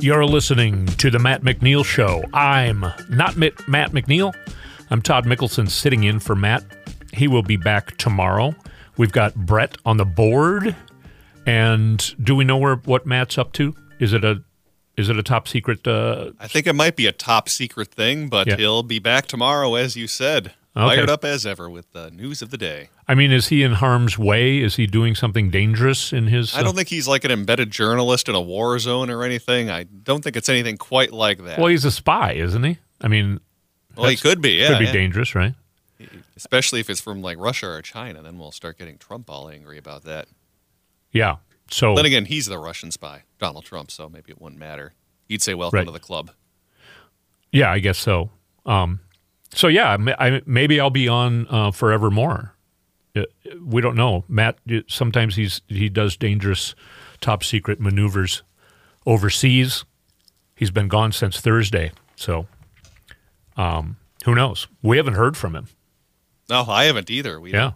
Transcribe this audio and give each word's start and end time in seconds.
You're 0.00 0.26
listening 0.26 0.86
to 0.86 1.10
the 1.10 1.18
Matt 1.18 1.42
McNeil 1.42 1.84
Show. 1.84 2.22
I'm 2.34 2.80
not 3.08 3.36
Matt 3.36 3.56
McNeil. 3.92 4.34
I'm 4.90 5.00
Todd 5.02 5.24
Mikkelson 5.24 5.68
sitting 5.70 6.04
in 6.04 6.20
for 6.20 6.36
Matt. 6.36 6.64
He 7.12 7.26
will 7.28 7.42
be 7.42 7.56
back 7.56 7.96
tomorrow. 7.96 8.54
We've 8.98 9.10
got 9.12 9.34
Brett 9.34 9.76
on 9.86 9.96
the 9.96 10.04
board. 10.04 10.76
And 11.46 12.14
do 12.22 12.34
we 12.34 12.44
know 12.44 12.56
where 12.58 12.76
what 12.76 13.06
Matt's 13.06 13.38
up 13.38 13.52
to? 13.54 13.74
Is 13.98 14.12
it 14.12 14.24
a 14.24 14.42
is 14.96 15.08
it 15.08 15.18
a 15.18 15.22
top 15.22 15.48
secret? 15.48 15.86
Uh, 15.86 16.32
I 16.40 16.46
think 16.48 16.66
it 16.66 16.72
might 16.74 16.96
be 16.96 17.06
a 17.06 17.12
top 17.12 17.48
secret 17.48 17.88
thing, 17.92 18.28
but 18.28 18.46
Yeah. 18.46 18.56
he'll 18.56 18.82
be 18.82 18.98
back 18.98 19.26
tomorrow, 19.26 19.74
as 19.76 19.96
you 19.96 20.06
said. 20.06 20.52
Okay. 20.76 20.96
Fired 20.96 21.08
up 21.08 21.24
as 21.24 21.46
ever 21.46 21.70
with 21.70 21.90
the 21.92 22.10
news 22.10 22.42
of 22.42 22.50
the 22.50 22.58
day. 22.58 22.90
I 23.08 23.14
mean, 23.14 23.32
is 23.32 23.48
he 23.48 23.62
in 23.62 23.72
harm's 23.72 24.18
way? 24.18 24.58
Is 24.58 24.76
he 24.76 24.86
doing 24.86 25.14
something 25.14 25.48
dangerous 25.48 26.12
in 26.12 26.26
his? 26.26 26.54
I 26.54 26.62
don't 26.62 26.76
think 26.76 26.88
he's 26.88 27.08
like 27.08 27.24
an 27.24 27.30
embedded 27.30 27.70
journalist 27.70 28.28
in 28.28 28.34
a 28.34 28.40
war 28.42 28.78
zone 28.78 29.08
or 29.08 29.22
anything. 29.24 29.70
I 29.70 29.84
don't 29.84 30.22
think 30.22 30.36
it's 30.36 30.50
anything 30.50 30.76
quite 30.76 31.12
like 31.12 31.42
that. 31.44 31.58
well, 31.58 31.68
he's 31.68 31.86
a 31.86 31.90
spy, 31.90 32.32
isn't 32.32 32.62
he? 32.62 32.76
I 33.00 33.08
mean, 33.08 33.40
Well, 33.96 34.10
he 34.10 34.16
could 34.16 34.42
be, 34.42 34.50
yeah. 34.50 34.68
could 34.68 34.80
be 34.80 34.84
yeah. 34.84 34.92
dangerous, 34.92 35.34
right? 35.34 35.54
Especially 36.36 36.80
if 36.80 36.90
it's 36.90 37.00
from 37.00 37.22
like 37.22 37.38
Russia 37.38 37.68
or 37.68 37.80
China, 37.80 38.22
then 38.22 38.38
we'll 38.38 38.52
start 38.52 38.76
getting 38.76 38.98
Trump 38.98 39.30
all 39.30 39.48
angry 39.48 39.78
about 39.78 40.04
that. 40.04 40.28
Yeah. 41.10 41.36
So 41.70 41.94
Then 41.96 42.04
again, 42.04 42.26
he's 42.26 42.44
the 42.46 42.58
Russian 42.58 42.90
spy, 42.90 43.22
Donald 43.38 43.64
Trump, 43.64 43.90
so 43.90 44.10
maybe 44.10 44.30
it 44.30 44.40
wouldn't 44.42 44.60
matter. 44.60 44.92
He'd 45.26 45.40
say, 45.40 45.54
"Welcome 45.54 45.78
Right. 45.78 45.86
to 45.86 45.90
the 45.90 45.98
club." 45.98 46.32
Yeah, 47.50 47.70
I 47.72 47.78
guess 47.78 47.96
so. 47.98 48.30
Um, 48.66 49.00
so 49.52 49.68
yeah, 49.68 49.96
I, 50.18 50.42
maybe 50.46 50.80
I'll 50.80 50.90
be 50.90 51.08
on 51.08 51.46
uh, 51.48 51.70
forevermore. 51.70 52.54
Uh, 53.14 53.22
We 53.64 53.80
don't 53.80 53.96
know. 53.96 54.24
Matt 54.28 54.58
uh, 54.70 54.80
sometimes 54.88 55.36
he's 55.36 55.62
he 55.68 55.88
does 55.88 56.16
dangerous, 56.16 56.74
top 57.20 57.42
secret 57.44 57.80
maneuvers 57.80 58.42
overseas. 59.06 59.84
He's 60.54 60.70
been 60.70 60.88
gone 60.88 61.12
since 61.12 61.40
Thursday, 61.40 61.92
so 62.16 62.46
um, 63.56 63.96
who 64.24 64.34
knows? 64.34 64.66
We 64.82 64.96
haven't 64.96 65.14
heard 65.14 65.36
from 65.36 65.54
him. 65.54 65.68
No, 66.48 66.64
I 66.68 66.84
haven't 66.84 67.10
either. 67.10 67.40
We 67.40 67.52
Yeah, 67.52 67.72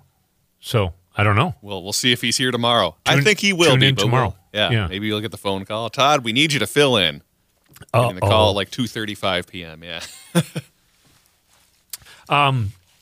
so 0.60 0.94
I 1.16 1.24
don't 1.24 1.36
know. 1.36 1.54
Well, 1.62 1.82
we'll 1.82 1.92
see 1.92 2.12
if 2.12 2.20
he's 2.22 2.36
here 2.36 2.50
tomorrow. 2.50 2.96
I 3.06 3.20
think 3.20 3.40
he 3.40 3.52
will 3.52 3.70
tune 3.72 3.80
be 3.80 3.92
tomorrow. 3.92 4.28
we'll- 4.28 4.36
yeah, 4.52 4.70
Yeah. 4.70 4.86
maybe 4.88 5.06
you'll 5.06 5.20
get 5.20 5.30
the 5.30 5.36
phone 5.38 5.64
call. 5.64 5.88
Todd, 5.90 6.24
we 6.24 6.32
need 6.32 6.52
you 6.52 6.58
to 6.58 6.66
fill 6.66 6.96
in. 6.96 7.22
Getting 7.94 8.16
the 8.16 8.20
call 8.20 8.50
at 8.50 8.56
like 8.56 8.70
two 8.70 8.86
thirty-five 8.86 9.46
p.m. 9.46 9.82
Yeah. 9.84 10.00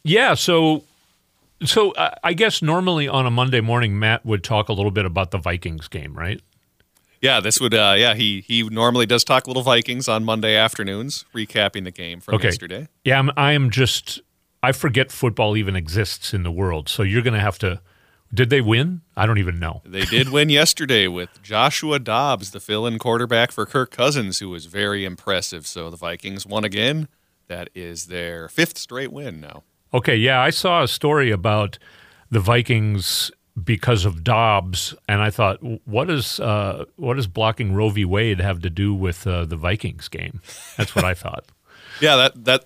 Yeah, 0.05 0.35
so 0.35 0.85
so 1.65 1.93
uh, 1.93 2.15
I 2.25 2.33
guess 2.35 2.63
normally 2.63 3.09
on 3.09 3.27
a 3.27 3.31
Monday 3.31 3.61
morning, 3.61 3.99
Matt 3.99 4.25
would 4.25 4.45
talk 4.45 4.69
a 4.69 4.73
little 4.73 4.91
bit 4.93 5.05
about 5.05 5.31
the 5.33 5.39
Vikings 5.39 5.89
game, 5.89 6.15
right? 6.15 6.41
Yeah, 7.21 7.41
this 7.41 7.61
would. 7.61 7.75
Uh, 7.75 7.95
yeah, 7.99 8.15
he 8.15 8.43
he 8.43 8.63
normally 8.63 9.07
does 9.07 9.25
talk 9.25 9.47
little 9.49 9.63
Vikings 9.65 10.09
on 10.09 10.25
Monday 10.25 10.55
afternoons, 10.57 11.25
recapping 11.35 11.85
the 11.85 11.91
game 11.91 12.21
from 12.21 12.37
Okay. 12.37 12.49
yesterday. 12.49 12.89
Yeah, 13.05 13.19
I'm, 13.19 13.31
I 13.37 13.53
am 13.53 13.71
just. 13.71 14.21
I 14.63 14.73
forget 14.73 15.13
football 15.13 15.57
even 15.57 15.77
exists 15.77 16.35
in 16.35 16.43
the 16.43 16.51
world. 16.51 16.89
So 16.89 17.03
you're 17.03 17.23
going 17.23 17.35
to 17.35 17.41
have 17.41 17.59
to. 17.59 17.81
Did 18.33 18.51
they 18.51 18.61
win? 18.61 19.01
I 19.17 19.25
don't 19.27 19.39
even 19.39 19.59
know. 19.59 19.83
They 19.85 20.05
did 20.05 20.29
win 20.33 20.49
yesterday 20.51 21.09
with 21.09 21.43
Joshua 21.43 21.99
Dobbs, 21.99 22.51
the 22.51 22.61
fill-in 22.61 22.99
quarterback 22.99 23.51
for 23.53 23.65
Kirk 23.67 23.91
Cousins, 23.91 24.39
who 24.41 24.51
was 24.51 24.67
very 24.67 25.05
impressive. 25.05 25.67
So 25.67 25.91
the 25.91 25.97
Vikings 25.97 26.45
won 26.47 26.63
again. 26.65 27.09
That 27.49 27.69
is 27.75 28.07
their 28.07 28.49
fifth 28.49 28.79
straight 28.79 29.13
win 29.13 29.41
now. 29.41 29.63
Okay, 29.93 30.17
yeah, 30.17 30.41
I 30.41 30.51
saw 30.51 30.83
a 30.83 30.89
story 30.89 31.31
about 31.31 31.79
the 32.31 32.41
Vikings 32.41 33.31
because 33.65 34.05
of 34.05 34.23
Dobbs, 34.23 34.95
and 35.09 35.21
I 35.23 35.31
thought, 35.31 35.59
what 35.87 36.11
is 36.11 36.39
uh, 36.41 36.85
what 36.97 37.15
does 37.15 37.27
blocking 37.27 37.73
Roe 37.75 37.89
v. 37.89 38.05
Wade 38.05 38.41
have 38.41 38.61
to 38.61 38.71
do 38.71 38.95
with 38.95 39.27
uh, 39.27 39.47
the 39.47 39.57
Vikings 39.57 40.09
game? 40.09 40.41
That's 40.77 40.95
what 40.95 41.05
I 41.05 41.15
thought. 41.23 41.47
Yeah, 42.01 42.17
that 42.17 42.45
that 42.45 42.65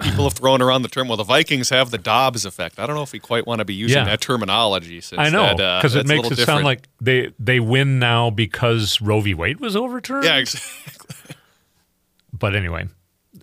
people 0.00 0.24
have 0.24 0.32
thrown 0.32 0.60
around 0.62 0.82
the 0.82 0.88
term. 0.88 1.06
Well, 1.08 1.18
the 1.18 1.22
Vikings 1.24 1.68
have 1.70 1.90
the 1.90 1.98
Dobbs 1.98 2.44
effect. 2.44 2.78
I 2.80 2.86
don't 2.86 2.96
know 2.96 3.02
if 3.02 3.12
we 3.12 3.18
quite 3.20 3.46
want 3.46 3.58
to 3.60 3.64
be 3.66 3.74
using 3.74 3.98
Yeah. 3.98 4.04
that 4.04 4.20
terminology. 4.22 5.00
Since 5.02 5.20
I 5.20 5.28
know 5.28 5.54
that, 5.54 5.60
uh, 5.60 5.78
because 5.78 5.94
it 5.94 6.06
makes 6.08 6.30
it 6.30 6.38
sound 6.44 6.64
like 6.64 6.88
they 7.00 7.30
they 7.38 7.60
win 7.60 7.98
now 7.98 8.30
because 8.30 9.00
Roe 9.02 9.20
v. 9.20 9.34
Wade 9.34 9.60
was 9.60 9.76
overturned. 9.76 10.24
yeah, 10.24 10.36
exactly. 10.38 11.36
But 12.32 12.56
anyway, 12.56 12.88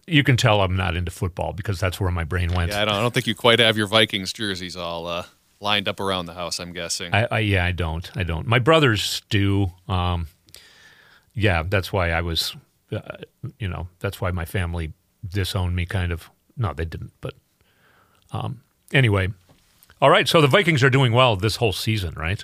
you 0.09 0.23
can 0.23 0.37
tell 0.37 0.61
I'm 0.61 0.75
not 0.75 0.95
into 0.95 1.11
football 1.11 1.53
because 1.53 1.79
that's 1.79 1.99
where 1.99 2.11
my 2.11 2.23
brain 2.23 2.53
went. 2.53 2.71
Yeah, 2.71 2.81
I 2.81 2.85
don't, 2.85 2.95
I 2.95 3.01
don't 3.01 3.13
think 3.13 3.27
you 3.27 3.35
quite 3.35 3.59
have 3.59 3.77
your 3.77 3.87
Vikings 3.87 4.33
jerseys 4.33 4.75
all 4.75 5.07
uh, 5.07 5.25
lined 5.59 5.87
up 5.87 5.99
around 5.99 6.25
the 6.25 6.33
house. 6.33 6.59
I'm 6.59 6.73
guessing. 6.73 7.13
I, 7.13 7.27
I 7.31 7.39
yeah, 7.39 7.65
I 7.65 7.71
don't. 7.71 8.09
I 8.15 8.23
don't. 8.23 8.47
My 8.47 8.59
brothers 8.59 9.21
do. 9.29 9.71
Um, 9.87 10.27
yeah, 11.33 11.63
that's 11.63 11.93
why 11.93 12.11
I 12.11 12.21
was. 12.21 12.55
Uh, 12.91 12.99
you 13.59 13.67
know, 13.67 13.87
that's 13.99 14.19
why 14.19 14.31
my 14.31 14.45
family 14.45 14.93
disowned 15.27 15.75
me. 15.75 15.85
Kind 15.85 16.11
of. 16.11 16.29
No, 16.57 16.73
they 16.73 16.85
didn't. 16.85 17.13
But 17.21 17.35
um, 18.31 18.61
anyway, 18.93 19.29
all 20.01 20.09
right. 20.09 20.27
So 20.27 20.41
the 20.41 20.47
Vikings 20.47 20.83
are 20.83 20.89
doing 20.89 21.13
well 21.13 21.35
this 21.35 21.57
whole 21.57 21.73
season, 21.73 22.13
right? 22.15 22.43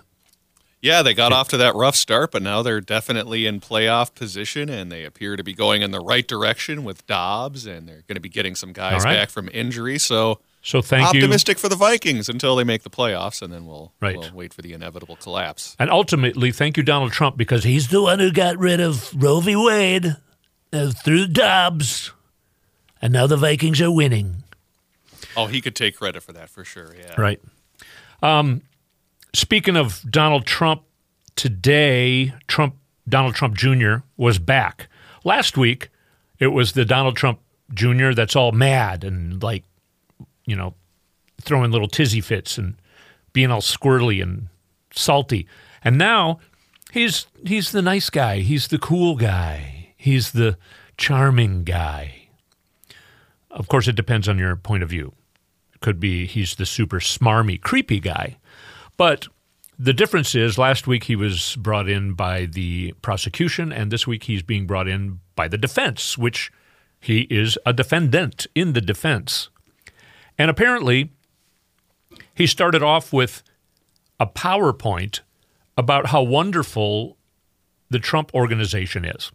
Yeah, 0.86 1.02
they 1.02 1.14
got 1.16 1.34
off 1.34 1.50
to 1.50 1.58
that 1.58 1.74
rough 1.76 1.96
start, 1.96 2.32
but 2.32 2.42
now 2.44 2.62
they're 2.62 2.80
definitely 2.80 3.48
in 3.48 3.60
playoff 3.60 4.14
position, 4.14 4.70
and 4.70 4.92
they 4.92 5.04
appear 5.04 5.36
to 5.36 5.44
be 5.44 5.54
going 5.54 5.82
in 5.82 5.90
the 5.90 6.00
right 6.00 6.28
direction 6.28 6.84
with 6.84 7.06
Dobbs, 7.08 7.66
and 7.66 7.88
they're 7.90 8.04
going 8.08 8.16
to 8.16 8.22
be 8.22 8.30
getting 8.30 8.54
some 8.54 8.72
guys 8.72 9.04
right. 9.04 9.16
back 9.16 9.30
from 9.32 9.50
injury. 9.52 9.98
So 9.98 10.40
So 10.62 10.82
thank 10.84 11.12
you. 11.14 11.20
optimistic 11.22 11.58
for 11.58 11.70
the 11.70 11.76
Vikings 11.76 12.30
until 12.30 12.56
they 12.56 12.64
make 12.64 12.84
the 12.84 12.92
playoffs, 12.92 13.42
and 13.42 13.52
then 13.52 13.66
we'll, 13.66 13.94
Right. 14.00 14.16
we'll 14.18 14.32
wait 14.32 14.54
for 14.54 14.62
the 14.62 14.74
inevitable 14.74 15.16
collapse. 15.16 15.76
And 15.80 15.90
ultimately, 15.90 16.52
thank 16.52 16.78
you, 16.78 16.84
Donald 16.84 17.12
Trump, 17.12 17.36
because 17.36 17.64
he's 17.64 17.88
the 17.88 18.02
one 18.04 18.20
who 18.20 18.32
got 18.32 18.58
rid 18.60 18.80
of 18.80 19.12
Roe 19.16 19.40
v. 19.40 19.56
Wade 19.56 20.16
uh, 20.72 20.92
through 20.92 21.28
Dobbs, 21.30 22.12
and 23.02 23.12
now 23.12 23.26
the 23.26 23.38
Vikings 23.38 23.82
are 23.82 23.92
winning. 23.92 24.44
Oh, 25.36 25.48
he 25.48 25.62
could 25.62 25.76
take 25.76 25.98
credit 25.98 26.22
for 26.24 26.32
that 26.34 26.50
for 26.50 26.64
sure. 26.64 26.96
Yeah. 26.98 27.20
Right. 27.20 27.42
Um, 28.22 28.62
speaking 29.38 29.76
of 29.76 30.04
Donald 30.10 30.46
Trump, 30.46 30.84
today 31.36 32.34
Trump 32.48 32.76
Donald 33.08 33.36
Trump 33.36 33.56
Jr. 33.56 33.98
was 34.18 34.40
back. 34.40 34.88
Last 35.24 35.58
week, 35.58 35.90
it 36.40 36.48
was 36.48 36.72
the 36.72 36.86
Donald 36.86 37.16
Trump 37.16 37.40
Jr. 37.74 38.12
that's 38.14 38.36
all 38.36 38.52
mad 38.52 39.04
and 39.04 39.42
like, 39.42 39.64
you 40.46 40.56
know, 40.56 40.74
throwing 41.42 41.72
little 41.72 41.88
tizzy 41.88 42.22
fits 42.22 42.58
and 42.58 42.76
being 43.34 43.52
all 43.52 43.62
squirrely 43.62 44.22
and 44.22 44.48
salty. 44.92 45.48
And 45.84 45.98
now 45.98 46.40
he's 46.92 47.28
he's 47.46 47.72
the 47.72 47.82
nice 47.82 48.10
guy. 48.10 48.40
He's 48.40 48.68
the 48.68 48.80
cool 48.80 49.16
guy. 49.16 49.94
He's 49.98 50.32
the 50.32 50.58
charming 50.98 51.64
guy. 51.64 52.28
Of 53.52 53.68
course, 53.68 53.88
it 53.88 53.96
depends 53.96 54.28
on 54.28 54.38
your 54.38 54.56
point 54.56 54.84
of 54.84 54.90
view 54.90 55.14
could 55.86 56.00
be 56.00 56.26
he's 56.26 56.56
the 56.56 56.66
super 56.66 57.00
smarmy, 57.00 57.62
creepy 57.62 58.00
guy. 58.00 58.38
But 58.98 59.28
the 59.78 59.94
difference 59.94 60.36
is 60.36 60.58
last 60.58 60.88
week 60.88 61.06
he 61.06 61.16
was 61.16 61.56
brought 61.58 61.90
in 61.90 62.14
by 62.14 62.46
the 62.46 62.94
prosecution, 63.02 63.72
and 63.72 63.92
this 63.92 64.08
week 64.08 64.24
he's 64.24 64.44
being 64.44 64.66
brought 64.66 64.88
in 64.88 65.20
by 65.36 65.48
the 65.48 65.58
defense, 65.58 66.18
which 66.18 66.52
he 67.00 67.22
is 67.30 67.58
a 67.66 67.74
defendant 67.74 68.48
in 68.56 68.74
the 68.74 68.82
defense. 68.82 69.50
And 70.38 70.50
apparently, 70.50 71.12
he 72.34 72.48
started 72.48 72.84
off 72.84 73.12
with 73.14 73.44
a 74.20 74.26
PowerPoint 74.26 75.20
about 75.78 76.08
how 76.08 76.24
wonderful 76.24 77.18
the 77.90 78.00
Trump 78.00 78.34
organization 78.34 79.06
is 79.06 79.32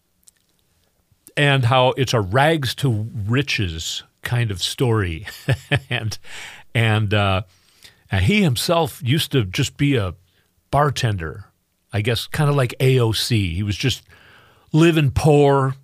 and 1.36 1.66
how 1.66 1.90
it's 1.96 2.14
a 2.14 2.20
rags 2.20 2.74
to 2.76 3.08
riches 3.14 4.02
kind 4.22 4.50
of 4.50 4.62
story. 4.62 5.26
and 5.90 6.18
and 6.74 7.14
uh, 7.14 7.42
he 8.18 8.42
himself 8.42 9.00
used 9.04 9.32
to 9.32 9.44
just 9.44 9.76
be 9.76 9.96
a 9.96 10.14
bartender, 10.70 11.46
I 11.92 12.00
guess, 12.00 12.26
kind 12.26 12.50
of 12.50 12.56
like 12.56 12.74
AOC. 12.80 13.54
He 13.54 13.62
was 13.62 13.76
just 13.76 14.02
living 14.72 15.10
poor, 15.10 15.74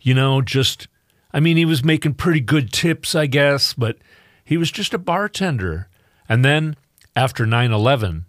you 0.00 0.14
know, 0.14 0.40
just, 0.42 0.88
I 1.32 1.40
mean, 1.40 1.56
he 1.56 1.64
was 1.64 1.84
making 1.84 2.14
pretty 2.14 2.40
good 2.40 2.72
tips, 2.72 3.14
I 3.14 3.26
guess, 3.26 3.74
but 3.74 3.98
he 4.44 4.56
was 4.56 4.70
just 4.70 4.94
a 4.94 4.98
bartender. 4.98 5.88
And 6.28 6.44
then 6.44 6.76
after 7.16 7.46
9 7.46 7.72
11, 7.72 8.26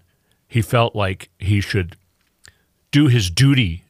he 0.48 0.62
felt 0.62 0.96
like 0.96 1.30
he 1.40 1.62
should 1.62 1.96
do 2.92 3.08
his 3.08 3.30
duty 3.30 3.84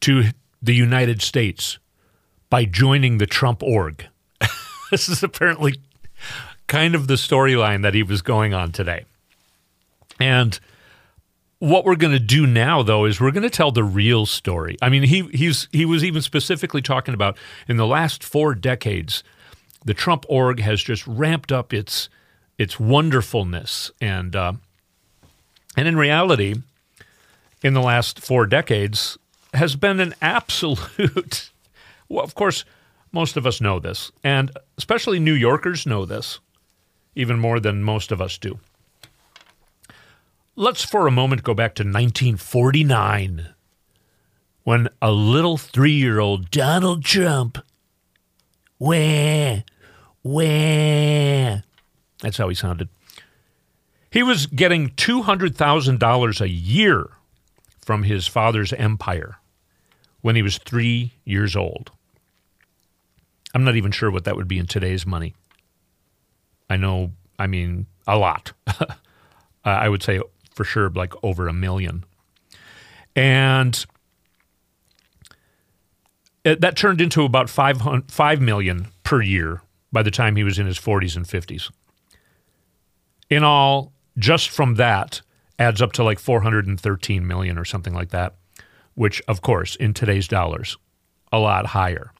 to 0.00 0.24
the 0.62 0.74
United 0.74 1.22
States 1.22 1.78
by 2.50 2.64
joining 2.64 3.18
the 3.18 3.26
Trump 3.26 3.62
org. 3.62 4.06
this 4.90 5.08
is 5.08 5.22
apparently 5.22 5.80
kind 6.68 6.94
of 6.94 7.08
the 7.08 7.14
storyline 7.14 7.82
that 7.82 7.94
he 7.94 8.02
was 8.02 8.22
going 8.22 8.54
on 8.54 8.70
today. 8.70 9.04
And 10.20 10.58
what 11.58 11.84
we're 11.84 11.96
going 11.96 12.12
to 12.12 12.20
do 12.20 12.46
now 12.46 12.82
though 12.82 13.04
is 13.04 13.20
we're 13.20 13.32
going 13.32 13.42
to 13.42 13.50
tell 13.50 13.72
the 13.72 13.82
real 13.82 14.26
story. 14.26 14.76
I 14.80 14.88
mean, 14.88 15.02
he 15.02 15.22
he's 15.32 15.66
he 15.72 15.84
was 15.84 16.04
even 16.04 16.22
specifically 16.22 16.82
talking 16.82 17.14
about 17.14 17.36
in 17.66 17.76
the 17.76 17.86
last 17.86 18.22
4 18.22 18.54
decades 18.54 19.24
the 19.84 19.94
Trump 19.94 20.24
org 20.28 20.60
has 20.60 20.82
just 20.82 21.06
ramped 21.06 21.50
up 21.50 21.72
its 21.72 22.08
its 22.58 22.78
wonderfulness 22.78 23.90
and 24.00 24.36
uh, 24.36 24.52
and 25.76 25.88
in 25.88 25.96
reality 25.96 26.56
in 27.62 27.74
the 27.74 27.80
last 27.80 28.20
4 28.20 28.46
decades 28.46 29.18
has 29.54 29.74
been 29.74 29.98
an 29.98 30.14
absolute 30.20 31.50
well 32.08 32.24
of 32.24 32.34
course 32.34 32.64
most 33.10 33.36
of 33.36 33.46
us 33.46 33.60
know 33.60 33.80
this 33.80 34.12
and 34.22 34.50
especially 34.76 35.18
New 35.18 35.32
Yorkers 35.32 35.86
know 35.86 36.04
this 36.04 36.38
even 37.14 37.38
more 37.38 37.60
than 37.60 37.82
most 37.82 38.12
of 38.12 38.20
us 38.20 38.38
do. 38.38 38.58
Let's 40.56 40.84
for 40.84 41.06
a 41.06 41.12
moment 41.12 41.44
go 41.44 41.54
back 41.54 41.74
to 41.76 41.82
1949 41.82 43.54
when 44.64 44.88
a 45.00 45.10
little 45.10 45.56
three 45.56 45.92
year 45.92 46.18
old 46.18 46.50
Donald 46.50 47.04
Trump, 47.04 47.58
where, 48.76 49.64
where, 50.22 51.64
that's 52.20 52.36
how 52.36 52.48
he 52.48 52.54
sounded. 52.54 52.88
He 54.10 54.22
was 54.22 54.46
getting 54.46 54.90
$200,000 54.90 56.40
a 56.40 56.48
year 56.48 57.10
from 57.80 58.02
his 58.02 58.26
father's 58.26 58.72
empire 58.72 59.36
when 60.20 60.36
he 60.36 60.42
was 60.42 60.58
three 60.58 61.12
years 61.24 61.54
old. 61.54 61.90
I'm 63.54 63.64
not 63.64 63.76
even 63.76 63.92
sure 63.92 64.10
what 64.10 64.24
that 64.24 64.36
would 64.36 64.48
be 64.48 64.58
in 64.58 64.66
today's 64.66 65.06
money. 65.06 65.34
I 66.70 66.76
know, 66.76 67.12
I 67.38 67.46
mean, 67.46 67.86
a 68.06 68.16
lot. 68.16 68.52
Uh, 69.64 69.70
I 69.70 69.88
would 69.88 70.02
say 70.02 70.20
for 70.54 70.64
sure 70.64 70.88
like 70.88 71.12
over 71.22 71.46
a 71.46 71.52
million. 71.52 72.04
And 73.14 73.84
it, 76.44 76.60
that 76.60 76.76
turned 76.76 77.00
into 77.00 77.24
about 77.24 77.50
5, 77.50 78.04
5 78.08 78.40
million 78.40 78.86
per 79.02 79.20
year 79.20 79.60
by 79.92 80.02
the 80.02 80.10
time 80.10 80.36
he 80.36 80.44
was 80.44 80.58
in 80.58 80.66
his 80.66 80.78
40s 80.78 81.16
and 81.16 81.26
50s. 81.26 81.70
In 83.28 83.44
all, 83.44 83.92
just 84.16 84.48
from 84.48 84.76
that 84.76 85.20
adds 85.58 85.82
up 85.82 85.92
to 85.92 86.04
like 86.04 86.18
413 86.18 87.26
million 87.26 87.58
or 87.58 87.64
something 87.64 87.92
like 87.92 88.10
that, 88.10 88.36
which 88.94 89.20
of 89.28 89.42
course 89.42 89.76
in 89.76 89.92
today's 89.92 90.28
dollars, 90.28 90.78
a 91.32 91.38
lot 91.38 91.66
higher. 91.66 92.12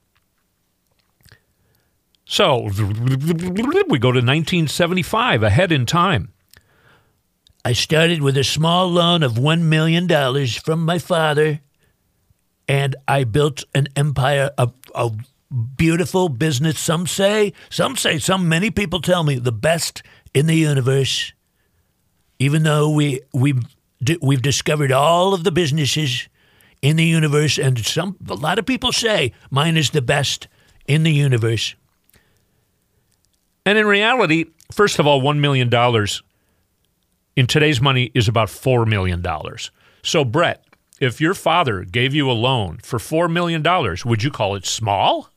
So 2.30 2.64
we 2.64 3.98
go 3.98 4.12
to 4.12 4.20
1975, 4.20 5.42
ahead 5.42 5.72
in 5.72 5.86
time. 5.86 6.34
I 7.64 7.72
started 7.72 8.20
with 8.20 8.36
a 8.36 8.44
small 8.44 8.86
loan 8.86 9.22
of 9.22 9.32
$1 9.32 9.62
million 9.62 10.06
from 10.62 10.84
my 10.84 10.98
father, 10.98 11.60
and 12.68 12.94
I 13.08 13.24
built 13.24 13.64
an 13.74 13.88
empire, 13.96 14.50
of, 14.58 14.74
a 14.94 15.10
beautiful 15.74 16.28
business. 16.28 16.78
Some 16.78 17.06
say, 17.06 17.54
some 17.70 17.96
say, 17.96 18.18
some 18.18 18.46
many 18.46 18.70
people 18.70 19.00
tell 19.00 19.24
me 19.24 19.36
the 19.36 19.50
best 19.50 20.02
in 20.34 20.46
the 20.46 20.54
universe. 20.54 21.32
Even 22.38 22.62
though 22.62 22.90
we 22.90 23.22
we 23.32 23.54
we've 24.20 24.42
discovered 24.42 24.92
all 24.92 25.32
of 25.32 25.44
the 25.44 25.50
businesses 25.50 26.28
in 26.82 26.96
the 26.96 27.06
universe, 27.06 27.58
and 27.58 27.78
some 27.78 28.16
a 28.28 28.34
lot 28.34 28.58
of 28.58 28.66
people 28.66 28.92
say 28.92 29.32
mine 29.50 29.78
is 29.78 29.90
the 29.90 30.02
best 30.02 30.46
in 30.86 31.04
the 31.04 31.12
universe. 31.12 31.74
And 33.64 33.78
in 33.78 33.86
reality, 33.86 34.46
first 34.72 34.98
of 34.98 35.06
all, 35.06 35.20
one 35.20 35.40
million 35.40 35.68
dollars 35.68 36.22
in 37.36 37.46
today's 37.46 37.80
money 37.80 38.10
is 38.14 38.26
about 38.26 38.48
$4 38.48 38.84
million. 38.84 39.24
So, 40.02 40.24
Brett, 40.24 40.64
if 41.00 41.20
your 41.20 41.34
father 41.34 41.84
gave 41.84 42.12
you 42.12 42.28
a 42.28 42.32
loan 42.32 42.78
for 42.82 42.98
$4 42.98 43.32
million, 43.32 43.62
would 44.04 44.24
you 44.24 44.30
call 44.30 44.56
it 44.56 44.66
small? 44.66 45.30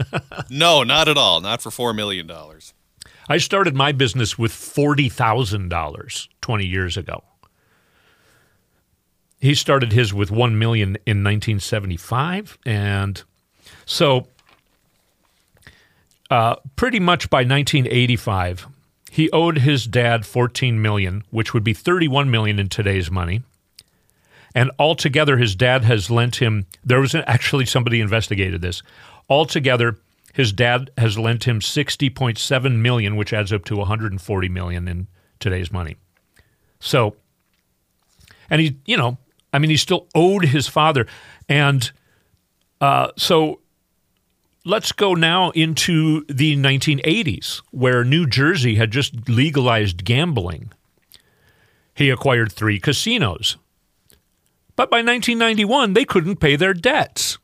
no, 0.50 0.82
not 0.82 1.06
at 1.06 1.16
all. 1.16 1.40
Not 1.40 1.62
for 1.62 1.70
$4 1.70 1.94
million. 1.94 2.28
I 3.28 3.38
started 3.38 3.76
my 3.76 3.92
business 3.92 4.36
with 4.36 4.50
$40,000 4.50 6.28
20 6.40 6.66
years 6.66 6.96
ago. 6.96 7.22
He 9.40 9.54
started 9.54 9.92
his 9.92 10.12
with 10.12 10.30
1 10.30 10.58
million 10.58 10.96
in 11.06 11.22
1975 11.22 12.58
and 12.66 13.22
so 13.86 14.26
uh, 16.34 16.56
pretty 16.74 16.98
much 16.98 17.30
by 17.30 17.38
1985 17.38 18.66
he 19.08 19.30
owed 19.30 19.58
his 19.58 19.86
dad 19.86 20.26
14 20.26 20.82
million, 20.82 21.22
which 21.30 21.54
would 21.54 21.62
be 21.62 21.72
31 21.72 22.28
million 22.32 22.58
in 22.58 22.68
today's 22.68 23.08
money. 23.08 23.44
And 24.56 24.72
altogether 24.76 25.36
his 25.36 25.54
dad 25.54 25.84
has 25.84 26.10
lent 26.10 26.34
him 26.42 26.66
there 26.82 26.98
was 26.98 27.14
actually 27.14 27.66
somebody 27.66 28.00
investigated 28.00 28.60
this. 28.60 28.82
Altogether 29.30 29.98
his 30.32 30.52
dad 30.52 30.90
has 30.98 31.16
lent 31.16 31.44
him 31.44 31.60
60.7 31.60 32.76
million, 32.80 33.14
which 33.14 33.32
adds 33.32 33.52
up 33.52 33.64
to 33.66 33.76
140 33.76 34.48
million 34.48 34.88
in 34.88 35.06
today's 35.38 35.70
money. 35.70 35.94
So 36.80 37.14
and 38.50 38.60
he, 38.60 38.76
you 38.86 38.96
know, 38.96 39.18
I 39.52 39.60
mean, 39.60 39.70
he 39.70 39.76
still 39.76 40.08
owed 40.16 40.46
his 40.46 40.66
father. 40.66 41.06
And 41.48 41.88
uh, 42.80 43.12
so 43.16 43.60
let's 44.64 44.92
go 44.92 45.14
now 45.14 45.50
into 45.50 46.24
the 46.24 46.56
1980s, 46.56 47.60
where 47.70 48.02
New 48.02 48.26
Jersey 48.26 48.76
had 48.76 48.90
just 48.90 49.28
legalized 49.28 50.04
gambling. 50.04 50.72
He 51.94 52.10
acquired 52.10 52.50
three 52.50 52.80
casinos. 52.80 53.56
But 54.74 54.90
by 54.90 54.98
1991, 54.98 55.92
they 55.92 56.04
couldn't 56.04 56.40
pay 56.40 56.56
their 56.56 56.74
debts. 56.74 57.38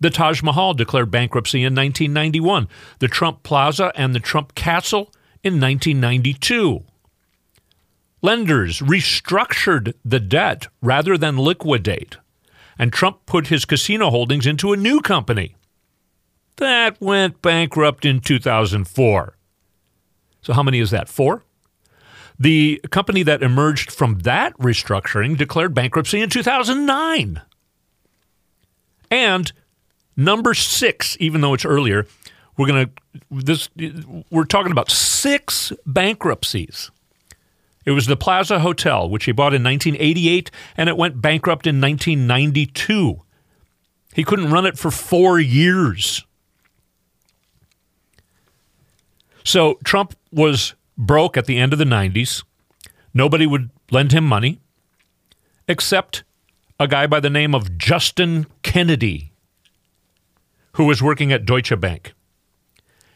The 0.00 0.10
Taj 0.10 0.42
Mahal 0.42 0.74
declared 0.74 1.10
bankruptcy 1.10 1.60
in 1.60 1.74
1991, 1.74 2.68
the 3.00 3.08
Trump 3.08 3.42
Plaza 3.42 3.92
and 3.96 4.14
the 4.14 4.20
Trump 4.20 4.54
Castle 4.54 5.12
in 5.42 5.60
1992. 5.60 6.84
Lenders 8.22 8.80
restructured 8.80 9.94
the 10.04 10.20
debt 10.20 10.68
rather 10.82 11.16
than 11.18 11.38
liquidate, 11.38 12.18
and 12.78 12.92
Trump 12.92 13.26
put 13.26 13.48
his 13.48 13.64
casino 13.64 14.10
holdings 14.10 14.46
into 14.46 14.72
a 14.72 14.76
new 14.76 15.00
company 15.00 15.56
that 16.56 17.00
went 17.00 17.42
bankrupt 17.42 18.04
in 18.04 18.20
2004. 18.20 19.36
So, 20.42 20.52
how 20.52 20.62
many 20.62 20.78
is 20.78 20.90
that? 20.90 21.08
Four? 21.08 21.44
The 22.38 22.80
company 22.90 23.22
that 23.22 23.42
emerged 23.42 23.92
from 23.92 24.20
that 24.20 24.56
restructuring 24.58 25.36
declared 25.36 25.74
bankruptcy 25.74 26.20
in 26.20 26.30
2009. 26.30 27.42
And 29.10 29.52
number 30.16 30.54
six, 30.54 31.16
even 31.20 31.42
though 31.42 31.52
it's 31.52 31.66
earlier, 31.66 32.06
we're 32.56 32.66
going 32.66 32.86
to 32.86 32.92
this 33.30 33.68
we're 34.30 34.44
talking 34.44 34.72
about 34.72 34.90
six 34.90 35.72
bankruptcies. 35.86 36.90
It 37.86 37.92
was 37.92 38.06
the 38.06 38.16
Plaza 38.16 38.60
Hotel, 38.60 39.08
which 39.08 39.24
he 39.24 39.32
bought 39.32 39.54
in 39.54 39.64
1988, 39.64 40.50
and 40.76 40.88
it 40.88 40.96
went 40.96 41.20
bankrupt 41.20 41.66
in 41.66 41.80
1992. 41.80 43.22
He 44.14 44.24
couldn't 44.24 44.50
run 44.50 44.66
it 44.66 44.78
for 44.78 44.90
four 44.90 45.40
years. 45.40 46.24
So 49.44 49.78
Trump 49.84 50.14
was 50.32 50.74
broke 50.96 51.36
at 51.36 51.46
the 51.46 51.58
end 51.58 51.72
of 51.72 51.78
the 51.78 51.84
90s. 51.84 52.44
Nobody 53.12 53.46
would 53.46 53.70
lend 53.90 54.12
him 54.12 54.24
money 54.24 54.60
except 55.66 56.24
a 56.78 56.86
guy 56.86 57.06
by 57.06 57.20
the 57.20 57.30
name 57.30 57.54
of 57.54 57.76
Justin 57.76 58.46
Kennedy, 58.62 59.32
who 60.72 60.84
was 60.84 61.02
working 61.02 61.32
at 61.32 61.44
Deutsche 61.44 61.78
Bank. 61.78 62.12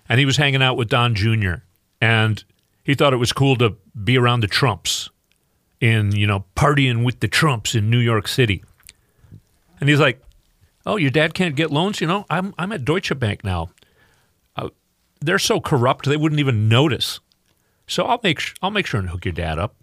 And 0.09 0.19
he 0.19 0.27
was 0.27 0.37
hanging 0.37 0.63
out 0.63 0.77
with 0.77 0.89
Don 0.89 1.15
Jr. 1.15 1.55
And 2.01 2.45
he 2.83 2.95
thought 2.95 3.13
it 3.15 3.19
was 3.19 3.33
cool 3.33 3.57
to 3.57 3.77
be 4.03 4.19
around 4.19 4.41
the 4.41 4.47
Trumps 4.47 5.09
in, 5.81 6.15
you 6.15 6.27
know, 6.27 6.45
partying 6.57 7.05
with 7.05 7.21
the 7.21 7.29
Trumps 7.29 7.75
in 7.75 7.89
New 7.89 7.99
York 7.99 8.29
City. 8.29 8.63
And 9.81 9.89
he's 9.89 10.01
like, 10.01 10.21
Oh, 10.87 10.97
your 10.97 11.11
dad 11.11 11.33
can't 11.33 11.57
get 11.57 11.71
loans? 11.71 12.03
You 12.03 12.07
know, 12.07 12.27
I'm, 12.29 12.55
I'm 12.59 12.71
at 12.71 12.85
Deutsche 12.85 13.19
Bank 13.19 13.43
now 13.43 13.71
they're 15.25 15.39
so 15.39 15.61
corrupt 15.61 16.07
they 16.07 16.17
wouldn't 16.17 16.41
even 16.41 16.69
notice. 16.69 17.21
So 17.87 18.05
I'll 18.05 18.21
make 18.23 18.41
I'll 18.63 18.71
make 18.71 18.87
sure 18.87 19.01
and 19.01 19.11
hook 19.11 19.25
your 19.25 19.33
dad 19.33 19.59
up. 19.59 19.75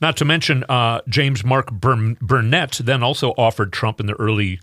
Not 0.00 0.16
to 0.16 0.24
mention 0.24 0.64
uh, 0.68 1.00
James 1.08 1.44
Mark 1.44 1.70
Burnett 1.70 2.80
then 2.82 3.02
also 3.02 3.30
offered 3.38 3.72
Trump 3.72 4.00
in 4.00 4.06
the 4.06 4.14
early 4.14 4.60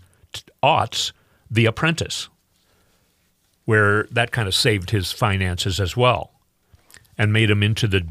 aughts 0.62 1.12
The 1.50 1.64
Apprentice, 1.64 2.28
where 3.64 4.04
that 4.10 4.32
kind 4.32 4.46
of 4.46 4.54
saved 4.54 4.90
his 4.90 5.12
finances 5.12 5.80
as 5.80 5.96
well, 5.96 6.32
and 7.16 7.32
made 7.32 7.50
him 7.50 7.62
into 7.62 7.88
the 7.88 8.06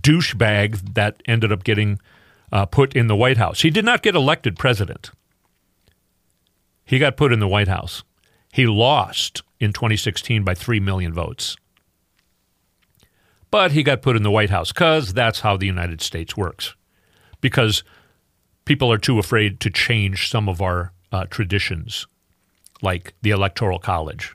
douchebag 0.00 0.94
that 0.94 1.22
ended 1.26 1.52
up 1.52 1.62
getting 1.62 2.00
uh, 2.50 2.66
put 2.66 2.96
in 2.96 3.06
the 3.06 3.14
White 3.14 3.36
House. 3.36 3.62
He 3.62 3.70
did 3.70 3.84
not 3.84 4.02
get 4.02 4.16
elected 4.16 4.58
president. 4.58 5.12
He 6.84 6.98
got 6.98 7.16
put 7.16 7.32
in 7.32 7.38
the 7.38 7.46
White 7.46 7.68
House. 7.68 8.02
He 8.52 8.66
lost 8.66 9.42
in 9.58 9.72
2016 9.72 10.44
by 10.44 10.54
3 10.54 10.80
million 10.80 11.12
votes. 11.12 11.56
But 13.50 13.72
he 13.72 13.82
got 13.82 14.02
put 14.02 14.16
in 14.16 14.22
the 14.22 14.30
White 14.30 14.50
House 14.50 14.72
because 14.72 15.12
that's 15.12 15.40
how 15.40 15.56
the 15.56 15.66
United 15.66 16.00
States 16.00 16.36
works. 16.36 16.74
Because 17.40 17.82
people 18.64 18.92
are 18.92 18.98
too 18.98 19.18
afraid 19.18 19.60
to 19.60 19.70
change 19.70 20.30
some 20.30 20.48
of 20.48 20.62
our 20.62 20.92
uh, 21.10 21.24
traditions, 21.26 22.06
like 22.82 23.14
the 23.22 23.30
Electoral 23.30 23.78
College, 23.78 24.34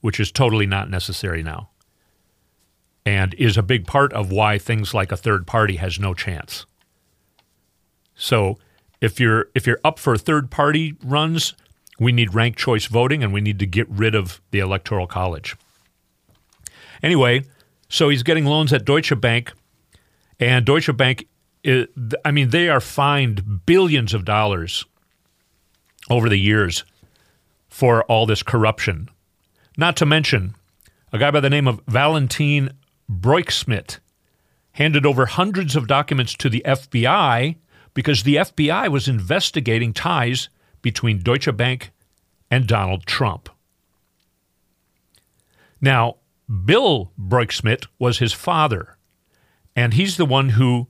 which 0.00 0.18
is 0.18 0.32
totally 0.32 0.66
not 0.66 0.90
necessary 0.90 1.42
now 1.42 1.70
and 3.08 3.32
is 3.38 3.56
a 3.56 3.62
big 3.62 3.86
part 3.86 4.12
of 4.12 4.30
why 4.30 4.58
things 4.58 4.92
like 4.92 5.10
a 5.10 5.16
third 5.16 5.46
party 5.46 5.76
has 5.76 5.98
no 5.98 6.12
chance. 6.12 6.66
So 8.14 8.58
if 9.00 9.18
you're 9.18 9.46
if 9.54 9.66
you're 9.66 9.80
up 9.82 9.98
for 9.98 10.18
third 10.18 10.50
party 10.50 10.94
runs, 11.02 11.54
we 11.98 12.12
need 12.12 12.34
ranked 12.34 12.58
choice 12.58 12.86
voting 12.86 13.22
and 13.22 13.32
we 13.32 13.40
need 13.40 13.58
to 13.58 13.66
get 13.66 13.88
rid 13.88 14.14
of 14.14 14.40
the 14.50 14.58
electoral 14.60 15.06
college. 15.06 15.56
Anyway, 17.02 17.44
so 17.88 18.08
he's 18.08 18.22
getting 18.22 18.44
loans 18.44 18.72
at 18.72 18.84
Deutsche 18.84 19.18
Bank 19.20 19.52
and 20.38 20.64
Deutsche 20.64 20.96
Bank 20.96 21.26
I 22.24 22.30
mean 22.30 22.50
they 22.50 22.68
are 22.68 22.80
fined 22.80 23.66
billions 23.66 24.14
of 24.14 24.24
dollars 24.24 24.84
over 26.08 26.28
the 26.28 26.38
years 26.38 26.84
for 27.68 28.04
all 28.04 28.26
this 28.26 28.42
corruption. 28.42 29.08
Not 29.76 29.96
to 29.96 30.06
mention 30.06 30.54
a 31.12 31.18
guy 31.18 31.30
by 31.30 31.40
the 31.40 31.50
name 31.50 31.68
of 31.68 31.80
Valentin 31.86 32.74
Broeksmit 33.10 33.98
handed 34.72 35.04
over 35.04 35.26
hundreds 35.26 35.74
of 35.74 35.88
documents 35.88 36.34
to 36.34 36.48
the 36.48 36.62
FBI 36.64 37.56
because 37.94 38.22
the 38.22 38.36
FBI 38.36 38.88
was 38.88 39.08
investigating 39.08 39.92
ties 39.92 40.48
between 40.82 41.20
Deutsche 41.20 41.54
Bank 41.56 41.92
and 42.50 42.66
Donald 42.66 43.06
Trump. 43.06 43.48
Now, 45.80 46.16
Bill 46.64 47.12
Broeksmit 47.20 47.86
was 47.98 48.18
his 48.18 48.32
father, 48.32 48.96
and 49.76 49.94
he's 49.94 50.16
the 50.16 50.24
one 50.24 50.50
who 50.50 50.88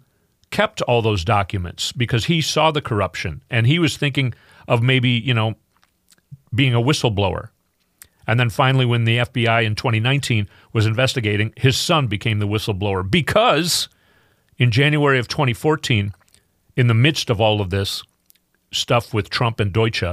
kept 0.51 0.81
all 0.83 1.03
those 1.03 1.25
documents 1.25 1.93
because 1.93 2.27
he 2.27 2.41
saw 2.41 2.71
the 2.71 2.81
corruption 2.81 3.43
and 3.51 3.67
he 3.67 3.79
was 3.79 3.97
thinking 3.97 4.33
of 4.67 4.83
maybe, 4.83 5.11
you 5.11 5.35
know, 5.35 5.55
being 6.55 6.75
a 6.75 6.81
whistleblower. 6.81 7.51
And 8.27 8.39
then 8.39 8.51
finally, 8.51 8.87
when 8.87 9.05
the 9.05 9.19
FBI 9.19 9.65
in 9.65 9.75
2019 9.75 10.49
was 10.73 10.87
investigating, 10.87 11.53
his 11.57 11.77
son 11.77 12.07
became 12.07 12.39
the 12.39 12.47
whistleblower 12.47 13.09
because 13.09 13.89
in 14.59 14.71
January 14.71 15.19
of 15.19 15.29
2014, 15.29 16.13
in 16.77 16.87
the 16.87 16.95
midst 16.95 17.31
of 17.31 17.41
all 17.41 17.61
of 17.61 17.71
this 17.71 18.03
stuff 18.71 19.15
with 19.15 19.31
Trump 19.31 19.61
and 19.61 19.73
Deutsche, 19.73 20.05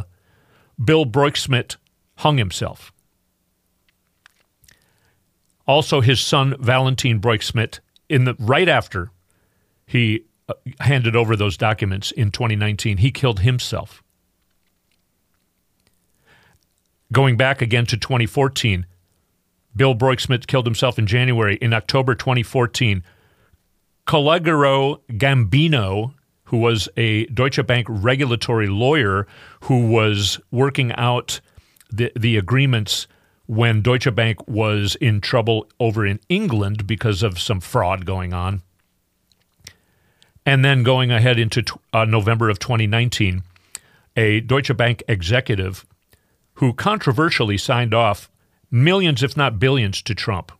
Bill 0.84 1.06
Broeksmit 1.06 1.78
hung 2.18 2.38
himself. 2.38 2.92
Also, 5.68 6.02
his 6.02 6.20
son 6.20 6.56
Valentin 6.60 7.20
Broeksmit, 7.20 7.80
in 8.08 8.26
the 8.26 8.36
right 8.40 8.70
after 8.70 9.12
he 9.88 10.26
uh, 10.48 10.54
handed 10.80 11.16
over 11.16 11.36
those 11.36 11.58
documents 11.58 12.12
in 12.12 12.32
2019, 12.32 12.98
he 12.98 13.12
killed 13.12 13.40
himself. 13.40 14.04
Going 17.12 17.38
back 17.38 17.62
again 17.62 17.86
to 17.88 17.98
2014, 17.98 18.86
Bill 19.76 19.96
Broeksmit 19.96 20.48
killed 20.48 20.66
himself 20.66 20.98
in 20.98 21.08
January. 21.08 21.58
In 21.62 21.74
October 21.74 22.16
2014, 22.16 23.04
Calogero 24.08 25.02
Gambino, 25.10 26.14
who 26.46 26.58
was 26.58 26.88
a 26.96 27.26
Deutsche 27.28 27.66
Bank 27.66 27.88
regulatory 27.90 28.68
lawyer 28.68 29.28
who 29.62 29.88
was 29.88 30.40
working 30.52 30.92
out 30.94 31.40
the, 31.92 32.12
the 32.16 32.38
agreements 32.38 33.08
when 33.48 33.82
Deutsche 33.82 34.14
Bank 34.14 34.48
was 34.48 34.96
in 34.96 35.22
trouble 35.22 35.68
over 35.80 36.06
in 36.06 36.20
England 36.30 36.88
because 36.88 37.24
of 37.24 37.40
some 37.40 37.60
fraud 37.60 38.06
going 38.06 38.34
on. 38.34 38.62
And 40.46 40.64
then 40.64 40.84
going 40.84 41.12
ahead 41.12 41.40
into 41.40 41.64
uh, 41.94 42.06
November 42.06 42.50
of 42.50 42.60
2019, 42.60 43.44
a 44.16 44.42
Deutsche 44.42 44.76
Bank 44.76 45.04
executive 45.08 45.86
who 46.56 46.74
controversially 46.74 47.58
signed 47.58 47.94
off 47.94 48.30
millions, 48.72 49.24
if 49.24 49.36
not 49.36 49.60
billions, 49.60 50.02
to 50.04 50.16
Trump. 50.16 50.52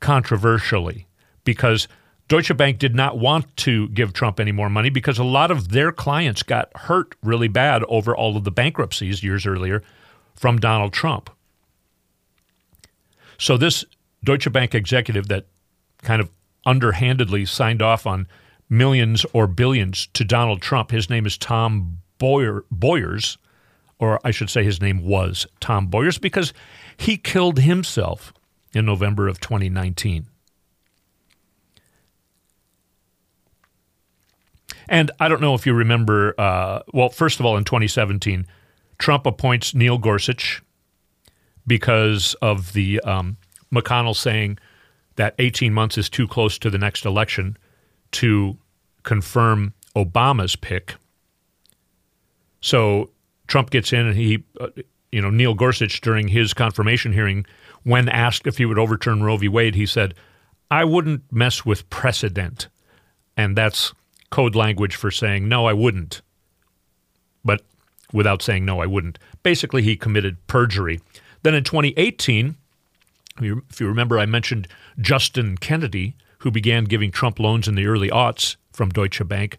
Controversially, 0.00 1.06
because 1.44 1.88
Deutsche 2.30 2.56
Bank 2.56 2.78
did 2.78 2.94
not 2.94 3.18
want 3.18 3.56
to 3.56 3.88
give 3.88 4.12
Trump 4.12 4.38
any 4.38 4.52
more 4.52 4.70
money 4.70 4.88
because 4.88 5.18
a 5.18 5.24
lot 5.24 5.50
of 5.50 5.70
their 5.70 5.90
clients 5.90 6.44
got 6.44 6.70
hurt 6.76 7.16
really 7.24 7.48
bad 7.48 7.82
over 7.88 8.14
all 8.14 8.36
of 8.36 8.44
the 8.44 8.52
bankruptcies 8.52 9.24
years 9.24 9.46
earlier 9.46 9.82
from 10.36 10.58
Donald 10.58 10.92
Trump. 10.92 11.28
So, 13.36 13.56
this 13.56 13.84
Deutsche 14.22 14.52
Bank 14.52 14.76
executive 14.76 15.26
that 15.26 15.46
kind 16.02 16.22
of 16.22 16.30
underhandedly 16.64 17.46
signed 17.46 17.82
off 17.82 18.06
on 18.06 18.28
millions 18.68 19.26
or 19.32 19.48
billions 19.48 20.06
to 20.12 20.24
Donald 20.24 20.62
Trump, 20.62 20.92
his 20.92 21.10
name 21.10 21.26
is 21.26 21.36
Tom 21.36 21.98
Boyer, 22.18 22.64
Boyers 22.70 23.38
or 23.98 24.20
I 24.24 24.30
should 24.30 24.50
say 24.50 24.62
his 24.62 24.80
name 24.80 25.04
was 25.04 25.48
Tom 25.60 25.88
Boyers, 25.88 26.16
because 26.16 26.54
he 26.96 27.16
killed 27.16 27.58
himself 27.58 28.32
in 28.72 28.86
November 28.86 29.28
of 29.28 29.40
2019. 29.40 30.29
And 34.90 35.12
I 35.20 35.28
don't 35.28 35.40
know 35.40 35.54
if 35.54 35.64
you 35.66 35.72
remember, 35.72 36.34
uh, 36.36 36.80
well, 36.92 37.10
first 37.10 37.38
of 37.38 37.46
all, 37.46 37.56
in 37.56 37.62
2017, 37.62 38.44
Trump 38.98 39.24
appoints 39.24 39.72
Neil 39.72 39.98
Gorsuch 39.98 40.62
because 41.64 42.34
of 42.42 42.72
the 42.72 43.00
um, 43.00 43.36
McConnell 43.72 44.16
saying 44.16 44.58
that 45.14 45.36
18 45.38 45.72
months 45.72 45.96
is 45.96 46.10
too 46.10 46.26
close 46.26 46.58
to 46.58 46.70
the 46.70 46.76
next 46.76 47.06
election 47.06 47.56
to 48.10 48.58
confirm 49.04 49.74
Obama's 49.94 50.56
pick. 50.56 50.96
So 52.60 53.10
Trump 53.46 53.70
gets 53.70 53.92
in 53.92 54.08
and 54.08 54.16
he, 54.16 54.42
uh, 54.58 54.68
you 55.12 55.22
know, 55.22 55.30
Neil 55.30 55.54
Gorsuch 55.54 56.00
during 56.00 56.26
his 56.26 56.52
confirmation 56.52 57.12
hearing, 57.12 57.46
when 57.84 58.08
asked 58.08 58.48
if 58.48 58.58
he 58.58 58.66
would 58.66 58.78
overturn 58.78 59.22
Roe 59.22 59.36
v. 59.36 59.46
Wade, 59.46 59.76
he 59.76 59.86
said, 59.86 60.14
I 60.68 60.84
wouldn't 60.84 61.22
mess 61.32 61.64
with 61.64 61.88
precedent. 61.90 62.68
And 63.36 63.56
that's 63.56 63.92
code 64.30 64.54
language 64.54 64.96
for 64.96 65.10
saying, 65.10 65.48
no, 65.48 65.66
I 65.66 65.72
wouldn't. 65.72 66.22
But 67.44 67.62
without 68.12 68.42
saying, 68.42 68.64
no, 68.64 68.80
I 68.80 68.86
wouldn't. 68.86 69.18
Basically, 69.42 69.82
he 69.82 69.96
committed 69.96 70.46
perjury. 70.46 71.00
Then 71.42 71.54
in 71.54 71.64
2018, 71.64 72.56
if 73.40 73.80
you 73.80 73.86
remember, 73.86 74.18
I 74.18 74.26
mentioned 74.26 74.68
Justin 75.00 75.56
Kennedy, 75.56 76.14
who 76.38 76.50
began 76.50 76.84
giving 76.84 77.10
Trump 77.10 77.38
loans 77.38 77.68
in 77.68 77.74
the 77.74 77.86
early 77.86 78.10
aughts 78.10 78.56
from 78.72 78.90
Deutsche 78.90 79.26
Bank. 79.26 79.58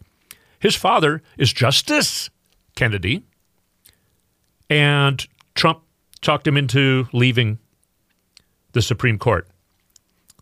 His 0.60 0.76
father 0.76 1.22
is 1.38 1.52
Justice 1.52 2.30
Kennedy, 2.76 3.24
and 4.70 5.26
Trump 5.56 5.82
talked 6.22 6.48
him 6.48 6.58
into 6.58 7.08
leaving 7.14 7.58
the 8.74 8.82
Supreme 8.82 9.18
Court. 9.18 9.48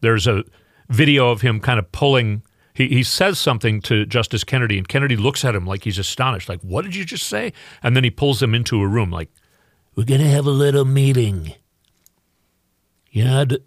There's 0.01 0.27
a 0.27 0.43
video 0.89 1.31
of 1.31 1.41
him 1.41 1.59
kind 1.59 1.79
of 1.79 1.91
pulling. 1.91 2.43
He, 2.73 2.87
he 2.87 3.03
says 3.03 3.39
something 3.39 3.81
to 3.81 4.05
Justice 4.05 4.43
Kennedy, 4.43 4.77
and 4.77 4.87
Kennedy 4.87 5.15
looks 5.15 5.43
at 5.43 5.55
him 5.55 5.65
like 5.65 5.83
he's 5.83 5.97
astonished, 5.97 6.49
like, 6.49 6.61
What 6.61 6.85
did 6.85 6.95
you 6.95 7.05
just 7.05 7.27
say? 7.27 7.53
And 7.83 7.95
then 7.95 8.03
he 8.03 8.09
pulls 8.09 8.41
him 8.41 8.53
into 8.53 8.81
a 8.81 8.87
room, 8.87 9.11
like, 9.11 9.29
We're 9.95 10.05
going 10.05 10.21
to 10.21 10.29
have 10.29 10.45
a 10.45 10.51
little 10.51 10.85
meeting. 10.85 11.53
You 13.11 13.25
know, 13.25 13.41
I'd, 13.41 13.57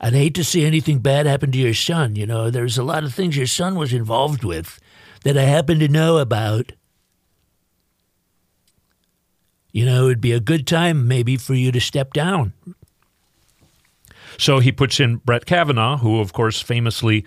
I'd 0.00 0.12
hate 0.12 0.34
to 0.36 0.44
see 0.44 0.64
anything 0.64 1.00
bad 1.00 1.26
happen 1.26 1.52
to 1.52 1.58
your 1.58 1.74
son. 1.74 2.16
You 2.16 2.26
know, 2.26 2.50
there's 2.50 2.78
a 2.78 2.84
lot 2.84 3.04
of 3.04 3.12
things 3.12 3.36
your 3.36 3.46
son 3.46 3.74
was 3.74 3.92
involved 3.92 4.44
with 4.44 4.78
that 5.24 5.36
I 5.36 5.42
happen 5.42 5.78
to 5.80 5.88
know 5.88 6.18
about. 6.18 6.72
You 9.72 9.86
know, 9.86 10.06
it'd 10.06 10.20
be 10.20 10.32
a 10.32 10.40
good 10.40 10.66
time 10.66 11.08
maybe 11.08 11.36
for 11.36 11.54
you 11.54 11.72
to 11.72 11.80
step 11.80 12.12
down. 12.12 12.52
So 14.38 14.58
he 14.58 14.72
puts 14.72 15.00
in 15.00 15.16
Brett 15.16 15.46
Kavanaugh, 15.46 15.98
who, 15.98 16.20
of 16.20 16.32
course, 16.32 16.60
famously 16.60 17.24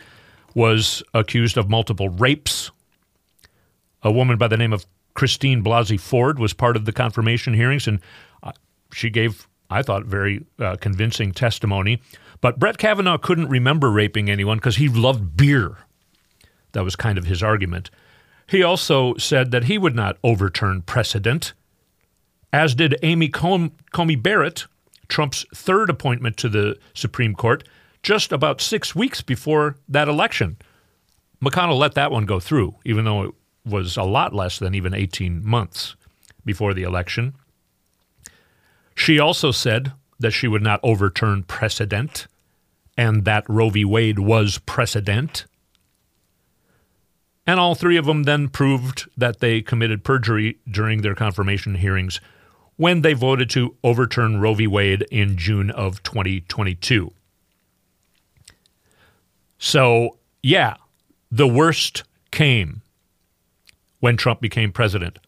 was 0.55 1.03
accused 1.13 1.57
of 1.57 1.69
multiple 1.69 2.09
rapes. 2.09 2.71
A 4.01 4.11
woman 4.11 4.37
by 4.37 4.47
the 4.47 4.57
name 4.57 4.73
of 4.73 4.87
Christine 5.13 5.63
Blasey 5.63 5.99
Ford 5.99 6.39
was 6.39 6.53
part 6.53 6.75
of 6.75 6.85
the 6.85 6.91
confirmation 6.91 7.53
hearings, 7.53 7.87
and 7.87 7.99
uh, 8.41 8.51
she 8.91 9.11
gave, 9.11 9.47
I 9.69 9.83
thought, 9.83 10.05
very 10.05 10.43
uh, 10.57 10.77
convincing 10.77 11.31
testimony. 11.31 12.01
But 12.41 12.57
Brett 12.57 12.79
Kavanaugh 12.79 13.19
couldn't 13.19 13.49
remember 13.49 13.91
raping 13.91 14.29
anyone 14.29 14.57
because 14.57 14.77
he 14.77 14.89
loved 14.89 15.37
beer. 15.37 15.77
That 16.71 16.83
was 16.83 16.95
kind 16.95 17.19
of 17.19 17.25
his 17.25 17.43
argument. 17.43 17.91
He 18.47 18.63
also 18.63 19.15
said 19.17 19.51
that 19.51 19.65
he 19.65 19.77
would 19.77 19.95
not 19.95 20.17
overturn 20.23 20.81
precedent 20.81 21.53
as 22.55 22.73
did 22.73 22.95
Amy 23.03 23.27
Coney 23.27 24.15
Barrett, 24.15 24.65
Trump's 25.09 25.45
third 25.53 25.89
appointment 25.89 26.37
to 26.37 26.47
the 26.47 26.77
Supreme 26.93 27.35
Court, 27.35 27.67
just 28.05 28.31
about 28.31 28.61
six 28.61 28.93
weeks 28.93 29.23
before 29.23 29.77
that 29.89 30.07
election. 30.07 30.55
McConnell 31.43 31.79
let 31.79 31.95
that 31.95 32.11
one 32.11 32.27
go 32.27 32.39
through, 32.39 32.75
even 32.85 33.03
though 33.03 33.23
it 33.23 33.31
was 33.65 33.97
a 33.97 34.03
lot 34.03 34.31
less 34.31 34.59
than 34.59 34.75
even 34.75 34.93
18 34.93 35.43
months 35.43 35.95
before 36.45 36.75
the 36.75 36.83
election. 36.83 37.33
She 38.93 39.17
also 39.17 39.49
said 39.49 39.91
that 40.19 40.31
she 40.31 40.47
would 40.47 40.61
not 40.61 40.79
overturn 40.83 41.45
precedent 41.45 42.27
and 42.95 43.25
that 43.25 43.43
Roe 43.49 43.71
v. 43.71 43.83
Wade 43.83 44.19
was 44.19 44.59
precedent. 44.59 45.47
And 47.47 47.59
all 47.59 47.73
three 47.73 47.97
of 47.97 48.05
them 48.05 48.23
then 48.23 48.49
proved 48.49 49.09
that 49.17 49.39
they 49.39 49.63
committed 49.63 50.03
perjury 50.03 50.59
during 50.69 51.01
their 51.01 51.15
confirmation 51.15 51.73
hearings 51.73 52.21
when 52.75 53.01
they 53.01 53.13
voted 53.13 53.49
to 53.49 53.75
overturn 53.83 54.39
Roe 54.39 54.53
v. 54.53 54.67
Wade 54.67 55.07
in 55.09 55.37
June 55.37 55.71
of 55.71 56.03
2022. 56.03 57.11
So, 59.57 60.17
yeah, 60.43 60.75
the 61.31 61.47
worst 61.47 62.03
came 62.31 62.81
when 63.99 64.17
Trump 64.17 64.41
became 64.41 64.71
president. 64.71 65.19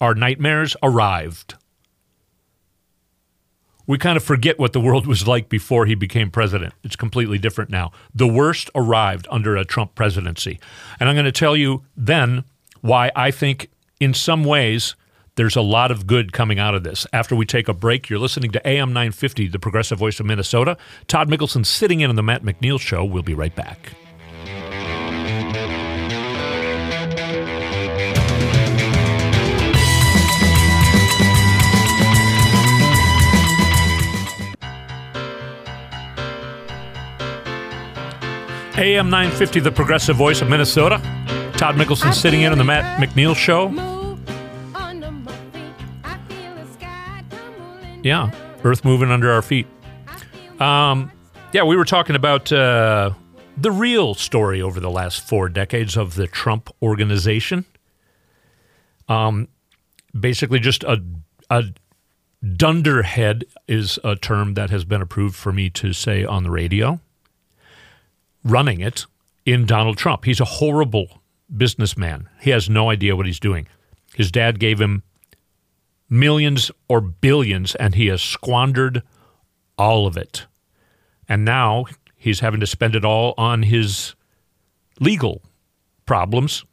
Our 0.00 0.14
nightmares 0.14 0.76
arrived. 0.82 1.54
We 3.86 3.98
kind 3.98 4.16
of 4.16 4.24
forget 4.24 4.58
what 4.58 4.72
the 4.72 4.80
world 4.80 5.06
was 5.06 5.28
like 5.28 5.48
before 5.48 5.86
he 5.86 5.94
became 5.94 6.30
president. 6.30 6.74
It's 6.82 6.96
completely 6.96 7.38
different 7.38 7.70
now. 7.70 7.92
The 8.14 8.26
worst 8.26 8.68
arrived 8.74 9.28
under 9.30 9.56
a 9.56 9.64
Trump 9.64 9.94
presidency. 9.94 10.58
And 10.98 11.08
I'm 11.08 11.14
going 11.14 11.24
to 11.24 11.32
tell 11.32 11.56
you 11.56 11.84
then 11.96 12.44
why 12.80 13.12
I 13.14 13.30
think, 13.30 13.70
in 14.00 14.12
some 14.12 14.44
ways, 14.44 14.96
there's 15.36 15.54
a 15.54 15.60
lot 15.60 15.90
of 15.90 16.06
good 16.06 16.32
coming 16.32 16.58
out 16.58 16.74
of 16.74 16.82
this. 16.82 17.06
After 17.12 17.36
we 17.36 17.46
take 17.46 17.68
a 17.68 17.74
break, 17.74 18.08
you're 18.08 18.18
listening 18.18 18.50
to 18.52 18.66
AM 18.66 18.92
950, 18.92 19.48
the 19.48 19.58
progressive 19.58 19.98
voice 19.98 20.18
of 20.18 20.26
Minnesota. 20.26 20.76
Todd 21.06 21.28
Mikkelson 21.28 21.64
sitting 21.64 22.00
in 22.00 22.10
on 22.10 22.16
the 22.16 22.22
Matt 22.22 22.42
McNeil 22.42 22.80
Show. 22.80 23.04
We'll 23.04 23.22
be 23.22 23.34
right 23.34 23.54
back. 23.54 23.92
AM 38.78 39.08
950, 39.08 39.60
the 39.60 39.72
progressive 39.72 40.16
voice 40.16 40.42
of 40.42 40.50
Minnesota. 40.50 40.98
Todd 41.56 41.76
Mikkelson 41.76 42.12
sitting 42.12 42.42
in 42.42 42.52
on 42.52 42.58
the 42.58 42.64
Matt 42.64 43.00
McNeil 43.00 43.34
Show. 43.34 43.95
Yeah, 48.02 48.30
Earth 48.64 48.84
moving 48.84 49.10
under 49.10 49.30
our 49.32 49.42
feet. 49.42 49.66
Um, 50.60 51.10
yeah, 51.52 51.64
we 51.64 51.76
were 51.76 51.84
talking 51.84 52.16
about 52.16 52.52
uh, 52.52 53.10
the 53.56 53.70
real 53.70 54.14
story 54.14 54.62
over 54.62 54.80
the 54.80 54.90
last 54.90 55.26
four 55.26 55.48
decades 55.48 55.96
of 55.96 56.14
the 56.14 56.26
Trump 56.26 56.70
organization. 56.82 57.64
Um, 59.08 59.48
basically, 60.18 60.60
just 60.60 60.84
a, 60.84 61.02
a 61.50 61.64
dunderhead 62.56 63.44
is 63.66 63.98
a 64.04 64.16
term 64.16 64.54
that 64.54 64.70
has 64.70 64.84
been 64.84 65.02
approved 65.02 65.36
for 65.36 65.52
me 65.52 65.70
to 65.70 65.92
say 65.92 66.24
on 66.24 66.42
the 66.42 66.50
radio 66.50 67.00
running 68.44 68.80
it 68.80 69.06
in 69.44 69.66
Donald 69.66 69.96
Trump. 69.98 70.24
He's 70.24 70.40
a 70.40 70.44
horrible 70.44 71.20
businessman. 71.54 72.28
He 72.40 72.50
has 72.50 72.70
no 72.70 72.90
idea 72.90 73.16
what 73.16 73.26
he's 73.26 73.40
doing. 73.40 73.66
His 74.14 74.30
dad 74.30 74.60
gave 74.60 74.80
him 74.80 75.02
millions 76.08 76.70
or 76.88 77.00
billions, 77.00 77.74
and 77.74 77.94
he 77.94 78.06
has 78.06 78.22
squandered 78.22 79.02
all 79.78 80.06
of 80.06 80.16
it. 80.16 80.46
And 81.28 81.44
now 81.44 81.86
he's 82.16 82.40
having 82.40 82.60
to 82.60 82.66
spend 82.66 82.94
it 82.94 83.04
all 83.04 83.34
on 83.36 83.64
his 83.64 84.14
legal 85.00 85.42
problems 86.06 86.64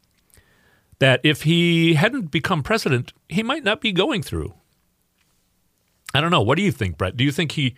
that 0.98 1.20
if 1.24 1.42
he 1.42 1.94
hadn't 1.94 2.30
become 2.30 2.62
president, 2.62 3.12
he 3.28 3.42
might 3.42 3.64
not 3.64 3.80
be 3.80 3.92
going 3.92 4.22
through. 4.22 4.54
I 6.14 6.20
don't 6.20 6.30
know. 6.30 6.42
What 6.42 6.56
do 6.56 6.62
you 6.62 6.72
think, 6.72 6.96
Brett? 6.96 7.16
Do 7.16 7.24
you 7.24 7.32
think 7.32 7.52
he 7.52 7.76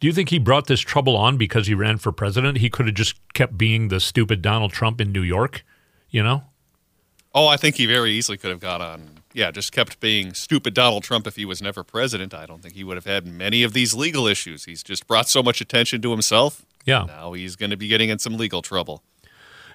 do 0.00 0.06
you 0.06 0.12
think 0.12 0.28
he 0.28 0.38
brought 0.38 0.66
this 0.66 0.80
trouble 0.80 1.16
on 1.16 1.38
because 1.38 1.66
he 1.66 1.74
ran 1.74 1.96
for 1.96 2.12
president? 2.12 2.58
He 2.58 2.68
could 2.68 2.86
have 2.86 2.94
just 2.94 3.16
kept 3.32 3.56
being 3.56 3.88
the 3.88 3.98
stupid 3.98 4.42
Donald 4.42 4.72
Trump 4.72 5.00
in 5.00 5.10
New 5.10 5.22
York, 5.22 5.64
you 6.10 6.22
know? 6.22 6.44
Oh, 7.36 7.46
I 7.46 7.56
think 7.58 7.76
he 7.76 7.84
very 7.86 8.12
easily 8.12 8.38
could 8.38 8.50
have 8.50 8.60
got 8.60 8.80
on. 8.80 9.10
Yeah, 9.34 9.50
just 9.50 9.70
kept 9.70 10.00
being 10.00 10.32
stupid 10.32 10.72
Donald 10.72 11.02
Trump 11.04 11.26
if 11.26 11.36
he 11.36 11.44
was 11.44 11.60
never 11.60 11.84
president. 11.84 12.32
I 12.32 12.46
don't 12.46 12.62
think 12.62 12.74
he 12.74 12.82
would 12.82 12.96
have 12.96 13.04
had 13.04 13.26
many 13.26 13.62
of 13.62 13.74
these 13.74 13.92
legal 13.94 14.26
issues. 14.26 14.64
He's 14.64 14.82
just 14.82 15.06
brought 15.06 15.28
so 15.28 15.42
much 15.42 15.60
attention 15.60 16.00
to 16.00 16.10
himself. 16.10 16.64
Yeah. 16.86 17.04
Now 17.06 17.34
he's 17.34 17.54
going 17.54 17.68
to 17.70 17.76
be 17.76 17.88
getting 17.88 18.08
in 18.08 18.18
some 18.18 18.38
legal 18.38 18.62
trouble. 18.62 19.02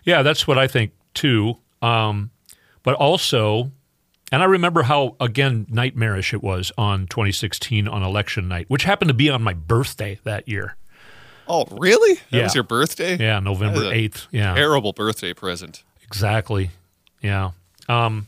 Yeah, 0.03 0.23
that's 0.23 0.47
what 0.47 0.57
I 0.57 0.67
think 0.67 0.93
too. 1.13 1.57
Um, 1.83 2.31
but 2.81 2.95
also, 2.95 3.71
and 4.31 4.41
I 4.41 4.45
remember 4.45 4.81
how, 4.81 5.15
again, 5.19 5.67
nightmarish 5.69 6.33
it 6.33 6.41
was 6.41 6.71
on 6.79 7.05
2016 7.05 7.87
on 7.87 8.01
election 8.01 8.47
night, 8.47 8.65
which 8.69 8.85
happened 8.85 9.09
to 9.09 9.13
be 9.13 9.29
on 9.29 9.43
my 9.43 9.53
birthday 9.53 10.17
that 10.23 10.47
year. 10.47 10.75
Oh, 11.47 11.65
really? 11.69 12.15
That 12.15 12.37
Yeah. 12.37 12.43
was 12.45 12.55
your 12.55 12.63
birthday? 12.63 13.17
Yeah, 13.17 13.39
November 13.39 13.81
That 13.81 13.85
is 13.87 13.91
a 13.91 13.95
8th. 14.09 14.27
Yeah. 14.31 14.55
Terrible 14.55 14.93
birthday 14.93 15.33
present. 15.35 15.83
Exactly. 16.01 16.71
Yeah. 17.21 17.51
Um, 17.87 18.27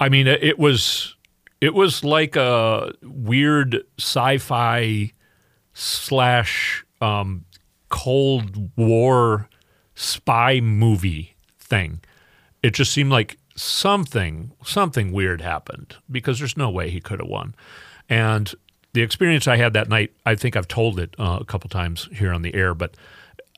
I 0.00 0.08
mean, 0.08 0.26
it, 0.26 0.58
was 0.58 1.16
it 1.60 1.74
was 1.74 2.04
like 2.04 2.36
a 2.36 2.92
weird 3.02 3.82
sci-fi 3.98 5.12
slash 5.74 6.84
um, 7.00 7.44
Cold 7.88 8.70
War 8.76 9.48
spy 9.94 10.60
movie 10.60 11.34
thing. 11.58 12.00
It 12.62 12.74
just 12.74 12.92
seemed 12.92 13.10
like 13.10 13.38
something 13.56 14.52
something 14.64 15.10
weird 15.10 15.40
happened 15.40 15.96
because 16.08 16.38
there's 16.38 16.56
no 16.56 16.70
way 16.70 16.90
he 16.90 17.00
could 17.00 17.18
have 17.18 17.28
won. 17.28 17.54
And 18.08 18.54
the 18.92 19.02
experience 19.02 19.46
I 19.46 19.56
had 19.56 19.72
that 19.74 19.88
night, 19.88 20.12
I 20.24 20.34
think 20.34 20.56
I've 20.56 20.68
told 20.68 20.98
it 20.98 21.14
uh, 21.18 21.38
a 21.40 21.44
couple 21.44 21.68
times 21.68 22.08
here 22.12 22.32
on 22.32 22.42
the 22.42 22.54
air, 22.54 22.74
but 22.74 22.94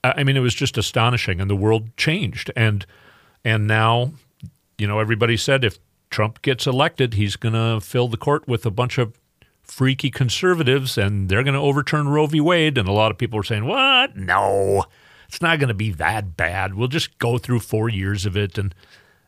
I 0.03 0.25
mean, 0.25 0.37
it 0.37 0.41
was 0.41 0.55
just 0.55 0.79
astonishing, 0.79 1.41
and 1.41 1.51
the 1.51 1.57
world 1.57 1.95
changed. 1.97 2.51
And 2.57 2.87
and 3.45 3.67
now, 3.67 4.13
you 4.79 4.87
know, 4.87 4.99
everybody 4.99 5.37
said 5.37 5.65
if 5.65 5.79
Trump 6.11 6.43
gets 6.43 6.67
elected, 6.67 7.15
he's 7.15 7.37
going 7.37 7.55
to 7.55 7.85
fill 7.85 8.09
the 8.09 8.17
court 8.17 8.47
with 8.49 8.67
a 8.67 8.71
bunch 8.71 8.99
of 8.99 9.19
freaky 9.63 10.11
conservatives, 10.11 10.99
and 10.99 11.29
they're 11.29 11.45
going 11.45 11.55
to 11.55 11.61
overturn 11.61 12.09
Roe 12.09 12.27
v. 12.27 12.41
Wade. 12.41 12.77
And 12.77 12.89
a 12.89 12.93
lot 12.93 13.11
of 13.11 13.19
people 13.19 13.37
were 13.37 13.45
saying, 13.45 13.65
"What? 13.65 14.17
No, 14.17 14.85
it's 15.29 15.41
not 15.41 15.59
going 15.59 15.69
to 15.69 15.75
be 15.75 15.93
that 15.93 16.37
bad. 16.37 16.75
We'll 16.75 16.89
just 16.89 17.19
go 17.19 17.39
through 17.39 17.61
four 17.61 17.89
years 17.89 18.27
of 18.27 18.37
it, 18.37 18.59
and 18.59 18.75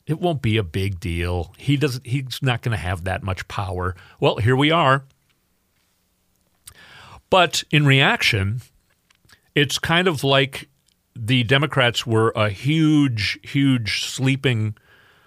it 0.06 0.20
won't 0.20 0.42
be 0.42 0.56
a 0.56 0.64
big 0.64 0.98
deal. 0.98 1.54
He 1.56 1.76
doesn't. 1.76 2.06
He's 2.06 2.42
not 2.42 2.62
going 2.62 2.76
to 2.76 2.82
have 2.82 3.04
that 3.04 3.22
much 3.22 3.46
power." 3.48 3.94
Well, 4.18 4.36
here 4.36 4.56
we 4.56 4.70
are. 4.70 5.04
But 7.30 7.64
in 7.70 7.86
reaction, 7.86 8.60
it's 9.54 9.78
kind 9.78 10.06
of 10.06 10.22
like 10.22 10.68
the 11.16 11.42
Democrats 11.44 12.06
were 12.06 12.30
a 12.34 12.48
huge, 12.50 13.38
huge 13.42 14.04
sleeping 14.04 14.76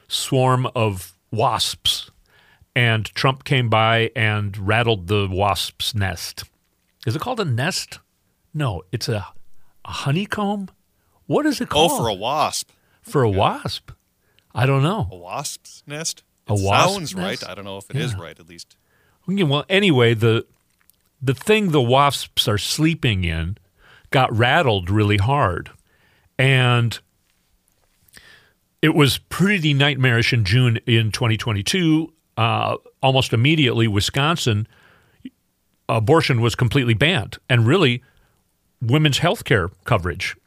swarm 0.08 0.68
of 0.76 1.14
wasps, 1.32 2.10
and 2.76 3.06
Trump 3.14 3.44
came 3.44 3.70
by 3.70 4.12
and 4.16 4.58
rattled 4.58 5.08
the 5.08 5.28
wasp's 5.30 5.94
nest. 5.96 6.44
Is 7.06 7.16
it 7.16 7.22
called 7.22 7.40
a 7.40 7.46
nest? 7.46 8.00
No, 8.54 8.84
it's 8.92 9.08
a, 9.10 9.28
a 9.86 9.92
honeycomb. 9.92 10.70
What 11.28 11.46
is 11.46 11.62
it 11.62 11.66
oh, 11.66 11.74
called? 11.74 11.92
Oh, 11.94 11.98
for 12.04 12.08
a 12.10 12.14
wasp. 12.14 12.70
for 13.02 13.24
a 13.24 13.30
wasp. 13.30 13.92
I 14.54 14.66
don't 14.66 14.84
know. 14.84 15.08
A 15.12 15.16
wasp's 15.16 15.84
nest? 15.86 16.24
A 16.48 16.54
It 16.54 16.62
wasp's 16.62 16.94
sounds 16.94 17.16
nest? 17.16 17.44
right. 17.44 17.50
I 17.52 17.56
don't 17.56 17.66
know 17.66 17.78
if 17.78 17.90
it 17.90 17.96
is 17.98 18.14
Yeah. 18.14 18.22
right, 18.22 18.40
at 18.40 18.48
least. 18.48 18.76
Well, 19.28 19.66
anyway, 19.70 20.14
the 20.14 20.46
the 21.22 21.34
thing 21.34 21.72
the 21.72 21.82
wasps 21.82 22.48
are 22.48 22.58
sleeping 22.60 23.24
in 23.24 23.58
got 24.16 24.34
rattled 24.34 24.90
really 24.90 25.18
hard, 25.18 25.70
and 26.40 27.00
it 28.82 28.96
was 28.96 29.18
pretty 29.18 29.74
nightmarish 29.74 30.32
in 30.32 30.46
June 30.46 30.78
in 30.88 31.12
2022. 31.12 32.14
Uh, 32.38 32.78
almost 33.04 33.34
immediately, 33.34 33.90
Wisconsin 33.90 34.70
abortion 35.90 36.40
was 36.40 36.56
completely 36.56 36.94
banned, 36.94 37.40
and 37.50 37.68
really, 37.68 38.02
women's 38.82 39.18
health 39.18 39.44
care 39.44 39.70
coverage, 39.84 40.38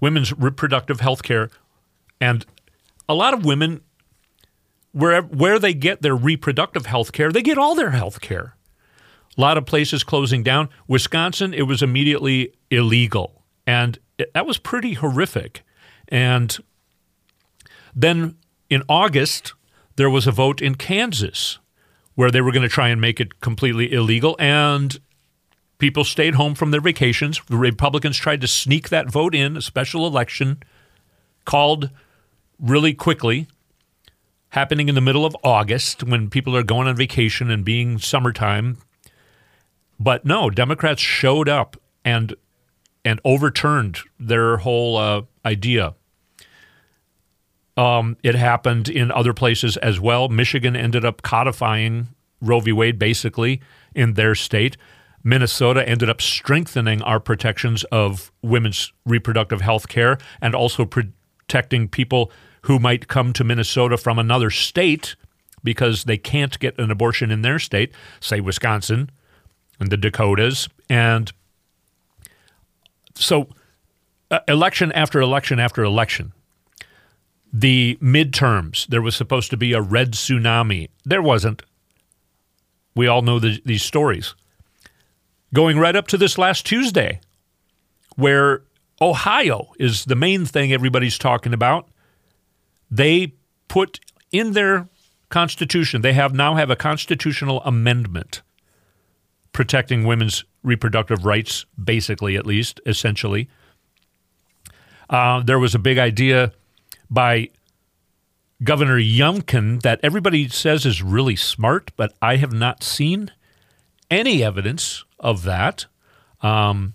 women's 0.00 0.32
reproductive 0.32 0.98
health 0.98 1.22
care, 1.22 1.50
and 2.20 2.44
a 3.08 3.14
lot 3.14 3.32
of 3.32 3.44
women 3.44 3.80
where 4.90 5.22
where 5.22 5.60
they 5.60 5.72
get 5.72 6.02
their 6.02 6.16
reproductive 6.16 6.86
health 6.86 7.12
care, 7.12 7.30
they 7.30 7.42
get 7.42 7.58
all 7.58 7.76
their 7.76 7.90
health 7.90 8.20
care. 8.20 8.56
A 9.36 9.40
lot 9.40 9.56
of 9.56 9.64
places 9.64 10.04
closing 10.04 10.42
down. 10.42 10.68
Wisconsin, 10.86 11.54
it 11.54 11.62
was 11.62 11.82
immediately 11.82 12.52
illegal, 12.70 13.44
and 13.66 13.98
it, 14.18 14.32
that 14.34 14.46
was 14.46 14.58
pretty 14.58 14.94
horrific. 14.94 15.62
And 16.08 16.56
then 17.94 18.36
in 18.68 18.82
August, 18.88 19.54
there 19.96 20.10
was 20.10 20.26
a 20.26 20.32
vote 20.32 20.60
in 20.60 20.74
Kansas 20.74 21.58
where 22.14 22.30
they 22.30 22.42
were 22.42 22.52
going 22.52 22.62
to 22.62 22.68
try 22.68 22.88
and 22.88 23.00
make 23.00 23.20
it 23.20 23.40
completely 23.40 23.90
illegal, 23.92 24.36
and 24.38 25.00
people 25.78 26.04
stayed 26.04 26.34
home 26.34 26.54
from 26.54 26.70
their 26.70 26.80
vacations. 26.82 27.40
The 27.48 27.56
Republicans 27.56 28.18
tried 28.18 28.42
to 28.42 28.46
sneak 28.46 28.90
that 28.90 29.10
vote 29.10 29.34
in, 29.34 29.56
a 29.56 29.62
special 29.62 30.06
election 30.06 30.62
called 31.44 31.90
really 32.58 32.92
quickly. 32.92 33.48
happening 34.52 34.90
in 34.90 34.94
the 34.94 35.00
middle 35.00 35.24
of 35.24 35.34
August 35.42 36.02
when 36.04 36.28
people 36.28 36.54
are 36.54 36.62
going 36.62 36.86
on 36.86 36.94
vacation 36.94 37.50
and 37.50 37.64
being 37.64 37.98
summertime. 37.98 38.76
But 40.02 40.24
no, 40.24 40.50
Democrats 40.50 41.00
showed 41.00 41.48
up 41.48 41.76
and 42.04 42.34
and 43.04 43.20
overturned 43.24 43.98
their 44.18 44.58
whole 44.58 44.96
uh, 44.96 45.22
idea. 45.44 45.94
Um, 47.76 48.16
it 48.22 48.34
happened 48.34 48.88
in 48.88 49.10
other 49.12 49.32
places 49.32 49.76
as 49.76 50.00
well. 50.00 50.28
Michigan 50.28 50.76
ended 50.76 51.04
up 51.04 51.22
codifying 51.22 52.08
Roe 52.40 52.60
v. 52.60 52.72
Wade 52.72 52.98
basically 52.98 53.60
in 53.94 54.14
their 54.14 54.34
state. 54.34 54.76
Minnesota 55.24 55.88
ended 55.88 56.10
up 56.10 56.20
strengthening 56.20 57.00
our 57.02 57.20
protections 57.20 57.84
of 57.84 58.32
women's 58.42 58.92
reproductive 59.06 59.60
health 59.60 59.88
care 59.88 60.18
and 60.40 60.54
also 60.54 60.84
protecting 60.84 61.88
people 61.88 62.30
who 62.62 62.78
might 62.78 63.06
come 63.08 63.32
to 63.32 63.44
Minnesota 63.44 63.96
from 63.96 64.18
another 64.18 64.50
state 64.50 65.14
because 65.62 66.04
they 66.04 66.18
can't 66.18 66.58
get 66.58 66.78
an 66.78 66.90
abortion 66.90 67.30
in 67.30 67.42
their 67.42 67.60
state, 67.60 67.92
say 68.20 68.40
Wisconsin 68.40 69.10
and 69.80 69.90
the 69.90 69.96
Dakotas. 69.96 70.68
And 70.88 71.32
so, 73.14 73.48
uh, 74.30 74.40
election 74.48 74.92
after 74.92 75.20
election 75.20 75.58
after 75.58 75.82
election, 75.82 76.32
the 77.52 77.98
midterms, 78.02 78.86
there 78.86 79.02
was 79.02 79.14
supposed 79.14 79.50
to 79.50 79.56
be 79.56 79.72
a 79.72 79.80
red 79.80 80.12
tsunami. 80.12 80.88
There 81.04 81.22
wasn't. 81.22 81.62
We 82.94 83.06
all 83.06 83.22
know 83.22 83.38
the, 83.38 83.60
these 83.64 83.82
stories. 83.82 84.34
Going 85.52 85.78
right 85.78 85.96
up 85.96 86.08
to 86.08 86.16
this 86.16 86.38
last 86.38 86.64
Tuesday, 86.64 87.20
where 88.16 88.62
Ohio 89.00 89.72
is 89.78 90.06
the 90.06 90.14
main 90.14 90.46
thing 90.46 90.72
everybody's 90.72 91.18
talking 91.18 91.52
about. 91.52 91.88
They 92.90 93.34
put 93.68 94.00
in 94.30 94.52
their 94.52 94.88
constitution, 95.28 96.02
they 96.02 96.12
have 96.12 96.34
now 96.34 96.54
have 96.54 96.70
a 96.70 96.76
constitutional 96.76 97.62
amendment 97.64 98.42
protecting 99.52 100.04
women's 100.04 100.44
reproductive 100.62 101.24
rights, 101.24 101.66
basically, 101.82 102.36
at 102.36 102.46
least, 102.46 102.80
essentially. 102.86 103.48
Uh, 105.10 105.42
there 105.42 105.58
was 105.58 105.74
a 105.74 105.78
big 105.78 105.98
idea 105.98 106.52
by 107.10 107.48
Governor 108.62 108.98
Youngkin 108.98 109.82
that 109.82 110.00
everybody 110.02 110.48
says 110.48 110.86
is 110.86 111.02
really 111.02 111.36
smart, 111.36 111.90
but 111.96 112.14
I 112.22 112.36
have 112.36 112.52
not 112.52 112.82
seen 112.82 113.30
any 114.10 114.42
evidence 114.42 115.04
of 115.18 115.42
that. 115.42 115.86
Um, 116.40 116.94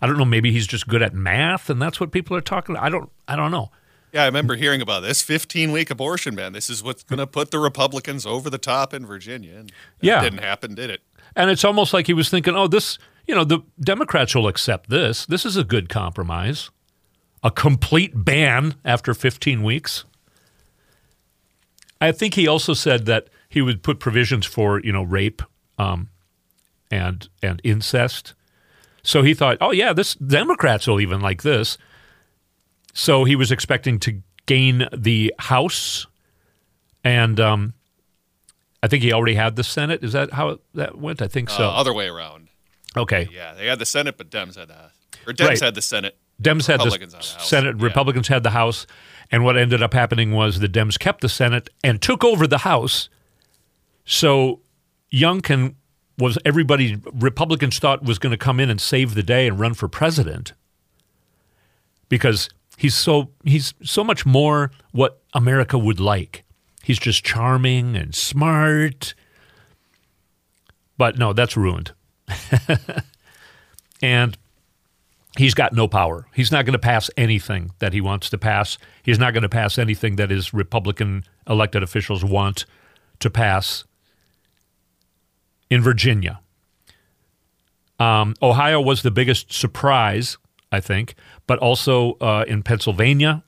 I 0.00 0.06
don't 0.06 0.18
know. 0.18 0.24
Maybe 0.24 0.52
he's 0.52 0.66
just 0.66 0.86
good 0.86 1.02
at 1.02 1.14
math, 1.14 1.70
and 1.70 1.80
that's 1.80 1.98
what 1.98 2.12
people 2.12 2.36
are 2.36 2.40
talking. 2.40 2.76
About. 2.76 2.84
I 2.84 2.88
don't. 2.88 3.10
I 3.26 3.36
don't 3.36 3.50
know. 3.50 3.70
Yeah, 4.12 4.22
I 4.22 4.26
remember 4.26 4.56
hearing 4.56 4.80
about 4.80 5.00
this 5.00 5.22
15 5.22 5.72
week 5.72 5.90
abortion 5.90 6.34
ban. 6.34 6.52
This 6.52 6.70
is 6.70 6.82
what's 6.82 7.02
going 7.02 7.18
to 7.18 7.26
put 7.26 7.50
the 7.50 7.58
Republicans 7.58 8.24
over 8.24 8.48
the 8.48 8.58
top 8.58 8.94
in 8.94 9.04
Virginia. 9.04 9.56
And 9.56 9.72
yeah, 10.00 10.22
didn't 10.22 10.42
happen, 10.42 10.74
did 10.74 10.90
it? 10.90 11.02
And 11.36 11.50
it's 11.50 11.64
almost 11.64 11.92
like 11.92 12.06
he 12.06 12.14
was 12.14 12.30
thinking, 12.30 12.56
"Oh, 12.56 12.66
this. 12.66 12.98
You 13.26 13.34
know, 13.34 13.44
the 13.44 13.60
Democrats 13.78 14.34
will 14.34 14.48
accept 14.48 14.88
this. 14.88 15.26
This 15.26 15.44
is 15.44 15.56
a 15.56 15.64
good 15.64 15.88
compromise." 15.88 16.70
a 17.42 17.50
complete 17.50 18.12
ban 18.14 18.74
after 18.84 19.14
15 19.14 19.62
weeks. 19.62 20.04
I 22.00 22.12
think 22.12 22.34
he 22.34 22.46
also 22.46 22.74
said 22.74 23.06
that 23.06 23.28
he 23.48 23.62
would 23.62 23.82
put 23.82 23.98
provisions 23.98 24.46
for 24.46 24.80
you 24.80 24.92
know 24.92 25.02
rape 25.02 25.42
um, 25.78 26.10
and 26.90 27.28
and 27.42 27.60
incest. 27.64 28.34
So 29.02 29.22
he 29.22 29.34
thought, 29.34 29.58
oh 29.60 29.72
yeah, 29.72 29.92
this 29.92 30.14
Democrats 30.14 30.86
will 30.86 31.00
even 31.00 31.20
like 31.20 31.42
this. 31.42 31.78
So 32.98 33.22
he 33.22 33.36
was 33.36 33.52
expecting 33.52 34.00
to 34.00 34.20
gain 34.46 34.88
the 34.92 35.32
House, 35.38 36.08
and 37.04 37.38
um, 37.38 37.74
I 38.82 38.88
think 38.88 39.04
he 39.04 39.12
already 39.12 39.36
had 39.36 39.54
the 39.54 39.62
Senate. 39.62 40.02
Is 40.02 40.14
that 40.14 40.32
how 40.32 40.58
that 40.74 40.98
went? 40.98 41.22
I 41.22 41.28
think 41.28 41.48
so. 41.48 41.62
Uh, 41.68 41.70
other 41.70 41.94
way 41.94 42.08
around. 42.08 42.48
Okay. 42.96 43.28
Yeah, 43.32 43.54
they 43.54 43.66
had 43.68 43.78
the 43.78 43.86
Senate, 43.86 44.16
but 44.18 44.30
Dems 44.30 44.56
had 44.56 44.66
the 44.66 44.90
or 45.28 45.32
Dems 45.32 45.46
Right. 45.46 45.60
had 45.60 45.76
the 45.76 45.82
Senate. 45.82 46.16
Dems 46.42 46.66
had 46.66 46.80
the 46.80 46.90
had 46.90 47.10
the 47.10 47.16
House. 47.16 47.36
Senate, 47.48 47.76
Yeah. 47.78 47.84
Republicans 47.84 48.26
had 48.26 48.42
the 48.42 48.50
House, 48.50 48.84
and 49.30 49.44
what 49.44 49.56
ended 49.56 49.80
up 49.80 49.94
happening 49.94 50.32
was 50.32 50.58
the 50.58 50.68
Dems 50.68 50.98
kept 50.98 51.20
the 51.20 51.28
Senate 51.28 51.70
and 51.84 52.02
took 52.02 52.24
over 52.24 52.48
the 52.48 52.58
House. 52.58 53.08
So 54.04 54.58
Youngkin 55.12 55.76
was 56.18 56.36
everybody 56.44 56.96
Republicans 57.12 57.78
thought 57.78 58.02
was 58.02 58.18
going 58.18 58.32
to 58.32 58.36
come 58.36 58.58
in 58.58 58.70
and 58.70 58.80
save 58.80 59.14
the 59.14 59.22
day 59.22 59.46
and 59.46 59.60
run 59.60 59.74
for 59.74 59.86
president 59.86 60.52
because 62.08 62.48
he's 62.78 62.94
so 62.94 63.30
he's 63.44 63.74
so 63.82 64.02
much 64.02 64.24
more 64.24 64.70
what 64.92 65.20
America 65.34 65.76
would 65.76 66.00
like. 66.00 66.44
He's 66.82 66.98
just 66.98 67.22
charming 67.22 67.96
and 67.96 68.14
smart. 68.14 69.14
But 70.96 71.18
no, 71.18 71.34
that's 71.34 71.56
ruined. 71.56 71.92
and 74.02 74.38
he's 75.36 75.54
got 75.54 75.72
no 75.74 75.86
power. 75.86 76.26
He's 76.34 76.50
not 76.50 76.64
going 76.64 76.72
to 76.72 76.78
pass 76.78 77.10
anything 77.16 77.72
that 77.78 77.92
he 77.92 78.00
wants 78.00 78.30
to 78.30 78.38
pass. 78.38 78.78
He's 79.02 79.18
not 79.18 79.34
going 79.34 79.42
to 79.42 79.48
pass 79.48 79.76
anything 79.76 80.16
that 80.16 80.30
his 80.30 80.54
Republican 80.54 81.24
elected 81.46 81.82
officials 81.82 82.24
want 82.24 82.64
to 83.20 83.28
pass 83.28 83.84
in 85.68 85.82
Virginia. 85.82 86.40
Um, 87.98 88.34
Ohio 88.40 88.80
was 88.80 89.02
the 89.02 89.10
biggest 89.10 89.52
surprise, 89.52 90.38
I 90.70 90.80
think, 90.80 91.14
but 91.48 91.58
also 91.58 92.12
uh, 92.20 92.44
in 92.46 92.62
Pennsylvania. 92.62 93.42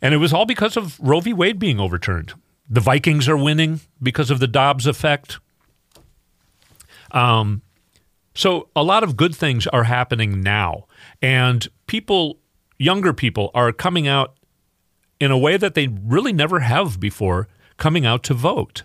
And 0.00 0.14
it 0.14 0.18
was 0.18 0.32
all 0.32 0.46
because 0.46 0.78
of 0.78 0.98
Roe 1.00 1.20
v. 1.20 1.34
Wade 1.34 1.58
being 1.58 1.78
overturned. 1.78 2.32
The 2.70 2.80
Vikings 2.80 3.28
are 3.28 3.36
winning 3.36 3.80
because 4.02 4.30
of 4.30 4.38
the 4.38 4.46
Dobbs 4.46 4.86
effect. 4.86 5.38
Um, 7.10 7.60
so 8.34 8.68
a 8.74 8.82
lot 8.82 9.02
of 9.02 9.16
good 9.16 9.34
things 9.34 9.66
are 9.66 9.84
happening 9.84 10.40
now, 10.40 10.86
and 11.22 11.68
people, 11.86 12.38
younger 12.78 13.12
people, 13.12 13.50
are 13.54 13.72
coming 13.72 14.08
out 14.08 14.34
in 15.20 15.30
a 15.30 15.38
way 15.38 15.56
that 15.56 15.74
they 15.74 15.88
really 15.88 16.32
never 16.32 16.60
have 16.60 16.98
before, 16.98 17.46
coming 17.76 18.04
out 18.04 18.24
to 18.24 18.34
vote, 18.34 18.82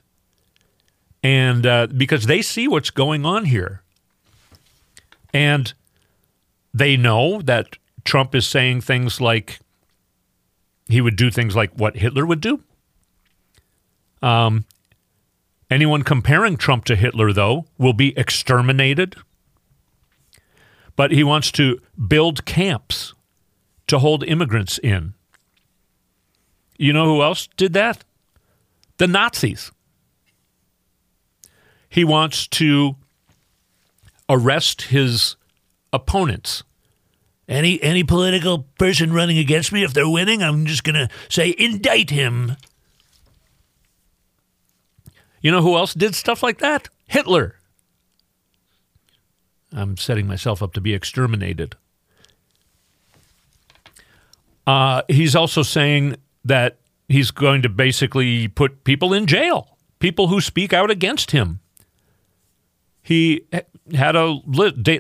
and 1.23 1.65
uh, 1.65 1.87
because 1.87 2.25
they 2.27 2.41
see 2.41 2.67
what's 2.67 2.91
going 2.91 3.25
on 3.25 3.45
here, 3.45 3.81
and 5.33 5.73
they 6.79 6.97
know 6.97 7.41
that 7.43 7.77
Trump 8.03 8.33
is 8.33 8.47
saying 8.47 8.81
things 8.81 9.21
like 9.21 9.59
he 10.87 11.01
would 11.01 11.15
do 11.15 11.29
things 11.29 11.55
like 11.55 11.71
what 11.73 11.97
Hitler 11.97 12.25
would 12.25 12.41
do. 12.41 12.63
Um, 14.21 14.65
anyone 15.69 16.01
comparing 16.01 16.57
Trump 16.57 16.85
to 16.85 16.95
Hitler, 16.95 17.31
though, 17.31 17.65
will 17.77 17.93
be 17.93 18.17
exterminated 18.17 19.15
but 20.99 21.11
he 21.11 21.23
wants 21.23 21.49
to 21.49 21.79
build 22.09 22.43
camps 22.43 23.13
to 23.87 23.99
hold 23.99 24.21
immigrants 24.25 24.77
in. 24.79 25.13
You 26.77 26.91
know 26.91 27.05
who 27.05 27.21
else 27.21 27.47
did 27.55 27.71
that? 27.71 28.03
The 28.97 29.07
Nazis. 29.07 29.71
He 31.87 32.03
wants 32.03 32.47
to 32.47 32.97
arrest 34.27 34.81
his 34.91 35.37
opponents. 35.93 36.63
Any 37.49 37.81
any 37.81 38.03
political 38.03 38.59
person 38.77 39.11
running 39.11 39.39
against 39.39 39.71
me, 39.71 39.83
if 39.83 39.91
they're 39.91 40.07
winning, 40.07 40.43
I'm 40.43 40.67
just 40.67 40.83
to 40.93 41.09
say 41.29 41.55
indict 41.57 42.11
him. 42.11 42.55
You 45.41 45.51
know 45.51 45.63
who 45.63 45.75
else 45.75 45.95
did 45.95 46.13
stuff 46.13 46.43
like 46.43 46.59
that? 46.59 46.89
Hitler. 47.07 47.55
I'm 49.73 49.97
setting 49.97 50.27
myself 50.27 50.61
up 50.61 50.73
to 50.73 50.81
be 50.81 50.93
exterminated. 50.93 51.75
Uh, 54.67 55.01
he's 55.07 55.35
also 55.35 55.63
saying 55.63 56.17
that 56.45 56.77
he's 57.07 57.31
going 57.31 57.63
to 57.63 57.69
basically 57.69 58.47
put 58.47 58.83
people 58.83 59.11
in 59.11 59.25
jail, 59.25 59.77
people 59.97 60.27
who 60.27 60.39
speak 60.39 60.71
out 60.71 60.91
against 60.91 61.31
him. 61.31 61.61
He 63.01 63.45
had 63.95 64.15
a 64.15 64.39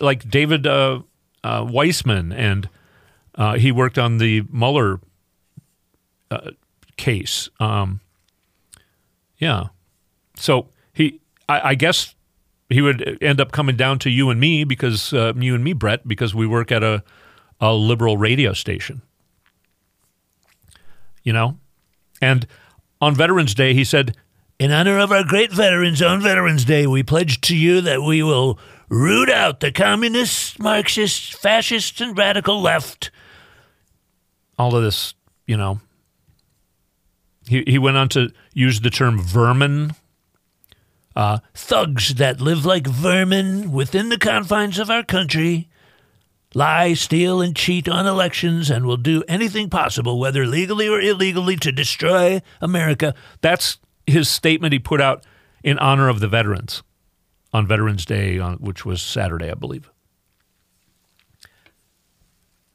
like 0.01 0.27
David 0.27 0.65
uh, 0.65 1.01
uh, 1.43 1.65
Weissman, 1.67 2.31
and 2.31 2.69
uh, 3.35 3.55
he 3.55 3.71
worked 3.71 3.97
on 3.97 4.17
the 4.17 4.43
Mueller 4.51 4.99
uh, 6.31 6.51
case. 6.97 7.49
Um, 7.59 8.01
yeah, 9.37 9.67
so 10.35 10.67
he, 10.93 11.21
I, 11.47 11.69
I 11.69 11.75
guess 11.75 12.15
he 12.69 12.81
would 12.81 13.17
end 13.21 13.41
up 13.41 13.51
coming 13.51 13.75
down 13.75 13.99
to 13.99 14.09
you 14.09 14.29
and 14.29 14.39
me 14.39 14.63
because 14.63 15.11
uh, 15.13 15.33
you 15.35 15.55
and 15.55 15.63
me, 15.63 15.73
Brett, 15.73 16.07
because 16.07 16.35
we 16.35 16.45
work 16.45 16.71
at 16.71 16.83
a, 16.83 17.03
a 17.59 17.73
liberal 17.73 18.17
radio 18.17 18.53
station. 18.53 19.01
You 21.23 21.33
know? 21.33 21.57
And 22.21 22.45
on 23.01 23.15
Veterans 23.15 23.55
Day, 23.55 23.73
he 23.73 23.83
said, 23.83 24.15
In 24.59 24.71
honor 24.71 24.99
of 24.99 25.11
our 25.11 25.23
great 25.23 25.51
veterans 25.51 26.01
on 26.01 26.21
Veterans 26.21 26.63
Day, 26.63 26.85
we 26.85 27.01
pledge 27.01 27.41
to 27.41 27.55
you 27.55 27.81
that 27.81 28.03
we 28.03 28.21
will 28.21 28.59
root 28.89 29.29
out 29.29 29.59
the 29.59 29.71
communists, 29.71 30.57
Marxists, 30.59 31.29
fascists, 31.29 32.01
and 32.01 32.17
radical 32.17 32.61
left. 32.61 33.11
All 34.57 34.75
of 34.75 34.83
this, 34.83 35.13
you 35.47 35.55
know, 35.55 35.79
he, 37.47 37.63
he 37.65 37.77
went 37.77 37.97
on 37.97 38.09
to 38.09 38.31
use 38.53 38.81
the 38.81 38.89
term 38.89 39.21
vermin. 39.21 39.93
Uh, 41.15 41.39
thugs 41.53 42.15
that 42.15 42.39
live 42.39 42.65
like 42.65 42.87
vermin 42.87 43.71
within 43.71 44.09
the 44.09 44.17
confines 44.17 44.79
of 44.79 44.89
our 44.89 45.03
country 45.03 45.67
lie, 46.55 46.93
steal, 46.93 47.41
and 47.41 47.55
cheat 47.55 47.87
on 47.87 48.07
elections 48.07 48.69
and 48.69 48.85
will 48.85 48.97
do 48.97 49.23
anything 49.27 49.69
possible, 49.69 50.19
whether 50.19 50.47
legally 50.47 50.87
or 50.87 50.99
illegally, 50.99 51.55
to 51.55 51.71
destroy 51.71 52.41
America. 52.61 53.13
That's 53.41 53.77
his 54.07 54.29
statement 54.29 54.73
he 54.73 54.79
put 54.79 55.01
out 55.01 55.23
in 55.63 55.77
honor 55.77 56.09
of 56.09 56.19
the 56.19 56.27
veterans 56.27 56.81
on 57.53 57.67
Veterans 57.67 58.05
Day, 58.05 58.39
on, 58.39 58.55
which 58.57 58.85
was 58.85 59.01
Saturday, 59.01 59.49
I 59.49 59.55
believe. 59.55 59.89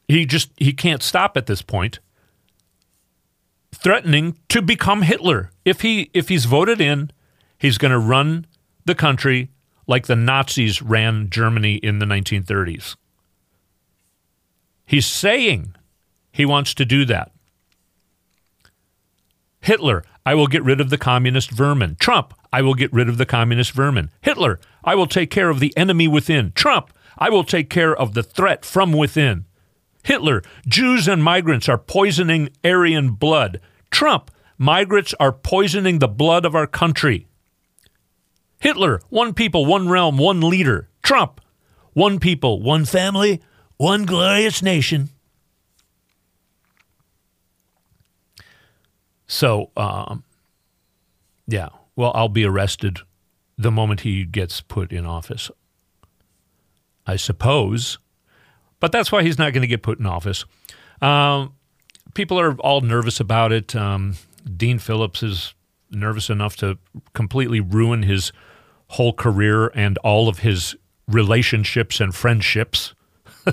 He 0.08 0.26
just 0.26 0.50
he 0.56 0.72
can't 0.72 1.02
stop 1.02 1.36
at 1.36 1.46
this 1.46 1.62
point 1.62 1.98
threatening 3.74 4.36
to 4.48 4.62
become 4.62 5.02
Hitler. 5.02 5.50
If 5.64 5.80
he 5.80 6.10
if 6.12 6.28
he's 6.28 6.44
voted 6.44 6.80
in, 6.80 7.10
he's 7.58 7.78
going 7.78 7.92
to 7.92 7.98
run 7.98 8.46
the 8.84 8.94
country 8.94 9.50
like 9.86 10.06
the 10.06 10.16
Nazis 10.16 10.80
ran 10.80 11.28
Germany 11.30 11.76
in 11.76 11.98
the 11.98 12.06
1930s. 12.06 12.96
He's 14.86 15.06
saying 15.06 15.74
he 16.32 16.44
wants 16.44 16.74
to 16.74 16.84
do 16.84 17.04
that. 17.06 17.32
Hitler, 19.60 20.04
I 20.26 20.34
will 20.34 20.46
get 20.46 20.62
rid 20.62 20.80
of 20.80 20.90
the 20.90 20.98
communist 20.98 21.50
vermin. 21.50 21.96
Trump, 21.98 22.34
I 22.54 22.62
will 22.62 22.74
get 22.74 22.92
rid 22.92 23.08
of 23.08 23.18
the 23.18 23.26
communist 23.26 23.72
vermin. 23.72 24.12
Hitler, 24.20 24.60
I 24.84 24.94
will 24.94 25.08
take 25.08 25.28
care 25.28 25.50
of 25.50 25.58
the 25.58 25.76
enemy 25.76 26.06
within. 26.06 26.52
Trump, 26.54 26.92
I 27.18 27.28
will 27.28 27.42
take 27.42 27.68
care 27.68 27.92
of 27.92 28.14
the 28.14 28.22
threat 28.22 28.64
from 28.64 28.92
within. 28.92 29.46
Hitler, 30.04 30.40
Jews 30.64 31.08
and 31.08 31.20
migrants 31.20 31.68
are 31.68 31.78
poisoning 31.78 32.50
Aryan 32.62 33.10
blood. 33.14 33.60
Trump, 33.90 34.30
migrants 34.56 35.14
are 35.18 35.32
poisoning 35.32 35.98
the 35.98 36.06
blood 36.06 36.44
of 36.44 36.54
our 36.54 36.68
country. 36.68 37.26
Hitler, 38.60 39.00
one 39.08 39.34
people, 39.34 39.66
one 39.66 39.88
realm, 39.88 40.16
one 40.16 40.40
leader. 40.40 40.88
Trump, 41.02 41.40
one 41.92 42.20
people, 42.20 42.62
one 42.62 42.84
family, 42.84 43.42
one 43.78 44.04
glorious 44.04 44.62
nation. 44.62 45.10
So, 49.26 49.72
um, 49.76 50.22
yeah, 51.48 51.70
well, 51.96 52.12
I'll 52.14 52.28
be 52.28 52.44
arrested 52.44 52.98
the 53.56 53.70
moment 53.70 54.00
he 54.00 54.24
gets 54.24 54.60
put 54.60 54.92
in 54.92 55.06
office. 55.06 55.50
I 57.06 57.16
suppose. 57.16 57.98
But 58.80 58.92
that's 58.92 59.12
why 59.12 59.22
he's 59.22 59.38
not 59.38 59.52
going 59.52 59.62
to 59.62 59.68
get 59.68 59.82
put 59.82 59.98
in 59.98 60.06
office. 60.06 60.44
Um, 61.00 61.54
people 62.14 62.38
are 62.40 62.54
all 62.56 62.80
nervous 62.80 63.20
about 63.20 63.52
it. 63.52 63.74
Um, 63.76 64.16
Dean 64.56 64.78
Phillips 64.78 65.22
is 65.22 65.54
nervous 65.90 66.28
enough 66.30 66.56
to 66.56 66.78
completely 67.12 67.60
ruin 67.60 68.02
his 68.02 68.32
whole 68.88 69.12
career 69.12 69.68
and 69.68 69.98
all 69.98 70.28
of 70.28 70.40
his 70.40 70.76
relationships 71.06 72.00
and 72.00 72.14
friendships. 72.14 72.94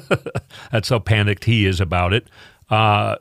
That's 0.71 0.89
how 0.89 0.99
panicked 0.99 1.45
he 1.45 1.65
is 1.65 1.79
about 1.79 2.13
it. 2.13 2.27
Uh, 2.69 3.17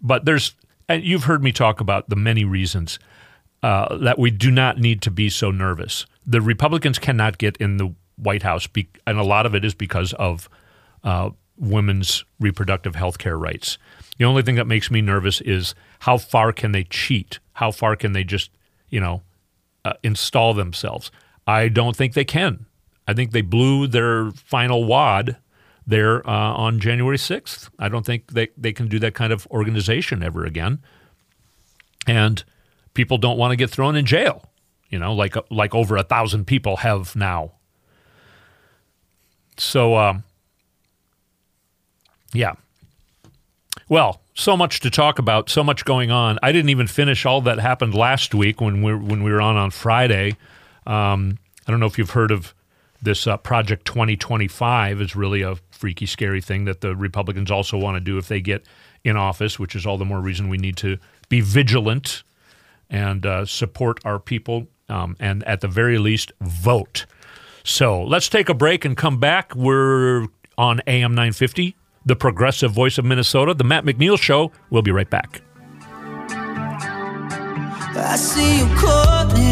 but 0.00 0.24
there's, 0.24 0.54
and 0.88 1.02
you've 1.02 1.24
heard 1.24 1.42
me 1.42 1.52
talk 1.52 1.80
about 1.80 2.08
the 2.08 2.16
many 2.16 2.44
reasons 2.44 2.98
uh, 3.66 3.98
that 3.98 4.16
we 4.16 4.30
do 4.30 4.48
not 4.48 4.78
need 4.78 5.02
to 5.02 5.10
be 5.10 5.28
so 5.28 5.50
nervous. 5.50 6.06
The 6.24 6.40
Republicans 6.40 7.00
cannot 7.00 7.36
get 7.36 7.56
in 7.56 7.78
the 7.78 7.92
White 8.14 8.44
House, 8.44 8.68
be, 8.68 8.88
and 9.08 9.18
a 9.18 9.24
lot 9.24 9.44
of 9.44 9.56
it 9.56 9.64
is 9.64 9.74
because 9.74 10.12
of 10.12 10.48
uh, 11.02 11.30
women's 11.58 12.24
reproductive 12.38 12.94
health 12.94 13.18
care 13.18 13.36
rights. 13.36 13.76
The 14.18 14.24
only 14.24 14.42
thing 14.42 14.54
that 14.54 14.68
makes 14.68 14.88
me 14.88 15.02
nervous 15.02 15.40
is 15.40 15.74
how 15.98 16.16
far 16.16 16.52
can 16.52 16.70
they 16.70 16.84
cheat? 16.84 17.40
How 17.54 17.72
far 17.72 17.96
can 17.96 18.12
they 18.12 18.22
just, 18.22 18.52
you 18.88 19.00
know, 19.00 19.22
uh, 19.84 19.94
install 20.04 20.54
themselves? 20.54 21.10
I 21.44 21.66
don't 21.66 21.96
think 21.96 22.14
they 22.14 22.24
can. 22.24 22.66
I 23.08 23.14
think 23.14 23.32
they 23.32 23.42
blew 23.42 23.88
their 23.88 24.30
final 24.30 24.84
wad 24.84 25.38
there 25.84 26.24
uh, 26.24 26.52
on 26.52 26.78
January 26.78 27.18
6th. 27.18 27.68
I 27.80 27.88
don't 27.88 28.06
think 28.06 28.30
they, 28.30 28.46
they 28.56 28.72
can 28.72 28.86
do 28.86 29.00
that 29.00 29.14
kind 29.14 29.32
of 29.32 29.44
organization 29.48 30.22
ever 30.22 30.44
again. 30.44 30.78
And 32.06 32.44
people 32.96 33.18
don't 33.18 33.38
want 33.38 33.52
to 33.52 33.56
get 33.56 33.70
thrown 33.70 33.94
in 33.94 34.04
jail, 34.04 34.42
you 34.88 34.98
know, 34.98 35.14
like 35.14 35.36
like 35.50 35.74
over 35.74 35.96
a 35.96 36.02
thousand 36.02 36.46
people 36.46 36.78
have 36.78 37.14
now. 37.14 37.52
So, 39.58 39.96
um, 39.96 40.24
yeah. 42.32 42.54
Well, 43.88 44.20
so 44.34 44.56
much 44.56 44.80
to 44.80 44.90
talk 44.90 45.18
about, 45.18 45.48
so 45.48 45.62
much 45.62 45.84
going 45.84 46.10
on. 46.10 46.38
I 46.42 46.50
didn't 46.50 46.70
even 46.70 46.88
finish 46.88 47.24
all 47.24 47.40
that 47.42 47.60
happened 47.60 47.94
last 47.94 48.34
week 48.34 48.60
when 48.60 48.82
we 48.82 48.94
when 48.94 49.22
we 49.22 49.30
were 49.30 49.40
on 49.40 49.56
on 49.56 49.70
Friday. 49.70 50.36
Um, 50.86 51.38
I 51.66 51.70
don't 51.70 51.80
know 51.80 51.86
if 51.86 51.98
you've 51.98 52.10
heard 52.10 52.32
of 52.32 52.54
this 53.02 53.26
uh, 53.26 53.36
Project 53.36 53.84
2025 53.86 55.00
is 55.00 55.14
really 55.14 55.42
a 55.42 55.56
freaky, 55.70 56.06
scary 56.06 56.40
thing 56.40 56.64
that 56.64 56.80
the 56.80 56.96
Republicans 56.96 57.50
also 57.50 57.76
want 57.76 57.96
to 57.96 58.00
do 58.00 58.18
if 58.18 58.28
they 58.28 58.40
get 58.40 58.64
in 59.04 59.16
office, 59.16 59.58
which 59.58 59.76
is 59.76 59.86
all 59.86 59.98
the 59.98 60.04
more 60.04 60.20
reason 60.20 60.48
we 60.48 60.56
need 60.56 60.76
to 60.78 60.98
be 61.28 61.40
vigilant 61.40 62.22
and 62.90 63.24
uh, 63.26 63.44
support 63.44 64.00
our 64.04 64.18
people, 64.18 64.66
um, 64.88 65.16
and 65.20 65.42
at 65.44 65.60
the 65.60 65.68
very 65.68 65.98
least, 65.98 66.32
vote. 66.40 67.06
So 67.64 68.02
let's 68.02 68.28
take 68.28 68.48
a 68.48 68.54
break 68.54 68.84
and 68.84 68.96
come 68.96 69.18
back. 69.18 69.54
We're 69.54 70.26
on 70.56 70.80
AM 70.86 71.14
950 71.14 71.76
the 72.06 72.16
progressive 72.16 72.70
voice 72.70 72.96
of 72.98 73.04
Minnesota, 73.04 73.52
The 73.52 73.64
Matt 73.64 73.84
McNeil 73.84 74.18
Show. 74.18 74.52
We'll 74.70 74.82
be 74.82 74.92
right 74.92 75.10
back. 75.10 75.42
I 77.98 78.16
see 78.16 78.58
you. 78.60 79.45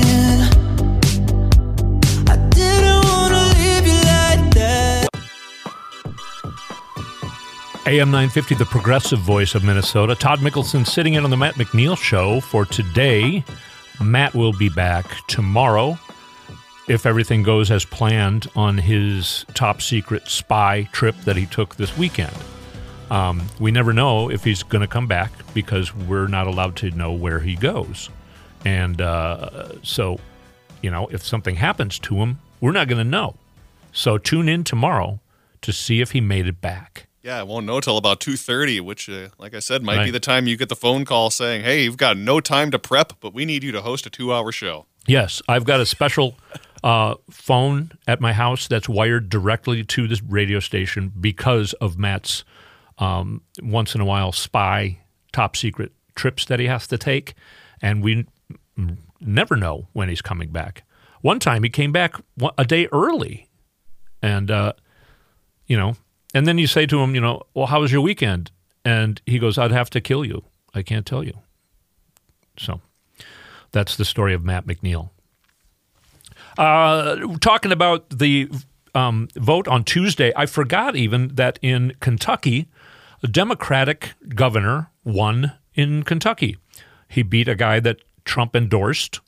AM 7.87 8.11
950, 8.11 8.55
the 8.55 8.65
progressive 8.65 9.19
voice 9.19 9.55
of 9.55 9.63
Minnesota. 9.63 10.15
Todd 10.15 10.39
Mikkelson 10.39 10.87
sitting 10.87 11.15
in 11.15 11.25
on 11.25 11.29
the 11.29 11.37
Matt 11.37 11.57
McNeil 11.57 11.99
Show 11.99 12.41
for 12.41 12.65
today. 12.65 13.45
Matt 14.03 14.35
will 14.35 14.55
be 14.55 14.71
back 14.71 15.05
tomorrow 15.27 15.99
if 16.89 17.05
everything 17.05 17.43
goes 17.43 17.71
as 17.71 17.85
planned 17.85 18.47
on 18.57 18.79
his 18.79 19.45
top 19.53 19.83
secret 19.83 20.29
spy 20.29 20.89
trip 20.93 21.15
that 21.27 21.37
he 21.37 21.45
took 21.45 21.77
this 21.77 21.95
weekend. 21.99 22.35
Um, 23.11 23.43
we 23.61 23.71
never 23.71 23.93
know 23.93 24.31
if 24.31 24.45
he's 24.45 24.63
going 24.63 24.81
to 24.81 24.89
come 24.89 25.07
back 25.07 25.31
because 25.53 25.95
we're 25.95 26.27
not 26.27 26.47
allowed 26.47 26.77
to 26.77 26.91
know 26.93 27.13
where 27.13 27.41
he 27.41 27.55
goes. 27.55 28.09
And 28.65 29.03
uh, 29.03 29.79
so, 29.83 30.19
you 30.81 30.91
know, 30.91 31.07
if 31.09 31.23
something 31.23 31.57
happens 31.57 31.99
to 31.99 32.15
him, 32.17 32.39
we're 32.63 32.73
not 32.73 32.89
going 32.89 33.05
to 33.05 33.11
know. 33.11 33.37
So 33.93 34.17
tune 34.17 34.49
in 34.49 34.65
tomorrow 34.65 35.21
to 35.61 35.71
see 35.71 36.01
if 36.01 36.13
he 36.13 36.23
made 36.23 36.47
it 36.47 36.63
back. 36.63 37.09
Yeah, 37.25 37.41
I 37.41 37.43
won't 37.43 37.65
know 37.65 37.81
till 37.81 37.97
about 37.97 38.21
two 38.21 38.37
thirty, 38.37 38.81
which, 38.81 39.09
uh, 39.09 39.31
like 39.39 39.55
I 39.55 39.61
said, 39.61 39.83
might 39.83 39.97
right. 39.97 40.05
be 40.05 40.11
the 40.11 40.21
time 40.21 40.47
you 40.47 40.59
get 40.59 40.69
the 40.69 40.77
phone 40.77 41.07
call 41.07 41.31
saying, 41.31 41.63
"Hey, 41.63 41.85
you've 41.85 41.97
got 41.97 42.19
no 42.19 42.39
time 42.39 42.71
to 42.71 42.79
prep, 42.79 43.15
but 43.21 43.33
we 43.33 43.47
need 43.47 43.65
you 43.65 43.73
to 43.73 43.81
host 43.81 44.05
a 44.05 44.11
two-hour 44.11 44.53
show." 44.53 44.85
Yes, 45.07 45.41
I've 45.49 45.65
got 45.65 45.81
a 45.81 45.87
special 45.87 46.37
uh, 46.83 47.15
phone 47.31 47.93
at 48.07 48.21
my 48.21 48.35
house 48.35 48.69
that's 48.69 48.91
wired 48.91 49.31
directly 49.31 49.83
to 49.85 50.07
this 50.07 50.23
radio 50.23 50.61
station 50.61 51.13
because 51.19 51.73
of 51.75 51.99
Matt's 51.99 52.45
um, 52.99 53.41
once 53.63 53.95
in 53.95 54.03
a 54.03 54.05
while 54.05 54.31
spy 54.31 54.99
top 55.33 55.57
secret 55.57 55.93
trips 56.15 56.45
that 56.45 56.61
he 56.61 56.67
has 56.67 56.87
to 56.89 56.99
take, 56.99 57.33
and 57.81 58.03
we 58.03 58.27
never 59.19 59.57
know 59.57 59.89
when 59.95 60.11
he's 60.11 60.21
coming 60.21 60.51
back. 60.51 60.83
One 61.23 61.39
time 61.39 61.63
he 61.63 61.71
came 61.71 61.91
back 61.91 62.17
a 62.59 62.67
day 62.67 62.87
early, 62.93 63.49
and 64.21 64.51
uh, 64.51 64.75
you 65.67 65.79
know, 65.79 65.97
and 66.35 66.47
then 66.47 66.59
you 66.59 66.67
say 66.67 66.85
to 66.87 67.01
him, 67.01 67.15
you 67.15 67.21
know, 67.21 67.43
well, 67.55 67.67
how 67.67 67.81
was 67.81 67.93
your 67.93 68.01
weekend? 68.01 68.51
And 68.85 69.23
he 69.25 69.39
goes, 69.39 69.57
I'd 69.57 69.71
have 69.71 69.89
to 69.91 70.01
kill 70.01 70.25
you. 70.25 70.43
I 70.75 70.83
can't 70.83 71.07
tell 71.07 71.25
you. 71.25 71.39
So 72.59 72.81
that's 73.73 73.97
the 73.97 74.05
story 74.05 74.35
of 74.35 74.45
Matt 74.45 74.67
McNeil. 74.67 75.11
Uh, 76.59 77.37
talking 77.41 77.73
about 77.73 78.11
the 78.11 78.51
um, 78.95 79.29
vote 79.37 79.67
on 79.69 79.85
Tuesday, 79.85 80.33
I 80.37 80.47
forgot 80.47 80.97
even 80.97 81.29
that 81.35 81.59
in 81.63 81.95
Kentucky, 82.01 82.69
a 83.23 83.29
Democratic 83.29 84.13
governor 84.35 84.91
won 85.05 85.53
in 85.75 86.03
Kentucky. 86.03 86.59
He 87.09 87.23
beat 87.23 87.49
a 87.49 87.55
guy 87.55 87.81
that 87.81 87.99
Trump 88.25 88.55
endorsed, 88.55 89.21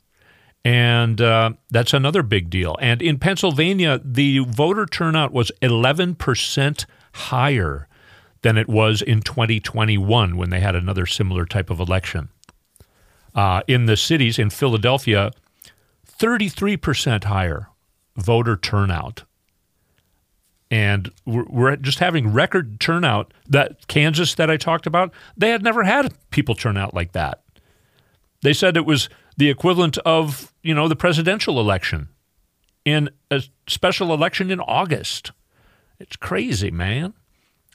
and 0.63 1.19
uh, 1.21 1.51
that's 1.69 1.93
another 1.93 2.23
big 2.23 2.49
deal. 2.49 2.77
And 2.81 3.01
in 3.01 3.19
Pennsylvania, 3.19 3.99
the 4.03 4.39
voter 4.39 4.85
turnout 4.85 5.31
was 5.31 5.51
11% 5.61 6.85
higher 7.17 7.87
than 8.41 8.57
it 8.57 8.67
was 8.67 9.01
in 9.01 9.21
2021 9.21 10.37
when 10.37 10.49
they 10.49 10.59
had 10.59 10.75
another 10.75 11.05
similar 11.05 11.45
type 11.45 11.69
of 11.69 11.79
election. 11.79 12.29
Uh, 13.35 13.61
in 13.67 13.85
the 13.85 13.97
cities, 13.97 14.39
in 14.39 14.49
Philadelphia, 14.49 15.31
33% 16.07 17.25
higher 17.25 17.67
voter 18.15 18.55
turnout 18.57 19.23
and 20.69 21.11
we're, 21.25 21.45
we're, 21.49 21.75
just 21.77 21.99
having 21.99 22.33
record 22.33 22.79
turnout. 22.79 23.33
That 23.47 23.87
Kansas 23.87 24.35
that 24.35 24.49
I 24.49 24.57
talked 24.57 24.85
about, 24.85 25.13
they 25.37 25.49
had 25.49 25.63
never 25.63 25.83
had 25.83 26.13
people 26.29 26.55
turn 26.55 26.77
out 26.77 26.93
like 26.93 27.13
that. 27.13 27.41
They 28.41 28.53
said 28.53 28.77
it 28.77 28.85
was 28.85 29.09
the 29.37 29.49
equivalent 29.49 29.97
of, 29.99 30.53
you 30.63 30.73
know, 30.73 30.87
the 30.87 30.95
presidential 30.95 31.59
election 31.59 32.09
in 32.85 33.09
a 33.31 33.43
special 33.67 34.13
election 34.13 34.51
in 34.51 34.59
August. 34.59 35.31
It's 35.99 36.15
crazy, 36.15 36.71
man. 36.71 37.13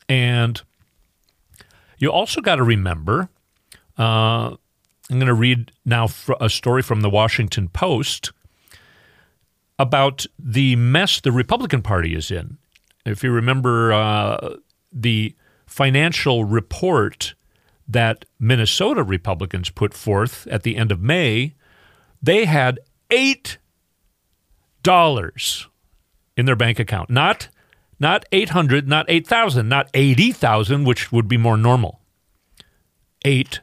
And 0.08 0.60
you 1.98 2.10
also 2.10 2.40
got 2.40 2.56
to 2.56 2.62
remember 2.62 3.28
uh, 3.98 4.56
I'm 5.10 5.18
going 5.18 5.26
to 5.26 5.34
read 5.34 5.72
now 5.84 6.08
a 6.40 6.48
story 6.48 6.82
from 6.82 7.02
the 7.02 7.10
Washington 7.10 7.68
Post 7.68 8.32
about 9.78 10.26
the 10.38 10.76
mess 10.76 11.20
the 11.20 11.32
Republican 11.32 11.82
Party 11.82 12.14
is 12.14 12.30
in. 12.30 12.58
If 13.04 13.22
you 13.22 13.30
remember 13.30 13.92
uh, 13.92 14.56
the 14.92 15.34
financial 15.66 16.44
report 16.44 17.34
that 17.88 18.24
Minnesota 18.38 19.02
Republicans 19.02 19.70
put 19.70 19.92
forth 19.92 20.46
at 20.46 20.62
the 20.62 20.76
end 20.76 20.92
of 20.92 21.00
May, 21.00 21.54
they 22.22 22.44
had 22.44 22.78
eight 23.10 23.58
dollars 24.82 25.68
in 26.36 26.46
their 26.46 26.56
bank 26.56 26.78
account. 26.78 27.10
Not 27.10 27.48
not 28.02 28.26
800, 28.32 28.88
not 28.88 29.06
8,000, 29.08 29.68
not 29.68 29.88
80,000, 29.94 30.84
which 30.84 31.12
would 31.12 31.28
be 31.28 31.38
more 31.38 31.56
normal. 31.56 32.00
$8. 33.24 33.60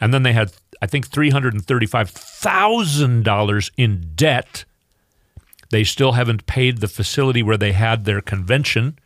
And 0.00 0.14
then 0.14 0.22
they 0.22 0.34
had 0.34 0.52
I 0.82 0.86
think 0.86 1.08
$335,000 1.08 3.70
in 3.76 4.12
debt. 4.16 4.64
They 5.70 5.84
still 5.84 6.12
haven't 6.12 6.46
paid 6.46 6.78
the 6.78 6.88
facility 6.88 7.42
where 7.42 7.56
they 7.56 7.70
had 7.70 8.04
their 8.04 8.20
convention 8.20 8.98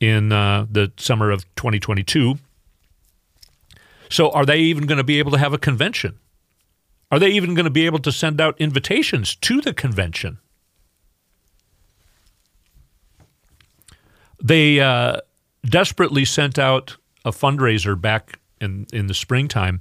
in 0.00 0.32
uh, 0.32 0.66
the 0.68 0.90
summer 0.96 1.30
of 1.30 1.44
2022. 1.54 2.40
So, 4.10 4.30
are 4.30 4.44
they 4.44 4.58
even 4.58 4.86
going 4.86 4.98
to 4.98 5.04
be 5.04 5.20
able 5.20 5.30
to 5.32 5.38
have 5.38 5.52
a 5.52 5.58
convention? 5.58 6.18
Are 7.12 7.20
they 7.20 7.30
even 7.30 7.54
going 7.54 7.64
to 7.64 7.70
be 7.70 7.86
able 7.86 8.00
to 8.00 8.10
send 8.10 8.40
out 8.40 8.60
invitations 8.60 9.36
to 9.36 9.60
the 9.60 9.72
convention? 9.72 10.38
They 14.42 14.80
uh, 14.80 15.18
desperately 15.64 16.24
sent 16.24 16.58
out 16.58 16.96
a 17.24 17.30
fundraiser 17.30 18.00
back 18.00 18.38
in, 18.60 18.86
in 18.92 19.06
the 19.06 19.14
springtime, 19.14 19.80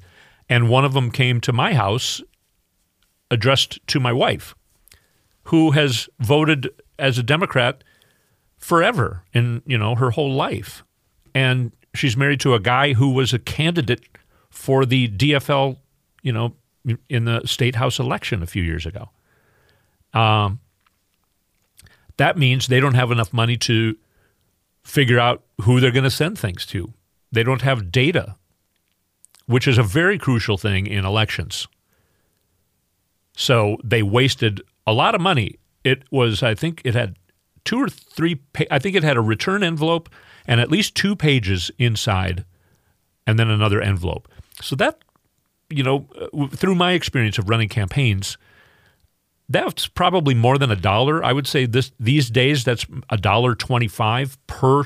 and 0.49 0.69
one 0.69 0.85
of 0.85 0.93
them 0.93 1.11
came 1.11 1.41
to 1.41 1.53
my 1.53 1.73
house 1.73 2.21
addressed 3.29 3.85
to 3.87 3.99
my 3.99 4.13
wife, 4.13 4.55
who 5.43 5.71
has 5.71 6.09
voted 6.19 6.69
as 6.97 7.17
a 7.17 7.23
Democrat 7.23 7.83
forever 8.57 9.23
in 9.33 9.61
you 9.65 9.77
know 9.77 9.95
her 9.95 10.11
whole 10.11 10.33
life, 10.33 10.83
and 11.35 11.71
she's 11.93 12.17
married 12.17 12.39
to 12.41 12.53
a 12.53 12.59
guy 12.59 12.93
who 12.93 13.11
was 13.11 13.33
a 13.33 13.39
candidate 13.39 14.01
for 14.49 14.85
the 14.85 15.07
DFL, 15.09 15.77
you 16.23 16.31
know, 16.31 16.55
in 17.09 17.25
the 17.25 17.41
state 17.45 17.75
house 17.75 17.99
election 17.99 18.41
a 18.41 18.47
few 18.47 18.63
years 18.63 18.85
ago. 18.85 19.09
Um, 20.13 20.59
that 22.17 22.37
means 22.37 22.67
they 22.67 22.79
don't 22.79 22.95
have 22.95 23.11
enough 23.11 23.31
money 23.33 23.57
to 23.57 23.95
figure 24.87 25.19
out 25.19 25.43
who 25.63 25.81
they're 25.81 25.91
going 25.91 26.05
to 26.05 26.09
send 26.09 26.39
things 26.39 26.65
to. 26.65 26.93
They 27.29 27.43
don't 27.43 27.61
have 27.61 27.91
data, 27.91 28.35
which 29.45 29.67
is 29.67 29.77
a 29.77 29.83
very 29.83 30.17
crucial 30.17 30.57
thing 30.57 30.87
in 30.87 31.03
elections. 31.03 31.67
So 33.35 33.77
they 33.83 34.01
wasted 34.01 34.61
a 34.87 34.93
lot 34.93 35.13
of 35.13 35.19
money. 35.19 35.59
It 35.83 36.03
was, 36.09 36.41
I 36.41 36.55
think, 36.55 36.81
it 36.85 36.95
had 36.95 37.17
two 37.65 37.81
or 37.81 37.89
three. 37.89 38.39
I 38.71 38.79
think 38.79 38.95
it 38.95 39.03
had 39.03 39.17
a 39.17 39.21
return 39.21 39.61
envelope 39.61 40.09
and 40.47 40.61
at 40.61 40.71
least 40.71 40.95
two 40.95 41.17
pages 41.17 41.69
inside, 41.77 42.45
and 43.27 43.37
then 43.37 43.49
another 43.49 43.81
envelope. 43.81 44.29
So 44.61 44.77
that 44.77 44.99
you 45.69 45.83
know, 45.83 46.07
uh, 46.15 46.47
through 46.47 46.75
my 46.75 46.93
experience 46.93 47.37
of 47.37 47.49
running 47.49 47.67
campaigns, 47.67 48.37
that's 49.49 49.87
probably 49.87 50.33
more 50.33 50.57
than 50.57 50.71
a 50.71 50.75
dollar. 50.75 51.23
I 51.23 51.33
would 51.33 51.47
say 51.47 51.65
this 51.65 51.91
these 51.99 52.29
days 52.29 52.63
that's 52.63 52.85
a 53.09 53.17
dollar 53.17 53.55
twenty 53.55 53.87
five 53.87 54.37
per 54.47 54.83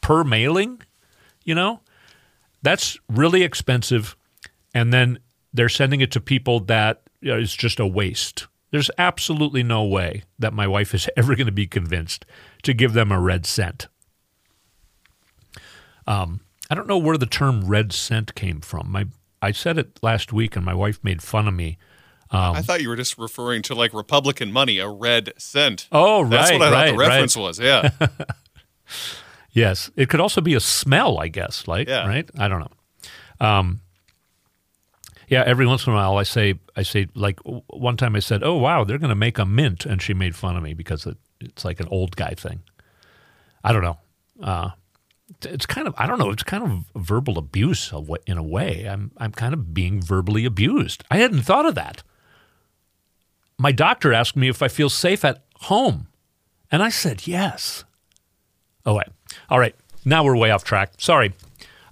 per 0.00 0.24
mailing. 0.24 0.82
You 1.44 1.54
know, 1.54 1.80
that's 2.62 2.98
really 3.08 3.42
expensive, 3.42 4.16
and 4.74 4.92
then 4.92 5.18
they're 5.52 5.68
sending 5.68 6.00
it 6.00 6.10
to 6.12 6.20
people 6.20 6.60
that 6.60 7.02
you 7.20 7.30
know, 7.32 7.42
just 7.42 7.80
a 7.80 7.86
waste. 7.86 8.46
There's 8.70 8.90
absolutely 8.98 9.62
no 9.62 9.84
way 9.84 10.22
that 10.38 10.52
my 10.52 10.66
wife 10.66 10.94
is 10.94 11.08
ever 11.16 11.34
going 11.34 11.46
to 11.46 11.52
be 11.52 11.66
convinced 11.66 12.24
to 12.62 12.72
give 12.72 12.92
them 12.92 13.10
a 13.10 13.20
red 13.20 13.46
cent. 13.46 13.88
Um, 16.06 16.40
I 16.70 16.74
don't 16.74 16.86
know 16.86 16.98
where 16.98 17.18
the 17.18 17.26
term 17.26 17.66
red 17.66 17.92
cent 17.92 18.34
came 18.34 18.60
from. 18.60 18.90
My 18.90 19.06
I 19.42 19.52
said 19.52 19.78
it 19.78 19.98
last 20.02 20.32
week, 20.32 20.54
and 20.54 20.64
my 20.64 20.74
wife 20.74 20.98
made 21.02 21.22
fun 21.22 21.48
of 21.48 21.54
me. 21.54 21.78
Um, 22.32 22.54
I 22.54 22.62
thought 22.62 22.80
you 22.80 22.88
were 22.88 22.96
just 22.96 23.18
referring 23.18 23.62
to 23.62 23.74
like 23.74 23.92
Republican 23.92 24.52
money, 24.52 24.78
a 24.78 24.88
red 24.88 25.32
cent. 25.36 25.88
Oh, 25.90 26.22
right. 26.22 26.30
That's 26.30 26.52
what 26.52 26.62
I 26.62 26.70
right, 26.70 26.86
thought 26.86 26.92
the 26.92 26.98
reference 26.98 27.36
right. 27.36 27.42
was. 27.42 27.58
Yeah. 27.58 27.90
yes, 29.52 29.90
it 29.96 30.08
could 30.08 30.20
also 30.20 30.40
be 30.40 30.54
a 30.54 30.60
smell, 30.60 31.18
I 31.18 31.28
guess. 31.28 31.66
Like, 31.66 31.88
yeah. 31.88 32.06
right? 32.06 32.28
I 32.38 32.46
don't 32.46 32.60
know. 32.60 33.46
Um, 33.46 33.80
yeah, 35.28 35.42
every 35.46 35.66
once 35.66 35.86
in 35.86 35.92
a 35.92 35.96
while, 35.96 36.18
I 36.18 36.24
say, 36.24 36.54
I 36.76 36.82
say, 36.82 37.06
like 37.14 37.38
one 37.40 37.96
time, 37.96 38.16
I 38.16 38.18
said, 38.18 38.42
"Oh 38.42 38.56
wow, 38.56 38.82
they're 38.82 38.98
going 38.98 39.10
to 39.10 39.14
make 39.14 39.38
a 39.38 39.46
mint," 39.46 39.86
and 39.86 40.02
she 40.02 40.12
made 40.12 40.34
fun 40.34 40.56
of 40.56 40.62
me 40.62 40.74
because 40.74 41.06
it, 41.06 41.16
it's 41.40 41.64
like 41.64 41.78
an 41.78 41.86
old 41.88 42.16
guy 42.16 42.34
thing. 42.36 42.62
I 43.62 43.72
don't 43.72 43.82
know. 43.82 43.98
Uh, 44.42 44.70
it's 45.42 45.66
kind 45.66 45.86
of 45.86 45.94
I 45.96 46.06
don't 46.06 46.18
know. 46.18 46.30
It's 46.30 46.42
kind 46.42 46.64
of 46.64 47.02
verbal 47.02 47.38
abuse 47.38 47.92
in 48.26 48.38
a 48.38 48.42
way. 48.42 48.86
I'm 48.86 49.12
I'm 49.18 49.30
kind 49.30 49.54
of 49.54 49.72
being 49.72 50.02
verbally 50.02 50.44
abused. 50.44 51.04
I 51.10 51.18
hadn't 51.18 51.42
thought 51.42 51.66
of 51.66 51.76
that. 51.76 52.02
My 53.60 53.72
doctor 53.72 54.14
asked 54.14 54.36
me 54.36 54.48
if 54.48 54.62
I 54.62 54.68
feel 54.68 54.88
safe 54.88 55.22
at 55.22 55.44
home, 55.56 56.06
and 56.72 56.82
I 56.82 56.88
said 56.88 57.26
yes. 57.26 57.84
Oh 58.86 58.94
wait, 58.94 59.08
all 59.50 59.58
right. 59.58 59.74
Now 60.02 60.24
we're 60.24 60.34
way 60.34 60.50
off 60.50 60.64
track. 60.64 60.92
Sorry. 60.96 61.34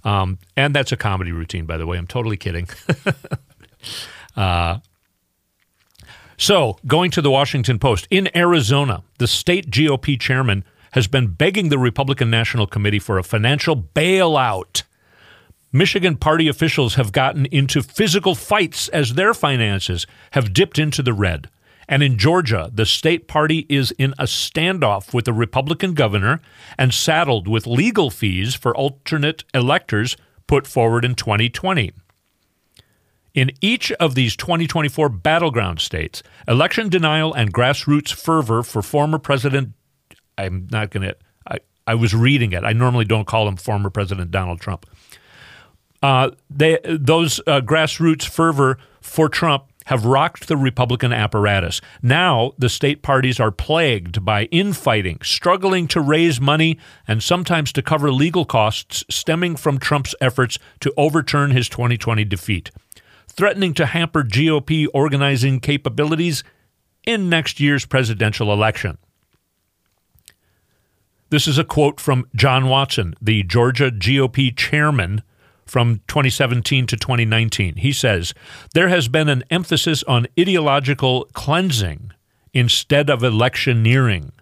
Um, 0.03 0.39
and 0.57 0.75
that's 0.75 0.93
a 0.93 0.97
comedy 0.97 1.31
routine, 1.31 1.67
by 1.67 1.77
the 1.77 1.87
way. 1.87 1.99
I'm 1.99 2.07
totally 2.07 2.39
kidding. 2.39 2.69
uh, 4.37 4.79
so, 6.39 6.79
going 6.87 7.11
to 7.11 7.21
the 7.21 7.31
Washington 7.31 7.79
Post 7.79 8.09
in 8.11 8.35
Arizona, 8.35 9.03
the 9.19 9.27
state 9.27 9.71
GOP 9.71 10.19
chairman 10.19 10.65
has 10.93 11.07
been 11.07 11.27
begging 11.27 11.69
the 11.69 11.79
Republican 11.79 12.31
National 12.31 12.67
Committee 12.67 12.99
for 12.99 13.19
a 13.19 13.23
financial 13.23 13.77
bailout. 13.77 14.85
Michigan 15.71 16.17
party 16.17 16.49
officials 16.49 16.95
have 16.95 17.13
gotten 17.13 17.45
into 17.47 17.83
physical 17.83 18.35
fights 18.35 18.89
as 18.89 19.15
their 19.15 19.35
finances 19.35 20.07
have 20.31 20.55
dipped 20.55 20.79
into 20.79 21.03
the 21.03 21.13
red. 21.13 21.51
And 21.89 22.03
in 22.03 22.19
Georgia, 22.19 22.71
the 22.73 22.85
state 22.85 23.29
party 23.29 23.67
is 23.69 23.93
in 23.93 24.13
a 24.19 24.25
standoff 24.25 25.15
with 25.15 25.25
the 25.25 25.33
Republican 25.33 25.95
governor 25.95 26.41
and 26.77 26.93
saddled 26.93 27.49
with 27.49 27.67
legal 27.67 28.11
fees 28.11 28.55
for 28.55 28.77
alternate 28.77 29.45
electors 29.55 30.17
put 30.47 30.67
forward 30.67 31.05
in 31.05 31.15
2020. 31.15 31.93
In 33.35 33.53
each 33.61 33.93
of 33.93 34.15
these 34.15 34.37
2024 34.37 35.09
battleground 35.09 35.81
states, 35.81 36.23
election 36.47 36.89
denial 36.89 37.33
and 37.33 37.55
grassroots 37.55 38.13
fervor 38.13 38.63
for 38.63 38.83
former 38.83 39.19
President 39.19 39.75
I'm 40.39 40.69
not 40.71 40.91
going 40.91 41.09
to. 41.09 41.17
I, 41.87 41.95
was 41.95 42.15
reading 42.15 42.53
it. 42.53 42.65
I 42.65 42.73
normally 42.75 43.07
don't 43.07 43.27
call 43.27 43.49
him 43.49 43.57
former 43.57 43.89
President 43.89 44.31
Donald 44.31 44.61
Trump. 44.61 44.87
Uh, 46.03 46.31
they 46.49 46.79
those 46.85 47.41
uh, 47.41 47.61
grassroots 47.61 48.25
fervor 48.25 48.79
for 49.01 49.29
Trump 49.29 49.68
have 49.89 50.05
rocked 50.05 50.49
the 50.49 50.57
Republican 50.57 51.15
apparatus. 51.15 51.81
Now 52.03 52.53
the 52.59 52.69
state 52.69 53.01
parties 53.01 53.41
are 53.41 53.51
plagued 53.51 54.23
by 54.23 54.45
infighting, 54.45 55.19
struggling 55.23 55.89
to 55.89 56.01
raise 56.03 56.43
money 56.43 56.79
and 57.07 57.23
sometimes 57.23 57.73
to 57.73 57.83
cover 57.83 58.13
legal 58.13 58.45
costs 58.45 59.03
stemming 59.09 59.57
from 59.57 59.79
Trump's 59.79 60.15
efforts 60.21 60.59
to 60.81 60.93
overturn 60.99 61.53
his 61.53 61.71
2020 61.71 62.23
defeat, 62.27 62.71
threatening 63.29 63.73
to 63.73 63.87
hamper 63.87 64.23
GOP 64.23 64.87
organizing 64.93 65.59
capabilities 65.59 66.45
in 67.07 67.31
next 67.31 67.59
year's 67.59 67.87
presidential 67.87 68.53
election. 68.53 68.99
This 71.31 71.49
is 71.49 71.57
a 71.57 71.65
quote 71.65 71.99
from 71.99 72.29
John 72.35 72.69
Watson, 72.69 73.15
the 73.23 73.43
Georgia 73.43 73.91
GOP 73.91 74.55
chairman 74.55 75.23
from 75.69 76.01
2017 76.09 76.87
to 76.87 76.97
2019. 76.97 77.77
He 77.77 77.93
says, 77.93 78.35
There 78.75 78.89
has 78.89 79.09
been 79.09 79.29
an 79.29 79.45
emphasis 79.51 80.03
on 80.05 80.27
ideological 80.39 81.29
cleansing 81.33 82.13
instead 82.53 83.11
of 83.11 83.23
electioneering. 83.23 84.33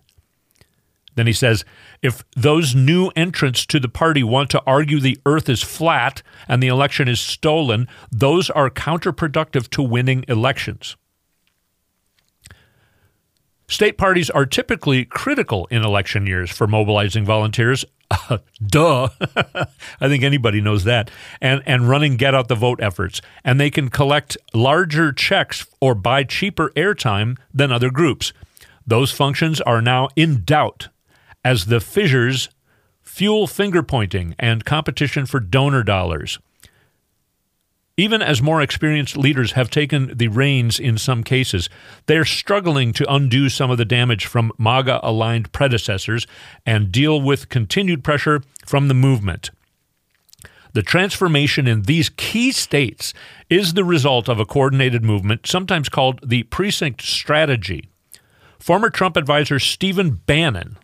Then 1.16 1.26
he 1.26 1.32
says, 1.32 1.64
if 2.02 2.22
those 2.36 2.74
new 2.74 3.08
entrants 3.16 3.66
to 3.66 3.80
the 3.80 3.88
party 3.88 4.22
want 4.22 4.50
to 4.50 4.62
argue 4.66 5.00
the 5.00 5.18
earth 5.26 5.48
is 5.48 5.62
flat 5.62 6.22
and 6.46 6.62
the 6.62 6.68
election 6.68 7.08
is 7.08 7.20
stolen, 7.20 7.88
those 8.12 8.50
are 8.50 8.70
counterproductive 8.70 9.68
to 9.70 9.82
winning 9.82 10.24
elections. 10.28 10.96
State 13.68 13.98
parties 13.98 14.30
are 14.30 14.46
typically 14.46 15.04
critical 15.04 15.66
in 15.70 15.82
election 15.82 16.26
years 16.26 16.50
for 16.50 16.66
mobilizing 16.66 17.24
volunteers 17.24 17.84
Duh. 18.66 19.08
I 20.00 20.08
think 20.08 20.22
anybody 20.22 20.60
knows 20.60 20.84
that. 20.84 21.10
And 21.40 21.62
and 21.66 21.88
running 21.88 22.16
get 22.16 22.34
out 22.34 22.48
the 22.48 22.54
vote 22.54 22.80
efforts. 22.80 23.20
And 23.44 23.60
they 23.60 23.70
can 23.70 23.88
collect 23.88 24.36
larger 24.54 25.12
checks 25.12 25.66
or 25.80 25.94
buy 25.94 26.24
cheaper 26.24 26.70
airtime 26.76 27.36
than 27.52 27.72
other 27.72 27.90
groups. 27.90 28.32
Those 28.86 29.10
functions 29.10 29.60
are 29.62 29.82
now 29.82 30.08
in 30.16 30.44
doubt 30.44 30.88
as 31.44 31.66
the 31.66 31.80
fissures 31.80 32.48
fuel 33.02 33.46
finger 33.46 33.82
pointing 33.82 34.34
and 34.38 34.64
competition 34.64 35.26
for 35.26 35.40
donor 35.40 35.82
dollars. 35.82 36.38
Even 37.98 38.20
as 38.20 38.42
more 38.42 38.60
experienced 38.60 39.16
leaders 39.16 39.52
have 39.52 39.70
taken 39.70 40.12
the 40.14 40.28
reins 40.28 40.78
in 40.78 40.98
some 40.98 41.24
cases, 41.24 41.70
they're 42.04 42.26
struggling 42.26 42.92
to 42.92 43.10
undo 43.12 43.48
some 43.48 43.70
of 43.70 43.78
the 43.78 43.86
damage 43.86 44.26
from 44.26 44.52
MAGA 44.58 45.00
aligned 45.02 45.50
predecessors 45.52 46.26
and 46.66 46.92
deal 46.92 47.18
with 47.20 47.48
continued 47.48 48.04
pressure 48.04 48.42
from 48.66 48.88
the 48.88 48.94
movement. 48.94 49.50
The 50.74 50.82
transformation 50.82 51.66
in 51.66 51.82
these 51.82 52.10
key 52.10 52.52
states 52.52 53.14
is 53.48 53.72
the 53.72 53.84
result 53.84 54.28
of 54.28 54.38
a 54.38 54.44
coordinated 54.44 55.02
movement, 55.02 55.46
sometimes 55.46 55.88
called 55.88 56.20
the 56.22 56.42
precinct 56.42 57.00
strategy. 57.00 57.88
Former 58.58 58.90
Trump 58.90 59.16
advisor 59.16 59.58
Stephen 59.58 60.20
Bannon 60.26 60.76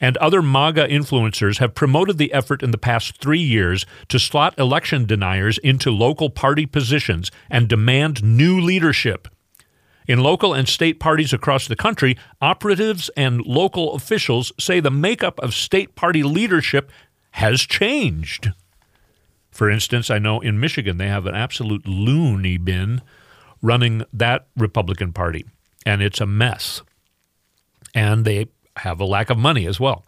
and 0.00 0.16
other 0.18 0.42
MAGA 0.42 0.86
influencers 0.88 1.58
have 1.58 1.74
promoted 1.74 2.18
the 2.18 2.32
effort 2.32 2.62
in 2.62 2.70
the 2.70 2.78
past 2.78 3.18
three 3.18 3.40
years 3.40 3.86
to 4.08 4.18
slot 4.18 4.58
election 4.58 5.06
deniers 5.06 5.58
into 5.58 5.90
local 5.90 6.30
party 6.30 6.66
positions 6.66 7.30
and 7.50 7.68
demand 7.68 8.22
new 8.22 8.60
leadership. 8.60 9.28
In 10.06 10.20
local 10.20 10.54
and 10.54 10.66
state 10.66 10.98
parties 10.98 11.32
across 11.32 11.68
the 11.68 11.76
country, 11.76 12.16
operatives 12.40 13.10
and 13.16 13.44
local 13.44 13.94
officials 13.94 14.52
say 14.58 14.80
the 14.80 14.90
makeup 14.90 15.38
of 15.40 15.52
state 15.52 15.94
party 15.94 16.22
leadership 16.22 16.90
has 17.32 17.60
changed. 17.60 18.52
For 19.50 19.68
instance, 19.68 20.08
I 20.08 20.18
know 20.18 20.40
in 20.40 20.60
Michigan 20.60 20.96
they 20.96 21.08
have 21.08 21.26
an 21.26 21.34
absolute 21.34 21.86
loony 21.86 22.56
bin 22.56 23.02
running 23.60 24.04
that 24.12 24.46
Republican 24.56 25.12
Party, 25.12 25.44
and 25.84 26.00
it's 26.00 26.20
a 26.20 26.26
mess. 26.26 26.80
And 27.94 28.24
they 28.24 28.46
have 28.78 29.00
a 29.00 29.04
lack 29.04 29.30
of 29.30 29.38
money 29.38 29.66
as 29.66 29.78
well. 29.78 30.04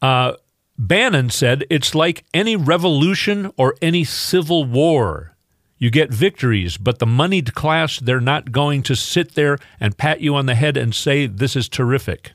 Uh, 0.00 0.34
Bannon 0.78 1.28
said 1.30 1.64
it's 1.68 1.94
like 1.94 2.24
any 2.32 2.54
revolution 2.54 3.52
or 3.56 3.74
any 3.82 4.04
civil 4.04 4.64
war. 4.64 5.34
You 5.78 5.90
get 5.90 6.10
victories, 6.10 6.76
but 6.76 6.98
the 6.98 7.06
moneyed 7.06 7.54
class, 7.54 7.98
they're 7.98 8.20
not 8.20 8.52
going 8.52 8.82
to 8.84 8.96
sit 8.96 9.34
there 9.34 9.58
and 9.78 9.96
pat 9.96 10.20
you 10.20 10.34
on 10.34 10.46
the 10.46 10.54
head 10.54 10.76
and 10.76 10.94
say, 10.94 11.26
This 11.26 11.54
is 11.54 11.68
terrific. 11.68 12.32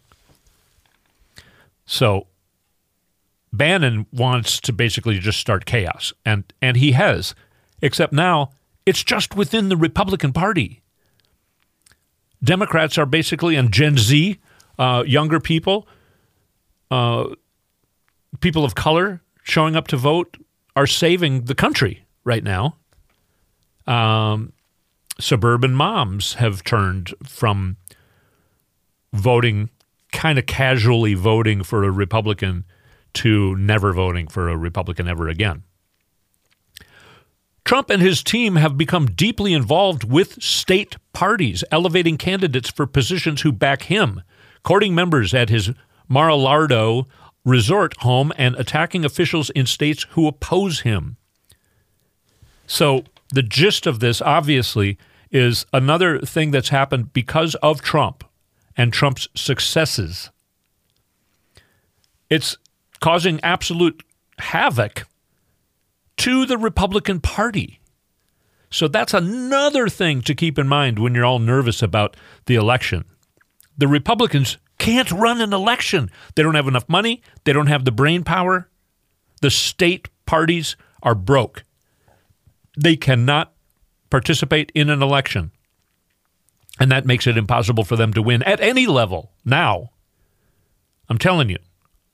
So 1.86 2.28
Bannon 3.52 4.08
wants 4.12 4.60
to 4.62 4.74
basically 4.74 5.20
just 5.20 5.40
start 5.40 5.66
chaos, 5.66 6.14
and, 6.26 6.44
and 6.62 6.78
he 6.78 6.94
has, 6.94 7.36
except 7.82 8.14
now 8.14 8.52
it's 8.86 9.04
just 9.04 9.36
within 9.36 9.70
the 9.70 9.78
Republican 9.78 10.34
Party. 10.34 10.82
Democrats 12.44 12.98
are 12.98 13.06
basically, 13.06 13.56
and 13.56 13.72
Gen 13.72 13.98
Z, 13.98 14.40
uh, 14.80 15.04
younger 15.06 15.40
people, 15.40 15.88
uh, 16.92 17.30
people 18.40 18.66
of 18.66 18.76
color 18.76 19.22
showing 19.44 19.76
up 19.76 19.88
to 19.90 19.98
vote 19.98 20.38
are 20.76 20.88
saving 20.88 21.46
the 21.46 21.56
country 21.56 22.06
right 22.24 22.44
now. 22.44 22.78
Um, 23.86 24.54
suburban 25.20 25.74
moms 25.74 26.36
have 26.36 26.64
turned 26.64 27.14
from 27.24 27.78
voting, 29.12 29.70
kind 30.12 30.40
of 30.40 30.46
casually 30.46 31.14
voting 31.14 31.64
for 31.64 31.84
a 31.84 31.92
Republican, 31.92 32.66
to 33.14 33.56
never 33.58 33.94
voting 33.94 34.28
for 34.28 34.50
a 34.50 34.58
Republican 34.58 35.08
ever 35.08 35.28
again. 35.28 35.64
Trump 37.66 37.90
and 37.90 38.02
his 38.02 38.24
team 38.24 38.56
have 38.56 38.78
become 38.78 39.06
deeply 39.06 39.54
involved 39.54 40.04
with 40.04 40.42
state 40.42 40.98
parties, 41.14 41.64
elevating 41.72 42.18
candidates 42.18 42.70
for 42.70 42.86
positions 42.86 43.42
who 43.42 43.52
back 43.52 43.84
him 43.84 44.22
courting 44.64 44.96
members 44.96 45.34
at 45.34 45.50
his 45.50 45.72
Mar-a-Lardo 46.08 47.06
resort 47.46 47.96
home 48.00 48.32
and 48.38 48.56
attacking 48.56 49.04
officials 49.06 49.50
in 49.52 49.66
states 49.66 50.06
who 50.12 50.28
oppose 50.28 50.82
him. 50.82 51.18
So, 52.66 53.04
the 53.30 53.44
gist 53.44 53.86
of 53.86 54.00
this, 54.00 54.22
obviously, 54.22 54.98
is 55.32 55.66
another 55.74 56.20
thing 56.20 56.52
that's 56.52 56.70
happened 56.70 57.12
because 57.14 57.56
of 57.56 57.82
Trump 57.82 58.24
and 58.78 58.94
Trump's 58.94 59.28
successes. 59.36 60.30
It's 62.30 62.58
causing 63.02 63.40
absolute 63.44 64.04
havoc 64.40 65.06
to 66.18 66.46
the 66.46 66.58
Republican 66.58 67.20
Party. 67.20 67.80
So 68.70 68.88
that's 68.88 69.14
another 69.14 69.90
thing 69.90 70.22
to 70.22 70.34
keep 70.34 70.58
in 70.58 70.68
mind 70.68 71.00
when 71.00 71.14
you're 71.14 71.26
all 71.26 71.40
nervous 71.40 71.82
about 71.82 72.16
the 72.46 72.56
election 72.56 73.06
the 73.78 73.88
Republicans 73.88 74.58
can't 74.78 75.12
run 75.12 75.42
an 75.42 75.54
election. 75.54 76.12
They 76.36 76.44
don't 76.44 76.56
have 76.56 76.68
enough 76.68 76.88
money, 76.88 77.22
they 77.44 77.54
don't 77.54 77.68
have 77.68 77.86
the 77.86 77.92
brain 77.92 78.24
power. 78.24 78.70
The 79.42 79.50
state 79.50 80.08
parties 80.26 80.78
are 81.02 81.16
broke. 81.16 81.64
They 82.78 82.96
cannot 82.96 83.54
participate 84.10 84.72
in 84.74 84.90
an 84.90 85.02
election. 85.02 85.52
And 86.80 86.92
that 86.92 87.06
makes 87.06 87.28
it 87.28 87.38
impossible 87.38 87.84
for 87.84 87.96
them 87.96 88.14
to 88.14 88.22
win 88.22 88.42
at 88.44 88.62
any 88.62 88.88
level 88.88 89.32
now. 89.44 89.92
I'm 91.10 91.18
telling 91.18 91.50
you, 91.50 91.58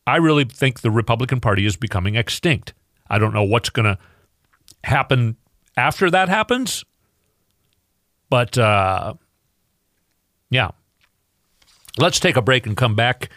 I 0.08 0.18
really 0.18 0.44
think 0.44 0.82
the 0.82 0.92
Republican 0.92 1.40
Party 1.40 1.66
is 1.66 1.76
becoming 1.76 2.16
extinct. 2.16 2.74
I 3.10 3.20
don't 3.20 3.34
know 3.34 3.44
what's 3.44 3.70
going 3.70 3.86
to 3.86 3.98
happen 4.84 5.38
after 5.78 6.10
that 6.10 6.30
happens, 6.30 6.84
but 8.30 8.58
uh, 8.58 9.14
yeah, 10.50 10.72
Let's 12.00 12.18
take 12.22 12.38
a 12.38 12.42
break 12.42 12.66
and 12.66 12.78
come 12.78 12.96
back 12.96 13.30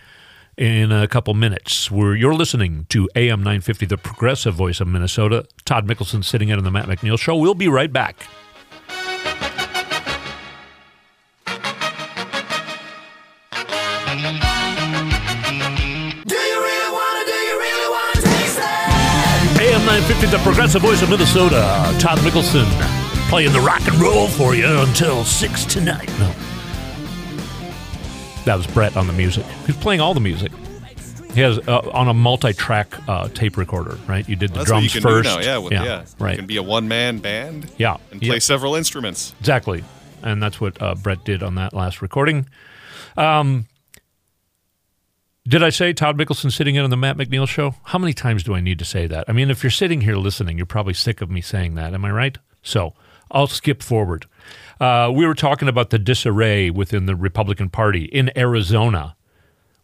in 0.57 0.93
a 0.93 1.09
couple 1.09 1.35
minutes. 1.35 1.91
Where 1.91 2.15
you're 2.15 2.33
listening 2.33 2.87
to 2.91 3.11
AM 3.17 3.41
950, 3.41 3.87
the 3.87 3.99
progressive 3.99 4.55
voice 4.55 4.79
of 4.81 4.87
Minnesota. 4.87 5.49
Todd 5.65 5.89
Mikkelson 5.89 6.25
sitting 6.25 6.49
in 6.49 6.59
on 6.59 6.65
the 6.65 6.71
Matt 6.71 6.87
McNeil 6.87 7.19
Show. 7.19 7.35
We'll 7.35 7.55
be 7.55 7.67
right 7.67 7.93
back. 7.93 8.25
Do 16.25 16.37
you 16.37 16.63
really 16.63 16.93
wanna 16.93 17.25
do 17.27 17.33
you 17.33 17.59
really 17.59 17.91
wanna 17.91 18.21
taste 18.21 18.59
it? 18.59 19.61
AM 19.61 19.85
950, 19.87 20.27
the 20.29 20.39
progressive 20.45 20.83
voice 20.83 21.03
of 21.03 21.11
Minnesota. 21.11 21.93
Todd 21.99 22.19
Mikkelson 22.19 22.69
playing 23.29 23.53
the 23.53 23.61
rock 23.61 23.85
and 23.89 24.01
roll 24.01 24.29
for 24.29 24.55
you 24.55 24.69
until 24.83 25.25
6 25.25 25.65
tonight. 25.65 26.09
No. 26.21 26.52
That 28.45 28.57
was 28.57 28.67
Brett 28.67 28.97
on 28.97 29.07
the 29.07 29.13
music. 29.13 29.45
He's 29.67 29.77
playing 29.77 30.01
all 30.01 30.15
the 30.15 30.21
music. 30.21 30.51
He 31.35 31.41
has 31.41 31.59
uh, 31.67 31.91
on 31.95 32.09
a 32.09 32.15
multi-track 32.15 33.09
uh, 33.09 33.29
tape 33.29 33.57
recorder, 33.57 33.99
right? 34.07 34.29
You 34.29 34.37
did 34.37 34.51
the 34.51 34.59
That's 34.59 34.67
drums 34.67 34.83
what 34.85 34.95
you 34.95 35.01
can 35.01 35.11
first. 35.11 35.29
do 35.31 35.37
now. 35.37 35.41
Yeah, 35.41 35.59
with, 35.59 35.73
yeah, 35.73 35.85
yeah, 35.85 36.05
right. 36.19 36.33
You 36.33 36.37
can 36.37 36.47
be 36.47 36.57
a 36.59 36.63
one-man 36.63 37.19
band. 37.19 37.71
Yeah, 37.79 37.97
and 38.11 38.21
play 38.21 38.35
yeah. 38.35 38.39
several 38.39 38.75
instruments. 38.75 39.35
Exactly, 39.41 39.83
and 40.23 40.43
that's 40.43 40.61
what 40.61 40.81
uh, 40.83 40.95
Brett 40.95 41.25
did 41.25 41.43
on 41.43 41.55
that 41.55 41.73
last 41.73 42.03
recording. 42.03 42.47
Um, 43.17 43.67
did 45.49 45.63
I 45.63 45.71
say 45.71 45.93
Todd 45.93 46.19
Mikkelson 46.19 46.53
sitting 46.53 46.75
in 46.75 46.85
on 46.85 46.91
the 46.91 46.97
Matt 46.97 47.17
McNeil 47.17 47.49
show? 47.49 47.77
How 47.85 47.99
many 47.99 48.13
times 48.13 48.43
do 48.43 48.55
I 48.55 48.61
need 48.61 48.79
to 48.81 48.85
say 48.85 49.07
that? 49.07 49.25
I 49.27 49.33
mean, 49.33 49.51
if 49.51 49.63
you're 49.63 49.71
sitting 49.71 50.03
here 50.03 50.17
listening, 50.17 50.57
you're 50.57 50.67
probably 50.67 50.95
sick 50.95 51.21
of 51.21 51.31
me 51.31 51.41
saying 51.41 51.75
that. 51.77 51.95
Am 51.95 52.05
I 52.05 52.11
right? 52.11 52.37
So 52.63 52.95
I'll 53.31 53.47
skip 53.47 53.83
forward. 53.83 54.27
Uh, 54.83 55.09
we 55.15 55.25
were 55.25 55.35
talking 55.35 55.69
about 55.69 55.91
the 55.91 55.99
disarray 55.99 56.69
within 56.69 57.07
the 57.07 57.15
Republican 57.15 57.69
Party 57.69 58.07
in 58.07 58.37
Arizona. 58.37 59.15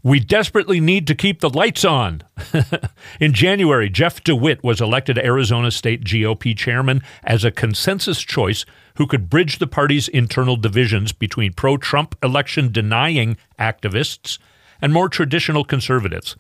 We 0.02 0.18
desperately 0.18 0.80
need 0.80 1.06
to 1.06 1.14
keep 1.14 1.38
the 1.38 1.48
lights 1.48 1.84
on. 1.84 2.22
in 3.20 3.32
January, 3.32 3.90
Jeff 3.90 4.24
DeWitt 4.24 4.64
was 4.64 4.80
elected 4.80 5.16
Arizona 5.16 5.70
State 5.70 6.02
GOP 6.02 6.56
chairman 6.56 7.00
as 7.22 7.44
a 7.44 7.52
consensus 7.52 8.22
choice 8.22 8.64
who 8.96 9.06
could 9.06 9.30
bridge 9.30 9.60
the 9.60 9.68
party's 9.68 10.08
internal 10.08 10.56
divisions 10.56 11.12
between 11.12 11.52
pro 11.52 11.76
Trump 11.76 12.16
election 12.20 12.72
denying 12.72 13.36
activists 13.56 14.40
and 14.82 14.92
more 14.92 15.08
traditional 15.08 15.62
conservatives, 15.62 16.34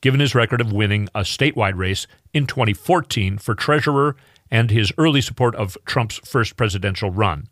given 0.00 0.18
his 0.18 0.34
record 0.34 0.60
of 0.60 0.72
winning 0.72 1.08
a 1.14 1.20
statewide 1.20 1.76
race 1.76 2.08
in 2.34 2.48
2014 2.48 3.38
for 3.38 3.54
treasurer 3.54 4.16
and 4.50 4.72
his 4.72 4.92
early 4.98 5.20
support 5.20 5.54
of 5.54 5.78
Trump's 5.84 6.18
first 6.24 6.56
presidential 6.56 7.12
run. 7.12 7.46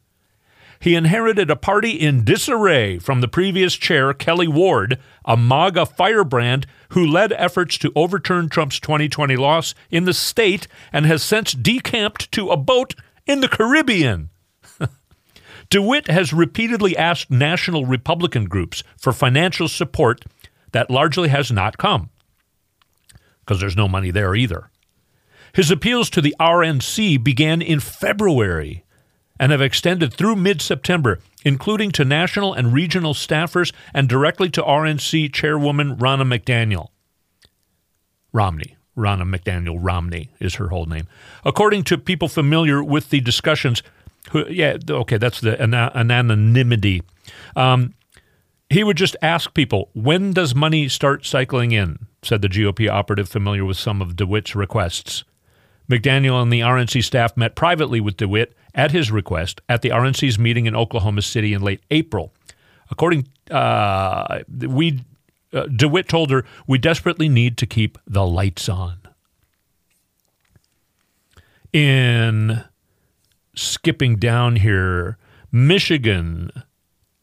He 0.80 0.94
inherited 0.94 1.50
a 1.50 1.56
party 1.56 1.90
in 1.90 2.24
disarray 2.24 2.98
from 2.98 3.20
the 3.20 3.28
previous 3.28 3.74
chair, 3.74 4.14
Kelli 4.14 4.46
Ward, 4.48 4.98
a 5.24 5.36
MAGA 5.36 5.86
firebrand 5.86 6.66
who 6.90 7.04
led 7.04 7.32
efforts 7.32 7.78
to 7.78 7.92
overturn 7.96 8.48
Trump's 8.48 8.78
2020 8.78 9.36
loss 9.36 9.74
in 9.90 10.04
the 10.04 10.14
state 10.14 10.68
and 10.92 11.04
has 11.04 11.22
since 11.22 11.52
decamped 11.52 12.30
to 12.32 12.50
a 12.50 12.56
boat 12.56 12.94
in 13.26 13.40
the 13.40 13.48
Caribbean. 13.48 14.30
DeWitt 15.70 16.08
has 16.08 16.32
repeatedly 16.32 16.96
asked 16.96 17.30
national 17.30 17.84
Republican 17.84 18.44
groups 18.44 18.84
for 18.96 19.12
financial 19.12 19.68
support 19.68 20.24
that 20.72 20.90
largely 20.90 21.28
has 21.28 21.50
not 21.50 21.76
come. 21.76 22.10
because 23.40 23.60
there's 23.60 23.76
no 23.76 23.88
money 23.88 24.10
there 24.10 24.34
either. 24.34 24.70
His 25.54 25.70
appeals 25.70 26.08
to 26.10 26.20
the 26.20 26.36
RNC 26.38 27.24
began 27.24 27.62
in 27.62 27.80
February 27.80 28.84
and 29.38 29.52
have 29.52 29.60
extended 29.60 30.12
through 30.12 30.36
mid 30.36 30.60
September, 30.60 31.20
including 31.44 31.90
to 31.92 32.04
national 32.04 32.52
and 32.52 32.72
regional 32.72 33.14
staffers 33.14 33.72
and 33.94 34.08
directly 34.08 34.50
to 34.50 34.62
RNC 34.62 35.32
chairwoman 35.32 35.96
Ronna 35.96 36.38
McDaniel. 36.38 36.88
Romney. 38.32 38.76
Ronna 38.96 39.22
McDaniel 39.22 39.78
Romney 39.80 40.30
is 40.40 40.56
her 40.56 40.68
whole 40.68 40.86
name. 40.86 41.06
According 41.44 41.84
to 41.84 41.98
people 41.98 42.28
familiar 42.28 42.82
with 42.82 43.10
the 43.10 43.20
discussions, 43.20 43.82
who, 44.30 44.46
yeah, 44.48 44.76
okay, 44.90 45.18
that's 45.18 45.40
the 45.40 45.60
an- 45.62 45.72
anonymity. 45.74 47.02
Um, 47.54 47.94
he 48.70 48.84
would 48.84 48.96
just 48.96 49.16
ask 49.22 49.54
people, 49.54 49.88
when 49.94 50.32
does 50.32 50.54
money 50.54 50.88
start 50.88 51.24
cycling 51.24 51.72
in? 51.72 52.06
said 52.22 52.42
the 52.42 52.48
GOP 52.48 52.90
operative 52.90 53.28
familiar 53.28 53.64
with 53.64 53.76
some 53.76 54.02
of 54.02 54.16
DeWitt's 54.16 54.56
requests. 54.56 55.24
McDaniel 55.88 56.42
and 56.42 56.52
the 56.52 56.60
RNC 56.60 57.02
staff 57.04 57.36
met 57.36 57.54
privately 57.54 58.00
with 58.00 58.16
DeWitt 58.16 58.54
at 58.78 58.92
his 58.92 59.10
request 59.10 59.60
at 59.68 59.82
the 59.82 59.90
RNC's 59.90 60.38
meeting 60.38 60.66
in 60.66 60.76
Oklahoma 60.76 61.20
City 61.20 61.52
in 61.52 61.60
late 61.60 61.82
April. 61.90 62.32
According, 62.90 63.28
uh, 63.50 64.38
we 64.48 65.04
uh, 65.52 65.66
DeWitt 65.66 66.08
told 66.08 66.30
her, 66.30 66.44
"We 66.66 66.78
desperately 66.78 67.28
need 67.28 67.58
to 67.58 67.66
keep 67.66 67.98
the 68.06 68.24
lights 68.24 68.68
on." 68.68 68.98
In 71.72 72.64
skipping 73.54 74.16
down 74.16 74.56
here, 74.56 75.18
Michigan 75.50 76.50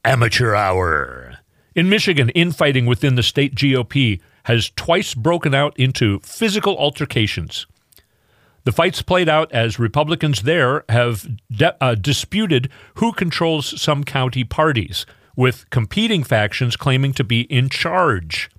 amateur 0.04 0.54
hour. 0.54 1.38
In 1.74 1.90
Michigan, 1.90 2.30
infighting 2.30 2.86
within 2.86 3.16
the 3.16 3.24
state 3.24 3.56
GOP 3.56 4.22
has 4.44 4.70
twice 4.76 5.14
broken 5.14 5.56
out 5.56 5.78
into 5.80 6.20
physical 6.20 6.78
altercations. 6.78 7.66
The 8.66 8.72
fights 8.72 9.04
played 9.04 9.30
out 9.30 9.52
as 9.52 9.80
Republicans 9.80 10.42
there 10.42 10.84
have 10.90 11.28
de- 11.52 11.76
uh, 11.82 11.96
disputed 11.96 12.70
who 12.96 13.14
controls 13.14 13.80
some 13.80 14.04
county 14.04 14.44
parties, 14.44 15.06
with 15.36 15.70
competing 15.70 16.24
factions 16.24 16.76
claiming 16.76 17.14
to 17.14 17.24
be 17.24 17.42
in 17.42 17.70
charge. 17.70 18.50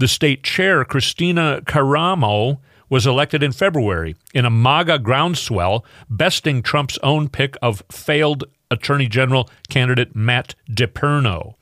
The 0.00 0.08
state 0.08 0.42
chair, 0.42 0.84
Kristina 0.84 1.62
Karamo, 1.62 2.58
was 2.88 3.06
elected 3.06 3.42
in 3.42 3.52
February 3.52 4.16
in 4.34 4.44
a 4.44 4.50
MAGA 4.50 4.98
groundswell, 4.98 5.84
besting 6.08 6.60
Trump's 6.60 6.98
own 7.02 7.28
pick 7.28 7.56
of 7.62 7.84
failed 7.90 8.44
Attorney 8.68 9.06
General 9.06 9.48
candidate 9.68 10.16
Matt 10.16 10.56
DePerno. 10.68 11.54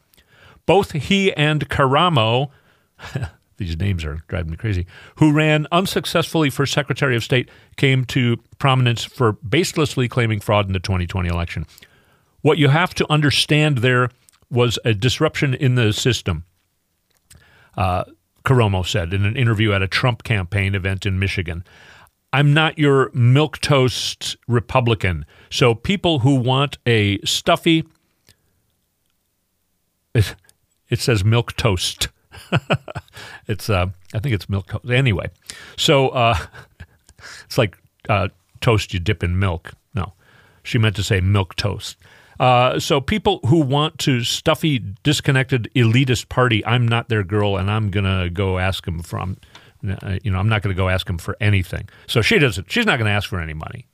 Both 0.64 0.92
he 0.92 1.34
and 1.34 1.68
Karamo 1.68 2.48
these 3.58 3.76
names 3.76 4.04
are 4.04 4.22
driving 4.28 4.52
me 4.52 4.56
crazy, 4.56 4.86
who 5.16 5.32
ran 5.32 5.66
unsuccessfully 5.70 6.48
for 6.48 6.64
Secretary 6.64 7.14
of 7.14 7.22
State, 7.22 7.50
came 7.76 8.04
to 8.06 8.38
prominence 8.58 9.04
for 9.04 9.34
baselessly 9.34 10.08
claiming 10.08 10.40
fraud 10.40 10.66
in 10.66 10.72
the 10.72 10.80
2020 10.80 11.28
election. 11.28 11.66
What 12.40 12.58
you 12.58 12.68
have 12.68 12.94
to 12.94 13.06
understand 13.10 13.78
there 13.78 14.10
was 14.50 14.78
a 14.84 14.94
disruption 14.94 15.54
in 15.54 15.74
the 15.74 15.92
system. 15.92 16.44
Uh, 17.76 18.04
Karamo 18.44 18.86
said 18.86 19.12
in 19.12 19.24
an 19.24 19.36
interview 19.36 19.72
at 19.72 19.82
a 19.82 19.88
Trump 19.88 20.22
campaign 20.22 20.74
event 20.74 21.04
in 21.04 21.18
Michigan. 21.18 21.64
I'm 22.32 22.54
not 22.54 22.78
your 22.78 23.10
milk 23.12 23.58
toast 23.60 24.36
Republican. 24.46 25.26
So 25.50 25.74
people 25.74 26.20
who 26.20 26.36
want 26.36 26.78
a 26.86 27.18
stuffy, 27.22 27.84
it, 30.14 30.34
it 30.88 31.00
says 31.00 31.24
milk 31.24 31.56
toast 31.56 32.08
it's 33.46 33.70
uh, 33.70 33.86
I 34.14 34.18
think 34.18 34.34
it's 34.34 34.48
milk. 34.48 34.72
Anyway, 34.90 35.30
so 35.76 36.08
uh, 36.10 36.36
it's 37.44 37.58
like 37.58 37.76
uh, 38.08 38.28
toast 38.60 38.92
you 38.92 39.00
dip 39.00 39.22
in 39.22 39.38
milk. 39.38 39.72
No, 39.94 40.12
she 40.62 40.78
meant 40.78 40.96
to 40.96 41.02
say 41.02 41.20
milk 41.20 41.54
toast. 41.56 41.96
Uh, 42.40 42.78
so 42.78 43.00
people 43.00 43.40
who 43.46 43.60
want 43.60 43.98
to 43.98 44.22
stuffy, 44.22 44.78
disconnected, 45.02 45.68
elitist 45.74 46.28
party, 46.28 46.64
I'm 46.64 46.86
not 46.86 47.08
their 47.08 47.24
girl, 47.24 47.56
and 47.56 47.70
I'm 47.70 47.90
gonna 47.90 48.30
go 48.30 48.58
ask 48.58 48.84
them 48.84 49.02
from. 49.02 49.38
Uh, 49.88 50.18
you 50.24 50.30
know, 50.30 50.38
I'm 50.38 50.48
not 50.48 50.62
to 50.74 50.78
go 50.78 50.88
ask 50.88 51.06
them 51.06 51.18
for 51.18 51.36
anything. 51.40 51.88
So 52.08 52.20
she 52.20 52.38
doesn't. 52.38 52.70
She's 52.70 52.86
not 52.86 52.96
to 53.06 53.12
ask 53.12 53.28
for 53.28 53.40
any 53.40 53.54
money. 53.54 53.86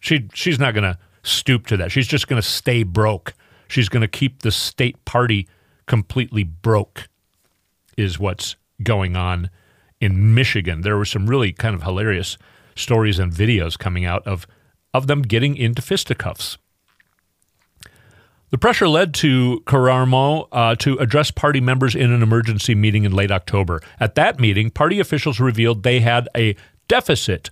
She 0.00 0.28
she's 0.34 0.58
not 0.58 0.72
to 0.84 0.98
stoop 1.22 1.66
to 1.68 1.76
that. 1.78 1.92
She's 1.92 2.06
just 2.06 2.28
to 2.40 2.46
stay 2.46 2.82
broke. 2.82 3.34
She's 3.68 3.88
to 4.02 4.08
keep 4.08 4.42
the 4.42 4.50
state 4.50 5.02
party 5.04 5.48
completely 5.86 6.44
broke 6.44 7.08
is 7.96 8.18
what's 8.18 8.56
going 8.82 9.16
on 9.16 9.50
in 10.00 10.34
Michigan. 10.34 10.82
There 10.82 10.96
were 10.96 11.04
some 11.04 11.28
really 11.28 11.52
kind 11.52 11.74
of 11.74 11.82
hilarious 11.82 12.38
stories 12.74 13.18
and 13.18 13.32
videos 13.32 13.78
coming 13.78 14.04
out 14.04 14.26
of, 14.26 14.46
of 14.92 15.06
them 15.06 15.22
getting 15.22 15.56
into 15.56 15.82
fisticuffs. 15.82 16.58
The 18.50 18.58
pressure 18.58 18.88
led 18.88 19.14
to 19.14 19.62
Karamo 19.64 20.48
uh, 20.52 20.74
to 20.76 20.98
address 20.98 21.30
party 21.30 21.60
members 21.60 21.94
in 21.94 22.12
an 22.12 22.22
emergency 22.22 22.74
meeting 22.74 23.04
in 23.04 23.12
late 23.12 23.30
October. 23.30 23.80
At 23.98 24.14
that 24.16 24.38
meeting, 24.38 24.70
party 24.70 25.00
officials 25.00 25.40
revealed 25.40 25.82
they 25.82 26.00
had 26.00 26.28
a 26.36 26.54
deficit 26.86 27.48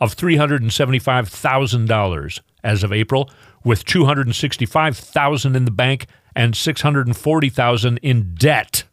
of 0.00 0.16
$375,000 0.16 2.40
as 2.62 2.84
of 2.84 2.92
April, 2.92 3.28
with 3.64 3.84
265,000 3.84 5.56
in 5.56 5.64
the 5.64 5.70
bank 5.70 6.06
and 6.36 6.56
640,000 6.56 7.98
in 7.98 8.34
debt. 8.34 8.84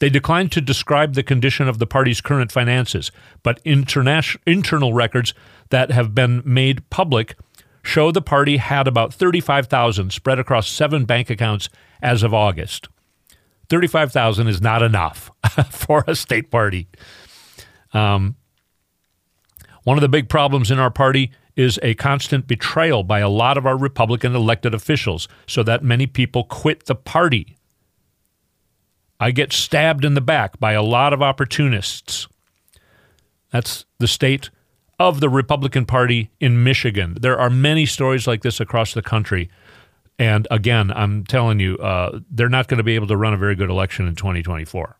They 0.00 0.10
declined 0.10 0.52
to 0.52 0.60
describe 0.60 1.14
the 1.14 1.22
condition 1.22 1.68
of 1.68 1.78
the 1.78 1.86
party's 1.86 2.20
current 2.20 2.52
finances, 2.52 3.10
but 3.42 3.60
internal 3.64 4.92
records 4.92 5.34
that 5.70 5.90
have 5.90 6.14
been 6.14 6.42
made 6.44 6.88
public 6.90 7.36
show 7.82 8.12
the 8.12 8.22
party 8.22 8.58
had 8.58 8.86
about 8.86 9.14
35,000 9.14 10.12
spread 10.12 10.38
across 10.38 10.68
seven 10.68 11.04
bank 11.04 11.30
accounts 11.30 11.68
as 12.02 12.22
of 12.22 12.34
August. 12.34 12.88
35,000 13.70 14.46
is 14.46 14.60
not 14.60 14.82
enough 14.82 15.30
for 15.70 16.04
a 16.06 16.14
state 16.14 16.50
party. 16.50 16.88
Um, 17.92 18.36
one 19.84 19.96
of 19.96 20.02
the 20.02 20.08
big 20.08 20.28
problems 20.28 20.70
in 20.70 20.78
our 20.78 20.90
party 20.90 21.32
is 21.56 21.78
a 21.82 21.94
constant 21.94 22.46
betrayal 22.46 23.02
by 23.02 23.18
a 23.18 23.28
lot 23.28 23.58
of 23.58 23.66
our 23.66 23.76
Republican 23.76 24.34
elected 24.34 24.74
officials, 24.74 25.26
so 25.46 25.62
that 25.62 25.82
many 25.82 26.06
people 26.06 26.44
quit 26.44 26.86
the 26.86 26.94
party. 26.94 27.56
I 29.20 29.30
get 29.30 29.52
stabbed 29.52 30.04
in 30.04 30.14
the 30.14 30.20
back 30.20 30.58
by 30.60 30.72
a 30.72 30.82
lot 30.82 31.12
of 31.12 31.22
opportunists. 31.22 32.28
That's 33.50 33.84
the 33.98 34.08
state 34.08 34.50
of 34.98 35.20
the 35.20 35.28
Republican 35.28 35.86
Party 35.86 36.30
in 36.40 36.62
Michigan. 36.62 37.16
There 37.20 37.38
are 37.38 37.50
many 37.50 37.86
stories 37.86 38.26
like 38.26 38.42
this 38.42 38.60
across 38.60 38.94
the 38.94 39.02
country. 39.02 39.48
And 40.18 40.48
again, 40.50 40.92
I'm 40.94 41.24
telling 41.24 41.60
you, 41.60 41.76
uh, 41.78 42.20
they're 42.30 42.48
not 42.48 42.68
going 42.68 42.78
to 42.78 42.84
be 42.84 42.96
able 42.96 43.06
to 43.08 43.16
run 43.16 43.32
a 43.32 43.36
very 43.36 43.54
good 43.54 43.70
election 43.70 44.06
in 44.06 44.16
2024. 44.16 44.96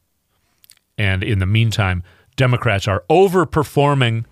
And 0.96 1.22
in 1.22 1.38
the 1.38 1.46
meantime, 1.46 2.02
Democrats 2.36 2.86
are 2.86 3.04
overperforming 3.10 4.24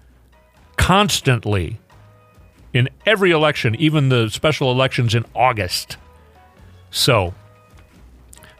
constantly 0.77 1.81
in 2.73 2.89
every 3.05 3.31
election, 3.31 3.75
even 3.77 4.09
the 4.09 4.29
special 4.29 4.71
elections 4.71 5.15
in 5.15 5.25
August. 5.35 5.97
So 6.91 7.35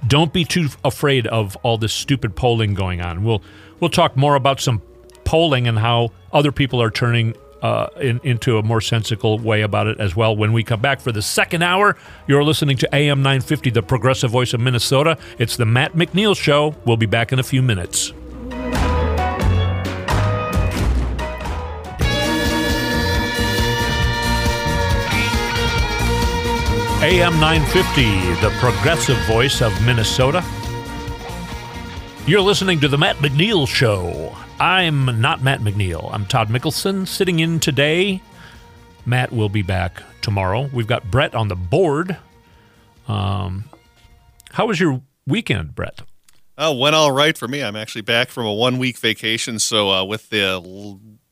don't 0.07 0.33
be 0.33 0.45
too 0.45 0.69
afraid 0.85 1.27
of 1.27 1.57
all 1.63 1.79
this 1.79 1.93
stupid 1.93 2.37
polling 2.37 2.75
going 2.75 3.01
on. 3.01 3.25
We'll 3.25 3.43
we'll 3.81 3.91
talk 3.91 4.17
more 4.17 4.35
about 4.35 4.61
some 4.61 4.83
polling 5.25 5.67
and 5.67 5.79
how 5.79 6.13
other 6.33 6.53
people 6.53 6.81
are 6.81 6.91
turning 6.91 7.35
uh, 7.63 7.89
in, 8.01 8.21
into 8.23 8.59
a 8.59 8.63
more 8.63 8.81
sensical 8.81 9.39
way 9.39 9.63
about 9.63 9.87
it 9.87 9.99
as 9.99 10.15
well. 10.15 10.37
When 10.37 10.53
we 10.53 10.63
come 10.63 10.81
back 10.81 11.01
for 11.01 11.13
the 11.13 11.23
second 11.23 11.63
hour, 11.63 11.97
you're 12.27 12.45
listening 12.45 12.77
to 12.79 12.95
AM 12.95 13.23
950, 13.23 13.71
the 13.71 13.83
progressive 13.83 14.31
voice 14.31 14.53
of 14.55 14.61
Minnesota. 14.61 15.19
It's 15.39 15.57
the 15.57 15.67
Matt 15.67 15.95
McNeil 15.95 16.37
Show. 16.37 16.75
We'll 16.85 16.97
be 16.97 17.07
back 17.07 17.33
in 17.33 17.39
a 17.39 17.43
few 17.43 17.63
minutes. 17.63 18.13
AM 27.07 27.39
950, 27.39 28.03
the 28.41 28.51
progressive 28.59 29.17
voice 29.29 29.63
of 29.63 29.73
Minnesota. 29.87 30.45
You're 32.27 32.41
listening 32.41 32.81
to 32.81 32.89
The 32.89 32.99
Matt 32.99 33.15
McNeil 33.19 33.69
Show. 33.69 34.37
I'm 34.59 35.21
not 35.21 35.41
Matt 35.41 35.61
McNeil. 35.61 36.13
I'm 36.13 36.27
Todd 36.27 36.49
Mikkelson 36.49 37.07
sitting 37.07 37.39
in 37.39 37.61
today. 37.61 38.21
Matt 39.05 39.31
will 39.31 39.49
be 39.49 39.63
back 39.63 40.03
tomorrow. 40.21 40.69
We've 40.73 40.89
got 40.89 41.09
Brett 41.09 41.37
on 41.37 41.47
the 41.47 41.55
board. 41.55 42.17
Um, 43.07 43.67
how 44.51 44.67
was 44.67 44.81
your 44.81 45.01
weekend, 45.29 45.77
Brett? 45.77 46.03
Oh, 46.59 46.75
went 46.75 46.97
all 46.97 47.13
right 47.13 47.39
for 47.39 47.47
me. 47.47 47.63
I'm 47.63 47.77
actually 47.77 48.03
back 48.03 48.31
from 48.31 48.47
a 48.47 48.53
one 48.53 48.79
week 48.79 48.99
vacation. 48.99 49.61
So, 49.61 49.93
uh, 49.93 50.05
with 50.05 50.29
the 50.31 50.61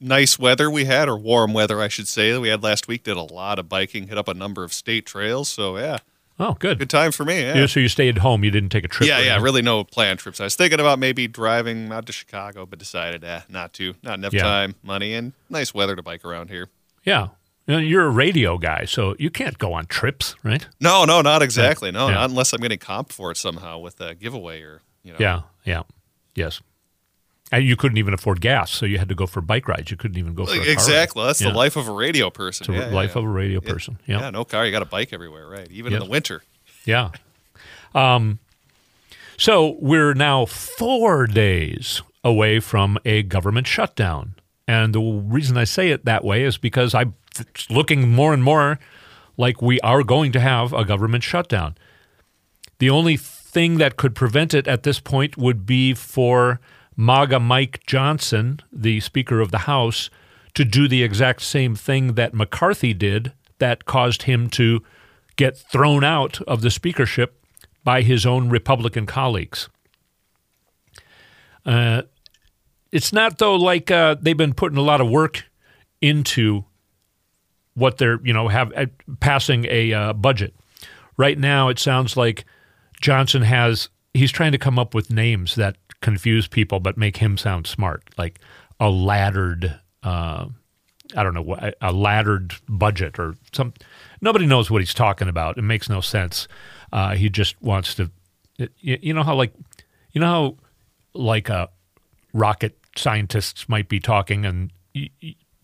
nice 0.04 0.38
weather 0.38 0.70
we 0.70 0.84
had, 0.84 1.08
or 1.08 1.16
warm 1.16 1.52
weather, 1.52 1.80
I 1.80 1.88
should 1.88 2.08
say, 2.08 2.32
that 2.32 2.40
we 2.40 2.48
had 2.48 2.62
last 2.62 2.86
week. 2.88 3.02
Did 3.04 3.16
a 3.16 3.22
lot 3.22 3.58
of 3.58 3.68
biking, 3.68 4.08
hit 4.08 4.18
up 4.18 4.28
a 4.28 4.34
number 4.34 4.62
of 4.64 4.72
state 4.72 5.06
trails. 5.06 5.48
So 5.48 5.76
yeah, 5.78 5.98
Oh, 6.38 6.54
good. 6.54 6.80
Good 6.80 6.90
time 6.90 7.12
for 7.12 7.24
me. 7.24 7.42
Yeah. 7.42 7.66
So 7.66 7.78
you 7.78 7.88
stayed 7.88 8.18
home. 8.18 8.42
You 8.42 8.50
didn't 8.50 8.70
take 8.70 8.84
a 8.84 8.88
trip. 8.88 9.08
Yeah, 9.08 9.20
yeah, 9.20 9.40
really 9.40 9.62
no 9.62 9.84
planned 9.84 10.18
trips. 10.18 10.40
I 10.40 10.44
was 10.44 10.56
thinking 10.56 10.80
about 10.80 10.98
maybe 10.98 11.28
driving 11.28 11.92
out 11.92 12.06
to 12.06 12.12
Chicago, 12.12 12.66
but 12.66 12.80
decided, 12.80 13.22
eh, 13.22 13.42
not 13.48 13.72
to. 13.74 13.94
Not 14.02 14.14
enough 14.18 14.32
Yeah. 14.32 14.42
time, 14.42 14.74
money, 14.82 15.14
and 15.14 15.32
nice 15.48 15.72
weather 15.72 15.94
to 15.94 16.02
bike 16.02 16.24
around 16.24 16.50
here. 16.50 16.70
Yeah. 17.04 17.28
You're 17.68 18.06
a 18.06 18.10
radio 18.10 18.58
guy, 18.58 18.84
so 18.84 19.14
you 19.18 19.30
can't 19.30 19.58
go 19.58 19.72
on 19.74 19.86
trips, 19.86 20.34
right? 20.42 20.66
No, 20.80 21.04
no, 21.04 21.22
not 21.22 21.40
exactly. 21.40 21.90
No, 21.92 22.08
Yeah. 22.08 22.14
not 22.14 22.30
unless 22.30 22.52
I'm 22.52 22.60
getting 22.60 22.78
comp 22.78 23.12
for 23.12 23.30
it 23.30 23.36
somehow 23.36 23.78
with 23.78 24.00
a 24.00 24.14
giveaway 24.16 24.60
or 24.60 24.82
you 25.04 25.12
know. 25.12 25.18
Yeah, 25.20 25.42
yeah, 25.64 25.82
yes. 26.34 26.60
And 27.52 27.64
you 27.64 27.76
couldn't 27.76 27.98
even 27.98 28.14
afford 28.14 28.40
gas, 28.40 28.70
so 28.70 28.86
you 28.86 28.98
had 28.98 29.08
to 29.10 29.14
go 29.14 29.26
for 29.26 29.40
bike 29.40 29.68
rides. 29.68 29.90
You 29.90 29.96
couldn't 29.96 30.16
even 30.18 30.34
go 30.34 30.46
for 30.46 30.52
a 30.52 30.56
car 30.56 30.64
ride. 30.64 30.72
Exactly. 30.72 31.24
That's 31.24 31.40
Yeah. 31.40 31.50
the 31.50 31.56
life 31.56 31.76
of 31.76 31.86
a 31.88 31.92
radio 31.92 32.30
person. 32.30 32.64
It's 32.64 32.68
the 32.68 32.72
Yeah, 32.74 32.88
yeah, 32.90 32.94
life 32.94 33.12
yeah. 33.14 33.18
of 33.18 33.24
a 33.24 33.28
radio 33.28 33.60
person. 33.60 33.98
Yeah, 34.06 34.20
Yeah, 34.20 34.30
no 34.30 34.44
car. 34.44 34.64
You 34.64 34.72
got 34.72 34.82
a 34.82 34.86
bike 34.86 35.12
everywhere, 35.12 35.46
right? 35.46 35.68
Even 35.70 35.92
in 35.92 36.00
the 36.00 36.06
winter. 36.06 36.42
yeah. 36.84 37.10
Um, 37.94 38.38
so 39.36 39.76
we're 39.80 40.14
now 40.14 40.46
four 40.46 41.26
days 41.26 42.02
away 42.24 42.60
from 42.60 42.98
a 43.04 43.22
government 43.22 43.66
shutdown, 43.66 44.34
and 44.66 44.94
the 44.94 45.00
reason 45.00 45.56
I 45.56 45.64
say 45.64 45.90
it 45.90 46.04
that 46.06 46.24
way 46.24 46.42
is 46.44 46.56
because 46.56 46.94
I'm 46.94 47.14
looking 47.68 48.10
more 48.10 48.32
and 48.32 48.42
more 48.42 48.78
like 49.36 49.60
we 49.60 49.78
are 49.80 50.02
going 50.02 50.32
to 50.32 50.40
have 50.40 50.72
a 50.72 50.84
government 50.84 51.22
shutdown. 51.24 51.76
The 52.78 52.90
only 52.90 53.16
thing 53.16 53.78
that 53.78 53.96
could 53.96 54.14
prevent 54.14 54.54
it 54.54 54.66
at 54.66 54.82
this 54.82 54.98
point 55.00 55.36
would 55.36 55.66
be 55.66 55.94
for 55.94 56.60
MAGA 56.96 57.40
Mike 57.40 57.84
Johnson, 57.86 58.60
the 58.72 59.00
Speaker 59.00 59.40
of 59.40 59.50
the 59.50 59.58
House, 59.58 60.10
to 60.54 60.64
do 60.64 60.86
the 60.86 61.02
exact 61.02 61.42
same 61.42 61.74
thing 61.74 62.14
that 62.14 62.34
McCarthy 62.34 62.94
did 62.94 63.32
that 63.58 63.84
caused 63.84 64.22
him 64.22 64.48
to 64.50 64.82
get 65.36 65.56
thrown 65.56 66.04
out 66.04 66.40
of 66.42 66.60
the 66.60 66.70
speakership 66.70 67.44
by 67.82 68.02
his 68.02 68.24
own 68.24 68.48
Republican 68.48 69.06
colleagues. 69.06 69.68
Uh, 71.66 72.02
it's 72.92 73.12
not, 73.12 73.38
though, 73.38 73.56
like 73.56 73.90
uh, 73.90 74.14
they've 74.20 74.36
been 74.36 74.54
putting 74.54 74.78
a 74.78 74.82
lot 74.82 75.00
of 75.00 75.08
work 75.08 75.44
into 76.00 76.64
what 77.74 77.98
they're 77.98 78.20
you 78.24 78.32
know 78.32 78.48
have 78.48 78.72
uh, 78.74 78.86
passing 79.20 79.66
a 79.68 79.92
uh, 79.92 80.12
budget. 80.12 80.54
Right 81.16 81.38
now, 81.38 81.68
it 81.68 81.78
sounds 81.78 82.16
like 82.16 82.44
Johnson 83.00 83.42
has 83.42 83.88
he's 84.12 84.32
trying 84.32 84.52
to 84.52 84.58
come 84.58 84.78
up 84.78 84.94
with 84.94 85.10
names 85.10 85.54
that 85.56 85.76
confuse 86.04 86.46
people 86.46 86.80
but 86.80 86.98
make 86.98 87.16
him 87.16 87.38
sound 87.38 87.66
smart, 87.66 88.04
like 88.18 88.38
a 88.78 88.90
laddered. 88.90 89.80
Uh, 90.02 90.46
I 91.16 91.22
don't 91.22 91.34
know 91.34 91.72
a 91.80 91.92
laddered 91.92 92.54
budget 92.68 93.18
or 93.18 93.34
some. 93.52 93.72
Nobody 94.20 94.46
knows 94.46 94.70
what 94.70 94.82
he's 94.82 94.94
talking 94.94 95.28
about. 95.28 95.56
It 95.56 95.62
makes 95.62 95.88
no 95.88 96.00
sense. 96.00 96.46
Uh, 96.92 97.14
he 97.14 97.30
just 97.30 97.60
wants 97.62 97.94
to. 97.94 98.10
You, 98.78 99.14
know 99.14 99.24
how 99.24 99.34
like, 99.34 99.52
you 100.12 100.20
know 100.20 100.26
how 100.26 100.56
like 101.14 101.50
uh, 101.50 101.66
rocket 102.32 102.78
scientists 102.94 103.68
might 103.68 103.88
be 103.88 103.98
talking 103.98 104.44
and 104.44 104.70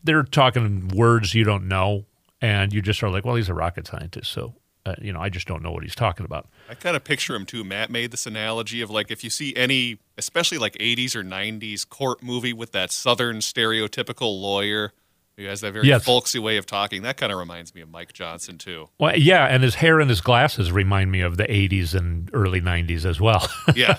they're 0.02 0.24
talking 0.24 0.88
words 0.88 1.34
you 1.34 1.44
don't 1.44 1.68
know, 1.68 2.06
and 2.40 2.72
you 2.72 2.82
just 2.82 3.02
are 3.02 3.10
like, 3.10 3.24
well, 3.24 3.36
he's 3.36 3.48
a 3.48 3.54
rocket 3.54 3.86
scientist, 3.86 4.32
so 4.32 4.54
uh, 4.86 4.94
you 5.00 5.12
know, 5.12 5.20
I 5.20 5.28
just 5.28 5.46
don't 5.46 5.62
know 5.62 5.70
what 5.72 5.82
he's 5.82 5.94
talking 5.94 6.24
about. 6.24 6.48
I 6.68 6.74
kind 6.74 6.96
of 6.96 7.04
picture 7.04 7.34
him 7.34 7.44
too. 7.46 7.64
Matt 7.64 7.90
made 7.90 8.10
this 8.10 8.26
analogy 8.26 8.80
of 8.80 8.90
like 8.90 9.10
if 9.10 9.22
you 9.24 9.30
see 9.30 9.54
any, 9.56 9.98
especially 10.18 10.58
like 10.58 10.74
80s 10.78 11.14
or 11.14 11.22
90s 11.22 11.88
court 11.88 12.22
movie 12.22 12.52
with 12.52 12.72
that 12.72 12.90
southern 12.90 13.38
stereotypical 13.38 14.40
lawyer 14.40 14.92
who 15.36 15.44
has 15.46 15.60
that 15.62 15.72
very 15.72 15.86
Yes. 15.86 16.04
folksy 16.04 16.38
way 16.38 16.56
of 16.56 16.66
talking, 16.66 17.02
that 17.02 17.16
kind 17.16 17.32
of 17.32 17.38
reminds 17.38 17.74
me 17.74 17.80
of 17.80 17.88
Mike 17.90 18.12
Johnson 18.12 18.58
too. 18.58 18.88
Well, 18.98 19.16
yeah, 19.16 19.46
and 19.46 19.62
his 19.62 19.76
hair 19.76 20.00
and 20.00 20.08
his 20.10 20.20
glasses 20.20 20.70
remind 20.72 21.10
me 21.12 21.20
of 21.20 21.36
the 21.36 21.44
'80s 21.44 21.94
and 21.94 22.30
early 22.32 22.60
'90s 22.60 23.04
as 23.04 23.20
well. 23.20 23.46
Yeah. 23.74 23.96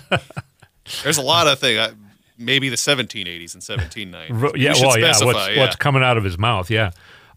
There's 1.04 1.18
a 1.18 1.22
lot 1.22 1.48
of 1.48 1.60
things. 1.60 1.78
uh, 1.80 1.94
Maybe 2.38 2.70
the 2.70 2.76
1780s 2.76 3.54
and 3.54 3.62
1790s. 3.62 4.30
Yeah, 4.58 4.74
We 4.74 4.88
well, 4.88 4.98
yeah, 4.98 5.14
what's 5.24 5.48
yeah. 5.50 5.60
what's 5.60 5.76
coming 5.76 6.02
out 6.02 6.18
of 6.18 6.24
his 6.24 6.40
mouth? 6.40 6.72
Yeah. 6.72 6.90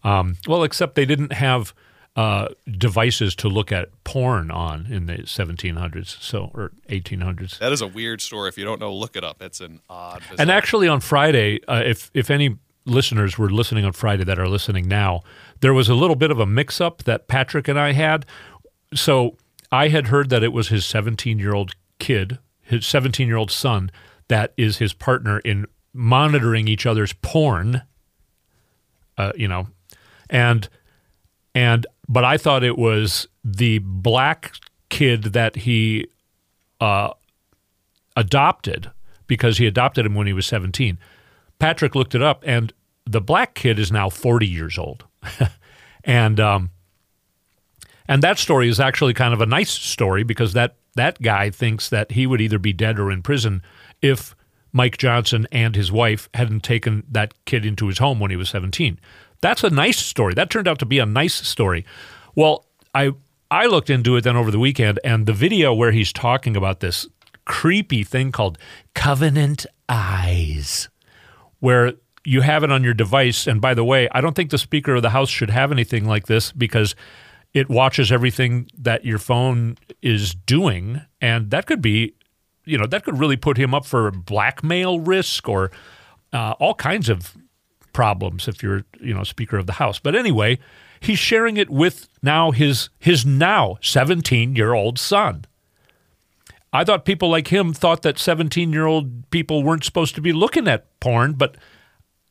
Um, 0.03 0.35
well, 0.47 0.63
except 0.63 0.95
they 0.95 1.05
didn't 1.05 1.31
have 1.33 1.73
uh, 2.15 2.47
devices 2.77 3.35
to 3.35 3.49
look 3.49 3.71
at 3.71 3.89
porn 4.03 4.49
on 4.49 4.87
in 4.89 5.05
the 5.05 5.17
1700s, 5.17 6.21
so 6.21 6.49
or 6.53 6.71
1800s. 6.89 7.59
That 7.59 7.73
is 7.73 7.81
a 7.81 7.87
weird 7.87 8.21
story. 8.21 8.47
If 8.47 8.57
you 8.57 8.63
don't 8.63 8.79
know, 8.79 8.93
look 8.93 9.15
it 9.17 9.23
up. 9.23 9.41
It's 9.41 9.59
an 9.59 9.81
odd. 9.89 10.21
And 10.39 10.49
actually, 10.49 10.87
on 10.87 11.01
Friday, 11.01 11.59
uh, 11.67 11.83
if 11.85 12.11
if 12.13 12.29
any 12.29 12.57
listeners 12.85 13.37
were 13.37 13.49
listening 13.49 13.83
on 13.83 13.91
Friday 13.91 14.23
that 14.23 14.39
are 14.39 14.47
listening 14.47 14.87
now, 14.87 15.23
there 15.59 15.73
was 15.73 15.89
a 15.89 15.95
little 15.95 16.15
bit 16.15 16.31
of 16.31 16.39
a 16.39 16.45
mix-up 16.45 17.03
that 17.03 17.27
Patrick 17.27 17.67
and 17.67 17.79
I 17.79 17.91
had. 17.91 18.25
So 18.93 19.35
I 19.71 19.89
had 19.89 20.07
heard 20.07 20.29
that 20.29 20.43
it 20.43 20.53
was 20.53 20.69
his 20.69 20.83
17-year-old 20.83 21.73
kid, 21.99 22.37
his 22.61 22.83
17-year-old 22.83 23.51
son, 23.51 23.91
that 24.27 24.53
is 24.55 24.77
his 24.77 24.93
partner 24.93 25.39
in 25.39 25.65
monitoring 25.93 26.67
each 26.67 26.85
other's 26.85 27.13
porn. 27.13 27.81
Uh, 29.17 29.31
you 29.35 29.47
know, 29.47 29.67
and 30.29 30.69
and 31.55 31.87
but 32.07 32.23
I 32.23 32.37
thought 32.37 32.63
it 32.63 32.77
was 32.77 33.27
the 33.43 33.79
black 33.79 34.53
kid 34.89 35.23
that 35.33 35.55
he 35.55 36.07
uh, 36.79 37.11
adopted 38.15 38.91
because 39.27 39.57
he 39.57 39.65
adopted 39.65 40.05
him 40.05 40.15
when 40.15 40.27
he 40.27 40.33
was 40.33 40.45
17. 40.45 40.97
Patrick 41.59 41.95
looked 41.95 42.15
it 42.15 42.21
up, 42.21 42.43
and 42.45 42.73
the 43.05 43.21
black 43.21 43.55
kid 43.55 43.79
is 43.79 43.91
now 43.91 44.09
40 44.09 44.47
years 44.47 44.77
old. 44.77 45.05
and 46.03 46.39
um, 46.39 46.69
and 48.07 48.21
that 48.21 48.37
story 48.37 48.69
is 48.69 48.79
actually 48.79 49.13
kind 49.13 49.33
of 49.33 49.41
a 49.41 49.45
nice 49.45 49.71
story 49.71 50.23
because 50.23 50.53
that 50.53 50.75
that 50.95 51.21
guy 51.21 51.49
thinks 51.49 51.89
that 51.89 52.11
he 52.11 52.27
would 52.27 52.41
either 52.41 52.59
be 52.59 52.73
dead 52.73 52.99
or 52.99 53.11
in 53.11 53.21
prison 53.21 53.61
if 54.01 54.35
Mike 54.71 54.97
Johnson 54.97 55.47
and 55.51 55.75
his 55.75 55.91
wife 55.91 56.29
hadn't 56.33 56.61
taken 56.61 57.03
that 57.09 57.33
kid 57.45 57.65
into 57.65 57.87
his 57.87 57.97
home 57.97 58.19
when 58.19 58.31
he 58.31 58.37
was 58.37 58.49
17. 58.49 58.99
That's 59.41 59.63
a 59.63 59.69
nice 59.69 59.97
story. 59.97 60.33
That 60.33 60.49
turned 60.49 60.67
out 60.67 60.79
to 60.79 60.85
be 60.85 60.99
a 60.99 61.05
nice 61.05 61.35
story. 61.35 61.85
Well, 62.35 62.65
I 62.93 63.11
I 63.51 63.67
looked 63.67 63.89
into 63.89 64.15
it 64.15 64.21
then 64.21 64.35
over 64.35 64.51
the 64.51 64.59
weekend 64.59 64.99
and 65.03 65.25
the 65.25 65.33
video 65.33 65.73
where 65.73 65.91
he's 65.91 66.11
talking 66.11 66.57
about 66.57 66.79
this 66.79 67.07
creepy 67.45 68.03
thing 68.03 68.31
called 68.31 68.57
covenant 68.93 69.65
eyes 69.87 70.89
where 71.59 71.93
you 72.25 72.41
have 72.41 72.63
it 72.63 72.71
on 72.71 72.83
your 72.83 72.93
device. 72.93 73.45
And 73.47 73.61
by 73.61 73.73
the 73.73 73.83
way, 73.83 74.09
I 74.11 74.19
don't 74.19 74.35
think 74.35 74.49
the 74.49 74.57
Speaker 74.57 74.95
of 74.95 75.03
the 75.03 75.11
House 75.11 75.29
should 75.29 75.51
have 75.51 75.71
anything 75.71 76.05
like 76.05 76.25
this 76.25 76.51
because 76.51 76.95
it 77.53 77.69
watches 77.69 78.11
everything 78.11 78.67
that 78.77 79.05
your 79.05 79.19
phone 79.19 79.77
is 80.01 80.33
doing. 80.33 81.01
And 81.21 81.51
that 81.51 81.67
could 81.67 81.81
be, 81.81 82.15
you 82.65 82.77
know, 82.77 82.87
that 82.87 83.05
could 83.05 83.19
really 83.19 83.37
put 83.37 83.57
him 83.57 83.73
up 83.73 83.85
for 83.85 84.11
blackmail 84.11 84.99
risk 84.99 85.47
or 85.47 85.71
uh, 86.33 86.55
all 86.59 86.73
kinds 86.73 87.09
of 87.09 87.37
problems 87.95 88.49
if 88.49 88.61
you're, 88.61 88.83
you 88.99 89.13
know, 89.13 89.23
Speaker 89.23 89.57
of 89.57 89.67
the 89.67 89.73
House. 89.73 89.99
But 89.99 90.15
anyway, 90.15 90.59
he's 90.99 91.17
sharing 91.17 91.55
it 91.55 91.69
with 91.69 92.09
now 92.21 92.51
his 92.51 92.89
his 92.99 93.25
now 93.25 93.77
17 93.81 94.53
year 94.53 94.73
old 94.73 94.99
son. 94.99 95.45
I 96.73 96.83
thought 96.83 97.05
people 97.05 97.29
like 97.29 97.47
him 97.47 97.73
thought 97.73 98.01
that 98.01 98.19
17 98.19 98.73
year 98.73 98.85
old 98.85 99.29
people 99.31 99.63
weren't 99.63 99.85
supposed 99.85 100.13
to 100.15 100.21
be 100.21 100.33
looking 100.33 100.67
at 100.67 100.99
porn, 100.99 101.33
but 101.33 101.55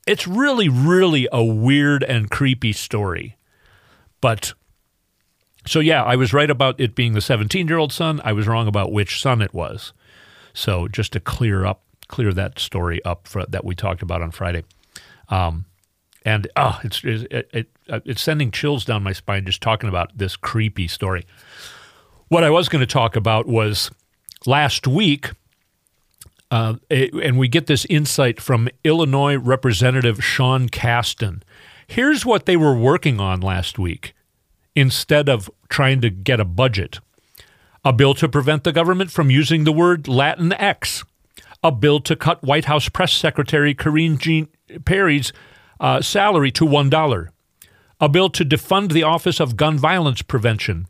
it's 0.06 0.28
really, 0.28 0.68
really 0.68 1.26
a 1.32 1.42
weird 1.42 2.04
and 2.04 2.30
creepy 2.30 2.74
story. 2.74 3.38
But 4.20 4.52
so, 5.66 5.80
yeah, 5.80 6.04
I 6.04 6.16
was 6.16 6.34
right 6.34 6.50
about 6.50 6.78
it 6.78 6.94
being 6.94 7.14
the 7.14 7.22
17 7.22 7.68
year 7.68 7.78
old 7.78 7.90
son. 7.90 8.20
I 8.22 8.34
was 8.34 8.46
wrong 8.46 8.68
about 8.68 8.92
which 8.92 9.18
son 9.22 9.40
it 9.40 9.54
was. 9.54 9.94
So, 10.52 10.88
just 10.88 11.14
to 11.14 11.20
clear 11.20 11.64
up, 11.64 11.82
clear 12.08 12.34
that 12.34 12.58
story 12.58 13.02
up 13.02 13.26
for, 13.26 13.46
that 13.46 13.64
we 13.64 13.74
talked 13.74 14.02
about 14.02 14.20
on 14.20 14.30
Friday. 14.30 14.62
Um, 15.28 15.66
and 16.24 16.48
oh, 16.56 16.80
it's 16.84 17.02
it, 17.04 17.26
it, 17.30 17.48
it, 17.52 17.68
it's 18.06 18.22
sending 18.22 18.50
chills 18.50 18.84
down 18.84 19.02
my 19.02 19.12
spine 19.12 19.44
just 19.44 19.60
talking 19.60 19.88
about 19.88 20.16
this 20.16 20.36
creepy 20.36 20.88
story. 20.88 21.26
What 22.28 22.44
I 22.44 22.50
was 22.50 22.68
going 22.68 22.80
to 22.80 22.86
talk 22.86 23.16
about 23.16 23.46
was 23.46 23.90
last 24.46 24.86
week, 24.86 25.30
uh, 26.50 26.74
it- 26.88 27.12
and 27.14 27.38
we 27.38 27.48
get 27.48 27.66
this 27.66 27.84
insight 27.86 28.40
from 28.40 28.68
Illinois 28.84 29.36
Representative 29.36 30.24
Sean 30.24 30.68
Casten. 30.68 31.42
Here's 31.86 32.24
what 32.24 32.46
they 32.46 32.56
were 32.56 32.74
working 32.76 33.20
on 33.20 33.40
last 33.40 33.78
week 33.78 34.14
instead 34.74 35.28
of 35.28 35.50
trying 35.68 36.00
to 36.00 36.10
get 36.10 36.40
a 36.40 36.44
budget 36.44 37.00
a 37.86 37.92
bill 37.92 38.14
to 38.14 38.26
prevent 38.26 38.64
the 38.64 38.72
government 38.72 39.10
from 39.10 39.28
using 39.28 39.64
the 39.64 39.72
word 39.72 40.08
Latin 40.08 40.54
X, 40.54 41.04
a 41.62 41.70
bill 41.70 42.00
to 42.00 42.16
cut 42.16 42.42
White 42.42 42.64
House 42.64 42.88
Press 42.88 43.12
Secretary 43.12 43.74
Karine 43.74 44.16
Jean 44.16 44.48
Perry's 44.84 45.32
uh, 45.80 46.00
salary 46.00 46.50
to 46.52 46.64
$1, 46.64 47.28
a 48.00 48.08
bill 48.08 48.30
to 48.30 48.44
defund 48.44 48.92
the 48.92 49.02
Office 49.02 49.40
of 49.40 49.56
Gun 49.56 49.78
Violence 49.78 50.22
Prevention, 50.22 50.86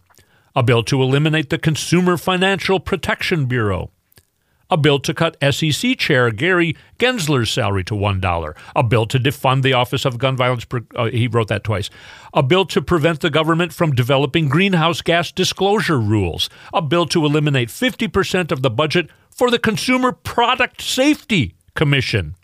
a 0.54 0.62
bill 0.62 0.82
to 0.84 1.02
eliminate 1.02 1.50
the 1.50 1.58
Consumer 1.58 2.16
Financial 2.16 2.80
Protection 2.80 3.46
Bureau, 3.46 3.90
a 4.70 4.76
bill 4.76 4.98
to 4.98 5.12
cut 5.12 5.36
SEC 5.52 5.98
chair 5.98 6.30
Gary 6.30 6.76
Gensler's 6.98 7.50
salary 7.50 7.84
to 7.84 7.94
$1, 7.94 8.56
a 8.74 8.82
bill 8.82 9.06
to 9.06 9.18
defund 9.18 9.62
the 9.62 9.72
Office 9.72 10.04
of 10.04 10.18
Gun 10.18 10.36
Violence, 10.36 10.66
uh, 10.96 11.06
he 11.06 11.28
wrote 11.28 11.48
that 11.48 11.64
twice, 11.64 11.90
a 12.32 12.42
bill 12.42 12.64
to 12.66 12.80
prevent 12.80 13.20
the 13.20 13.30
government 13.30 13.72
from 13.72 13.94
developing 13.94 14.48
greenhouse 14.48 15.02
gas 15.02 15.30
disclosure 15.30 16.00
rules, 16.00 16.48
a 16.72 16.82
bill 16.82 17.06
to 17.06 17.24
eliminate 17.24 17.68
50% 17.68 18.50
of 18.50 18.62
the 18.62 18.70
budget 18.70 19.10
for 19.30 19.50
the 19.50 19.58
Consumer 19.58 20.12
Product 20.12 20.80
Safety 20.80 21.54
Commission. 21.74 22.34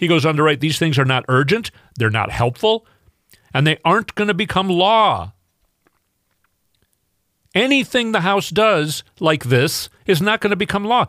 He 0.00 0.08
goes 0.08 0.24
on 0.24 0.34
to 0.36 0.42
write 0.42 0.60
these 0.60 0.78
things 0.78 0.98
are 0.98 1.04
not 1.04 1.26
urgent, 1.28 1.70
they're 1.94 2.08
not 2.08 2.30
helpful, 2.30 2.86
and 3.52 3.66
they 3.66 3.76
aren't 3.84 4.14
going 4.14 4.28
to 4.28 4.34
become 4.34 4.70
law. 4.70 5.34
Anything 7.54 8.12
the 8.12 8.22
House 8.22 8.48
does 8.48 9.04
like 9.18 9.44
this 9.44 9.90
is 10.06 10.22
not 10.22 10.40
going 10.40 10.52
to 10.52 10.56
become 10.56 10.86
law. 10.86 11.06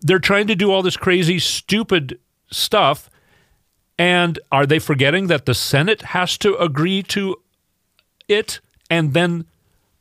They're 0.00 0.18
trying 0.18 0.48
to 0.48 0.56
do 0.56 0.72
all 0.72 0.82
this 0.82 0.96
crazy, 0.96 1.38
stupid 1.38 2.18
stuff. 2.50 3.08
And 3.96 4.40
are 4.50 4.66
they 4.66 4.80
forgetting 4.80 5.28
that 5.28 5.46
the 5.46 5.54
Senate 5.54 6.02
has 6.02 6.36
to 6.38 6.56
agree 6.56 7.04
to 7.04 7.36
it 8.26 8.58
and 8.90 9.14
then 9.14 9.44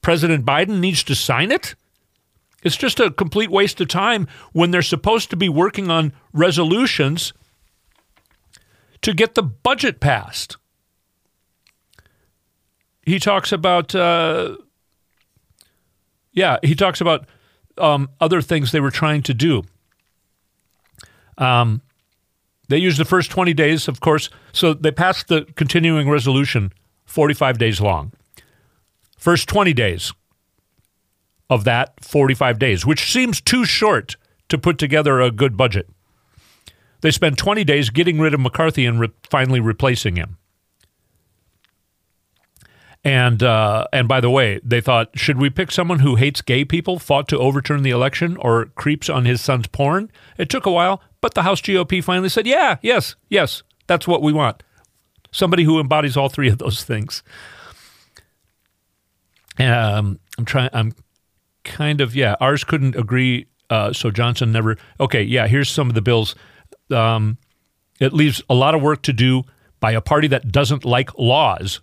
President 0.02 0.48
Biden 0.48 0.80
needs 0.80 1.04
to 1.04 1.14
sign 1.14 1.52
it? 1.52 1.76
It's 2.64 2.78
just 2.78 3.00
a 3.00 3.12
complete 3.12 3.52
waste 3.52 3.80
of 3.82 3.88
time 3.88 4.28
when 4.52 4.72
they're 4.72 4.82
supposed 4.82 5.30
to 5.30 5.36
be 5.36 5.48
working 5.48 5.92
on 5.92 6.14
resolutions 6.34 7.34
to 9.02 9.14
get 9.14 9.36
the 9.36 9.44
budget 9.44 10.00
passed. 10.00 10.58
He 13.04 13.20
talks 13.20 13.52
about, 13.52 13.96
uh, 13.96 14.58
yeah, 16.32 16.58
he 16.62 16.76
talks 16.76 17.02
about 17.02 17.26
um, 17.78 18.10
other 18.20 18.42
things 18.42 18.72
they 18.72 18.80
were 18.80 18.92
trying 18.92 19.24
to 19.24 19.34
do. 19.34 19.64
Um, 21.38 21.82
they 22.70 22.78
used 22.78 23.00
the 23.00 23.06
first 23.06 23.32
20 23.32 23.54
days, 23.54 23.88
of 23.88 24.00
course, 24.00 24.30
so 24.54 24.74
they 24.74 24.92
passed 24.92 25.28
the 25.28 25.46
continuing 25.56 26.10
resolution 26.10 26.72
45 27.06 27.58
days 27.58 27.82
long. 27.82 28.14
First 29.18 29.50
20 29.50 29.74
days 29.74 30.14
of 31.50 31.66
that 31.66 31.94
45 32.04 32.60
days, 32.60 32.86
which 32.86 33.12
seems 33.12 33.42
too 33.42 33.66
short 33.66 34.16
to 34.48 34.58
put 34.58 34.78
together 34.78 35.20
a 35.20 35.32
good 35.32 35.58
budget. 35.58 35.90
They 37.02 37.12
spent 37.12 37.38
20 37.38 37.64
days 37.64 37.90
getting 37.90 38.20
rid 38.20 38.34
of 38.34 38.40
McCarthy 38.40 38.86
and 38.86 39.00
re- 39.00 39.10
finally 39.30 39.60
replacing 39.60 40.16
him. 40.16 40.38
And 43.04 43.42
uh, 43.42 43.88
and 43.92 44.08
by 44.08 44.22
the 44.22 44.30
way, 44.30 44.60
they 44.64 44.80
thought, 44.80 45.10
should 45.18 45.40
we 45.40 45.50
pick 45.50 45.72
someone 45.72 46.00
who 46.00 46.18
hates 46.18 46.42
gay 46.42 46.64
people, 46.64 47.00
fought 47.00 47.28
to 47.30 47.38
overturn 47.40 47.82
the 47.82 47.90
election, 47.90 48.38
or 48.38 48.66
creeps 48.76 49.10
on 49.10 49.26
his 49.26 49.42
son's 49.42 49.66
porn? 49.66 50.12
It 50.38 50.50
took 50.50 50.68
a 50.68 50.72
while, 50.72 51.02
but 51.20 51.34
the 51.34 51.42
House 51.42 51.62
GOP 51.62 52.04
finally 52.04 52.30
said, 52.30 52.46
yeah, 52.46 52.78
yes, 52.84 53.16
yes, 53.28 53.64
that's 53.88 54.08
what 54.08 54.22
we 54.22 54.32
want. 54.32 54.62
Somebody 55.32 55.64
who 55.64 55.80
embodies 55.80 56.16
all 56.16 56.30
three 56.30 56.50
of 56.50 56.60
those 56.60 56.84
things. 56.84 57.24
Um, 59.58 60.20
I'm 60.38 60.46
trying. 60.46 60.70
I'm 60.72 60.94
kind 61.64 62.02
of 62.02 62.16
yeah. 62.16 62.36
Ours 62.40 62.64
couldn't 62.64 62.96
agree, 62.96 63.48
uh, 63.72 63.94
so 63.94 64.12
Johnson 64.12 64.52
never. 64.52 64.78
Okay, 65.00 65.24
yeah. 65.24 65.48
Here's 65.48 65.70
some 65.70 65.90
of 65.90 65.96
the 65.96 66.02
bills 66.02 66.36
um, 66.92 67.38
it 68.00 68.14
leaves 68.14 68.42
a 68.50 68.54
lot 68.54 68.76
of 68.76 68.82
work 68.82 69.02
to 69.04 69.14
do 69.14 69.44
by 69.80 69.92
a 69.92 70.02
party 70.02 70.28
that 70.28 70.52
doesn't 70.52 70.86
like 70.86 71.18
laws, 71.18 71.82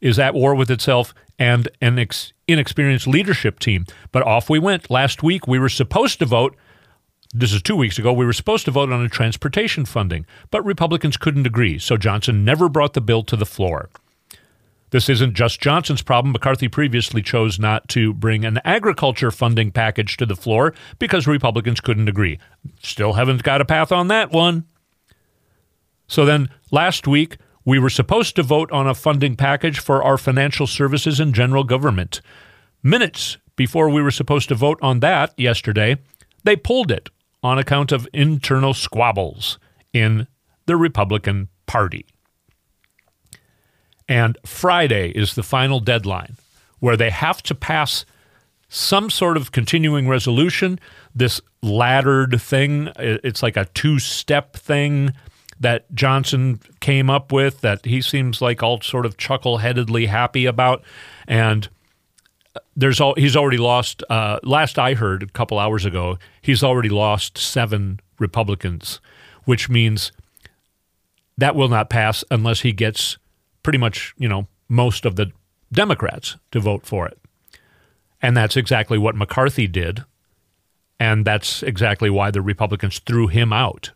is 0.00 0.18
at 0.18 0.34
war 0.34 0.54
with 0.54 0.70
itself 0.70 1.14
and 1.38 1.68
an 1.80 1.98
ex- 1.98 2.32
inexperienced 2.46 3.06
leadership 3.06 3.58
team. 3.58 3.84
But 4.12 4.22
off 4.22 4.50
we 4.50 4.58
went. 4.58 4.90
Last 4.90 5.22
week, 5.22 5.46
we 5.46 5.58
were 5.58 5.68
supposed 5.68 6.18
to 6.20 6.26
vote. 6.26 6.56
This 7.32 7.52
is 7.52 7.62
two 7.62 7.76
weeks 7.76 7.98
ago. 7.98 8.12
We 8.12 8.26
were 8.26 8.32
supposed 8.32 8.64
to 8.66 8.70
vote 8.70 8.90
on 8.92 9.04
a 9.04 9.08
transportation 9.08 9.84
funding, 9.84 10.26
but 10.50 10.64
Republicans 10.64 11.16
couldn't 11.16 11.46
agree. 11.46 11.78
So 11.78 11.96
Johnson 11.96 12.44
never 12.44 12.68
brought 12.68 12.94
the 12.94 13.00
bill 13.00 13.22
to 13.24 13.36
the 13.36 13.46
floor. 13.46 13.90
This 14.90 15.08
isn't 15.08 15.34
just 15.34 15.60
Johnson's 15.60 16.02
problem. 16.02 16.32
McCarthy 16.32 16.68
previously 16.68 17.22
chose 17.22 17.58
not 17.58 17.88
to 17.88 18.14
bring 18.14 18.44
an 18.44 18.60
agriculture 18.64 19.30
funding 19.30 19.70
package 19.70 20.16
to 20.16 20.26
the 20.26 20.36
floor 20.36 20.74
because 20.98 21.26
Republicans 21.26 21.80
couldn't 21.80 22.08
agree. 22.08 22.38
Still 22.82 23.14
haven't 23.14 23.42
got 23.42 23.60
a 23.60 23.66
path 23.66 23.92
on 23.92 24.08
that 24.08 24.30
one. 24.32 24.64
So 26.06 26.24
then 26.24 26.48
last 26.70 27.06
week, 27.06 27.36
we 27.64 27.78
were 27.78 27.90
supposed 27.90 28.34
to 28.36 28.42
vote 28.42 28.72
on 28.72 28.86
a 28.86 28.94
funding 28.94 29.36
package 29.36 29.78
for 29.78 30.02
our 30.02 30.16
financial 30.16 30.66
services 30.66 31.20
and 31.20 31.34
general 31.34 31.64
government. 31.64 32.22
Minutes 32.82 33.36
before 33.56 33.90
we 33.90 34.00
were 34.00 34.10
supposed 34.10 34.48
to 34.48 34.54
vote 34.54 34.78
on 34.80 35.00
that 35.00 35.34
yesterday, 35.36 35.98
they 36.44 36.56
pulled 36.56 36.90
it 36.90 37.10
on 37.42 37.58
account 37.58 37.92
of 37.92 38.08
internal 38.14 38.72
squabbles 38.72 39.58
in 39.92 40.26
the 40.64 40.76
Republican 40.76 41.48
Party. 41.66 42.06
And 44.08 44.38
Friday 44.44 45.10
is 45.10 45.34
the 45.34 45.42
final 45.42 45.80
deadline 45.80 46.36
where 46.80 46.96
they 46.96 47.10
have 47.10 47.42
to 47.44 47.54
pass 47.54 48.04
some 48.68 49.10
sort 49.10 49.36
of 49.36 49.52
continuing 49.52 50.08
resolution, 50.08 50.78
this 51.14 51.40
laddered 51.62 52.40
thing. 52.40 52.90
It's 52.96 53.42
like 53.42 53.56
a 53.56 53.66
two 53.66 53.98
step 53.98 54.54
thing 54.54 55.12
that 55.60 55.92
Johnson 55.94 56.60
came 56.80 57.10
up 57.10 57.32
with 57.32 57.62
that 57.62 57.84
he 57.84 58.00
seems 58.00 58.40
like 58.40 58.62
all 58.62 58.80
sort 58.80 59.06
of 59.06 59.16
chuckle 59.16 59.58
headedly 59.58 60.06
happy 60.06 60.46
about. 60.46 60.82
And 61.26 61.68
there's 62.76 63.00
all 63.00 63.14
he's 63.14 63.36
already 63.36 63.58
lost. 63.58 64.02
Uh, 64.08 64.38
last 64.42 64.78
I 64.78 64.94
heard 64.94 65.22
a 65.22 65.26
couple 65.26 65.58
hours 65.58 65.84
ago, 65.84 66.18
he's 66.40 66.62
already 66.62 66.88
lost 66.88 67.38
seven 67.38 68.00
Republicans, 68.18 69.00
which 69.44 69.68
means 69.68 70.12
that 71.36 71.54
will 71.54 71.68
not 71.68 71.90
pass 71.90 72.22
unless 72.30 72.60
he 72.60 72.72
gets 72.72 73.16
pretty 73.68 73.76
much, 73.76 74.14
you 74.16 74.26
know, 74.26 74.48
most 74.70 75.04
of 75.04 75.16
the 75.16 75.30
Democrats 75.70 76.38
to 76.52 76.58
vote 76.58 76.86
for 76.86 77.06
it. 77.06 77.18
And 78.22 78.34
that's 78.34 78.56
exactly 78.56 78.96
what 78.96 79.14
McCarthy 79.14 79.66
did. 79.66 80.06
And 80.98 81.26
that's 81.26 81.62
exactly 81.62 82.08
why 82.08 82.30
the 82.30 82.40
Republicans 82.40 82.98
threw 83.00 83.26
him 83.26 83.52
out. 83.52 83.90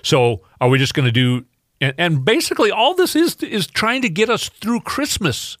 So 0.00 0.40
are 0.58 0.70
we 0.70 0.78
just 0.78 0.94
going 0.94 1.04
to 1.04 1.12
do 1.12 1.44
and, 1.82 1.92
and 1.98 2.24
basically 2.24 2.70
all 2.70 2.94
this 2.94 3.14
is 3.14 3.36
is 3.42 3.66
trying 3.66 4.00
to 4.00 4.08
get 4.08 4.30
us 4.30 4.48
through 4.48 4.80
Christmas. 4.80 5.58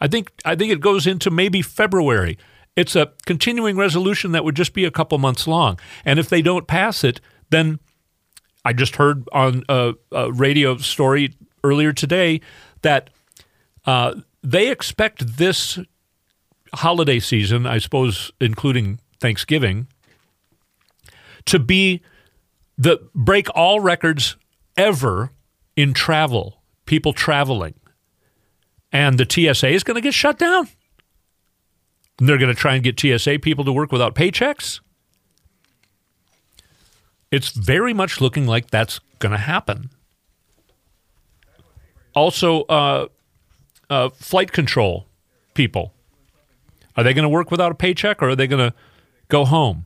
I 0.00 0.06
think 0.06 0.30
I 0.44 0.54
think 0.54 0.70
it 0.70 0.78
goes 0.78 1.04
into 1.04 1.32
maybe 1.32 1.62
February. 1.62 2.38
It's 2.76 2.94
a 2.94 3.10
continuing 3.24 3.76
resolution 3.76 4.30
that 4.30 4.44
would 4.44 4.54
just 4.54 4.72
be 4.72 4.84
a 4.84 4.92
couple 4.92 5.18
months 5.18 5.48
long. 5.48 5.80
And 6.04 6.20
if 6.20 6.28
they 6.28 6.42
don't 6.42 6.68
pass 6.68 7.02
it, 7.02 7.20
then 7.50 7.80
I 8.64 8.72
just 8.72 8.94
heard 8.94 9.28
on 9.32 9.64
a, 9.68 9.94
a 10.12 10.30
radio 10.30 10.76
story 10.76 11.34
earlier 11.64 11.92
today 11.92 12.40
that 12.82 13.10
uh, 13.84 14.14
they 14.42 14.70
expect 14.70 15.36
this 15.36 15.78
holiday 16.74 17.18
season, 17.18 17.66
I 17.66 17.78
suppose, 17.78 18.30
including 18.40 19.00
Thanksgiving, 19.20 19.86
to 21.46 21.58
be 21.58 22.02
the 22.76 23.08
break 23.14 23.48
all 23.54 23.80
records 23.80 24.36
ever 24.76 25.32
in 25.74 25.94
travel, 25.94 26.62
people 26.84 27.12
traveling. 27.12 27.74
And 28.92 29.18
the 29.18 29.26
TSA 29.28 29.68
is 29.68 29.84
going 29.84 29.96
to 29.96 30.00
get 30.00 30.14
shut 30.14 30.38
down. 30.38 30.68
And 32.18 32.28
they're 32.28 32.38
going 32.38 32.54
to 32.54 32.60
try 32.60 32.74
and 32.74 32.84
get 32.84 32.98
TSA 32.98 33.40
people 33.40 33.64
to 33.64 33.72
work 33.72 33.92
without 33.92 34.14
paychecks. 34.14 34.80
It's 37.30 37.50
very 37.50 37.92
much 37.92 38.20
looking 38.20 38.46
like 38.46 38.70
that's 38.70 39.00
going 39.18 39.32
to 39.32 39.38
happen. 39.38 39.90
Also, 42.16 42.62
uh, 42.62 43.06
uh, 43.90 44.08
flight 44.08 44.50
control 44.50 45.06
people. 45.54 45.92
Are 46.96 47.04
they 47.04 47.12
going 47.12 47.24
to 47.24 47.28
work 47.28 47.50
without 47.50 47.70
a 47.70 47.74
paycheck 47.74 48.22
or 48.22 48.30
are 48.30 48.36
they 48.36 48.46
going 48.46 48.70
to 48.70 48.74
go 49.28 49.44
home? 49.44 49.84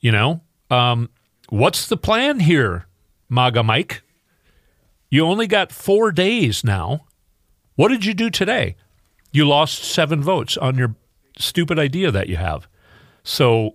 You 0.00 0.12
know, 0.12 0.42
um, 0.70 1.10
what's 1.48 1.88
the 1.88 1.96
plan 1.96 2.40
here, 2.40 2.86
MAGA 3.28 3.62
Mike? 3.62 4.02
You 5.10 5.26
only 5.26 5.46
got 5.46 5.72
four 5.72 6.12
days 6.12 6.62
now. 6.62 7.06
What 7.74 7.88
did 7.88 8.04
you 8.04 8.14
do 8.14 8.30
today? 8.30 8.76
You 9.32 9.48
lost 9.48 9.82
seven 9.82 10.22
votes 10.22 10.56
on 10.56 10.76
your 10.76 10.94
stupid 11.36 11.78
idea 11.78 12.12
that 12.12 12.28
you 12.28 12.36
have. 12.36 12.68
So 13.24 13.74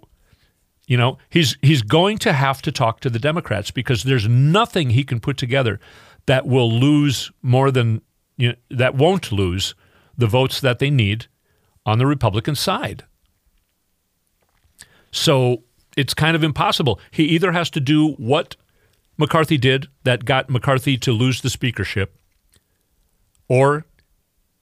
you 0.89 0.97
know, 0.97 1.19
he's 1.29 1.55
he's 1.61 1.83
going 1.83 2.17
to 2.17 2.33
have 2.33 2.63
to 2.63 2.71
talk 2.71 2.99
to 3.01 3.11
the 3.11 3.19
Democrats 3.19 3.69
because 3.69 4.03
there's 4.03 4.27
nothing 4.27 4.89
he 4.89 5.03
can 5.03 5.19
put 5.19 5.37
together 5.37 5.79
that 6.25 6.47
will 6.47 6.69
lose 6.69 7.31
more 7.43 7.69
than 7.69 8.01
you 8.37 8.49
know, 8.49 8.55
that 8.71 8.95
won't 8.95 9.31
lose 9.31 9.75
the 10.17 10.25
votes 10.25 10.59
that 10.59 10.79
they 10.79 10.89
need 10.89 11.27
on 11.85 11.99
the 11.99 12.07
Republican 12.07 12.55
side. 12.55 13.03
So 15.11 15.63
it's 15.95 16.15
kind 16.15 16.35
of 16.35 16.43
impossible. 16.43 16.99
He 17.11 17.25
either 17.25 17.51
has 17.51 17.69
to 17.71 17.79
do 17.79 18.13
what 18.13 18.55
McCarthy 19.15 19.59
did 19.59 19.89
that 20.05 20.25
got 20.25 20.49
McCarthy 20.49 20.97
to 20.97 21.11
lose 21.11 21.41
the 21.41 21.51
speakership 21.51 22.17
or 23.47 23.85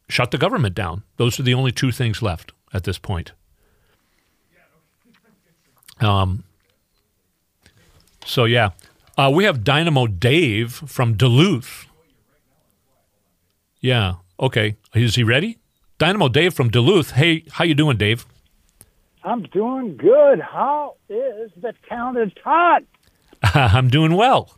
shut 0.09 0.31
the 0.31 0.37
government 0.37 0.75
down. 0.75 1.03
Those 1.15 1.39
are 1.39 1.43
the 1.43 1.53
only 1.53 1.71
two 1.71 1.93
things 1.93 2.21
left 2.21 2.51
at 2.73 2.83
this 2.83 2.97
point. 2.97 3.31
Um. 5.99 6.43
So 8.25 8.45
yeah, 8.45 8.71
uh, 9.17 9.31
we 9.33 9.45
have 9.45 9.63
Dynamo 9.63 10.07
Dave 10.07 10.73
from 10.73 11.15
Duluth. 11.15 11.87
Yeah. 13.79 14.15
Okay. 14.39 14.75
Is 14.93 15.15
he 15.15 15.23
ready? 15.23 15.57
Dynamo 15.97 16.27
Dave 16.27 16.53
from 16.53 16.69
Duluth. 16.69 17.11
Hey, 17.11 17.43
how 17.53 17.63
you 17.63 17.73
doing, 17.73 17.97
Dave? 17.97 18.25
I'm 19.23 19.43
doing 19.43 19.97
good. 19.97 20.39
How 20.39 20.95
is 21.09 21.51
the 21.57 21.73
countertop? 21.89 22.85
I'm 23.43 23.89
doing 23.89 24.15
well. 24.15 24.57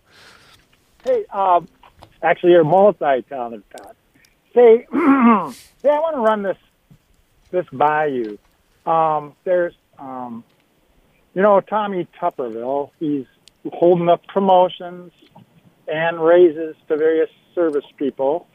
Hey, 1.03 1.25
um, 1.31 1.67
actually, 2.21 2.51
you're 2.51 2.63
multi-talented, 2.63 3.63
Todd. 3.75 3.95
Say, 4.53 4.85
hey, 4.91 4.97
I 4.97 5.53
want 5.83 6.15
to 6.15 6.21
run 6.21 6.43
this 6.43 6.57
this 7.51 7.65
by 7.71 8.07
you. 8.07 8.37
Um, 8.85 9.33
there's, 9.43 9.73
um, 9.97 10.43
you 11.39 11.43
know, 11.43 11.61
Tommy 11.61 12.05
Tupperville. 12.21 12.89
He's 12.99 13.25
holding 13.71 14.09
up 14.09 14.27
promotions 14.27 15.13
and 15.87 16.21
raises 16.21 16.75
to 16.89 16.97
various 16.97 17.29
service 17.55 17.85
people 17.95 18.45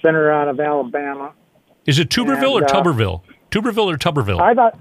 centered 0.00 0.30
out 0.32 0.48
of 0.48 0.58
Alabama. 0.58 1.34
Is 1.84 1.98
it 1.98 2.08
Tuberville 2.08 2.56
And, 2.56 2.62
or 2.62 2.64
uh, 2.64 2.68
Tuberville? 2.68 3.20
Tuberville 3.50 3.92
or 3.92 3.98
Tuberville? 3.98 4.40
I 4.40 4.54
thought, 4.54 4.78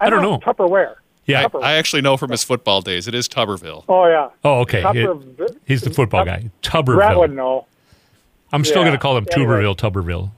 I, 0.00 0.06
I 0.06 0.10
don't 0.10 0.22
know. 0.22 0.38
Tupperware. 0.38 0.94
Yeah. 1.26 1.48
Tupperware. 1.48 1.64
I 1.64 1.72
actually 1.72 2.02
know 2.02 2.16
from 2.16 2.30
his 2.30 2.44
football 2.44 2.82
days. 2.82 3.08
It 3.08 3.16
is 3.16 3.28
Tuberville. 3.28 3.84
oh 3.88 4.06
yeah. 4.06 4.28
oh, 4.44 4.60
okay. 4.60 4.84
It- 4.94 5.58
he's 5.66 5.80
the 5.82 5.90
football 5.90 6.24
guy. 6.24 6.50
Brett 6.84 7.16
would 7.16 7.32
Tuberville. 7.32 7.34
know. 7.34 7.66
I'm 8.52 8.64
still 8.64 8.82
Yeah. 8.82 8.90
going 8.90 8.96
to 8.96 9.02
call 9.02 9.16
him 9.16 9.26
Anyway. 9.32 9.54
Tuberville, 9.64 9.76
Tuberville. 9.76 10.30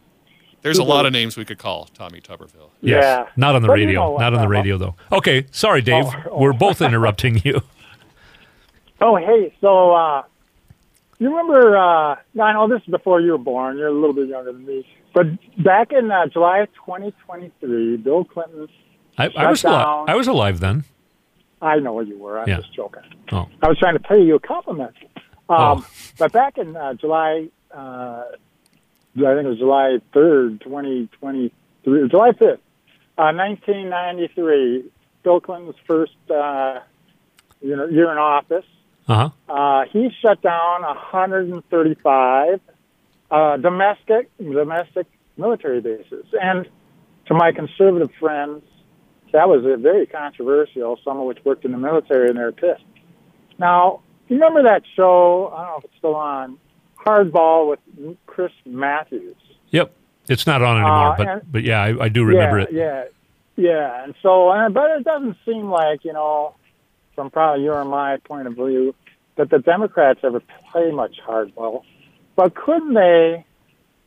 There's 0.64 0.78
a 0.78 0.82
lot 0.82 1.06
of 1.06 1.12
names 1.12 1.36
we 1.36 1.44
could 1.44 1.58
call 1.58 1.84
Tommy 1.94 2.20
Tuberville. 2.20 2.70
Yes. 2.80 3.02
Yeah. 3.04 3.28
Not 3.36 3.54
on 3.54 3.62
the 3.62 3.68
But 3.68 3.78
you 3.78 3.86
radio. 3.86 4.00
know 4.14 4.16
Not 4.18 4.34
on 4.34 4.40
the 4.40 4.48
radio, 4.48 4.76
though. 4.78 4.96
Okay. 5.12 5.46
Sorry, 5.52 5.80
Dave. 5.82 6.06
Oh, 6.06 6.22
oh. 6.32 6.40
We're 6.40 6.52
both 6.54 6.80
interrupting 6.82 7.40
you. 7.44 7.60
Oh, 9.00 9.16
hey, 9.16 9.52
so 9.60 9.92
uh, 9.92 10.22
you 11.18 11.28
remember? 11.28 11.76
Uh, 11.76 12.16
I 12.40 12.52
know 12.52 12.68
this 12.68 12.80
is 12.82 12.88
before 12.90 13.20
you 13.20 13.32
were 13.32 13.38
born. 13.38 13.76
You're 13.76 13.88
a 13.88 13.92
little 13.92 14.14
bit 14.14 14.28
younger 14.28 14.52
than 14.52 14.64
me, 14.64 14.86
but 15.12 15.26
back 15.62 15.92
in 15.92 16.10
uh, 16.10 16.26
July 16.28 16.60
of 16.60 16.68
2023, 16.74 17.96
Bill 17.98 18.24
Clinton. 18.24 18.68
I, 19.18 19.28
I 19.36 19.50
was 19.50 19.62
alive. 19.64 19.84
down. 19.84 20.08
I 20.10 20.14
was 20.14 20.26
alive 20.26 20.60
then. 20.60 20.84
I 21.60 21.80
know 21.80 22.00
you 22.00 22.16
were. 22.16 22.38
I'm 22.38 22.48
Yeah. 22.48 22.58
just 22.60 22.72
joking. 22.72 23.02
Oh. 23.32 23.48
I 23.62 23.68
was 23.68 23.78
trying 23.78 23.94
to 23.94 24.00
pay 24.00 24.22
you 24.22 24.36
a 24.36 24.40
compliment. 24.40 24.94
Um, 25.06 25.18
Oh. 25.50 25.86
But 26.18 26.32
back 26.32 26.56
in 26.56 26.74
uh, 26.74 26.94
July, 26.94 27.48
uh, 27.76 28.22
I 29.16 29.34
think 29.34 29.46
it 29.46 29.48
was 29.48 29.58
July 29.58 29.98
3rd, 30.12 30.62
2023, 30.64 32.08
July 32.08 32.30
5th, 32.32 32.58
uh, 33.16 33.30
1993, 33.32 34.90
Bill 35.22 35.40
Clinton's 35.40 35.76
first 35.86 36.16
uh, 36.30 36.80
you 37.60 37.76
know, 37.76 37.86
year 37.86 38.10
in 38.10 38.18
office. 38.18 38.64
Uh 39.06 39.28
huh. 39.48 39.52
Uh, 39.52 39.84
he 39.92 40.08
shut 40.20 40.42
down 40.42 40.82
135 40.82 42.60
uh, 43.30 43.56
domestic 43.58 44.30
domestic 44.38 45.06
military 45.36 45.80
bases, 45.80 46.26
and 46.40 46.68
to 47.26 47.34
my 47.34 47.52
conservative 47.52 48.10
friends, 48.18 48.62
that 49.32 49.48
was 49.48 49.64
uh, 49.64 49.76
very 49.76 50.06
controversial. 50.06 50.98
Some 51.04 51.18
of 51.18 51.26
which 51.26 51.38
worked 51.44 51.64
in 51.64 51.72
the 51.72 51.78
military, 51.78 52.28
and 52.28 52.38
they're 52.38 52.52
pissed. 52.52 52.84
Now, 53.58 54.00
you 54.28 54.36
remember 54.36 54.62
that 54.64 54.82
show? 54.96 55.52
I 55.54 55.62
don't 55.62 55.72
know 55.72 55.78
if 55.78 55.84
it's 55.84 55.94
still 55.98 56.16
on. 56.16 56.58
Hardball 57.04 57.70
with 57.70 58.16
Chris 58.26 58.52
Matthews. 58.64 59.36
Yep. 59.70 59.92
It's 60.28 60.46
not 60.46 60.62
on 60.62 60.76
anymore, 60.76 61.12
Uh, 61.12 61.16
but 61.16 61.28
and- 61.28 61.52
but 61.52 61.62
yeah, 61.64 61.82
I, 61.82 62.04
I 62.04 62.08
do 62.08 62.24
remember 62.24 62.60
yeah, 62.60 62.64
it. 62.64 62.72
Yeah, 63.56 63.64
yeah. 63.70 64.04
And 64.04 64.14
so, 64.22 64.50
and, 64.50 64.72
but 64.72 64.90
it 64.98 65.04
doesn't 65.04 65.36
seem 65.44 65.70
like, 65.70 66.04
you 66.04 66.12
know, 66.12 66.54
from 67.14 67.30
probably 67.30 67.64
your 67.64 67.80
and 67.80 67.90
my 67.90 68.16
point 68.18 68.46
of 68.46 68.54
view, 68.54 68.94
that 69.36 69.50
the 69.50 69.58
Democrats 69.58 70.20
ever 70.22 70.40
play 70.70 70.90
much 70.90 71.16
hardball. 71.26 71.82
But 72.36 72.54
couldn't 72.54 72.94
they, 72.94 73.44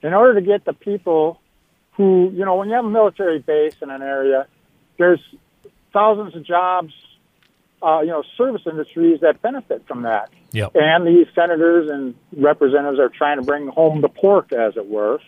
in 0.01 0.13
order 0.13 0.39
to 0.39 0.45
get 0.45 0.65
the 0.65 0.73
people 0.73 1.39
who, 1.93 2.31
you 2.33 2.45
know, 2.45 2.55
when 2.55 2.69
you 2.69 2.75
have 2.75 2.85
a 2.85 2.89
military 2.89 3.39
base 3.39 3.75
in 3.81 3.89
an 3.89 4.01
area, 4.01 4.47
there's 4.97 5.21
thousands 5.93 6.35
of 6.35 6.43
jobs, 6.45 6.93
uh, 7.81 7.99
you 8.01 8.07
know, 8.09 8.23
service 8.37 8.61
industries 8.65 9.21
that 9.21 9.41
benefit 9.41 9.87
from 9.87 10.01
that. 10.03 10.29
Yep. 10.57 10.71
And 10.73 11.05
these 11.05 11.27
senators 11.35 11.87
and 11.91 12.15
representatives 12.35 12.99
are 12.99 13.09
trying 13.09 13.37
to 13.37 13.43
bring 13.43 13.67
home 13.67 14.01
the 14.01 14.09
pork, 14.09 14.51
as 14.51 14.75
it 14.75 14.87
were. 14.87 15.19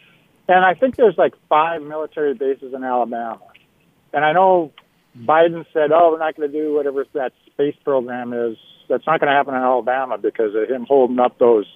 And 0.47 0.65
I 0.65 0.73
think 0.73 0.95
there's 0.95 1.17
like 1.19 1.35
five 1.47 1.83
military 1.83 2.33
bases 2.33 2.73
in 2.73 2.83
Alabama. 2.83 3.39
And 4.11 4.25
I 4.25 4.33
know 4.33 4.71
Biden 5.15 5.65
said, 5.71 5.91
oh, 5.91 6.11
we're 6.11 6.17
not 6.17 6.35
going 6.35 6.51
to 6.51 6.57
do 6.59 6.73
whatever 6.73 7.05
that 7.13 7.33
space 7.45 7.75
program 7.83 8.33
is. 8.33 8.57
That's 8.87 9.05
not 9.05 9.19
going 9.19 9.29
to 9.29 9.35
happen 9.35 9.53
in 9.53 9.61
Alabama 9.61 10.17
because 10.17 10.55
of 10.55 10.67
him 10.67 10.85
holding 10.87 11.19
up 11.19 11.37
those 11.37 11.67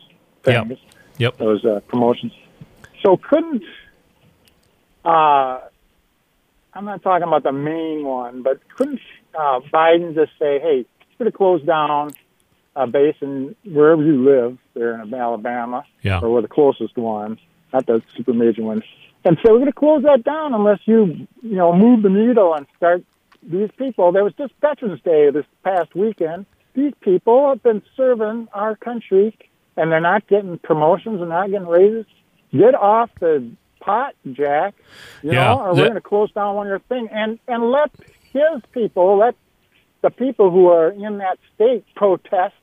Yep. 0.48 0.68
things, 0.68 0.80
Yep. 1.20 1.38
those 1.38 1.64
uh, 1.64 1.80
promotions. 1.88 2.34
So 3.04 3.18
couldn't, 3.18 3.64
uh, 5.06 5.60
I'm 6.74 6.86
not 6.86 7.04
talking 7.04 7.28
about 7.28 7.44
the 7.44 7.52
main 7.52 8.04
one, 8.04 8.42
but 8.42 8.68
couldn't 8.76 9.00
uh, 9.36 9.60
Biden 9.72 10.16
just 10.16 10.32
say, 10.40 10.60
hey, 10.60 10.86
we're 11.20 11.26
going 11.26 11.32
to 11.32 11.38
close 11.38 11.62
down 11.64 12.12
a 12.76 12.88
base 12.88 13.16
in 13.22 13.56
wherever 13.66 14.04
you 14.04 14.24
live 14.24 14.58
there 14.74 15.00
in 15.02 15.14
Alabama, 15.14 15.84
Yeah. 16.02 16.20
or 16.22 16.42
the 16.42 16.48
closest 16.48 16.98
one, 16.98 17.38
not 17.72 17.86
the 17.86 18.02
super 18.16 18.34
major 18.34 18.64
one, 18.64 18.84
and 19.26 19.38
so 19.44 19.52
we're 19.54 19.60
going 19.60 19.72
to 19.72 19.74
close 19.74 20.04
that 20.04 20.24
down 20.24 20.54
unless 20.54 20.80
you, 20.86 21.28
you 21.42 21.56
know, 21.56 21.72
move 21.74 22.02
the 22.04 22.10
needle 22.10 22.54
and 22.54 22.66
start 22.78 23.04
these 23.42 23.70
people. 23.78 24.12
There 24.12 24.24
was 24.24 24.34
just 24.34 24.54
Veterans 24.62 25.02
Day 25.02 25.30
this 25.30 25.46
past 25.64 25.96
weekend. 25.96 26.46
These 26.74 26.94
people 27.02 27.50
have 27.50 27.62
been 27.64 27.82
serving 27.96 28.48
our 28.54 28.76
country, 28.76 29.38
and 29.78 29.92
they're 29.92 30.02
not 30.02 30.28
getting 30.28 30.58
promotions 30.60 31.22
and 31.22 31.30
not 31.30 31.52
getting 31.52 31.68
raises. 31.68 32.06
Get 32.52 32.76
off 32.76 33.10
the 33.20 33.48
pot, 33.80 34.14
Jack. 34.32 34.74
You 35.22 35.32
Yeah, 35.34 35.54
know, 35.54 35.62
or 35.62 35.76
the- 35.76 35.82
we're 35.82 35.88
going 35.90 35.96
to 35.96 36.02
close 36.02 36.32
down 36.32 36.56
one 36.56 36.68
of 36.68 36.72
your 36.72 36.80
thing, 36.80 37.08
and 37.12 37.40
and 37.48 37.70
let 37.72 37.92
his 38.34 38.62
people, 38.74 39.18
let 39.18 39.36
the 40.02 40.10
people 40.10 40.50
who 40.52 40.68
are 40.68 40.90
in 40.90 41.20
that 41.20 41.38
state 41.56 41.86
protest 41.96 42.56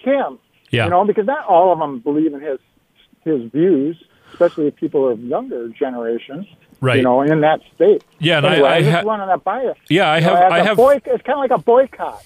him. 0.00 0.38
Yeah. 0.70 0.84
You 0.84 0.90
know, 0.90 1.04
because 1.04 1.26
not 1.26 1.44
all 1.46 1.72
of 1.72 1.78
them 1.78 2.00
believe 2.00 2.34
in 2.34 2.40
his 2.40 2.58
his 3.24 3.50
views, 3.50 3.96
especially 4.32 4.70
people 4.70 5.08
of 5.08 5.20
younger 5.20 5.68
generations. 5.68 6.46
Right. 6.80 6.98
You 6.98 7.02
know, 7.04 7.22
in 7.22 7.40
that 7.40 7.60
state. 7.74 8.04
Yeah, 8.18 8.36
and 8.38 8.46
I- 8.46 8.52
anyway, 8.54 8.68
I 8.68 8.74
I, 8.76 8.82
just 8.82 9.06
ha- 9.06 9.26
that 9.26 9.44
by 9.44 9.62
you. 9.62 9.74
Yeah, 9.88 10.10
I 10.10 10.18
You 10.18 10.26
know, 10.26 10.34
have- 10.36 10.44
as 10.44 10.52
I 10.52 10.58
a 10.58 10.64
have- 10.64 10.76
boy- 10.76 11.00
it's 11.04 11.22
kind 11.24 11.30
of 11.30 11.38
like 11.38 11.50
a 11.50 11.58
boycott. 11.58 12.22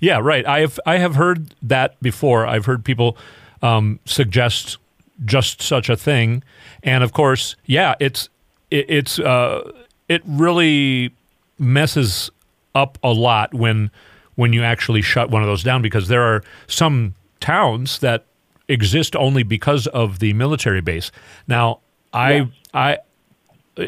Yeah, 0.00 0.20
right. 0.22 0.46
I 0.46 0.60
have 0.60 0.80
I 0.86 0.98
have 0.98 1.16
heard 1.16 1.54
that 1.62 2.00
before. 2.00 2.46
I've 2.46 2.64
heard 2.66 2.84
people 2.84 3.16
um, 3.62 3.98
suggest 4.04 4.78
just 5.24 5.60
such 5.60 5.88
a 5.88 5.96
thing, 5.96 6.42
and 6.84 7.02
of 7.04 7.12
course, 7.12 7.56
yeah, 7.66 7.94
it's 8.00 8.28
it, 8.70 8.86
it's 8.88 9.18
uh, 9.18 9.70
it 10.08 10.22
really 10.24 11.12
messes 11.58 12.30
up 12.74 12.96
a 13.02 13.12
lot 13.12 13.52
when 13.52 13.90
when 14.38 14.52
you 14.52 14.62
actually 14.62 15.02
shut 15.02 15.30
one 15.30 15.42
of 15.42 15.48
those 15.48 15.64
down 15.64 15.82
because 15.82 16.06
there 16.06 16.22
are 16.22 16.44
some 16.68 17.12
towns 17.40 17.98
that 17.98 18.24
exist 18.68 19.16
only 19.16 19.42
because 19.42 19.88
of 19.88 20.20
the 20.20 20.32
military 20.32 20.80
base. 20.80 21.10
Now, 21.48 21.80
I 22.12 22.48
I 22.72 22.98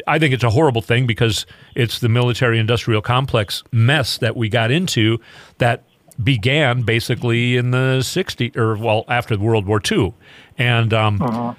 I 0.05 0.19
think 0.19 0.33
it's 0.33 0.43
a 0.43 0.49
horrible 0.49 0.81
thing 0.81 1.07
because 1.07 1.45
it's 1.73 1.99
the 1.99 2.09
military 2.09 2.59
industrial 2.59 3.01
complex 3.01 3.63
mess 3.71 4.17
that 4.17 4.35
we 4.35 4.49
got 4.49 4.71
into 4.71 5.21
that 5.59 5.83
began 6.21 6.81
basically 6.81 7.55
in 7.55 7.71
the 7.71 7.99
60s 8.01 8.57
or 8.57 8.75
well 8.75 9.05
after 9.07 9.39
World 9.39 9.65
War 9.65 9.81
II. 9.89 10.13
And 10.57 10.93
um, 10.93 11.55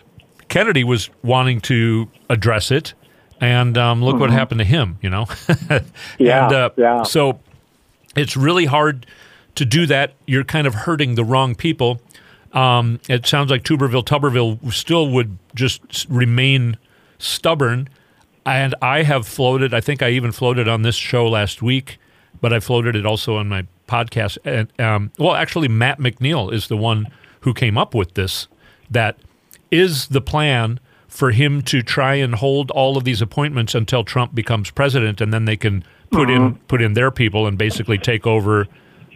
Kennedy 0.50 0.84
was 0.84 1.08
wanting 1.22 1.62
to 1.62 2.10
address 2.28 2.70
it. 2.70 2.92
And 3.40 3.78
um, 3.78 4.04
look 4.04 4.20
what 4.20 4.30
happened 4.30 4.58
to 4.58 4.66
him, 4.66 4.98
you 5.00 5.08
know? 5.08 5.26
Yeah, 6.18 6.44
and, 6.44 6.54
uh, 6.54 6.70
yeah. 6.76 7.02
So 7.04 7.40
it's 8.16 8.36
really 8.36 8.66
hard 8.66 9.06
to 9.54 9.64
do 9.64 9.86
that. 9.86 10.14
You're 10.26 10.44
kind 10.44 10.66
of 10.66 10.74
hurting 10.74 11.14
the 11.14 11.24
wrong 11.24 11.54
people. 11.54 12.00
Um, 12.52 13.00
it 13.08 13.26
sounds 13.26 13.50
like 13.50 13.62
Tuberville, 13.62 14.04
Tuberville 14.04 14.72
still 14.72 15.10
would 15.10 15.38
just 15.54 16.06
remain 16.08 16.76
stubborn. 17.18 17.88
And 18.44 18.74
I 18.82 19.02
have 19.02 19.26
floated, 19.26 19.72
I 19.72 19.80
think 19.80 20.02
I 20.02 20.10
even 20.10 20.32
floated 20.32 20.68
on 20.68 20.82
this 20.82 20.96
show 20.96 21.28
last 21.28 21.62
week, 21.62 21.98
but 22.40 22.52
I 22.52 22.60
floated 22.60 22.96
it 22.96 23.06
also 23.06 23.36
on 23.36 23.48
my 23.48 23.66
podcast. 23.86 24.38
And, 24.44 24.68
um, 24.80 25.12
well, 25.18 25.34
actually, 25.34 25.68
Matt 25.68 25.98
McNeil 25.98 26.52
is 26.52 26.68
the 26.68 26.76
one 26.76 27.06
who 27.40 27.54
came 27.54 27.78
up 27.78 27.94
with 27.94 28.14
this. 28.14 28.48
That 28.90 29.18
is 29.70 30.08
the 30.08 30.20
plan 30.20 30.80
for 31.08 31.30
him 31.30 31.62
to 31.62 31.82
try 31.82 32.14
and 32.14 32.34
hold 32.34 32.70
all 32.70 32.96
of 32.96 33.04
these 33.04 33.22
appointments 33.22 33.74
until 33.74 34.02
Trump 34.02 34.34
becomes 34.34 34.70
president, 34.70 35.20
and 35.20 35.32
then 35.32 35.44
they 35.44 35.56
can 35.56 35.84
put 36.12 36.30
in 36.30 36.54
put 36.68 36.80
in 36.82 36.92
their 36.94 37.10
people 37.10 37.46
and 37.46 37.58
basically 37.58 37.98
take 37.98 38.26
over 38.26 38.66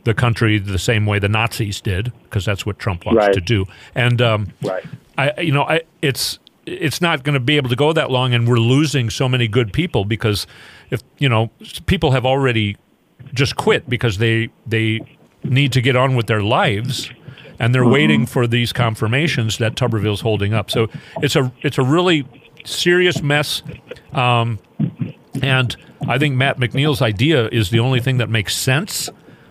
the 0.05 0.15
country 0.15 0.59
the 0.59 0.79
same 0.79 1.05
way 1.07 1.19
the 1.19 1.29
Nazis 1.29 1.81
did, 1.81 2.13
because 2.25 2.45
that's 2.45 2.65
what 2.65 2.79
Trump 2.79 3.05
wants 3.07 3.19
Right. 3.27 3.33
to 3.35 3.41
do. 3.41 3.67
And 3.95 4.23
um, 4.23 4.49
Right. 4.63 4.85
I, 5.19 5.41
you 5.41 5.53
know, 5.53 5.63
I 5.65 5.83
it's 6.03 6.39
it's 6.67 7.01
not 7.01 7.23
going 7.23 7.35
to 7.35 7.41
be 7.41 7.57
able 7.57 7.69
to 7.71 7.77
go 7.77 7.93
that 7.93 8.11
long, 8.11 8.35
and 8.35 8.49
we're 8.49 8.59
losing 8.59 9.11
so 9.11 9.29
many 9.29 9.47
good 9.49 9.73
people 9.73 10.05
because 10.05 10.47
if 10.91 11.01
you 11.19 11.29
know 11.29 11.51
people 11.87 12.11
have 12.13 12.27
already 12.27 12.77
just 13.35 13.57
quit 13.57 13.89
because 13.89 14.19
they 14.19 14.49
they 14.67 15.01
need 15.45 15.73
to 15.73 15.81
get 15.81 15.97
on 15.97 16.15
with 16.17 16.27
their 16.27 16.43
lives 16.43 17.11
and 17.59 17.75
they're 17.75 17.87
waiting 17.89 18.27
for 18.27 18.47
these 18.47 18.73
confirmations 18.73 19.59
that 19.59 19.77
Tuberville's 19.77 20.21
holding 20.21 20.53
up. 20.53 20.71
So 20.71 20.89
it's 21.23 21.35
a 21.37 21.53
it's 21.63 21.79
a 21.79 21.83
really 21.83 22.27
serious 22.65 23.23
mess. 23.23 23.63
Um, 24.13 24.59
and 25.43 25.77
I 26.09 26.19
think 26.19 26.35
Matt 26.37 26.59
McNeil's 26.59 27.03
idea 27.03 27.49
is 27.49 27.71
the 27.71 27.79
only 27.81 28.01
thing 28.01 28.19
that 28.19 28.29
makes 28.29 28.57
sense 28.57 29.09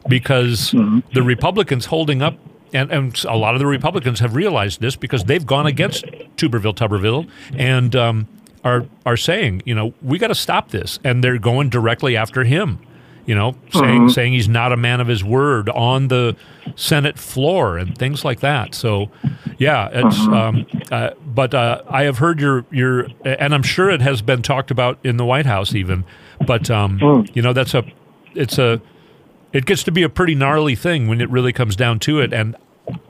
because 0.08 0.72
the 1.14 1.24
Republicans 1.24 1.86
holding 1.88 2.22
up, 2.22 2.38
and, 2.74 2.92
and 2.92 3.26
a 3.26 3.36
lot 3.38 3.56
of 3.56 3.60
the 3.60 3.66
Republicans 3.66 4.20
have 4.20 4.36
realized 4.36 4.82
this 4.82 4.96
because 4.96 5.24
they've 5.24 5.46
gone 5.46 5.66
against 5.66 6.06
Tuberville, 6.38 6.76
Tuberville, 6.76 7.30
and 7.58 7.96
um, 7.96 8.28
are 8.64 8.86
are 9.06 9.18
saying, 9.18 9.64
you 9.66 9.74
know, 9.74 9.94
we 10.02 10.18
got 10.18 10.28
to 10.28 10.36
stop 10.36 10.72
this, 10.72 11.00
and 11.04 11.24
they're 11.24 11.40
going 11.40 11.70
directly 11.70 12.16
after 12.18 12.44
him. 12.44 12.80
You 13.26 13.34
know, 13.34 13.56
saying 13.72 14.10
saying 14.10 14.34
he's 14.34 14.48
not 14.48 14.72
a 14.72 14.78
man 14.78 15.02
of 15.02 15.08
his 15.08 15.24
word 15.24 15.68
on 15.70 16.10
the 16.10 16.36
Senate 16.76 17.18
floor 17.18 17.76
and 17.80 17.98
things 17.98 18.24
like 18.24 18.42
that. 18.42 18.76
So, 18.76 19.10
yeah, 19.58 19.90
it's. 19.92 20.20
Um, 20.20 20.68
uh, 20.92 21.10
but 21.36 21.54
uh, 21.54 21.82
I 21.90 22.04
have 22.04 22.18
heard 22.18 22.40
your 22.40 22.66
your, 22.72 23.08
and 23.24 23.54
I'm 23.54 23.64
sure 23.64 23.90
it 23.90 24.02
has 24.02 24.22
been 24.22 24.42
talked 24.42 24.72
about 24.72 24.98
in 25.04 25.18
the 25.18 25.26
White 25.26 25.46
House 25.46 25.76
even. 25.76 26.06
But 26.48 26.72
um, 26.72 27.00
you 27.34 27.42
know, 27.42 27.54
that's 27.54 27.74
a, 27.74 27.84
it's 28.34 28.58
a, 28.58 28.82
it 29.54 29.66
gets 29.66 29.84
to 29.84 29.92
be 29.92 30.04
a 30.04 30.10
pretty 30.10 30.36
gnarly 30.36 30.76
thing 30.76 31.08
when 31.08 31.22
it 31.22 31.30
really 31.30 31.54
comes 31.54 31.76
down 31.76 32.00
to 32.00 32.20
it. 32.20 32.34
And 32.34 32.56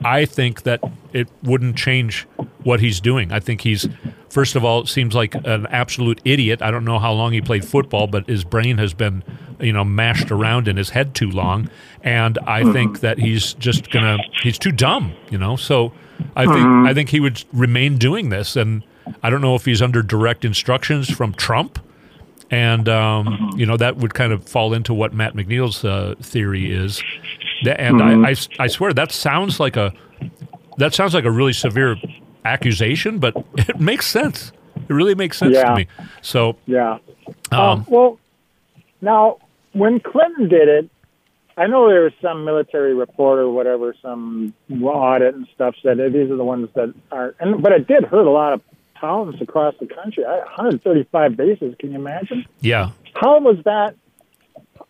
I 0.04 0.24
think 0.24 0.62
that 0.62 0.80
it 1.12 1.28
wouldn't 1.42 1.76
change 1.76 2.26
what 2.62 2.80
he's 2.80 3.00
doing. 3.00 3.32
I 3.32 3.40
think 3.40 3.60
he's, 3.62 3.88
first 4.28 4.56
of 4.56 4.64
all, 4.64 4.80
it 4.80 4.88
seems 4.88 5.14
like 5.14 5.34
an 5.34 5.66
absolute 5.66 6.20
idiot. 6.24 6.62
I 6.62 6.70
don't 6.70 6.84
know 6.84 6.98
how 6.98 7.12
long 7.12 7.32
he 7.32 7.40
played 7.40 7.64
football, 7.64 8.06
but 8.06 8.28
his 8.28 8.44
brain 8.44 8.78
has 8.78 8.94
been, 8.94 9.22
you 9.60 9.72
know, 9.72 9.84
mashed 9.84 10.30
around 10.30 10.68
in 10.68 10.76
his 10.76 10.90
head 10.90 11.14
too 11.14 11.30
long. 11.30 11.68
And 12.02 12.38
I 12.46 12.72
think 12.72 13.00
that 13.00 13.18
he's 13.18 13.54
just 13.54 13.90
gonna, 13.90 14.18
he's 14.42 14.58
too 14.58 14.72
dumb, 14.72 15.12
you 15.30 15.38
know. 15.38 15.56
So 15.56 15.92
I 16.34 16.44
think 16.46 16.66
I 16.88 16.94
think 16.94 17.10
he 17.10 17.20
would 17.20 17.44
remain 17.52 17.98
doing 17.98 18.30
this. 18.30 18.56
And 18.56 18.82
I 19.22 19.30
don't 19.30 19.40
know 19.40 19.54
if 19.54 19.64
he's 19.64 19.82
under 19.82 20.02
direct 20.02 20.44
instructions 20.44 21.08
from 21.10 21.32
Trump 21.34 21.78
and 22.50 22.88
um, 22.88 23.50
you 23.56 23.66
know 23.66 23.76
that 23.76 23.96
would 23.96 24.14
kind 24.14 24.32
of 24.32 24.48
fall 24.48 24.72
into 24.72 24.94
what 24.94 25.12
Matt 25.12 25.34
McNeil's 25.34 25.84
uh, 25.84 26.14
theory 26.20 26.72
is. 26.72 27.02
And 27.66 28.00
I, 28.00 28.30
I, 28.30 28.34
I 28.60 28.66
swear 28.68 28.92
that 28.92 29.10
sounds 29.12 29.58
like 29.58 29.76
a 29.76 29.92
that 30.78 30.94
sounds 30.94 31.14
like 31.14 31.24
a 31.24 31.30
really 31.30 31.52
severe 31.52 31.96
accusation, 32.44 33.18
but 33.18 33.34
it 33.56 33.80
makes 33.80 34.06
sense. 34.06 34.52
It 34.76 34.92
really 34.92 35.14
makes 35.14 35.38
sense 35.38 35.54
Yeah. 35.54 35.70
to 35.70 35.74
me. 35.74 35.86
So 36.22 36.56
Yeah. 36.66 36.98
um, 37.50 37.60
Um, 37.60 37.86
well, 37.88 38.18
now 39.00 39.38
when 39.72 39.98
Clinton 40.00 40.48
did 40.48 40.68
it, 40.68 40.90
I 41.56 41.66
know 41.66 41.88
there 41.88 42.02
was 42.02 42.12
some 42.20 42.44
military 42.44 42.94
report 42.94 43.38
or 43.38 43.50
whatever, 43.50 43.94
some 44.02 44.52
audit 44.82 45.34
and 45.34 45.46
stuff 45.54 45.74
said 45.82 45.96
these 45.98 46.30
are 46.30 46.36
the 46.36 46.44
ones 46.44 46.68
that 46.74 46.92
are, 47.10 47.34
and 47.40 47.62
but 47.62 47.72
it 47.72 47.86
did 47.86 48.04
hurt 48.04 48.26
a 48.26 48.30
lot 48.30 48.52
of 48.52 48.60
towns 49.00 49.40
across 49.40 49.74
the 49.80 49.86
country. 49.86 50.24
I- 50.24 50.38
135 50.38 51.36
bases. 51.36 51.74
Can 51.78 51.92
you 51.92 51.98
imagine? 51.98 52.44
yeah, 52.60 52.90
How 53.14 53.40
was 53.40 53.56
that? 53.64 53.94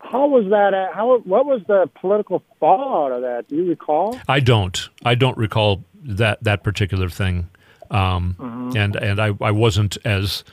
How 0.01 0.27
was 0.29 0.49
that? 0.51 0.75
uh, 0.75 0.93
How 0.93 1.19
what 1.19 1.47
was 1.47 1.63
the 1.67 1.89
political 2.01 2.43
fallout 2.61 3.13
of 3.13 3.23
that? 3.23 3.49
Do 3.49 3.57
you 3.57 3.65
recall? 3.69 4.19
I 4.29 4.41
don't. 4.41 4.89
I 5.05 5.15
don't 5.15 5.37
recall 5.39 5.85
that 6.05 6.43
that 6.45 6.63
particular 6.63 7.09
thing, 7.09 7.49
um, 7.91 8.35
Mm-hmm. 8.39 8.77
and 8.77 8.97
and 8.97 9.21
I, 9.21 9.33
I 9.41 9.51
wasn't 9.53 9.97
as 10.05 10.45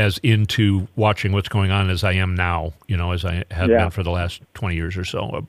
as 0.00 0.18
into 0.22 0.88
watching 0.96 1.32
what's 1.32 1.48
going 1.48 1.70
on 1.70 1.90
as 1.90 2.02
I 2.02 2.12
am 2.12 2.34
now. 2.34 2.72
You 2.88 2.96
know, 2.96 3.12
as 3.12 3.24
I 3.24 3.44
have 3.50 3.68
Yeah. 3.70 3.78
been 3.84 3.90
for 3.90 4.02
the 4.02 4.10
last 4.10 4.40
twenty 4.54 4.74
years 4.76 4.96
or 4.96 5.04
so. 5.04 5.46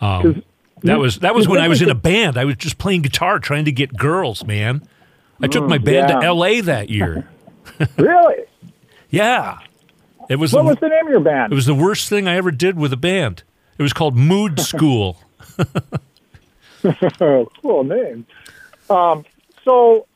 Um, 0.00 0.42
that 0.82 0.98
was 0.98 1.18
that 1.20 1.34
was 1.34 1.48
when 1.48 1.58
I 1.60 1.68
was 1.68 1.80
in 1.82 1.88
a 1.90 1.94
band. 1.94 2.36
I 2.36 2.44
was 2.44 2.56
just 2.56 2.78
playing 2.78 3.02
guitar, 3.02 3.38
trying 3.38 3.64
to 3.64 3.72
get 3.72 3.96
girls. 3.96 4.44
Man, 4.44 4.86
I 5.42 5.46
took 5.46 5.64
my 5.68 5.78
band 5.78 6.08
Mm, 6.10 6.10
yeah. 6.14 6.20
to 6.20 6.26
L.A. 6.26 6.60
that 6.60 6.90
year. 6.90 7.26
really? 7.96 8.44
Yeah, 9.10 9.58
it 10.28 10.36
was 10.36 10.52
What 10.52 10.62
the, 10.62 10.68
was 10.68 10.76
the 10.80 10.88
name 10.88 11.06
of 11.06 11.10
your 11.10 11.20
band? 11.20 11.52
it 11.52 11.56
was 11.56 11.66
the 11.66 11.74
worst 11.74 12.08
thing 12.08 12.28
I 12.28 12.36
ever 12.36 12.50
did 12.50 12.76
with 12.78 12.92
a 12.92 12.96
band. 12.96 13.42
It 13.78 13.82
was 13.82 13.92
called 13.92 14.16
Mood 14.16 14.60
School. 14.72 15.16
Cool 17.62 17.84
name. 17.84 18.26
Um, 18.88 19.24
so, 19.64 20.06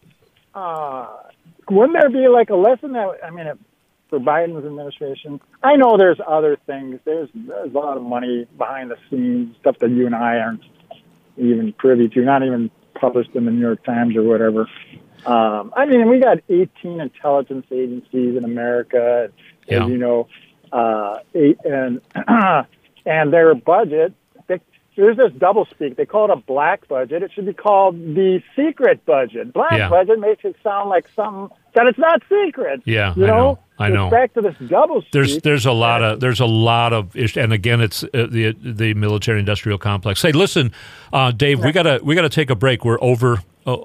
uh, 0.54 1.08
wouldn't 1.70 1.98
there 1.98 2.10
be 2.10 2.28
like 2.28 2.50
a 2.50 2.54
lesson 2.56 2.92
that 2.92 3.18
I 3.24 3.30
mean, 3.30 3.46
for 4.10 4.18
Biden's 4.18 4.66
administration? 4.66 5.40
I 5.62 5.76
know 5.76 5.96
there's 5.96 6.20
other 6.26 6.58
things. 6.66 7.00
There's 7.04 7.30
there's 7.34 7.72
a 7.72 7.78
lot 7.78 7.96
of 7.96 8.02
money 8.02 8.46
behind 8.58 8.90
the 8.90 8.96
scenes, 9.08 9.56
stuff 9.60 9.78
that 9.78 9.90
you 9.90 10.04
and 10.06 10.14
I 10.14 10.36
aren't 10.38 10.62
even 11.38 11.72
privy 11.72 12.08
to, 12.08 12.20
not 12.22 12.42
even 12.42 12.70
published 12.94 13.30
in 13.34 13.46
the 13.46 13.50
New 13.50 13.60
York 13.60 13.82
Times 13.84 14.14
or 14.16 14.22
whatever. 14.24 14.68
Um, 15.24 15.72
I 15.76 15.86
mean, 15.86 16.08
we 16.08 16.18
got 16.18 16.38
18 16.48 17.00
intelligence 17.00 17.66
agencies 17.70 18.36
in 18.36 18.44
America, 18.44 19.30
Yeah. 19.66 19.84
as 19.84 19.90
you 19.90 19.96
know, 19.96 20.28
uh, 20.72 21.18
eight, 21.34 21.58
and 21.64 22.00
and 23.06 23.32
their 23.32 23.54
budget. 23.54 24.12
They, 25.00 25.04
there's 25.14 25.16
this 25.16 25.32
double 25.38 25.66
speak. 25.70 25.96
They 25.96 26.06
call 26.06 26.26
it 26.26 26.30
a 26.30 26.36
black 26.36 26.86
budget. 26.88 27.22
It 27.22 27.32
should 27.34 27.46
be 27.46 27.52
called 27.54 27.96
the 27.96 28.40
secret 28.56 29.04
budget. 29.06 29.52
Black 29.52 29.72
Yeah. 29.72 29.88
budget 29.88 30.18
makes 30.20 30.44
it 30.44 30.56
sound 30.62 30.90
like 30.90 31.06
something 31.16 31.48
that 31.74 31.86
it's 31.86 31.98
not 31.98 32.22
secret. 32.28 32.82
Yeah, 32.84 33.14
you 33.16 33.24
I 33.24 33.26
know. 33.28 33.36
know. 33.36 33.58
I 33.78 33.86
It's 33.88 33.94
know. 33.94 34.10
Back 34.10 34.34
to 34.34 34.40
this 34.42 34.54
double 34.68 35.00
speak. 35.00 35.12
There's 35.12 35.38
there's 35.38 35.66
a 35.66 35.72
lot 35.72 36.02
of 36.02 36.20
there's 36.20 36.40
a 36.40 36.46
lot 36.46 36.92
of 36.92 37.16
ish, 37.16 37.36
and 37.36 37.52
again 37.52 37.80
it's 37.80 38.02
uh, 38.04 38.08
the 38.30 38.54
the 38.62 38.94
military 38.94 39.38
industrial 39.40 39.78
complex. 39.78 40.20
Say, 40.20 40.32
listen, 40.32 40.72
uh, 41.12 41.30
Dave, 41.30 41.64
we 41.64 41.72
gotta 41.72 42.00
we 42.02 42.14
gotta 42.14 42.28
take 42.28 42.50
a 42.50 42.54
break. 42.56 42.84
We're 42.84 42.98
over 43.02 43.38
uh, 43.66 43.76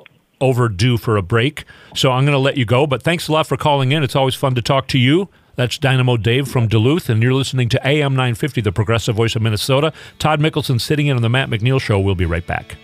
overdue 0.42 0.98
for 0.98 1.16
a 1.18 1.22
break, 1.22 1.64
so 1.96 2.12
I'm 2.12 2.26
gonna 2.26 2.38
let 2.40 2.58
you 2.58 2.66
go. 2.66 2.86
But 2.86 3.04
thanks 3.04 3.28
a 3.30 3.32
lot 3.32 3.48
for 3.48 3.56
calling 3.56 3.92
in. 3.94 4.04
It's 4.04 4.16
always 4.16 4.36
fun 4.36 4.54
to 4.56 4.62
talk 4.62 4.88
to 4.90 5.00
you. 5.00 5.30
That's 5.56 5.78
Dynamo 5.78 6.18
Dave 6.18 6.48
from 6.48 6.68
Duluth, 6.68 7.10
and 7.10 7.24
you're 7.24 7.34
listening 7.34 7.70
to 7.70 7.88
AM 7.88 8.14
950, 8.14 8.62
the 8.62 8.72
progressive 8.72 9.16
voice 9.16 9.36
of 9.36 9.42
Minnesota. 9.42 9.94
Todd 10.20 10.42
Mikkelson 10.42 10.82
sitting 10.82 11.08
in 11.08 11.16
on 11.16 11.22
the 11.22 11.30
Matt 11.30 11.50
McNeil 11.50 11.80
Show. 11.80 12.00
We'll 12.00 12.16
be 12.16 12.26
right 12.26 12.46
back. 12.46 12.76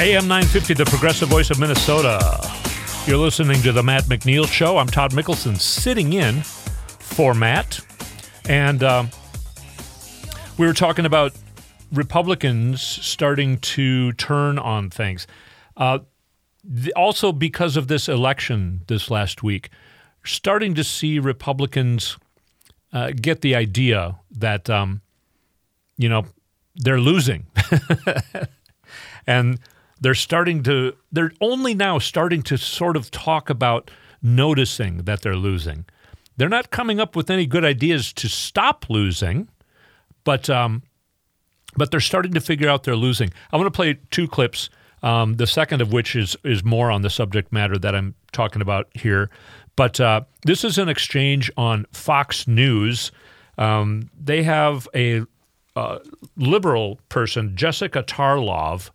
AM 0.00 0.26
950, 0.26 0.74
the 0.74 0.84
progressive 0.84 1.28
voice 1.28 1.50
of 1.50 1.60
Minnesota. 1.60 2.18
You're 3.06 3.18
listening 3.18 3.62
to 3.62 3.70
the 3.70 3.82
Matt 3.82 4.04
McNeil 4.04 4.46
Show. 4.46 4.78
I'm 4.78 4.88
Todd 4.88 5.12
Mikkelson, 5.12 5.58
sitting 5.58 6.12
in 6.12 6.42
for 6.42 7.32
Matt. 7.32 7.80
And 8.48 8.82
um, 8.82 9.10
we 10.58 10.66
were 10.66 10.74
talking 10.74 11.06
about 11.06 11.32
Republicans 11.94 12.82
starting 12.82 13.58
to 13.58 14.12
turn 14.12 14.58
on 14.58 14.90
things. 14.90 15.26
Uh, 15.76 16.00
th- 16.62 16.92
also, 16.94 17.32
because 17.32 17.76
of 17.76 17.88
this 17.88 18.08
election 18.08 18.82
this 18.86 19.10
last 19.10 19.42
week, 19.42 19.70
starting 20.24 20.74
to 20.74 20.84
see 20.84 21.18
Republicans 21.18 22.16
uh, 22.92 23.10
get 23.10 23.40
the 23.40 23.54
idea 23.54 24.18
that, 24.30 24.68
um, 24.70 25.00
you 25.96 26.08
know, 26.08 26.26
they're 26.76 27.00
losing. 27.00 27.46
and 29.26 29.58
they're 30.00 30.14
starting 30.14 30.62
to 30.62 30.94
they're 31.12 31.32
only 31.40 31.74
now 31.74 31.98
starting 31.98 32.42
to 32.42 32.58
sort 32.58 32.96
of 32.96 33.10
talk 33.10 33.48
about 33.48 33.90
noticing 34.22 34.98
that 34.98 35.22
they're 35.22 35.36
losing 35.36 35.84
they're 36.36 36.48
not 36.48 36.70
coming 36.70 37.00
up 37.00 37.16
with 37.16 37.30
any 37.30 37.46
good 37.46 37.64
ideas 37.64 38.12
to 38.12 38.28
stop 38.28 38.86
losing 38.90 39.48
but 40.24 40.48
um, 40.50 40.82
but 41.76 41.90
they're 41.90 42.00
starting 42.00 42.32
to 42.34 42.40
figure 42.40 42.68
out 42.68 42.84
they're 42.84 42.96
losing. 42.96 43.32
I 43.52 43.56
want 43.56 43.66
to 43.66 43.76
play 43.76 43.98
two 44.10 44.28
clips 44.28 44.70
um, 45.04 45.34
the 45.34 45.46
second 45.46 45.82
of 45.82 45.92
which 45.92 46.16
is 46.16 46.34
is 46.44 46.64
more 46.64 46.90
on 46.90 47.02
the 47.02 47.10
subject 47.10 47.52
matter 47.52 47.78
that 47.78 47.94
i'm 47.94 48.14
talking 48.32 48.62
about 48.62 48.88
here. 48.94 49.30
But 49.76 50.00
uh, 50.00 50.22
this 50.44 50.64
is 50.64 50.78
an 50.78 50.88
exchange 50.88 51.50
on 51.56 51.86
fox 51.92 52.48
news. 52.48 53.12
Um, 53.58 54.10
they 54.18 54.42
have 54.44 54.88
a 54.94 55.22
uh, 55.76 55.98
liberal 56.36 56.98
person 57.10 57.54
jessica 57.54 58.02
tarlov. 58.02 58.90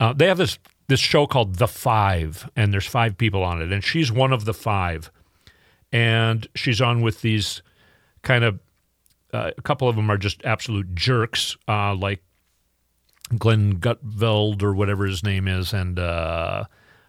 Uh, 0.00 0.12
they 0.12 0.26
have 0.26 0.38
this 0.38 0.58
this 0.88 0.98
show 0.98 1.26
called 1.28 1.54
The 1.54 1.68
Five, 1.68 2.50
and 2.56 2.72
there's 2.72 2.86
five 2.86 3.16
people 3.16 3.44
on 3.44 3.62
it, 3.62 3.70
and 3.70 3.84
she's 3.84 4.10
one 4.10 4.32
of 4.32 4.44
the 4.44 4.52
five, 4.54 5.08
and 5.92 6.48
she's 6.56 6.80
on 6.80 7.00
with 7.00 7.20
these 7.20 7.62
kind 8.22 8.42
of 8.42 8.58
uh, 9.32 9.50
a 9.56 9.62
couple 9.62 9.88
of 9.88 9.96
them 9.96 10.10
are 10.10 10.18
just 10.18 10.44
absolute 10.44 10.94
jerks, 10.94 11.56
uh, 11.68 11.94
like 11.94 12.22
Glenn 13.38 13.78
Gutfeld 13.78 14.62
or 14.62 14.74
whatever 14.74 15.06
his 15.06 15.22
name 15.22 15.48
is, 15.48 15.72
and 15.72 15.98
uh, 15.98 16.64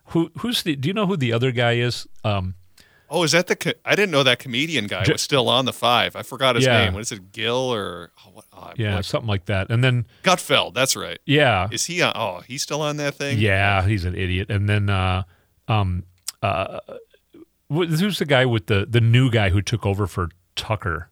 who 0.08 0.32
who's 0.40 0.64
the? 0.64 0.76
Do 0.76 0.88
you 0.88 0.94
know 0.94 1.06
who 1.08 1.18
the 1.18 1.34
other 1.34 1.52
guy 1.52 1.74
is? 1.74 2.08
Um, 2.24 2.56
Oh, 3.10 3.22
is 3.22 3.34
that 3.34 3.46
the? 3.46 3.56
Co- 3.56 3.74
I 3.86 3.94
didn't 3.96 4.10
know 4.10 4.24
that 4.24 4.40
comedian 4.40 4.88
guy 4.88 5.06
was 5.08 5.22
still 5.22 5.48
on 5.48 5.66
the 5.66 5.74
five. 5.74 6.16
I 6.16 6.24
forgot 6.24 6.56
his 6.56 6.66
Yeah. 6.66 6.86
name. 6.86 6.94
What 6.94 7.02
is 7.02 7.12
it? 7.12 7.32
Gill 7.32 7.72
or 7.72 8.12
oh, 8.26 8.30
what? 8.34 8.46
Oh, 8.52 8.72
Yeah, 8.76 8.96
like, 8.96 9.04
something 9.06 9.28
like 9.28 9.46
that. 9.46 9.70
And 9.70 9.84
then 9.84 10.08
Gutfeld. 10.24 10.74
That's 10.74 10.96
right. 10.96 11.20
yeah, 11.26 11.68
Is 11.72 11.86
he 11.86 12.02
on? 12.02 12.14
Oh, 12.16 12.42
he's 12.48 12.64
still 12.64 12.82
on 12.82 12.98
that 12.98 13.14
thing. 13.14 13.38
yeah, 13.38 13.86
he's 13.86 14.04
an 14.06 14.16
idiot. 14.16 14.50
And 14.50 14.68
then 14.68 14.90
uh, 14.90 15.24
um, 15.68 16.06
uh, 16.42 16.80
who's 17.70 18.18
the 18.18 18.26
guy 18.26 18.46
with 18.48 18.66
the 18.66 18.88
the 18.90 19.02
new 19.02 19.30
guy 19.30 19.50
who 19.50 19.62
took 19.62 19.86
over 19.86 20.08
for 20.08 20.30
Tucker? 20.56 21.10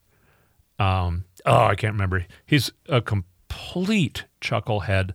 Um, 0.82 1.26
oh, 1.46 1.66
I 1.66 1.76
can't 1.76 1.94
remember. 1.94 2.26
He's 2.46 2.72
a 2.90 3.02
complete 3.02 4.26
chucklehead. 4.42 5.12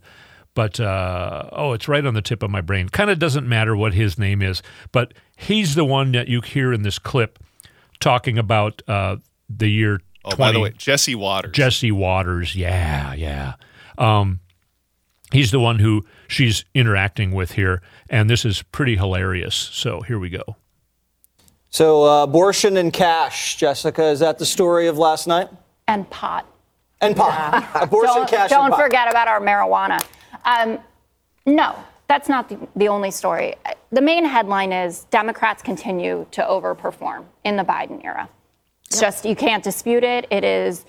But 0.53 0.79
uh, 0.79 1.49
oh, 1.51 1.73
it's 1.73 1.87
right 1.87 2.03
on 2.03 2.15
the 2.15 2.21
tip 2.21 2.41
of 2.41 2.49
my 2.49 2.61
brain. 2.61 2.89
Kind 2.89 3.11
of 3.11 3.19
doesn't 3.19 3.47
matter 3.47 3.75
what 3.75 3.93
his 3.93 4.17
name 4.17 4.41
is, 4.41 4.63
but 4.91 5.13
he's 5.35 5.75
the 5.75 5.85
one 5.85 6.13
that 6.13 6.29
you 6.29 6.41
hear 6.41 6.73
in 6.73 6.81
this 6.81 6.97
clip 6.97 7.37
talking 7.99 8.39
about 8.39 8.81
uh, 8.87 9.17
the 9.49 9.67
year 9.67 10.01
Oh, 10.27 10.31
20, 10.31 10.37
by 10.37 10.51
the 10.51 10.59
way, 10.59 10.71
Jesse 10.77 11.15
Watters. 11.15 11.53
Jesse 11.53 11.91
Watters. 11.91 12.55
Yeah, 12.55 13.13
yeah. 13.13 13.53
Um, 13.97 14.41
he's 15.31 15.51
the 15.51 15.59
one 15.59 15.79
who 15.79 16.05
she's 16.27 16.65
interacting 16.73 17.31
with 17.31 17.53
here, 17.53 17.81
and 18.09 18.29
this 18.29 18.43
is 18.43 18.61
pretty 18.61 18.97
hilarious. 18.97 19.55
So 19.55 20.01
here 20.01 20.19
we 20.19 20.29
go. 20.29 20.57
So, 21.69 22.03
uh, 22.03 22.23
abortion 22.23 22.77
and 22.77 22.91
cash, 22.93 23.57
Jessica, 23.57 24.05
is 24.05 24.19
that 24.19 24.37
the 24.39 24.45
story 24.45 24.87
of 24.87 24.97
last 24.97 25.27
night? 25.27 25.49
and 25.87 26.09
pot. 26.09 26.45
And 26.99 27.15
pot. 27.15 27.69
abortion, 27.75 28.15
Don't, 28.15 28.29
cash, 28.29 28.49
don't 28.49 28.65
and 28.65 28.73
pot. 28.73 28.81
forget 28.83 29.09
about 29.09 29.27
our 29.27 29.39
marijuana. 29.39 30.03
Um, 30.43 30.79
no, 31.45 31.75
that's 32.07 32.27
not 32.27 32.49
the, 32.49 32.57
the 32.75 32.87
only 32.89 33.11
story. 33.11 33.55
The 33.91 34.01
main 34.01 34.25
headline 34.25 34.73
is 34.73 35.05
Democrats 35.05 35.61
continue 35.63 36.25
to 36.31 36.41
overperform 36.41 37.25
in 37.45 37.55
the 37.55 37.63
Biden 37.63 38.03
era. 38.03 38.27
It's 38.87 38.99
just, 38.99 39.25
you 39.25 39.35
can't 39.35 39.63
dispute 39.63 40.03
it. 40.03 40.27
It 40.31 40.43
is 40.43 40.85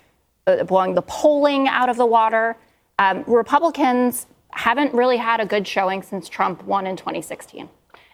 uh, 0.47 0.63
blowing 0.63 0.95
the 0.95 1.01
polling 1.03 1.67
out 1.67 1.89
of 1.89 1.97
the 1.97 2.05
water. 2.05 2.57
Um, 2.97 3.23
Republicans 3.27 4.25
haven't 4.49 4.93
really 4.93 5.17
had 5.17 5.39
a 5.39 5.45
good 5.45 5.67
showing 5.67 6.01
since 6.01 6.27
Trump 6.27 6.63
won 6.63 6.87
in 6.87 6.95
2016. 6.97 7.69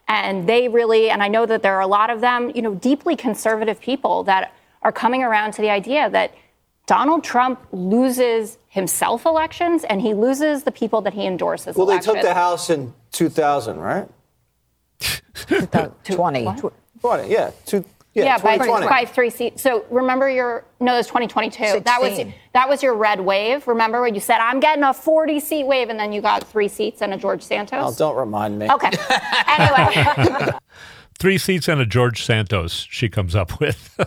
And 0.07 0.47
they 0.47 0.67
really, 0.67 1.09
and 1.09 1.23
I 1.23 1.27
know 1.27 1.45
that 1.45 1.63
there 1.63 1.75
are 1.75 1.81
a 1.81 1.87
lot 1.87 2.09
of 2.09 2.21
them, 2.21 2.51
you 2.53 2.61
know, 2.61 2.75
deeply 2.75 3.15
conservative 3.15 3.79
people 3.79 4.23
that 4.25 4.53
are 4.83 4.91
coming 4.91 5.23
around 5.23 5.53
to 5.53 5.61
the 5.61 5.69
idea 5.69 6.09
that 6.11 6.33
Donald 6.85 7.23
Trump 7.23 7.65
loses 7.71 8.59
himself 8.67 9.25
elections 9.25 9.83
and 9.83 10.01
he 10.01 10.13
loses 10.13 10.63
the 10.63 10.71
people 10.71 11.01
that 11.01 11.13
he 11.13 11.25
endorses 11.25 11.75
Well, 11.75 11.87
they 11.87 11.99
took 11.99 12.21
the 12.21 12.33
House 12.33 12.69
in 12.69 12.93
2000, 13.11 13.79
right? 13.79 14.07
20. 16.03 16.47
20, 17.01 17.31
yeah. 17.31 17.51
Two, 17.65 17.83
yeah, 18.15 18.23
yeah, 18.23 18.37
by, 18.37 18.53
2020. 18.53 18.87
by 18.87 19.05
three 19.05 19.29
seats. 19.29 19.61
So 19.61 19.85
remember 19.89 20.29
your 20.29 20.65
no, 20.79 20.93
it 20.93 20.97
was 20.97 21.07
2022. 21.07 21.81
That 21.81 22.01
was 22.01 22.19
that 22.53 22.69
was 22.69 22.81
your 22.81 22.95
red 22.95 23.19
wave. 23.19 23.67
Remember 23.67 24.01
when 24.01 24.15
you 24.15 24.21
said 24.21 24.37
I'm 24.37 24.61
getting 24.61 24.83
a 24.83 24.93
40 24.93 25.39
seat 25.41 25.65
wave, 25.65 25.89
and 25.89 25.99
then 25.99 26.13
you 26.13 26.21
got 26.21 26.43
three 26.45 26.69
seats 26.69 27.01
and 27.01 27.13
a 27.13 27.17
George 27.17 27.43
Santos. 27.43 27.79
Oh, 27.83 27.93
don't 27.97 28.15
remind 28.15 28.57
me. 28.57 28.69
okay. 28.71 28.91
anyway, 29.47 30.51
Three 31.17 31.37
seats 31.37 31.69
and 31.69 31.79
a 31.79 31.85
George 31.85 32.23
Santos. 32.23 32.87
She 32.89 33.07
comes 33.07 33.35
up 33.35 33.59
with. 33.59 33.97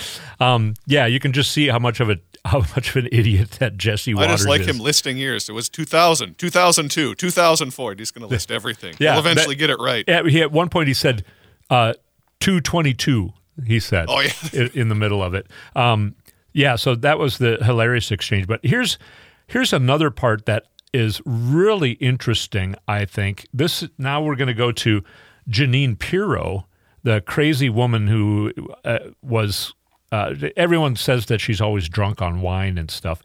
um, 0.40 0.74
yeah, 0.86 1.06
you 1.06 1.18
can 1.18 1.32
just 1.32 1.50
see 1.52 1.68
how 1.68 1.78
much 1.78 2.00
of 2.00 2.10
a 2.10 2.18
how 2.44 2.58
much 2.76 2.90
of 2.90 2.96
an 2.96 3.08
idiot 3.10 3.52
that 3.52 3.78
Jesse 3.78 4.12
was. 4.12 4.26
I 4.26 4.28
just 4.28 4.46
like 4.46 4.60
is. 4.60 4.66
him 4.66 4.78
listing 4.78 5.16
years. 5.16 5.48
It 5.48 5.52
was 5.52 5.70
2000, 5.70 6.36
2002, 6.36 7.14
2004. 7.14 7.94
He's 7.96 8.10
going 8.10 8.20
to 8.20 8.26
list 8.28 8.50
everything. 8.50 8.94
Yeah, 8.98 9.12
He'll 9.12 9.20
eventually 9.20 9.54
that- 9.54 9.58
get 9.58 9.70
it 9.70 9.78
right. 9.80 10.04
Yeah, 10.06 10.22
he, 10.24 10.42
at 10.42 10.52
one 10.52 10.68
point 10.68 10.88
he 10.88 10.94
said 10.94 11.24
uh, 11.70 11.94
222, 12.40 13.32
he 13.66 13.80
said. 13.80 14.06
Oh, 14.08 14.20
yeah. 14.20 14.32
in, 14.52 14.70
in 14.74 14.88
the 14.88 14.94
middle 14.94 15.22
of 15.22 15.34
it. 15.34 15.46
Um, 15.74 16.14
yeah, 16.52 16.76
so 16.76 16.94
that 16.94 17.18
was 17.18 17.38
the 17.38 17.58
hilarious 17.62 18.10
exchange. 18.10 18.46
But 18.46 18.60
here's 18.62 18.98
here's 19.46 19.72
another 19.72 20.10
part 20.10 20.46
that 20.46 20.64
is 20.92 21.20
really 21.24 21.92
interesting, 21.92 22.76
I 22.86 23.04
think. 23.04 23.46
This 23.52 23.86
now 23.98 24.22
we're 24.22 24.36
going 24.36 24.48
to 24.48 24.54
go 24.54 24.70
to 24.72 25.02
Jeanine 25.50 25.98
Pirro, 25.98 26.66
the 27.02 27.20
crazy 27.20 27.68
woman 27.68 28.06
who 28.06 28.52
uh, 28.84 28.98
was 29.20 29.74
uh, 30.12 30.34
everyone 30.56 30.94
says 30.94 31.26
that 31.26 31.40
she's 31.40 31.60
always 31.60 31.88
drunk 31.88 32.22
on 32.22 32.40
wine 32.40 32.78
and 32.78 32.88
stuff. 32.90 33.20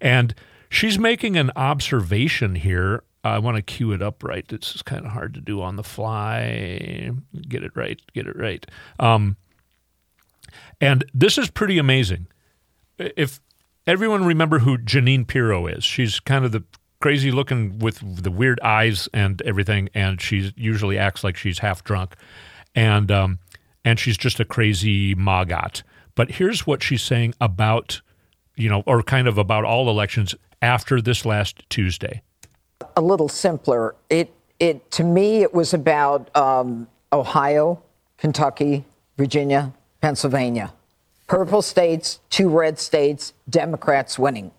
And 0.00 0.34
she's 0.70 0.98
making 0.98 1.36
an 1.36 1.50
observation 1.54 2.54
here. 2.54 3.04
I 3.24 3.38
want 3.38 3.56
to 3.56 3.62
cue 3.62 3.92
it 3.92 4.02
up 4.02 4.24
right. 4.24 4.46
This 4.48 4.74
is 4.74 4.82
kind 4.82 5.06
of 5.06 5.12
hard 5.12 5.34
to 5.34 5.40
do 5.40 5.62
on 5.62 5.76
the 5.76 5.84
fly. 5.84 7.10
Get 7.48 7.62
it 7.62 7.72
right. 7.74 8.00
Get 8.12 8.26
it 8.26 8.36
right. 8.36 8.66
Um, 8.98 9.36
and 10.80 11.04
this 11.14 11.38
is 11.38 11.50
pretty 11.50 11.78
amazing. 11.78 12.26
If 12.98 13.40
everyone 13.86 14.24
remember 14.24 14.58
who 14.58 14.76
Jeanine 14.78 15.26
Pirro 15.26 15.66
is, 15.66 15.84
she's 15.84 16.20
kind 16.20 16.44
of 16.44 16.52
the 16.52 16.64
crazy 17.00 17.30
looking 17.30 17.78
with 17.78 18.22
the 18.22 18.30
weird 18.30 18.60
eyes 18.60 19.08
and 19.12 19.40
everything, 19.42 19.88
and 19.94 20.20
she 20.20 20.52
usually 20.56 20.98
acts 20.98 21.24
like 21.24 21.36
she's 21.36 21.58
half 21.60 21.84
drunk, 21.84 22.16
and 22.74 23.10
um, 23.10 23.38
and 23.84 23.98
she's 23.98 24.16
just 24.16 24.40
a 24.40 24.44
crazy 24.44 25.14
magot. 25.14 25.82
But 26.14 26.32
here's 26.32 26.66
what 26.66 26.82
she's 26.82 27.02
saying 27.02 27.34
about, 27.40 28.00
you 28.56 28.68
know, 28.68 28.82
or 28.86 29.02
kind 29.02 29.28
of 29.28 29.38
about 29.38 29.64
all 29.64 29.88
elections 29.88 30.34
after 30.60 31.00
this 31.00 31.24
last 31.24 31.68
Tuesday. 31.70 32.22
A 32.96 33.00
little 33.00 33.28
simpler. 33.28 33.94
It 34.10 34.32
it 34.58 34.90
to 34.92 35.04
me 35.04 35.42
it 35.42 35.52
was 35.52 35.74
about 35.74 36.34
um, 36.36 36.88
Ohio, 37.12 37.82
Kentucky, 38.18 38.84
Virginia, 39.16 39.72
Pennsylvania, 40.00 40.72
purple 41.26 41.62
states, 41.62 42.20
two 42.30 42.48
red 42.48 42.78
states, 42.78 43.32
Democrats 43.48 44.18
winning. 44.18 44.52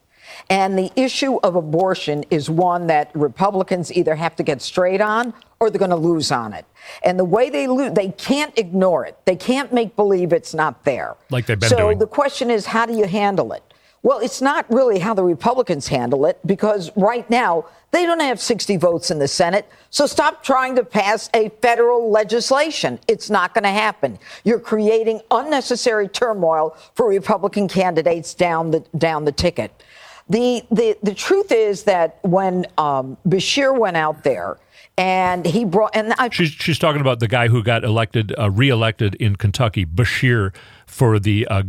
And 0.49 0.77
the 0.77 0.91
issue 0.95 1.38
of 1.43 1.55
abortion 1.55 2.23
is 2.29 2.49
one 2.49 2.88
that 2.88 3.11
Republicans 3.13 3.91
either 3.93 4.15
have 4.15 4.36
to 4.38 4.43
get 4.43 4.61
straight 4.61 5.01
on 5.01 5.34
or 5.59 5.69
they're 5.69 5.79
going 5.79 5.91
to 5.91 5.95
lose 5.95 6.31
on 6.31 6.53
it. 6.53 6.65
And 7.03 7.17
the 7.17 7.25
way 7.25 7.49
they 7.49 7.67
lose, 7.67 7.93
they 7.93 8.09
can't 8.09 8.57
ignore 8.57 9.05
it. 9.05 9.17
They 9.25 9.36
can't 9.36 9.71
make 9.71 9.95
believe 9.95 10.34
it's 10.34 10.53
not 10.53 10.84
there. 10.84 11.15
Like 11.29 11.45
they've 11.45 11.59
been 11.59 11.69
so 11.69 11.77
doing. 11.77 11.99
the 11.99 12.07
question 12.07 12.49
is, 12.49 12.65
how 12.65 12.86
do 12.86 12.95
you 12.95 13.05
handle 13.05 13.53
it? 13.53 13.63
Well, 14.04 14.20
it's 14.20 14.41
not 14.41 14.66
really 14.70 14.99
how 14.99 15.14
the 15.14 15.24
Republicans 15.24 15.88
handle 15.88 16.26
it 16.26 16.38
because 16.45 16.91
right 16.97 17.28
now 17.30 17.66
they 17.91 18.06
don't 18.06 18.20
have 18.20 18.41
60 18.41 18.76
votes 18.76 19.10
in 19.10 19.20
the 19.20 19.30
Senate. 19.30 19.66
So 19.91 20.06
stop 20.08 20.43
trying 20.43 20.76
to 20.76 20.84
pass 20.84 21.30
a 21.34 21.49
federal 21.62 22.12
legislation. 22.12 22.99
It's 23.08 23.30
not 23.30 23.54
going 23.54 23.64
to 23.64 23.70
happen. 23.70 24.20
You're 24.43 24.60
creating 24.60 25.22
unnecessary 25.32 26.10
turmoil 26.10 26.76
for 26.95 27.08
Republican 27.08 27.70
candidates 27.70 28.34
down 28.34 28.72
the 28.72 28.82
down 28.97 29.24
the 29.24 29.32
ticket. 29.32 29.72
The 30.28 30.64
the 30.70 30.97
the 31.01 31.14
truth 31.14 31.54
is 31.54 31.84
that 31.84 32.20
when 32.24 32.66
um, 32.78 33.18
Beshear 33.26 33.78
went 33.78 33.95
out 33.95 34.24
there 34.24 34.58
and 34.97 35.45
he 35.45 35.64
brought 35.64 35.95
and 35.95 36.14
I 36.18 36.30
She's 36.30 36.49
she's 36.49 36.80
talking 36.80 37.01
about 37.01 37.20
the 37.22 37.28
guy 37.30 37.47
who 37.47 37.64
got 37.64 37.86
elected, 37.86 38.34
uh, 38.38 38.49
reelected 38.49 39.16
in 39.16 39.38
Kentucky, 39.38 39.86
Beshear, 39.86 40.54
for 40.88 41.20
the 41.20 41.47
uh, 41.47 41.64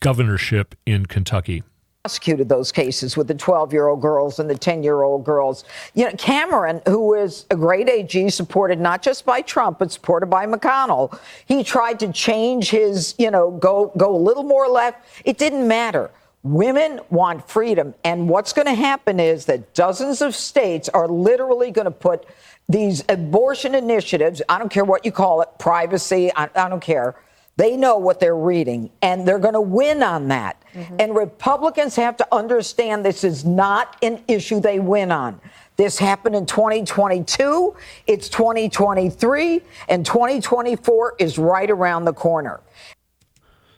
governorship 0.00 0.74
in 0.86 1.06
Kentucky. 1.06 1.62
Prosecuted 2.04 2.50
those 2.50 2.70
cases 2.70 3.16
with 3.16 3.28
the 3.28 3.34
12 3.34 3.72
year 3.72 3.86
old 3.86 4.02
girls 4.02 4.38
and 4.38 4.50
the 4.50 4.54
10 4.54 4.82
year 4.82 5.04
old 5.04 5.24
girls. 5.24 5.64
You 5.94 6.04
know, 6.04 6.10
Cameron, 6.18 6.82
who 6.86 7.14
is 7.14 7.46
a 7.50 7.56
great 7.56 7.88
AG, 7.88 8.28
supported 8.28 8.78
not 8.78 9.00
just 9.00 9.24
by 9.24 9.40
Trump, 9.40 9.78
but 9.78 9.90
supported 9.90 10.26
by 10.26 10.44
McConnell, 10.44 11.18
he 11.46 11.64
tried 11.64 11.98
to 12.00 12.12
change 12.12 12.68
his, 12.68 13.14
you 13.16 13.30
know, 13.30 13.52
go, 13.52 13.90
go 13.96 14.14
a 14.14 14.18
little 14.18 14.42
more 14.42 14.68
left. 14.68 14.98
It 15.24 15.38
didn't 15.38 15.66
matter. 15.66 16.10
Women 16.42 17.00
want 17.08 17.48
freedom. 17.48 17.94
And 18.04 18.28
what's 18.28 18.52
going 18.52 18.66
to 18.66 18.74
happen 18.74 19.18
is 19.18 19.46
that 19.46 19.72
dozens 19.72 20.20
of 20.20 20.34
states 20.34 20.90
are 20.90 21.08
literally 21.08 21.70
going 21.70 21.86
to 21.86 21.90
put 21.90 22.26
these 22.68 23.02
abortion 23.08 23.74
initiatives, 23.74 24.42
I 24.46 24.58
don't 24.58 24.70
care 24.70 24.84
what 24.84 25.06
you 25.06 25.12
call 25.12 25.40
it, 25.40 25.48
privacy, 25.58 26.30
I, 26.36 26.50
I 26.54 26.68
don't 26.68 26.80
care. 26.80 27.16
They 27.56 27.76
know 27.76 27.98
what 27.98 28.18
they're 28.18 28.36
reading, 28.36 28.90
and 29.00 29.26
they're 29.26 29.38
going 29.38 29.54
to 29.54 29.60
win 29.60 30.02
on 30.02 30.28
that. 30.28 30.60
And 30.98 31.14
Republicans 31.14 31.94
have 31.96 32.16
to 32.16 32.26
understand 32.34 33.04
this 33.04 33.22
is 33.22 33.44
not 33.44 33.96
an 34.02 34.22
issue 34.26 34.58
they 34.58 34.80
win 34.80 35.12
on. 35.12 35.40
This 35.76 35.98
happened 35.98 36.34
in 36.34 36.46
2022, 36.46 37.74
it's 38.06 38.28
2023, 38.28 39.60
and 39.88 40.06
2024 40.06 41.16
is 41.18 41.38
right 41.38 41.70
around 41.70 42.04
the 42.04 42.12
corner. 42.12 42.60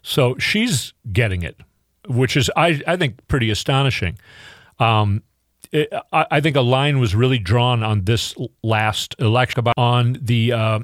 So 0.03 0.37
she's 0.39 0.93
getting 1.13 1.43
it, 1.43 1.57
which 2.07 2.37
is, 2.37 2.51
I, 2.57 2.81
I 2.87 2.97
think, 2.97 3.27
pretty 3.29 3.51
astonishing. 3.51 4.19
Um, 4.79 5.23
it, 5.73 5.93
I, 6.13 6.27
I 6.31 6.41
think 6.41 6.57
a 6.57 6.61
line 6.61 6.99
was 6.99 7.15
really 7.15 7.39
drawn 7.39 7.83
on 7.83 8.05
this 8.05 8.35
last 8.63 9.17
election 9.19 9.61
about 9.61 9.75
on 9.77 10.19
the 10.21 10.53
uh, 10.53 10.81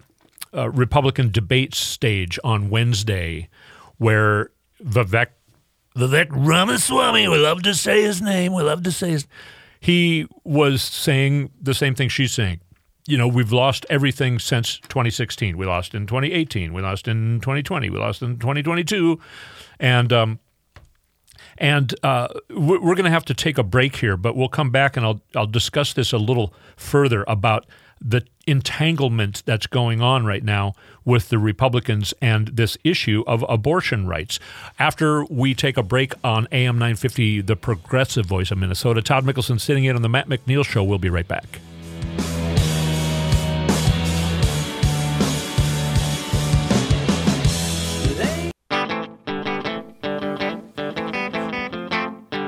uh, 0.55 0.71
Republican 0.71 1.31
debate 1.31 1.75
stage 1.75 2.39
on 2.45 2.71
Wednesday, 2.71 3.49
where 3.99 4.51
Vivek 4.83 5.29
Vivek 5.97 6.29
Ramaswamy, 6.31 7.29
we 7.29 7.39
love 7.39 7.63
to 7.63 7.75
say 7.75 8.03
his 8.03 8.23
name, 8.23 8.55
we 8.55 8.63
love 8.63 8.83
to 8.85 8.93
say 8.93 9.11
his. 9.11 9.27
He 9.81 10.27
was 10.45 10.81
saying 10.83 11.51
the 11.61 11.75
same 11.75 11.95
thing 11.95 12.09
she's 12.09 12.33
saying. 12.33 12.61
you 13.07 13.19
know, 13.19 13.27
we've 13.27 13.53
lost 13.53 13.85
everything 13.91 14.39
since 14.39 14.79
2016. 14.79 15.57
We 15.57 15.67
lost 15.67 15.95
in 15.95 16.07
2018. 16.07 16.73
We 16.73 16.83
lost 16.83 17.09
in 17.09 17.41
2020. 17.41 17.91
We 17.91 17.99
lost 17.99 18.23
in 18.23 18.39
2022, 18.39 19.19
and 19.81 20.13
um, 20.13 20.39
and 21.59 21.95
uh, 22.03 22.29
we're 22.51 22.79
going 22.95 23.05
to 23.05 23.11
have 23.11 23.25
to 23.27 23.35
take 23.35 23.59
a 23.59 23.63
break 23.65 23.97
here, 23.97 24.17
but 24.17 24.37
we'll 24.37 24.49
come 24.49 24.71
back 24.71 24.97
and 24.97 25.05
I'll 25.05 25.21
I'll 25.35 25.47
discuss 25.47 25.93
this 25.93 26.13
a 26.13 26.19
little 26.19 26.55
further 26.77 27.25
about 27.27 27.67
the 28.05 28.23
entanglement 28.47 29.43
that's 29.47 29.67
going 29.67 30.01
on 30.01 30.25
right 30.25 30.43
now 30.43 30.75
with 31.05 31.29
the 31.29 31.39
Republicans 31.39 32.13
and 32.21 32.49
this 32.49 32.77
issue 32.85 33.23
of 33.27 33.45
abortion 33.49 34.07
rights. 34.07 34.41
After 34.79 35.25
we 35.25 35.55
take 35.55 35.77
a 35.77 35.83
break 35.83 36.15
on 36.25 36.49
AM 36.53 36.77
950, 36.77 37.43
the 37.43 37.57
progressive 37.57 38.27
voice 38.27 38.51
of 38.51 38.59
Minnesota, 38.59 39.03
Todd 39.03 39.25
Mikkelson 39.25 39.61
sitting 39.61 39.85
in 39.85 39.97
on 39.97 40.03
the 40.03 40.09
Matt 40.09 40.29
McNeil 40.29 40.65
show. 40.65 40.83
We'll 40.83 40.99
be 40.99 41.11
right 41.11 41.29
back. 41.29 41.61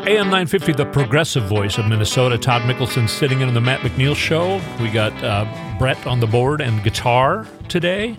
AM 0.07 0.27
950, 0.27 0.75
the 0.75 0.85
progressive 0.85 1.45
voice 1.45 1.79
of 1.79 1.87
Minnesota. 1.87 2.37
Todd 2.37 2.61
Mikkelson 2.63 3.09
sitting 3.09 3.41
in 3.41 3.49
on 3.49 3.55
the 3.55 3.61
Matt 3.63 3.81
McNeil 3.81 4.15
show. 4.15 4.61
We 4.79 4.91
got 4.91 5.13
uh, 5.25 5.47
Brett 5.79 6.07
on 6.07 6.21
the 6.21 6.27
board 6.27 6.61
and 6.61 6.85
guitar 6.85 7.49
today. 7.71 8.15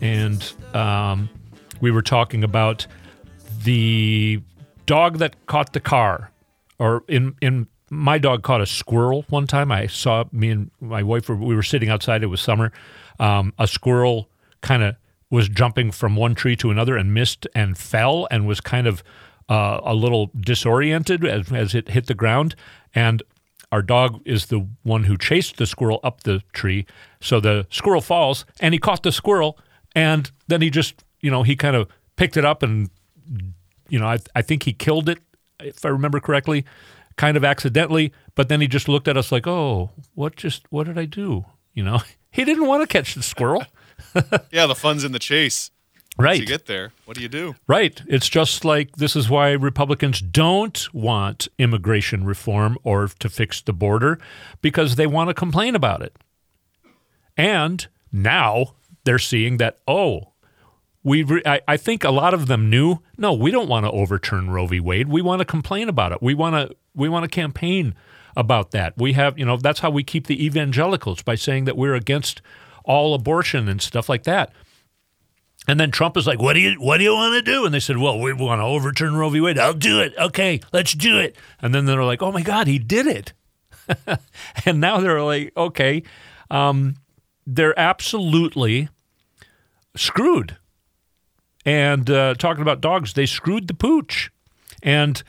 And 0.00 0.42
um, 0.72 1.28
we 1.82 1.90
were 1.90 2.00
talking 2.00 2.42
about 2.42 2.86
the 3.62 4.40
dog 4.86 5.18
that 5.18 5.44
caught 5.44 5.74
the 5.74 5.80
car. 5.80 6.32
Or 6.78 7.04
in, 7.08 7.34
in 7.42 7.66
my 7.90 8.16
dog 8.16 8.42
caught 8.42 8.62
a 8.62 8.66
squirrel 8.66 9.26
one 9.28 9.46
time. 9.46 9.70
I 9.70 9.88
saw 9.88 10.24
me 10.32 10.48
and 10.48 10.70
my 10.80 11.02
wife, 11.02 11.28
were, 11.28 11.36
we 11.36 11.54
were 11.54 11.62
sitting 11.62 11.90
outside. 11.90 12.22
It 12.22 12.28
was 12.28 12.40
summer. 12.40 12.72
Um, 13.20 13.52
a 13.58 13.66
squirrel 13.66 14.30
kind 14.62 14.82
of 14.82 14.96
was 15.28 15.50
jumping 15.50 15.90
from 15.90 16.16
one 16.16 16.34
tree 16.34 16.56
to 16.56 16.70
another 16.70 16.96
and 16.96 17.12
missed 17.12 17.46
and 17.54 17.76
fell 17.76 18.26
and 18.30 18.46
was 18.46 18.62
kind 18.62 18.86
of 18.86 19.04
uh, 19.52 19.80
a 19.84 19.94
little 19.94 20.30
disoriented 20.40 21.26
as, 21.26 21.52
as 21.52 21.74
it 21.74 21.88
hit 21.88 22.06
the 22.06 22.14
ground. 22.14 22.54
And 22.94 23.22
our 23.70 23.82
dog 23.82 24.22
is 24.24 24.46
the 24.46 24.66
one 24.82 25.04
who 25.04 25.18
chased 25.18 25.58
the 25.58 25.66
squirrel 25.66 26.00
up 26.02 26.22
the 26.22 26.42
tree. 26.54 26.86
So 27.20 27.38
the 27.38 27.66
squirrel 27.68 28.00
falls 28.00 28.46
and 28.60 28.72
he 28.72 28.80
caught 28.80 29.02
the 29.02 29.12
squirrel. 29.12 29.58
And 29.94 30.30
then 30.48 30.62
he 30.62 30.70
just, 30.70 31.04
you 31.20 31.30
know, 31.30 31.42
he 31.42 31.54
kind 31.54 31.76
of 31.76 31.86
picked 32.16 32.38
it 32.38 32.46
up 32.46 32.62
and, 32.62 32.88
you 33.90 33.98
know, 33.98 34.06
I, 34.06 34.20
I 34.34 34.40
think 34.40 34.62
he 34.62 34.72
killed 34.72 35.10
it, 35.10 35.18
if 35.60 35.84
I 35.84 35.90
remember 35.90 36.18
correctly, 36.18 36.64
kind 37.16 37.36
of 37.36 37.44
accidentally. 37.44 38.10
But 38.34 38.48
then 38.48 38.62
he 38.62 38.66
just 38.66 38.88
looked 38.88 39.06
at 39.06 39.18
us 39.18 39.30
like, 39.30 39.46
oh, 39.46 39.90
what 40.14 40.34
just, 40.34 40.64
what 40.70 40.86
did 40.86 40.98
I 40.98 41.04
do? 41.04 41.44
You 41.74 41.84
know, 41.84 42.00
he 42.30 42.46
didn't 42.46 42.66
want 42.66 42.82
to 42.82 42.86
catch 42.86 43.16
the 43.16 43.22
squirrel. 43.22 43.66
yeah, 44.50 44.64
the 44.64 44.74
fun's 44.74 45.04
in 45.04 45.12
the 45.12 45.18
chase. 45.18 45.70
Right. 46.18 46.32
Once 46.32 46.40
you 46.40 46.46
get 46.46 46.66
there, 46.66 46.92
what 47.06 47.16
do 47.16 47.22
you 47.22 47.28
do? 47.28 47.54
Right. 47.66 48.02
It's 48.06 48.28
just 48.28 48.64
like 48.64 48.96
this 48.96 49.16
is 49.16 49.30
why 49.30 49.52
Republicans 49.52 50.20
don't 50.20 50.92
want 50.92 51.48
immigration 51.58 52.24
reform 52.24 52.76
or 52.82 53.08
to 53.08 53.28
fix 53.28 53.62
the 53.62 53.72
border 53.72 54.18
because 54.60 54.96
they 54.96 55.06
want 55.06 55.28
to 55.28 55.34
complain 55.34 55.74
about 55.74 56.02
it. 56.02 56.14
And 57.36 57.86
now 58.12 58.74
they're 59.04 59.18
seeing 59.18 59.56
that, 59.56 59.78
oh, 59.88 60.32
we 61.02 61.22
re- 61.22 61.42
I, 61.46 61.60
I 61.66 61.76
think 61.76 62.04
a 62.04 62.10
lot 62.10 62.34
of 62.34 62.46
them 62.46 62.68
knew, 62.68 62.98
no, 63.16 63.32
we 63.32 63.50
don't 63.50 63.68
want 63.68 63.86
to 63.86 63.90
overturn 63.90 64.50
Roe 64.50 64.66
v. 64.66 64.80
Wade. 64.80 65.08
We 65.08 65.22
want 65.22 65.40
to 65.40 65.44
complain 65.46 65.88
about 65.88 66.12
it. 66.12 66.22
We 66.22 66.34
want 66.34 66.54
to 66.54 66.76
we 66.94 67.08
want 67.08 67.24
to 67.24 67.28
campaign 67.28 67.94
about 68.36 68.70
that. 68.72 68.94
We 68.96 69.14
have, 69.14 69.38
you 69.38 69.44
know, 69.44 69.56
that's 69.56 69.80
how 69.80 69.90
we 69.90 70.02
keep 70.02 70.26
the 70.26 70.44
evangelicals 70.44 71.22
by 71.22 71.34
saying 71.34 71.64
that 71.64 71.76
we're 71.76 71.94
against 71.94 72.42
all 72.84 73.14
abortion 73.14 73.68
and 73.68 73.80
stuff 73.80 74.08
like 74.08 74.24
that. 74.24 74.52
And 75.68 75.78
then 75.78 75.90
Trump 75.90 76.16
is 76.16 76.26
like, 76.26 76.40
"What 76.40 76.54
do 76.54 76.60
you 76.60 76.74
What 76.80 76.98
do 76.98 77.04
you 77.04 77.14
want 77.14 77.34
to 77.34 77.50
do?" 77.50 77.64
And 77.64 77.72
they 77.72 77.80
said, 77.80 77.98
"Well, 77.98 78.18
we 78.18 78.32
want 78.32 78.60
to 78.60 78.64
overturn 78.64 79.14
Roe 79.14 79.28
v. 79.28 79.40
Wade. 79.40 79.58
I'll 79.58 79.74
do 79.74 80.00
it. 80.00 80.12
Okay, 80.18 80.60
let's 80.72 80.92
do 80.92 81.18
it." 81.18 81.36
And 81.60 81.74
then 81.74 81.86
they're 81.86 82.04
like, 82.04 82.22
"Oh 82.22 82.32
my 82.32 82.42
God, 82.42 82.66
he 82.66 82.78
did 82.78 83.06
it!" 83.06 83.32
and 84.66 84.80
now 84.80 84.98
they're 84.98 85.22
like, 85.22 85.52
"Okay, 85.56 86.02
um, 86.50 86.96
they're 87.46 87.78
absolutely 87.78 88.88
screwed." 89.94 90.56
And 91.64 92.10
uh, 92.10 92.34
talking 92.34 92.62
about 92.62 92.80
dogs, 92.80 93.12
they 93.12 93.26
screwed 93.26 93.68
the 93.68 93.74
pooch, 93.74 94.32
and 94.82 95.22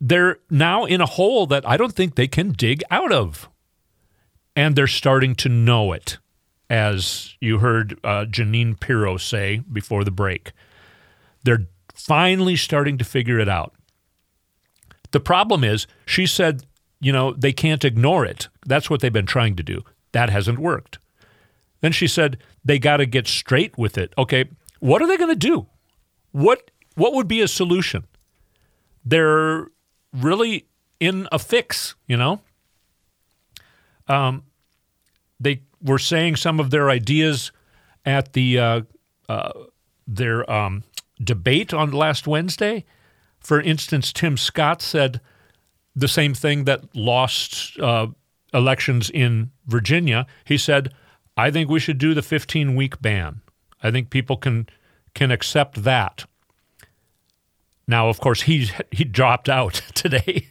they're 0.00 0.38
now 0.50 0.86
in 0.86 1.00
a 1.00 1.06
hole 1.06 1.46
that 1.46 1.68
I 1.68 1.76
don't 1.76 1.94
think 1.94 2.16
they 2.16 2.26
can 2.26 2.50
dig 2.50 2.82
out 2.90 3.12
of, 3.12 3.48
and 4.56 4.74
they're 4.74 4.88
starting 4.88 5.36
to 5.36 5.48
know 5.48 5.92
it 5.92 6.18
as 6.72 7.36
you 7.38 7.58
heard 7.58 8.00
uh, 8.02 8.24
Jeanine 8.24 8.80
Pirro 8.80 9.18
say 9.18 9.60
before 9.70 10.04
the 10.04 10.10
break. 10.10 10.52
They're 11.44 11.66
finally 11.94 12.56
starting 12.56 12.96
to 12.96 13.04
figure 13.04 13.38
it 13.38 13.48
out. 13.48 13.74
The 15.10 15.20
problem 15.20 15.64
is, 15.64 15.86
she 16.06 16.26
said, 16.26 16.64
you 16.98 17.12
know, 17.12 17.34
they 17.34 17.52
can't 17.52 17.84
ignore 17.84 18.24
it. 18.24 18.48
That's 18.64 18.88
what 18.88 19.00
they've 19.00 19.12
been 19.12 19.26
trying 19.26 19.54
to 19.56 19.62
do. 19.62 19.82
That 20.12 20.30
hasn't 20.30 20.58
worked. 20.58 20.98
Then 21.82 21.92
she 21.92 22.06
said, 22.06 22.38
they 22.64 22.78
got 22.78 22.96
to 22.96 23.06
get 23.06 23.26
straight 23.28 23.76
with 23.76 23.98
it. 23.98 24.14
Okay, 24.16 24.48
what 24.80 25.02
are 25.02 25.06
they 25.06 25.18
going 25.18 25.28
to 25.28 25.36
do? 25.36 25.66
What 26.30 26.70
what 26.94 27.12
would 27.12 27.28
be 27.28 27.42
a 27.42 27.48
solution? 27.48 28.06
They're 29.04 29.66
really 30.14 30.68
in 31.00 31.28
a 31.30 31.38
fix, 31.38 31.96
you 32.06 32.16
know. 32.16 32.40
Um, 34.08 34.44
they 35.38 35.62
were 35.82 35.98
saying 35.98 36.36
some 36.36 36.60
of 36.60 36.70
their 36.70 36.90
ideas 36.90 37.52
at 38.04 38.32
the 38.32 38.58
uh, 38.58 38.80
uh, 39.28 39.52
their 40.06 40.50
um, 40.50 40.84
debate 41.22 41.72
on 41.72 41.90
last 41.90 42.26
Wednesday. 42.26 42.84
For 43.40 43.60
instance, 43.60 44.12
Tim 44.12 44.36
Scott 44.36 44.80
said 44.82 45.20
the 45.94 46.08
same 46.08 46.34
thing 46.34 46.64
that 46.64 46.94
lost 46.94 47.78
uh, 47.80 48.08
elections 48.54 49.10
in 49.10 49.50
Virginia. 49.66 50.26
He 50.44 50.58
said, 50.58 50.92
"I 51.36 51.50
think 51.50 51.68
we 51.68 51.80
should 51.80 51.98
do 51.98 52.14
the 52.14 52.22
15 52.22 52.76
week 52.76 53.00
ban. 53.00 53.40
I 53.82 53.90
think 53.90 54.10
people 54.10 54.36
can 54.36 54.68
can 55.14 55.30
accept 55.30 55.82
that." 55.82 56.24
Now, 57.86 58.08
of 58.08 58.20
course, 58.20 58.42
he 58.42 58.70
he 58.90 59.04
dropped 59.04 59.48
out 59.48 59.74
today. 59.94 60.48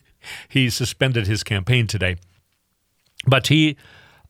he 0.47 0.69
suspended 0.69 1.25
his 1.25 1.43
campaign 1.43 1.87
today, 1.87 2.17
but 3.25 3.47
he 3.47 3.75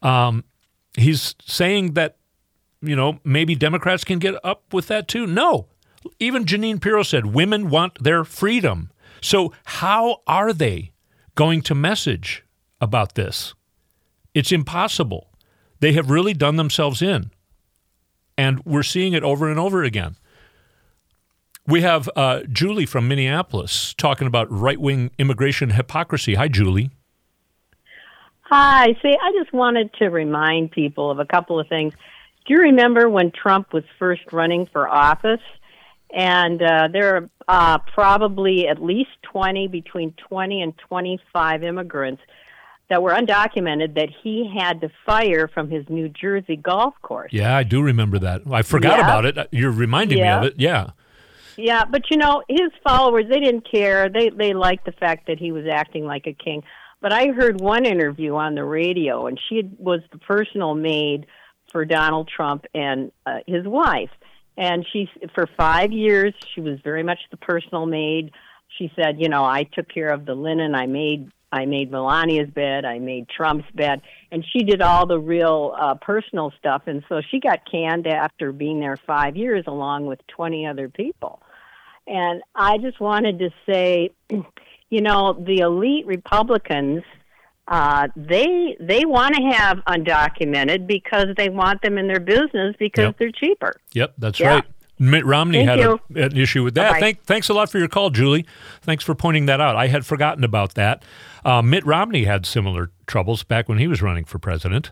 um, 0.02 0.44
he's 0.94 1.36
saying 1.46 1.94
that 1.94 2.18
you 2.82 2.96
know 2.96 3.20
maybe 3.24 3.56
Democrats 3.56 4.04
can 4.04 4.20
get 4.20 4.36
up 4.44 4.74
with 4.74 4.88
that 4.88 5.08
too. 5.08 5.28
No, 5.28 5.68
even 6.20 6.46
Jeanine 6.46 6.82
Pirro 6.82 7.04
said 7.04 7.28
women 7.28 7.70
want 7.70 8.04
their 8.04 8.24
freedom. 8.24 8.92
So 9.22 9.54
how 9.66 10.22
are 10.26 10.54
they 10.54 10.92
going 11.36 11.62
to 11.64 11.76
message 11.76 12.44
about 12.80 13.16
this? 13.16 13.54
It's 14.34 14.52
impossible. 14.52 15.30
They 15.80 15.94
have 15.94 16.10
really 16.10 16.34
done 16.34 16.56
themselves 16.56 17.02
in, 17.02 17.32
and 18.38 18.64
we're 18.66 18.84
seeing 18.84 19.14
it 19.14 19.24
over 19.24 19.50
and 19.50 19.60
over 19.60 19.84
again. 19.84 20.16
We 21.68 21.82
have 21.82 22.10
uh, 22.16 22.42
Julie 22.52 22.86
from 22.86 23.08
Minneapolis 23.08 23.94
talking 23.96 24.28
about 24.28 24.52
right 24.52 24.80
wing 24.80 25.12
immigration 25.20 25.72
hypocrisy. 25.72 26.36
Hi, 26.36 26.48
Julie. 26.48 26.90
Hi. 28.52 28.88
See, 29.02 29.16
I 29.20 29.32
just 29.32 29.54
wanted 29.54 29.94
to 29.94 30.10
remind 30.10 30.72
people 30.72 31.10
of 31.10 31.20
a 31.20 31.26
couple 31.26 31.58
of 31.58 31.70
things. 31.70 31.94
Do 32.46 32.54
you 32.54 32.60
remember 32.60 33.08
when 33.10 33.32
Trump 33.32 33.72
was 33.72 33.86
first 33.98 34.24
running 34.34 34.66
for 34.66 34.90
office? 34.90 35.40
And 36.14 36.62
uh, 36.62 36.90
there 36.92 37.16
are 37.16 37.30
uh, 37.48 37.78
probably 37.94 38.68
at 38.68 38.84
least 38.84 39.12
20, 39.24 39.70
between 39.70 40.14
20 40.28 40.62
and 40.62 40.78
25 40.78 41.64
immigrants 41.64 42.22
that 42.90 43.02
were 43.02 43.14
undocumented 43.14 43.94
that 43.96 44.10
he 44.22 44.52
had 44.54 44.82
to 44.82 44.90
fire 45.06 45.48
from 45.48 45.70
his 45.70 45.86
New 45.88 46.10
Jersey 46.10 46.58
golf 46.58 46.94
course. 47.02 47.32
Yeah, 47.32 47.56
I 47.56 47.64
do 47.64 47.82
remember 47.82 48.20
that. 48.20 48.42
I 48.52 48.64
forgot 48.64 48.98
Yeah. 48.98 49.06
about 49.06 49.26
it. 49.26 49.48
You're 49.54 49.72
reminding 49.72 50.18
Yeah. 50.18 50.42
me 50.42 50.48
of 50.48 50.52
it. 50.52 50.60
Yeah. 50.60 50.90
Yeah, 51.56 51.86
but 51.86 52.12
you 52.12 52.18
know, 52.18 52.44
his 52.50 52.72
followers 52.84 53.26
they 53.30 53.40
didn't 53.40 53.70
care. 53.70 54.10
They 54.10 54.30
they 54.30 54.54
liked 54.54 54.86
the 54.86 54.92
fact 54.94 55.28
that 55.28 55.38
he 55.40 55.52
was 55.54 55.66
acting 55.68 56.06
like 56.06 56.28
a 56.28 56.34
king. 56.34 56.64
But 57.02 57.12
I 57.12 57.28
heard 57.28 57.60
one 57.60 57.86
interview 57.86 58.36
on 58.36 58.56
the 58.56 58.64
radio 58.64 59.28
and 59.28 59.40
she 59.50 59.70
was 59.78 60.02
the 60.12 60.20
personal 60.20 60.76
maid 60.76 61.26
for 61.72 61.86
Donald 61.86 62.30
Trump 62.34 62.66
and 62.74 63.12
uh, 63.26 63.40
his 63.48 63.66
wife. 63.66 64.12
And 64.58 64.86
she 64.92 65.10
for 65.34 65.48
5 65.58 65.92
years 65.92 66.34
she 66.54 66.62
was 66.62 66.80
very 66.84 67.04
much 67.04 67.20
the 67.32 67.38
personal 67.38 67.86
maid. 67.86 68.32
She 68.78 68.92
said, 68.96 69.20
you 69.20 69.30
know, 69.30 69.44
I 69.44 69.64
took 69.64 69.90
care 69.90 70.10
of 70.10 70.26
the 70.26 70.36
linen, 70.36 70.76
I 70.76 70.86
made 70.86 71.32
I 71.52 71.66
made 71.66 71.92
Melania's 71.92 72.50
bed, 72.50 72.86
I 72.86 73.00
made 73.00 73.28
Trump's 73.28 73.70
bed, 73.74 74.02
and 74.32 74.46
she 74.54 74.64
did 74.64 74.82
all 74.82 75.06
the 75.06 75.20
real 75.20 75.76
uh, 75.78 75.96
personal 75.96 76.54
stuff. 76.58 76.84
And 76.86 77.04
so 77.10 77.22
she 77.30 77.42
got 77.42 77.70
canned 77.70 78.08
after 78.08 78.54
being 78.54 78.80
there 78.80 78.96
five 78.96 79.36
years, 79.36 79.66
along 79.68 80.06
with 80.06 80.26
20 80.28 80.66
other 80.66 80.88
people. 80.88 81.42
And 82.08 82.42
I 82.56 82.78
just 82.78 83.00
wanted 83.00 83.40
to 83.40 83.50
say, 83.70 84.12
you 84.92 85.02
know, 85.02 85.34
the 85.34 85.60
elite 85.60 86.06
Republicans 86.06 87.02
uh, 87.68 88.08
they 88.18 88.76
they 88.82 89.06
want 89.06 89.34
to 89.36 89.42
have 89.44 89.78
undocumented 89.88 90.86
because 90.88 91.28
they 91.38 91.48
want 91.48 91.82
them 91.82 91.98
in 91.98 92.08
their 92.08 92.20
business 92.20 92.76
because 92.78 93.06
Yep. 93.06 93.18
they're 93.18 93.32
cheaper. 93.32 93.76
Yep, 93.94 94.14
that's 94.18 94.40
Yeah. 94.40 94.56
right. 94.56 94.64
Mitt 95.00 95.26
Romney 95.26 95.66
Thank 95.66 95.80
had 95.80 95.90
a, 95.90 96.00
an 96.26 96.38
issue 96.38 96.64
with 96.64 96.76
that. 96.76 97.00
Thank, 97.00 97.24
thanks 97.24 97.50
a 97.50 97.54
lot 97.56 97.72
for 97.72 97.80
your 97.80 97.88
call, 97.88 98.12
Julie. 98.12 98.46
Thanks 98.82 99.04
for 99.04 99.16
pointing 99.16 99.48
that 99.48 99.60
out. 99.60 99.76
I 99.76 99.88
had 99.88 100.06
forgotten 100.06 100.44
about 100.44 100.76
that. 100.76 101.02
Uh, 101.44 101.64
Mitt 101.64 101.84
Romney 101.88 102.26
had 102.26 102.46
similar 102.46 102.92
troubles 103.08 103.44
back 103.44 103.68
when 103.68 103.80
he 103.80 103.88
was 103.88 104.02
running 104.04 104.26
for 104.26 104.38
president, 104.38 104.92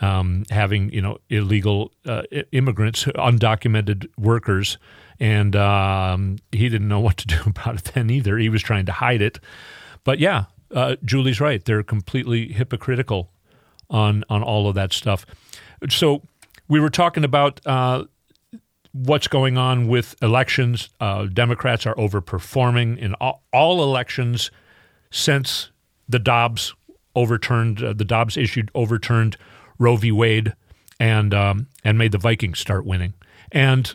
um, 0.00 0.44
having 0.50 0.90
you 0.92 1.02
know 1.02 1.18
illegal 1.28 1.92
uh, 2.06 2.22
immigrants, 2.52 3.04
undocumented 3.04 4.06
workers, 4.16 4.78
and 5.22 5.54
um, 5.54 6.36
he 6.50 6.68
didn't 6.68 6.88
know 6.88 6.98
what 6.98 7.16
to 7.18 7.26
do 7.28 7.36
about 7.46 7.76
it 7.76 7.84
then 7.94 8.10
either. 8.10 8.36
He 8.36 8.48
was 8.48 8.60
trying 8.60 8.86
to 8.86 8.92
hide 8.92 9.22
it. 9.22 9.38
But 10.02 10.18
yeah, 10.18 10.46
uh, 10.74 10.96
Julie's 11.04 11.40
right. 11.40 11.64
They're 11.64 11.84
completely 11.84 12.52
hypocritical 12.52 13.30
on 13.88 14.24
on 14.28 14.42
all 14.42 14.68
of 14.68 14.74
that 14.74 14.92
stuff. 14.92 15.24
So 15.88 16.22
we 16.68 16.80
were 16.80 16.90
talking 16.90 17.22
about 17.24 17.64
uh, 17.64 18.04
what's 18.92 19.28
going 19.28 19.56
on 19.56 19.86
with 19.86 20.16
elections. 20.20 20.88
Uh, 21.00 21.26
Democrats 21.26 21.86
are 21.86 21.94
overperforming 21.94 22.98
in 22.98 23.14
all, 23.14 23.42
all 23.52 23.82
elections 23.82 24.50
since 25.12 25.70
the 26.08 26.18
Dobbs 26.18 26.74
overturned 27.14 27.80
uh, 27.80 27.92
the 27.92 28.04
Dobbs 28.04 28.36
issued 28.36 28.72
overturned 28.74 29.36
Roe 29.78 29.94
v. 29.94 30.10
Wade 30.10 30.54
and 30.98 31.32
um, 31.32 31.68
and 31.84 31.96
made 31.96 32.10
the 32.10 32.18
Vikings 32.18 32.58
start 32.58 32.84
winning. 32.84 33.14
And 33.52 33.94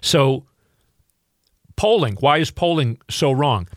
so 0.00 0.44
polling, 1.76 2.16
why 2.20 2.38
is 2.38 2.50
polling 2.50 2.98
so 3.10 3.32
wrong? 3.32 3.68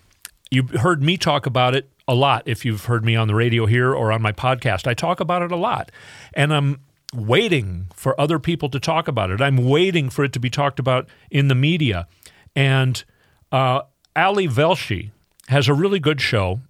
You 0.52 0.64
heard 0.64 1.04
me 1.04 1.18
talk 1.18 1.46
about 1.46 1.76
it 1.76 1.90
a 2.08 2.16
lot 2.16 2.44
if 2.48 2.66
you've 2.66 2.86
heard 2.86 3.06
me 3.06 3.16
on 3.16 3.28
the 3.28 3.36
radio 3.36 3.66
here 3.66 3.94
or 3.94 4.12
on 4.12 4.22
my 4.22 4.32
podcast. 4.32 4.88
I 4.88 4.94
talk 4.94 5.20
about 5.20 5.44
it 5.44 5.52
a 5.52 5.56
lot. 5.56 5.92
And 6.34 6.54
I'm 6.54 6.82
waiting 7.14 7.88
for 7.94 8.20
other 8.20 8.40
people 8.40 8.70
to 8.70 8.80
talk 8.80 9.08
about 9.08 9.30
it. 9.30 9.42
I'm 9.42 9.58
waiting 9.58 10.10
for 10.10 10.24
it 10.24 10.34
to 10.34 10.40
be 10.40 10.50
talked 10.50 10.80
about 10.80 11.08
in 11.30 11.50
the 11.50 11.56
media. 11.56 12.08
And 12.56 13.04
uh, 13.52 13.82
Ali 14.16 14.48
Velshi 14.48 15.12
has 15.50 15.68
a 15.68 15.74
really 15.74 16.00
good 16.00 16.20
show 16.20 16.62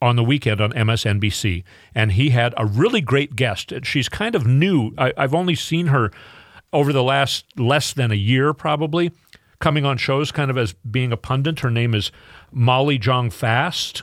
on 0.00 0.16
the 0.16 0.22
weekend 0.22 0.60
on 0.60 0.72
MSNBC, 0.72 1.64
and 1.94 2.12
he 2.12 2.30
had 2.30 2.54
a 2.56 2.64
really 2.64 3.00
great 3.00 3.34
guest. 3.34 3.72
She's 3.82 4.08
kind 4.08 4.34
of 4.34 4.46
new. 4.46 4.92
I, 4.96 5.12
I've 5.16 5.34
only 5.34 5.54
seen 5.54 5.88
her 5.88 6.12
over 6.72 6.92
the 6.92 7.02
last 7.02 7.44
less 7.58 7.92
than 7.92 8.10
a 8.10 8.16
year, 8.16 8.52
probably, 8.52 9.12
coming 9.58 9.84
on 9.84 9.96
shows 9.96 10.30
kind 10.30 10.50
of 10.50 10.58
as 10.58 10.72
being 10.72 11.12
a 11.12 11.16
pundit. 11.16 11.60
Her 11.60 11.70
name 11.70 11.94
is 11.94 12.12
Molly 12.52 12.98
Jong 12.98 13.30
Fast, 13.30 14.02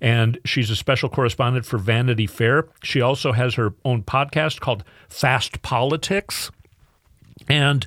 and 0.00 0.38
she's 0.44 0.70
a 0.70 0.76
special 0.76 1.08
correspondent 1.08 1.66
for 1.66 1.78
Vanity 1.78 2.26
Fair. 2.26 2.68
She 2.82 3.00
also 3.00 3.32
has 3.32 3.54
her 3.54 3.74
own 3.84 4.02
podcast 4.02 4.60
called 4.60 4.84
Fast 5.08 5.62
Politics. 5.62 6.50
And 7.48 7.86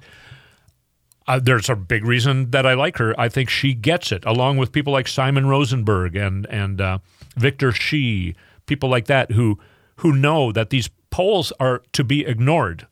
uh, 1.27 1.39
there's 1.39 1.69
a 1.69 1.75
big 1.75 2.05
reason 2.05 2.51
that 2.51 2.65
I 2.65 2.73
like 2.73 2.97
her. 2.97 3.19
I 3.19 3.29
think 3.29 3.49
she 3.49 3.73
gets 3.73 4.11
it, 4.11 4.25
along 4.25 4.57
with 4.57 4.71
people 4.71 4.93
like 4.93 5.07
Simon 5.07 5.47
Rosenberg 5.47 6.15
and 6.15 6.45
and 6.47 6.81
uh, 6.81 6.97
Victor 7.35 7.71
Shi, 7.71 8.35
people 8.65 8.89
like 8.89 9.05
that 9.05 9.31
who 9.31 9.59
who 9.97 10.13
know 10.13 10.51
that 10.51 10.69
these 10.71 10.89
polls 11.09 11.51
are 11.59 11.83
to 11.93 12.03
be 12.03 12.25
ignored. 12.25 12.87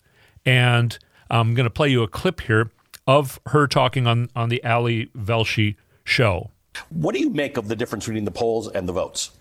And 0.45 0.97
I'm 1.29 1.53
going 1.53 1.65
to 1.65 1.69
play 1.69 1.89
you 1.89 2.03
a 2.03 2.07
clip 2.07 2.41
here 2.41 2.71
of 3.05 3.39
her 3.47 3.67
talking 3.67 4.07
on 4.07 4.29
on 4.35 4.49
the 4.49 4.63
Ali 4.63 5.09
Velshi 5.17 5.75
show. 6.03 6.51
What 6.89 7.15
do 7.15 7.19
you 7.19 7.29
make 7.29 7.57
of 7.57 7.67
the 7.67 7.75
difference 7.75 8.05
between 8.05 8.25
the 8.25 8.31
polls 8.31 8.67
and 8.67 8.87
the 8.87 8.93
votes? 8.93 9.31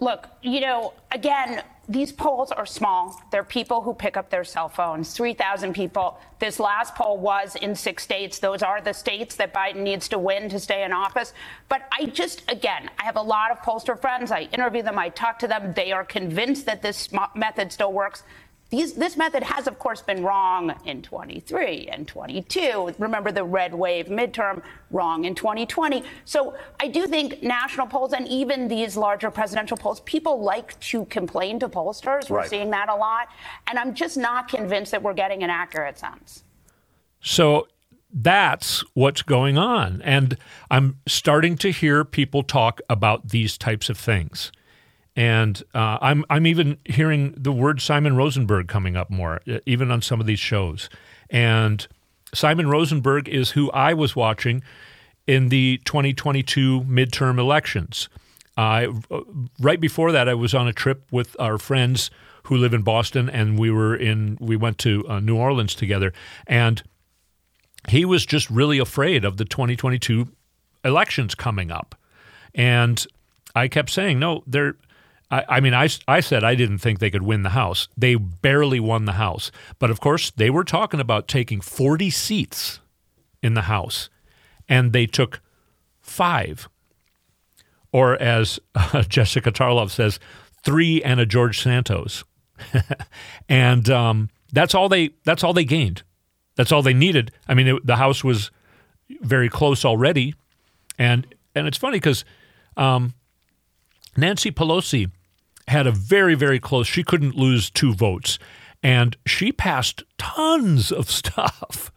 Look, 0.00 0.28
you 0.42 0.60
know, 0.60 0.94
again, 1.12 1.62
these 1.86 2.10
polls 2.10 2.50
are 2.52 2.64
small. 2.64 3.20
They're 3.30 3.44
people 3.44 3.82
who 3.82 3.92
pick 3.92 4.16
up 4.16 4.30
their 4.30 4.44
cell 4.44 4.68
phones, 4.68 5.12
3,000 5.12 5.74
people. 5.74 6.18
This 6.38 6.58
last 6.58 6.94
poll 6.94 7.18
was 7.18 7.54
in 7.56 7.74
six 7.74 8.02
states. 8.02 8.38
Those 8.38 8.62
are 8.62 8.80
the 8.80 8.94
states 8.94 9.36
that 9.36 9.52
Biden 9.52 9.82
needs 9.82 10.08
to 10.08 10.18
win 10.18 10.48
to 10.48 10.58
stay 10.58 10.84
in 10.84 10.92
office. 10.92 11.34
But 11.68 11.82
I 11.92 12.06
just, 12.06 12.50
again, 12.50 12.88
I 12.98 13.04
have 13.04 13.16
a 13.16 13.22
lot 13.22 13.50
of 13.50 13.58
pollster 13.58 14.00
friends. 14.00 14.30
I 14.30 14.42
interview 14.52 14.82
them, 14.82 14.98
I 14.98 15.10
talk 15.10 15.38
to 15.40 15.48
them. 15.48 15.74
They 15.74 15.92
are 15.92 16.04
convinced 16.04 16.64
that 16.64 16.80
this 16.80 17.10
method 17.34 17.70
still 17.70 17.92
works. 17.92 18.22
These, 18.70 18.94
this 18.94 19.16
method 19.16 19.42
has, 19.42 19.66
of 19.66 19.80
course, 19.80 20.00
been 20.00 20.22
wrong 20.22 20.74
in 20.84 21.02
23 21.02 21.88
and 21.90 22.06
22. 22.06 22.94
Remember 22.98 23.32
the 23.32 23.42
red 23.42 23.74
wave 23.74 24.06
midterm, 24.06 24.62
wrong 24.92 25.24
in 25.24 25.34
2020. 25.34 26.04
So 26.24 26.54
I 26.78 26.86
do 26.86 27.06
think 27.08 27.42
national 27.42 27.88
polls 27.88 28.12
and 28.12 28.28
even 28.28 28.68
these 28.68 28.96
larger 28.96 29.30
presidential 29.30 29.76
polls, 29.76 30.00
people 30.00 30.40
like 30.40 30.78
to 30.80 31.04
complain 31.06 31.58
to 31.60 31.68
pollsters. 31.68 32.30
We're 32.30 32.38
Right. 32.38 32.48
seeing 32.48 32.70
that 32.70 32.88
a 32.88 32.94
lot. 32.94 33.28
And 33.66 33.76
I'm 33.78 33.92
just 33.92 34.16
not 34.16 34.46
convinced 34.48 34.92
that 34.92 35.02
we're 35.02 35.14
getting 35.14 35.42
an 35.42 35.50
accurate 35.50 35.98
sense. 35.98 36.44
So 37.20 37.66
that's 38.12 38.84
what's 38.94 39.22
going 39.22 39.58
on. 39.58 40.00
And 40.02 40.36
I'm 40.70 40.98
starting 41.06 41.56
to 41.58 41.70
hear 41.72 42.04
people 42.04 42.42
talk 42.44 42.80
about 42.88 43.28
these 43.30 43.58
types 43.58 43.88
of 43.90 43.98
things. 43.98 44.52
And 45.16 45.62
uh, 45.74 45.98
I'm, 46.00 46.24
I'm 46.30 46.46
even 46.46 46.78
hearing 46.84 47.34
the 47.36 47.52
word 47.52 47.80
Simon 47.80 48.16
Rosenberg 48.16 48.68
coming 48.68 48.96
up 48.96 49.10
more, 49.10 49.40
even 49.66 49.90
on 49.90 50.02
some 50.02 50.20
of 50.20 50.26
these 50.26 50.38
shows. 50.38 50.88
And 51.28 51.86
Simon 52.32 52.68
Rosenberg 52.68 53.28
is 53.28 53.50
who 53.50 53.70
I 53.72 53.92
was 53.94 54.14
watching 54.14 54.62
in 55.26 55.48
the 55.48 55.80
2022 55.84 56.82
midterm 56.82 57.38
elections. 57.38 58.08
I 58.56 58.88
uh, 59.10 59.20
right 59.58 59.80
before 59.80 60.12
that, 60.12 60.28
I 60.28 60.34
was 60.34 60.54
on 60.54 60.68
a 60.68 60.72
trip 60.72 61.04
with 61.10 61.36
our 61.38 61.58
friends 61.58 62.10
who 62.44 62.56
live 62.56 62.74
in 62.74 62.82
Boston, 62.82 63.30
and 63.30 63.58
we 63.58 63.70
were 63.70 63.94
in 63.94 64.36
we 64.40 64.56
went 64.56 64.78
to 64.78 65.08
uh, 65.08 65.20
New 65.20 65.36
Orleans 65.36 65.74
together, 65.74 66.12
and 66.46 66.82
he 67.88 68.04
was 68.04 68.26
just 68.26 68.50
really 68.50 68.78
afraid 68.78 69.24
of 69.24 69.36
the 69.36 69.44
2022 69.44 70.28
elections 70.84 71.34
coming 71.34 71.70
up, 71.70 71.94
and 72.54 73.06
I 73.54 73.68
kept 73.68 73.90
saying, 73.90 74.18
no, 74.18 74.42
they're. 74.46 74.76
I, 75.30 75.44
I 75.48 75.60
mean, 75.60 75.74
I, 75.74 75.88
I 76.08 76.20
said 76.20 76.44
I 76.44 76.54
didn't 76.54 76.78
think 76.78 76.98
they 76.98 77.10
could 77.10 77.22
win 77.22 77.42
the 77.42 77.50
House. 77.50 77.88
They 77.96 78.16
barely 78.16 78.80
won 78.80 79.04
the 79.04 79.12
House. 79.12 79.50
But 79.78 79.90
of 79.90 80.00
course, 80.00 80.30
they 80.30 80.50
were 80.50 80.64
talking 80.64 81.00
about 81.00 81.28
taking 81.28 81.60
40 81.60 82.10
seats 82.10 82.80
in 83.42 83.54
the 83.54 83.62
House, 83.62 84.10
and 84.68 84.92
they 84.92 85.06
took 85.06 85.40
five. 86.00 86.68
Or 87.92 88.20
as 88.20 88.58
uh, 88.74 89.02
Jessica 89.08 89.52
Tarlov 89.52 89.90
says, 89.90 90.18
three 90.62 91.02
and 91.02 91.20
a 91.20 91.26
George 91.26 91.60
Santos. 91.60 92.24
and 93.48 93.88
um, 93.88 94.28
that's 94.52 94.74
all 94.74 94.88
they 94.88 95.10
that's 95.24 95.42
all 95.42 95.52
they 95.52 95.64
gained. 95.64 96.02
That's 96.56 96.72
all 96.72 96.82
they 96.82 96.92
needed. 96.92 97.32
I 97.48 97.54
mean, 97.54 97.68
it, 97.68 97.86
the 97.86 97.96
House 97.96 98.22
was 98.22 98.50
very 99.22 99.48
close 99.48 99.84
already, 99.84 100.34
and 100.98 101.26
and 101.54 101.66
it's 101.66 101.78
funny 101.78 101.96
because 101.96 102.24
um, 102.76 103.14
Nancy 104.16 104.50
Pelosi 104.50 105.10
had 105.70 105.86
a 105.86 105.92
very 105.92 106.34
very 106.34 106.60
close. 106.60 106.86
She 106.86 107.02
couldn't 107.02 107.34
lose 107.34 107.70
two 107.70 107.94
votes, 107.94 108.38
and 108.82 109.16
she 109.26 109.52
passed 109.52 110.02
tons 110.18 110.92
of 110.92 111.10
stuff. 111.20 111.90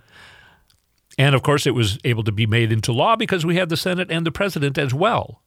And 1.18 1.36
of 1.36 1.44
course, 1.44 1.68
it 1.68 1.76
was 1.76 2.00
able 2.04 2.24
to 2.24 2.32
be 2.32 2.48
made 2.48 2.72
into 2.72 2.92
law 2.92 3.16
because 3.16 3.46
we 3.46 3.56
had 3.56 3.70
the 3.70 3.78
Senate 3.78 4.10
and 4.10 4.26
the 4.26 4.32
president 4.32 4.78
as 4.78 4.94
well. 4.94 5.42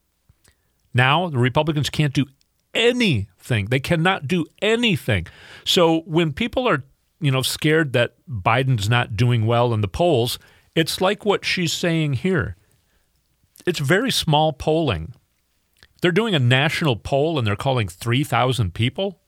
Now 0.94 1.28
the 1.28 1.38
Republicans 1.38 1.90
can't 1.90 2.14
do 2.14 2.26
anything. 2.74 3.66
They 3.66 3.80
cannot 3.80 4.28
do 4.28 4.46
anything. 4.62 5.26
So 5.64 6.00
when 6.00 6.32
people 6.32 6.68
are, 6.68 6.84
you 7.20 7.30
know, 7.30 7.42
scared 7.42 7.92
that 7.94 8.14
Biden's 8.28 8.88
not 8.88 9.16
doing 9.16 9.46
well 9.46 9.74
in 9.74 9.80
the 9.80 9.88
polls, 9.88 10.38
it's 10.74 11.00
like 11.00 11.24
what 11.24 11.44
she's 11.44 11.72
saying 11.72 12.14
here. 12.14 12.56
It's 13.66 13.78
very 13.80 14.10
small 14.10 14.52
polling. 14.52 15.14
They're 16.06 16.12
doing 16.12 16.36
a 16.36 16.38
national 16.38 16.94
poll 16.94 17.36
and 17.36 17.44
they're 17.44 17.56
calling 17.56 17.88
3,000 17.88 18.72
people. 18.74 19.18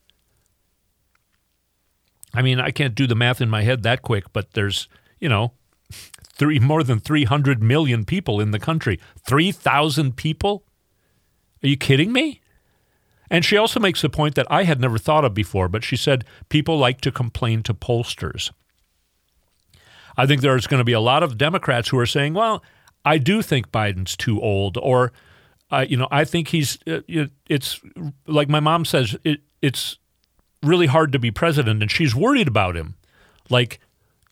I 2.33 2.41
mean, 2.41 2.61
I 2.61 2.71
can't 2.71 2.95
do 2.95 3.09
the 3.09 3.17
math 3.17 3.41
in 3.41 3.51
my 3.51 3.63
head 3.63 3.83
that 3.83 4.03
quick, 4.03 4.33
but 4.33 4.53
there's, 4.53 4.87
you 5.19 5.29
know, 5.29 5.55
three 6.35 6.61
more 6.61 6.85
than 6.85 7.01
300 7.01 7.61
million 7.61 8.05
people 8.05 8.41
in 8.41 8.53
the 8.53 8.61
country. 8.61 9.01
3,000 9.27 10.17
people? 10.17 10.63
Are 11.65 11.67
you 11.67 11.77
kidding 11.77 12.13
me? 12.13 12.43
And 13.29 13.45
she 13.45 13.57
also 13.57 13.81
makes 13.81 14.01
the 14.01 14.09
point 14.09 14.37
that 14.37 14.47
I 14.49 14.63
had 14.63 14.81
never 14.81 14.99
thought 14.99 15.25
of 15.25 15.35
before, 15.35 15.69
but 15.69 15.83
she 15.83 15.97
said 15.97 16.25
people 16.49 16.79
like 16.79 17.01
to 17.01 17.11
complain 17.11 17.65
to 17.65 17.75
pollsters. 17.75 18.53
I 20.17 20.27
think 20.27 20.43
there's 20.43 20.69
going 20.69 20.79
to 20.79 20.85
be 20.85 20.93
a 20.93 21.01
lot 21.01 21.25
of 21.25 21.37
Democrats 21.37 21.89
who 21.89 21.99
are 21.99 22.07
saying, 22.07 22.35
well, 22.35 22.63
I 23.05 23.19
do 23.19 23.43
think 23.43 23.73
Biden's 23.73 24.17
too 24.17 24.41
old, 24.41 24.79
or, 24.81 25.13
uh, 25.71 25.85
you 25.89 25.97
know, 25.97 26.09
I 26.11 26.25
think 26.25 26.49
he's, 26.49 26.79
uh, 26.87 27.01
it- 27.09 27.31
it's 27.49 27.81
like 28.27 28.49
my 28.49 28.61
mom 28.61 28.85
says, 28.85 29.17
it, 29.25 29.41
it's 29.63 29.99
really 30.63 30.87
hard 30.87 31.13
to 31.13 31.19
be 31.19 31.31
president, 31.31 31.83
and 31.83 31.91
she's 31.91 32.15
worried 32.15 32.49
about 32.49 32.77
him. 32.77 32.95
Like, 33.51 33.81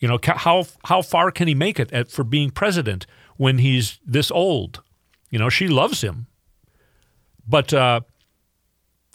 you 0.01 0.09
know, 0.09 0.19
how, 0.23 0.65
how 0.85 1.03
far 1.03 1.31
can 1.31 1.49
he 1.49 1.55
make 1.55 1.79
it 1.81 1.93
at, 1.93 2.11
for 2.11 2.25
being 2.25 2.51
president 2.51 3.07
when 3.37 3.59
he's 3.59 3.99
this 4.05 4.31
old? 4.31 4.83
You 5.31 5.39
know, 5.39 5.49
she 5.49 5.69
loves 5.69 6.03
him. 6.03 6.27
But, 7.49 7.73
uh, 7.73 8.01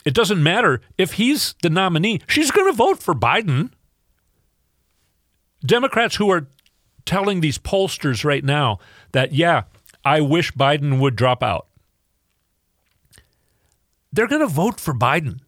it 0.04 0.14
doesn't 0.16 0.42
matter 0.42 0.82
if 0.98 1.14
he's 1.14 1.54
the 1.62 1.70
nominee. 1.70 2.22
She's 2.28 2.50
going 2.50 2.66
to 2.72 2.76
vote 2.76 2.98
for 3.04 3.14
Biden. 3.14 3.72
Democrats 5.64 6.16
who 6.16 6.32
are 6.32 6.48
telling 7.06 7.42
these 7.42 7.60
pollsters 7.60 8.24
right 8.26 8.44
now 8.44 8.80
that, 9.12 9.32
yeah, 9.34 9.64
I 10.04 10.22
wish 10.22 10.52
Biden 10.54 11.00
would 11.00 11.16
drop 11.16 11.44
out, 11.44 11.68
they're 14.12 14.28
going 14.28 14.42
to 14.42 14.48
vote 14.48 14.80
for 14.80 14.94
Biden 14.94 15.40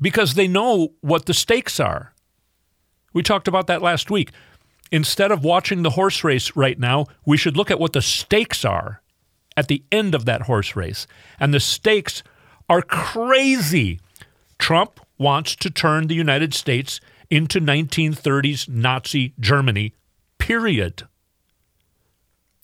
because 0.00 0.34
they 0.34 0.48
know 0.48 0.94
what 1.00 1.26
the 1.26 1.34
stakes 1.34 1.80
are. 1.80 2.12
We 3.12 3.22
talked 3.22 3.48
about 3.48 3.66
that 3.66 3.82
last 3.82 4.10
week. 4.10 4.30
Instead 4.92 5.32
of 5.32 5.42
watching 5.42 5.82
the 5.82 5.90
horse 5.90 6.22
race 6.22 6.54
right 6.54 6.78
now, 6.78 7.06
we 7.24 7.36
should 7.36 7.56
look 7.56 7.70
at 7.70 7.80
what 7.80 7.92
the 7.92 8.02
stakes 8.02 8.64
are 8.64 9.02
at 9.56 9.68
the 9.68 9.82
end 9.90 10.14
of 10.14 10.26
that 10.26 10.42
horse 10.42 10.76
race. 10.76 11.06
And 11.40 11.52
the 11.52 11.60
stakes 11.60 12.22
are 12.68 12.82
crazy. 12.82 14.00
Trump 14.58 15.00
wants 15.18 15.56
to 15.56 15.70
turn 15.70 16.06
the 16.06 16.14
United 16.14 16.54
States 16.54 17.00
into 17.30 17.60
1930s 17.60 18.68
Nazi 18.68 19.34
Germany, 19.40 19.94
period. 20.38 21.08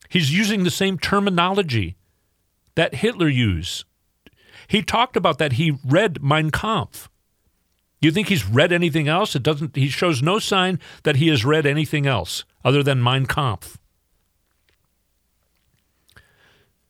He's 0.09 0.33
using 0.33 0.63
the 0.63 0.71
same 0.71 0.99
terminology 0.99 1.97
that 2.75 2.97
Hitler 2.97 3.29
used. 3.29 3.85
He 4.73 4.81
talked 4.81 5.19
about 5.19 5.37
that. 5.37 5.53
He 5.53 5.77
read 5.85 6.23
Mein 6.23 6.51
Kampf. 6.51 7.11
You 8.01 8.11
think 8.11 8.29
he's 8.29 8.49
read 8.49 8.73
anything 8.73 9.07
else? 9.07 9.37
It 9.37 9.43
doesn't. 9.43 9.77
He 9.77 9.89
shows 9.89 10.23
no 10.23 10.39
sign 10.39 10.81
that 11.03 11.17
he 11.17 11.29
has 11.29 11.45
read 11.45 11.67
anything 11.67 12.07
else 12.07 12.45
other 12.65 12.83
than 12.83 13.03
Mein 13.03 13.27
Kampf. 13.27 13.77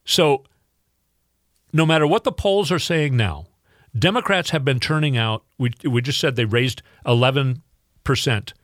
So, 0.05 0.45
no 1.73 1.85
matter 1.85 2.07
what 2.07 2.23
the 2.23 2.31
polls 2.31 2.71
are 2.71 2.79
saying 2.79 3.17
now, 3.17 3.47
Democrats 3.99 4.51
have 4.51 4.65
been 4.65 4.79
turning 4.79 5.17
out. 5.17 5.43
We 5.59 5.73
we 5.83 6.01
just 6.03 6.21
said 6.21 6.37
they 6.37 6.45
raised 6.45 6.83
eleven 7.05 7.63
percent 8.05 8.55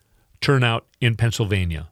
turnout 0.41 0.87
in 1.01 1.17
Pennsylvania. 1.17 1.89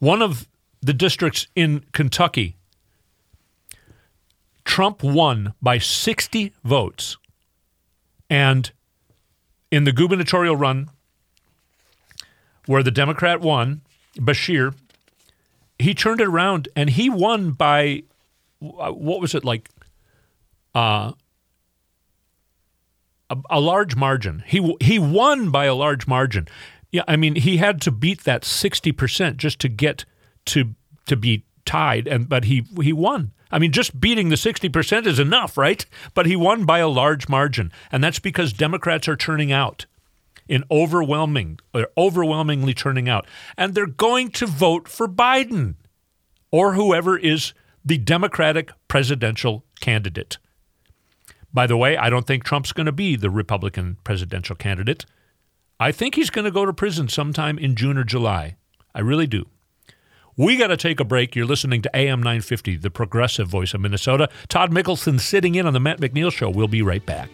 One 0.00 0.22
of 0.22 0.48
the 0.82 0.92
districts 0.92 1.46
in 1.54 1.84
Kentucky, 1.92 2.56
Trump 4.66 5.02
won 5.02 5.54
by 5.62 5.78
sixty 5.78 6.52
votes, 6.62 7.16
and 8.28 8.70
in 9.70 9.84
the 9.84 9.92
gubernatorial 9.92 10.56
run 10.56 10.90
where 12.66 12.82
the 12.82 12.90
Democrat 12.90 13.40
won, 13.40 13.80
Beshear, 14.18 14.74
he 15.78 15.94
turned 15.94 16.20
it 16.20 16.26
around 16.26 16.68
and 16.76 16.90
he 16.90 17.08
won 17.08 17.52
by 17.52 18.02
what 18.58 19.20
was 19.20 19.34
it 19.34 19.44
like 19.44 19.70
uh, 20.74 21.12
a, 23.30 23.36
a 23.48 23.60
large 23.60 23.96
margin. 23.96 24.42
He 24.46 24.76
he 24.80 24.98
won 24.98 25.50
by 25.50 25.66
a 25.66 25.74
large 25.74 26.06
margin. 26.06 26.48
Yeah, 26.90 27.02
I 27.06 27.16
mean 27.16 27.36
he 27.36 27.58
had 27.58 27.80
to 27.82 27.90
beat 27.90 28.24
that 28.24 28.42
60% 28.42 29.36
just 29.36 29.58
to 29.60 29.68
get 29.68 30.04
to 30.46 30.74
to 31.06 31.16
be 31.16 31.44
tied 31.66 32.06
and 32.08 32.28
but 32.28 32.44
he 32.44 32.64
he 32.80 32.92
won. 32.92 33.32
I 33.50 33.58
mean, 33.58 33.70
just 33.70 34.00
beating 34.00 34.28
the 34.28 34.36
60% 34.36 35.06
is 35.06 35.20
enough, 35.20 35.56
right? 35.56 35.86
But 36.14 36.26
he 36.26 36.34
won 36.34 36.64
by 36.64 36.80
a 36.80 36.88
large 36.88 37.28
margin. 37.28 37.70
And 37.92 38.02
that's 38.02 38.18
because 38.18 38.52
Democrats 38.52 39.06
are 39.06 39.16
turning 39.16 39.52
out 39.52 39.86
in 40.48 40.64
overwhelming, 40.70 41.58
they're 41.72 41.88
overwhelmingly 41.96 42.74
turning 42.74 43.08
out. 43.08 43.26
And 43.56 43.74
they're 43.74 43.86
going 43.86 44.30
to 44.32 44.46
vote 44.46 44.88
for 44.88 45.08
Biden 45.08 45.74
or 46.50 46.74
whoever 46.74 47.18
is 47.18 47.52
the 47.84 47.98
Democratic 47.98 48.70
presidential 48.88 49.64
candidate. 49.80 50.38
By 51.52 51.66
the 51.66 51.76
way, 51.76 51.96
I 51.96 52.10
don't 52.10 52.26
think 52.26 52.44
Trump's 52.44 52.72
going 52.72 52.86
to 52.86 52.92
be 52.92 53.16
the 53.16 53.30
Republican 53.30 53.96
presidential 54.04 54.56
candidate. 54.56 55.06
I 55.78 55.92
think 55.92 56.14
he's 56.14 56.30
going 56.30 56.44
to 56.44 56.50
go 56.50 56.64
to 56.64 56.72
prison 56.72 57.08
sometime 57.08 57.58
in 57.58 57.74
June 57.74 57.98
or 57.98 58.04
July. 58.04 58.56
I 58.94 59.00
really 59.00 59.26
do. 59.26 59.46
We 60.38 60.58
got 60.58 60.66
to 60.66 60.76
take 60.76 61.00
a 61.00 61.04
break. 61.04 61.34
You're 61.34 61.46
listening 61.46 61.80
to 61.80 61.96
AM 61.96 62.20
950, 62.20 62.76
the 62.76 62.90
progressive 62.90 63.48
voice 63.48 63.72
of 63.72 63.80
Minnesota. 63.80 64.28
Todd 64.48 64.70
Mikkelson 64.70 65.18
sitting 65.18 65.54
in 65.54 65.64
on 65.64 65.72
the 65.72 65.80
Matt 65.80 65.98
McNeil 65.98 66.30
Show. 66.30 66.50
We'll 66.50 66.68
be 66.68 66.82
right 66.82 67.04
back. 67.06 67.30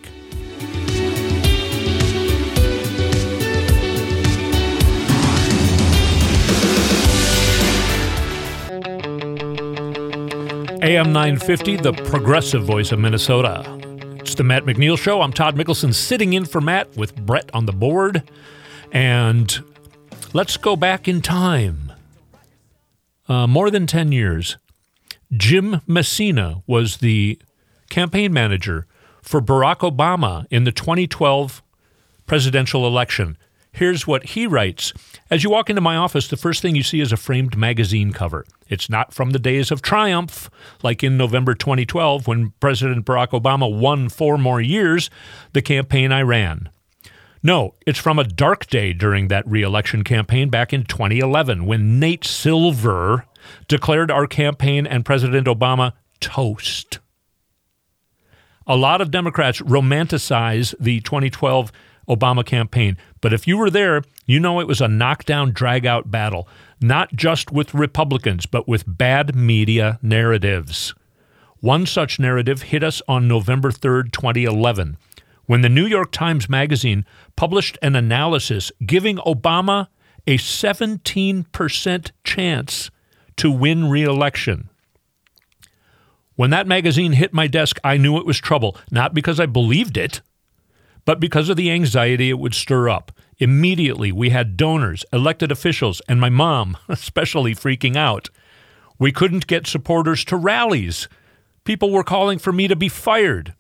AM 10.84 11.12
950, 11.12 11.78
the 11.78 11.92
progressive 12.04 12.62
voice 12.62 12.92
of 12.92 13.00
Minnesota. 13.00 13.64
It's 14.20 14.36
the 14.36 14.44
Matt 14.44 14.62
McNeil 14.62 14.96
Show. 14.96 15.22
I'm 15.22 15.32
Todd 15.32 15.56
Mikkelson 15.56 15.92
sitting 15.92 16.34
in 16.34 16.44
for 16.44 16.60
Matt 16.60 16.96
with 16.96 17.16
Brett 17.16 17.50
on 17.52 17.66
the 17.66 17.72
board. 17.72 18.22
And 18.92 19.58
let's 20.32 20.56
go 20.56 20.76
back 20.76 21.08
in 21.08 21.20
time 21.20 21.81
uh, 23.32 23.46
more 23.46 23.70
than 23.70 23.86
10 23.86 24.12
years. 24.12 24.58
Jim 25.32 25.80
Messina 25.86 26.62
was 26.66 26.98
the 26.98 27.40
campaign 27.88 28.32
manager 28.32 28.86
for 29.22 29.40
Barack 29.40 29.78
Obama 29.78 30.46
in 30.50 30.64
the 30.64 30.72
2012 30.72 31.62
presidential 32.26 32.86
election. 32.86 33.38
Here's 33.72 34.06
what 34.06 34.24
he 34.24 34.46
writes 34.46 34.92
As 35.30 35.42
you 35.42 35.48
walk 35.48 35.70
into 35.70 35.80
my 35.80 35.96
office, 35.96 36.28
the 36.28 36.36
first 36.36 36.60
thing 36.60 36.76
you 36.76 36.82
see 36.82 37.00
is 37.00 37.10
a 37.10 37.16
framed 37.16 37.56
magazine 37.56 38.12
cover. 38.12 38.44
It's 38.68 38.90
not 38.90 39.14
from 39.14 39.30
the 39.30 39.38
days 39.38 39.70
of 39.70 39.80
triumph, 39.80 40.50
like 40.82 41.02
in 41.02 41.16
November 41.16 41.54
2012 41.54 42.26
when 42.26 42.52
President 42.60 43.06
Barack 43.06 43.30
Obama 43.30 43.74
won 43.74 44.10
four 44.10 44.36
more 44.36 44.60
years, 44.60 45.08
the 45.54 45.62
campaign 45.62 46.12
I 46.12 46.20
ran. 46.20 46.68
No, 47.42 47.74
it's 47.84 47.98
from 47.98 48.20
a 48.20 48.24
dark 48.24 48.68
day 48.68 48.92
during 48.92 49.26
that 49.28 49.46
reelection 49.48 50.04
campaign 50.04 50.48
back 50.48 50.72
in 50.72 50.84
2011 50.84 51.66
when 51.66 51.98
Nate 51.98 52.24
Silver 52.24 53.26
declared 53.66 54.12
our 54.12 54.28
campaign 54.28 54.86
and 54.86 55.04
President 55.04 55.48
Obama 55.48 55.92
toast. 56.20 57.00
A 58.64 58.76
lot 58.76 59.00
of 59.00 59.10
Democrats 59.10 59.60
romanticize 59.60 60.72
the 60.78 61.00
2012 61.00 61.72
Obama 62.08 62.46
campaign, 62.46 62.96
but 63.20 63.32
if 63.32 63.48
you 63.48 63.58
were 63.58 63.70
there, 63.70 64.02
you 64.24 64.38
know 64.38 64.60
it 64.60 64.68
was 64.68 64.80
a 64.80 64.86
knockdown, 64.86 65.50
drag 65.50 65.84
out 65.84 66.12
battle, 66.12 66.48
not 66.80 67.12
just 67.12 67.50
with 67.50 67.74
Republicans, 67.74 68.46
but 68.46 68.68
with 68.68 68.84
bad 68.86 69.34
media 69.34 69.98
narratives. 70.00 70.94
One 71.58 71.86
such 71.86 72.20
narrative 72.20 72.62
hit 72.62 72.84
us 72.84 73.02
on 73.08 73.26
November 73.26 73.72
3rd, 73.72 74.12
2011 74.12 74.96
when 75.46 75.62
the 75.62 75.68
New 75.68 75.86
York 75.86 76.12
Times 76.12 76.48
Magazine 76.48 77.04
published 77.36 77.78
an 77.82 77.96
analysis 77.96 78.70
giving 78.84 79.16
Obama 79.18 79.88
a 80.26 80.38
17% 80.38 82.10
chance 82.24 82.90
to 83.36 83.50
win 83.50 83.90
re 83.90 84.04
election. 84.04 84.68
When 86.36 86.50
that 86.50 86.66
magazine 86.66 87.12
hit 87.12 87.32
my 87.32 87.46
desk, 87.46 87.78
I 87.84 87.96
knew 87.96 88.16
it 88.16 88.26
was 88.26 88.38
trouble, 88.38 88.76
not 88.90 89.14
because 89.14 89.38
I 89.38 89.46
believed 89.46 89.96
it, 89.96 90.22
but 91.04 91.20
because 91.20 91.48
of 91.48 91.56
the 91.56 91.70
anxiety 91.70 92.30
it 92.30 92.38
would 92.38 92.54
stir 92.54 92.88
up. 92.88 93.12
Immediately, 93.38 94.12
we 94.12 94.30
had 94.30 94.56
donors, 94.56 95.04
elected 95.12 95.50
officials, 95.50 96.00
and 96.08 96.20
my 96.20 96.30
mom 96.30 96.76
especially 96.88 97.54
freaking 97.54 97.96
out. 97.96 98.30
We 98.98 99.12
couldn't 99.12 99.46
get 99.46 99.66
supporters 99.66 100.24
to 100.26 100.36
rallies. 100.36 101.08
People 101.64 101.90
were 101.90 102.04
calling 102.04 102.38
for 102.38 102.52
me 102.52 102.68
to 102.68 102.76
be 102.76 102.88
fired. 102.88 103.54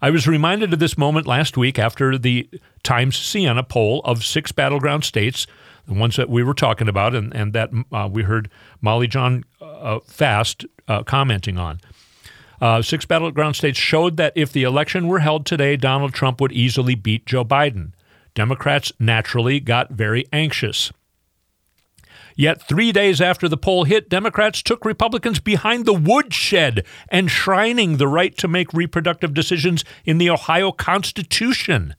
I 0.00 0.10
was 0.10 0.28
reminded 0.28 0.72
of 0.72 0.78
this 0.78 0.96
moment 0.96 1.26
last 1.26 1.56
week 1.56 1.78
after 1.78 2.16
the 2.16 2.48
Times 2.84 3.16
Siena 3.16 3.64
poll 3.64 4.00
of 4.04 4.24
six 4.24 4.52
battleground 4.52 5.04
states, 5.04 5.46
the 5.86 5.94
ones 5.94 6.16
that 6.16 6.28
we 6.28 6.44
were 6.44 6.54
talking 6.54 6.88
about 6.88 7.14
and, 7.14 7.34
and 7.34 7.52
that 7.52 7.70
uh, 7.90 8.08
we 8.10 8.22
heard 8.22 8.48
Molly 8.80 9.08
John 9.08 9.44
uh, 9.60 9.98
Fast 10.06 10.64
uh, 10.86 11.02
commenting 11.02 11.58
on. 11.58 11.80
Uh, 12.60 12.82
six 12.82 13.04
battleground 13.04 13.56
states 13.56 13.78
showed 13.78 14.16
that 14.16 14.32
if 14.36 14.52
the 14.52 14.62
election 14.62 15.08
were 15.08 15.20
held 15.20 15.46
today, 15.46 15.76
Donald 15.76 16.12
Trump 16.12 16.40
would 16.40 16.52
easily 16.52 16.94
beat 16.94 17.26
Joe 17.26 17.44
Biden. 17.44 17.92
Democrats 18.34 18.92
naturally 19.00 19.58
got 19.58 19.90
very 19.90 20.26
anxious. 20.32 20.92
Yet, 22.38 22.62
three 22.62 22.92
days 22.92 23.20
after 23.20 23.48
the 23.48 23.56
poll 23.56 23.82
hit, 23.82 24.08
Democrats 24.08 24.62
took 24.62 24.84
Republicans 24.84 25.40
behind 25.40 25.84
the 25.84 25.92
woodshed, 25.92 26.86
enshrining 27.10 27.96
the 27.96 28.06
right 28.06 28.38
to 28.38 28.46
make 28.46 28.72
reproductive 28.72 29.34
decisions 29.34 29.84
in 30.04 30.18
the 30.18 30.30
Ohio 30.30 30.70
Constitution, 30.70 31.96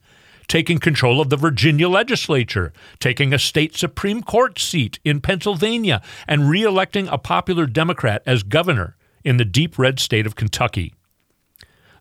taking 0.48 0.78
control 0.78 1.20
of 1.20 1.28
the 1.28 1.36
Virginia 1.36 1.90
legislature, 1.90 2.72
taking 3.00 3.34
a 3.34 3.38
state 3.38 3.76
Supreme 3.76 4.22
Court 4.22 4.58
seat 4.58 4.98
in 5.04 5.20
Pennsylvania, 5.20 6.00
and 6.26 6.48
reelecting 6.48 7.06
a 7.12 7.18
popular 7.18 7.66
Democrat 7.66 8.22
as 8.24 8.42
governor 8.42 8.96
in 9.22 9.36
the 9.36 9.44
deep 9.44 9.78
red 9.78 10.00
state 10.00 10.24
of 10.24 10.36
Kentucky. 10.36 10.94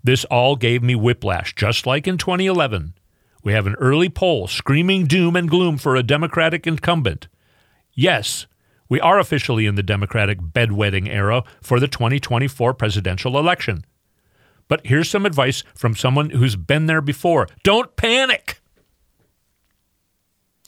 This 0.01 0.23
all 0.23 0.55
gave 0.55 0.81
me 0.81 0.95
whiplash, 0.95 1.53
just 1.55 1.85
like 1.85 2.07
in 2.07 2.17
2011. 2.17 2.93
We 3.43 3.51
have 3.51 3.67
an 3.67 3.75
early 3.79 4.07
poll 4.07 4.47
screaming 4.47 5.07
doom 5.07 5.35
and 5.35 5.49
gloom 5.49 5.77
for 5.77 5.97
a 5.97 6.03
Democratic 6.03 6.65
incumbent. 6.65 7.27
Yes, 7.93 8.47
we 8.89 8.99
are 8.99 9.19
officially 9.19 9.65
in 9.65 9.75
the 9.75 9.83
Democratic 9.83 10.39
bedwetting 10.39 11.07
era 11.07 11.43
for 11.61 11.79
the 11.79 11.87
2024 11.87 12.73
presidential 12.73 13.37
election. 13.37 13.85
But 14.67 14.85
here's 14.85 15.09
some 15.09 15.25
advice 15.25 15.63
from 15.75 15.95
someone 15.95 16.29
who's 16.31 16.55
been 16.55 16.85
there 16.87 17.01
before 17.01 17.47
don't 17.63 17.95
panic. 17.95 18.61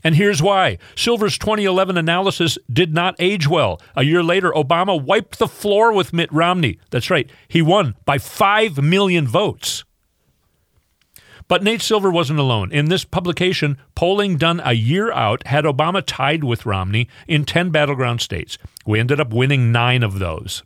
And 0.03 0.15
here's 0.15 0.41
why 0.41 0.79
Silver's 0.95 1.37
2011 1.37 1.95
analysis 1.95 2.57
did 2.71 2.93
not 2.93 3.15
age 3.19 3.47
well. 3.47 3.79
A 3.95 4.03
year 4.03 4.23
later, 4.23 4.51
Obama 4.51 4.99
wiped 4.99 5.37
the 5.37 5.47
floor 5.47 5.93
with 5.93 6.11
Mitt 6.13 6.31
Romney. 6.33 6.79
That's 6.89 7.11
right, 7.11 7.29
he 7.47 7.61
won 7.61 7.95
by 8.05 8.17
5 8.17 8.81
million 8.81 9.27
votes. 9.27 9.83
But 11.51 11.63
Nate 11.63 11.81
Silver 11.81 12.09
wasn't 12.09 12.39
alone. 12.39 12.71
In 12.71 12.85
this 12.85 13.03
publication, 13.03 13.77
polling 13.93 14.37
done 14.37 14.61
a 14.63 14.71
year 14.71 15.11
out 15.11 15.45
had 15.47 15.65
Obama 15.65 16.01
tied 16.01 16.45
with 16.45 16.65
Romney 16.65 17.09
in 17.27 17.43
10 17.43 17.71
battleground 17.71 18.21
states. 18.21 18.57
We 18.85 19.01
ended 19.01 19.19
up 19.19 19.33
winning 19.33 19.69
nine 19.69 20.01
of 20.01 20.19
those. 20.19 20.63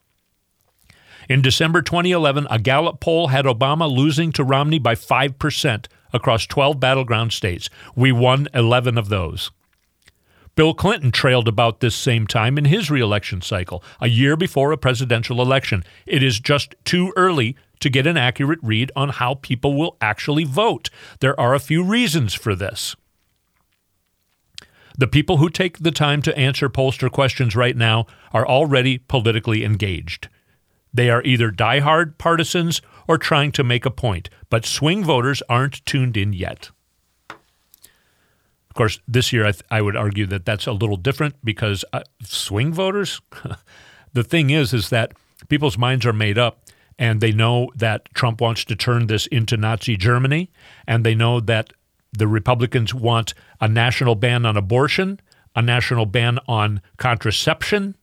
In 1.28 1.42
December 1.42 1.82
2011, 1.82 2.46
a 2.52 2.60
Gallup 2.60 3.00
poll 3.00 3.30
had 3.30 3.46
Obama 3.46 3.92
losing 3.92 4.32
to 4.34 4.44
Romney 4.44 4.78
by 4.78 4.94
5% 4.94 5.88
across 6.14 6.46
12 6.46 6.80
battleground 6.80 7.34
states. 7.34 7.68
We 7.96 8.12
won 8.12 8.48
11 8.54 9.00
of 9.00 9.10
those. 9.10 9.50
Bill 10.54 10.76
Clinton 10.76 11.12
trailed 11.12 11.48
about 11.48 11.80
this 11.80 11.96
same 11.96 12.28
time 12.28 12.60
in 12.60 12.66
his 12.66 12.92
reelection 12.92 13.42
cycle, 13.42 13.84
a 14.00 14.08
year 14.08 14.38
before 14.38 14.72
a 14.72 14.78
presidential 14.78 15.42
election. 15.42 15.84
It 16.06 16.22
is 16.22 16.40
just 16.40 16.76
too 16.86 17.12
early 17.16 17.56
to 17.80 17.90
get 17.90 18.08
an 18.08 18.18
accurate 18.18 18.60
read 18.62 18.92
on 18.96 19.10
how 19.10 19.36
people 19.36 19.76
will 19.76 19.98
actually 20.02 20.44
vote. 20.44 20.90
There 21.20 21.40
are 21.40 21.54
a 21.54 21.60
few 21.60 21.84
reasons 21.84 22.34
for 22.34 22.56
this. 22.56 22.96
The 24.98 25.08
people 25.08 25.38
who 25.38 25.50
take 25.50 25.80
the 25.80 25.92
time 25.92 26.22
to 26.22 26.38
answer 26.38 26.70
pollster 26.70 27.12
questions 27.12 27.56
right 27.56 27.76
now 27.76 28.06
are 28.32 28.48
already 28.48 29.00
politically 29.00 29.66
engaged. 29.66 30.30
They 30.94 31.10
are 31.10 31.22
either 31.24 31.52
diehard 31.52 32.18
partisans 32.18 32.82
or 33.08 33.18
trying 33.18 33.52
to 33.54 33.64
make 33.64 33.86
a 33.86 33.92
point, 33.92 34.30
but 34.50 34.66
swing 34.66 35.04
voters 35.04 35.44
aren't 35.50 35.86
tuned 35.86 36.16
in 36.16 36.32
yet. 36.32 36.72
Of 37.30 38.76
course, 38.76 39.00
this 39.08 39.34
year 39.34 39.46
I, 39.46 39.52
th- 39.52 39.64
I 39.70 39.82
would 39.82 39.98
argue 39.98 40.26
that 40.28 40.46
that's 40.46 40.68
a 40.68 40.72
little 40.72 40.98
different 40.98 41.36
because 41.44 41.84
uh, 41.92 42.04
swing 42.24 42.74
voters, 42.74 43.22
the 44.14 44.24
thing 44.24 44.50
is, 44.50 44.74
is 44.74 44.90
that 44.90 45.12
people's 45.50 45.78
minds 45.78 46.06
are 46.06 46.14
made 46.14 46.38
up 46.38 46.65
and 46.98 47.22
they 47.22 47.32
know 47.32 47.70
that 47.76 48.14
Trump 48.14 48.42
wants 48.42 48.64
to 48.66 48.76
turn 48.76 49.08
this 49.08 49.28
into 49.28 49.58
Nazi 49.58 49.98
Germany, 49.98 50.50
and 50.88 51.06
they 51.06 51.16
know 51.16 51.40
that 51.40 51.74
the 52.14 52.28
Republicans 52.28 52.94
want 52.94 53.34
a 53.60 53.68
national 53.68 54.16
ban 54.16 54.46
on 54.46 54.56
abortion, 54.56 55.20
a 55.56 55.62
national 55.62 56.06
ban 56.06 56.40
on 56.48 56.82
contraception. 56.98 57.96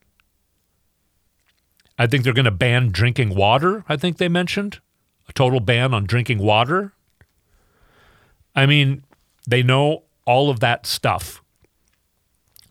I 1.98 2.06
think 2.06 2.24
they're 2.24 2.32
going 2.32 2.44
to 2.44 2.50
ban 2.50 2.90
drinking 2.90 3.34
water, 3.34 3.84
I 3.88 3.96
think 3.96 4.18
they 4.18 4.28
mentioned, 4.28 4.80
a 5.28 5.32
total 5.32 5.60
ban 5.60 5.94
on 5.94 6.04
drinking 6.04 6.38
water. 6.38 6.92
I 8.54 8.66
mean, 8.66 9.04
they 9.48 9.62
know 9.62 10.02
all 10.26 10.50
of 10.50 10.60
that 10.60 10.86
stuff. 10.86 11.42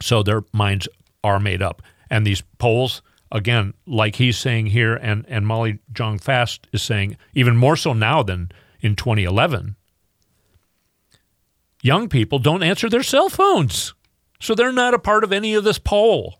So 0.01 0.23
their 0.23 0.43
minds 0.53 0.87
are 1.23 1.39
made 1.39 1.61
up. 1.61 1.81
And 2.09 2.25
these 2.25 2.41
polls, 2.59 3.01
again, 3.31 3.73
like 3.85 4.15
he's 4.17 4.37
saying 4.37 4.67
here, 4.67 4.95
and, 4.95 5.25
and 5.27 5.47
Molly 5.47 5.79
Jong 5.93 6.19
Fast 6.19 6.67
is 6.71 6.81
saying, 6.81 7.17
even 7.33 7.55
more 7.55 7.75
so 7.75 7.93
now 7.93 8.23
than 8.23 8.51
in 8.81 8.95
2011, 8.95 9.75
young 11.81 12.09
people 12.09 12.39
don't 12.39 12.63
answer 12.63 12.89
their 12.89 13.03
cell 13.03 13.29
phones. 13.29 13.93
So 14.39 14.55
they're 14.55 14.71
not 14.71 14.93
a 14.93 14.99
part 14.99 15.23
of 15.23 15.31
any 15.31 15.53
of 15.53 15.63
this 15.63 15.79
poll. 15.79 16.39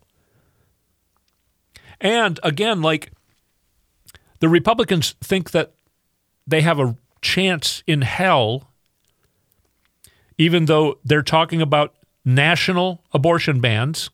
And 1.99 2.39
again, 2.41 2.81
like 2.81 3.11
the 4.39 4.49
Republicans 4.49 5.15
think 5.21 5.51
that 5.51 5.73
they 6.47 6.61
have 6.61 6.79
a 6.79 6.95
chance 7.21 7.83
in 7.85 8.01
hell, 8.01 8.71
even 10.37 10.65
though 10.65 10.99
they're 11.05 11.21
talking 11.21 11.61
about 11.61 11.93
national 12.25 13.03
abortion 13.13 13.61
bans. 13.61 14.09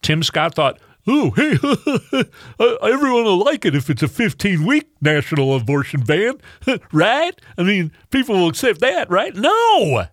Tim 0.00 0.22
Scott 0.22 0.54
thought, 0.54 0.78
oh, 1.06 1.30
hey, 1.30 1.52
everyone 2.92 3.24
will 3.24 3.44
like 3.44 3.64
it 3.64 3.74
if 3.74 3.90
it's 3.90 4.02
a 4.02 4.08
15 4.08 4.64
week 4.64 4.88
national 5.00 5.54
abortion 5.54 6.02
ban, 6.02 6.40
right? 6.92 7.38
I 7.58 7.62
mean, 7.62 7.92
people 8.10 8.36
will 8.36 8.48
accept 8.48 8.80
that, 8.80 9.10
right? 9.10 9.34
No. 9.34 10.06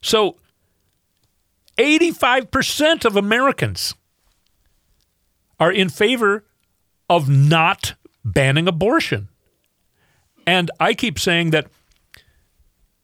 So, 0.00 0.36
85% 1.76 3.04
of 3.04 3.16
Americans 3.16 3.94
are 5.60 5.72
in 5.72 5.88
favor 5.88 6.44
of 7.10 7.28
not 7.28 7.94
banning 8.24 8.68
abortion. 8.68 9.28
And 10.46 10.70
I 10.80 10.94
keep 10.94 11.18
saying 11.18 11.50
that 11.50 11.68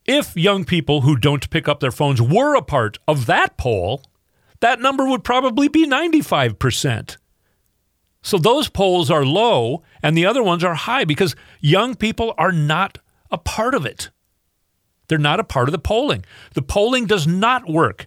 if 0.07 0.37
young 0.37 0.65
people 0.65 1.03
who 1.03 1.17
don't 1.17 1.49
pick 1.51 1.69
up 1.69 1.81
their 1.81 1.91
phones 1.91 2.21
were 2.21 2.55
a 2.55 2.63
part 2.63 2.99
of 3.09 3.27
that 3.27 3.57
poll, 3.57 4.03
that 4.65 4.81
number 4.81 5.07
would 5.07 5.23
probably 5.23 5.69
be 5.69 5.87
95%. 5.87 7.19
So 8.23 8.39
those 8.39 8.71
polls 8.71 9.11
are 9.11 9.25
low 9.25 9.83
and 10.03 10.17
the 10.17 10.25
other 10.25 10.43
ones 10.43 10.65
are 10.65 10.75
high 10.75 11.05
because 11.05 11.37
young 11.61 11.95
people 11.95 12.33
are 12.39 12.51
not 12.51 12.99
a 13.31 13.37
part 13.37 13.75
of 13.75 13.85
it. 13.85 14.09
They're 15.09 15.19
not 15.19 15.39
a 15.39 15.45
part 15.45 15.69
of 15.69 15.73
the 15.73 15.79
polling. 15.79 16.25
The 16.55 16.63
polling 16.63 17.05
does 17.05 17.27
not 17.27 17.69
work. 17.69 18.07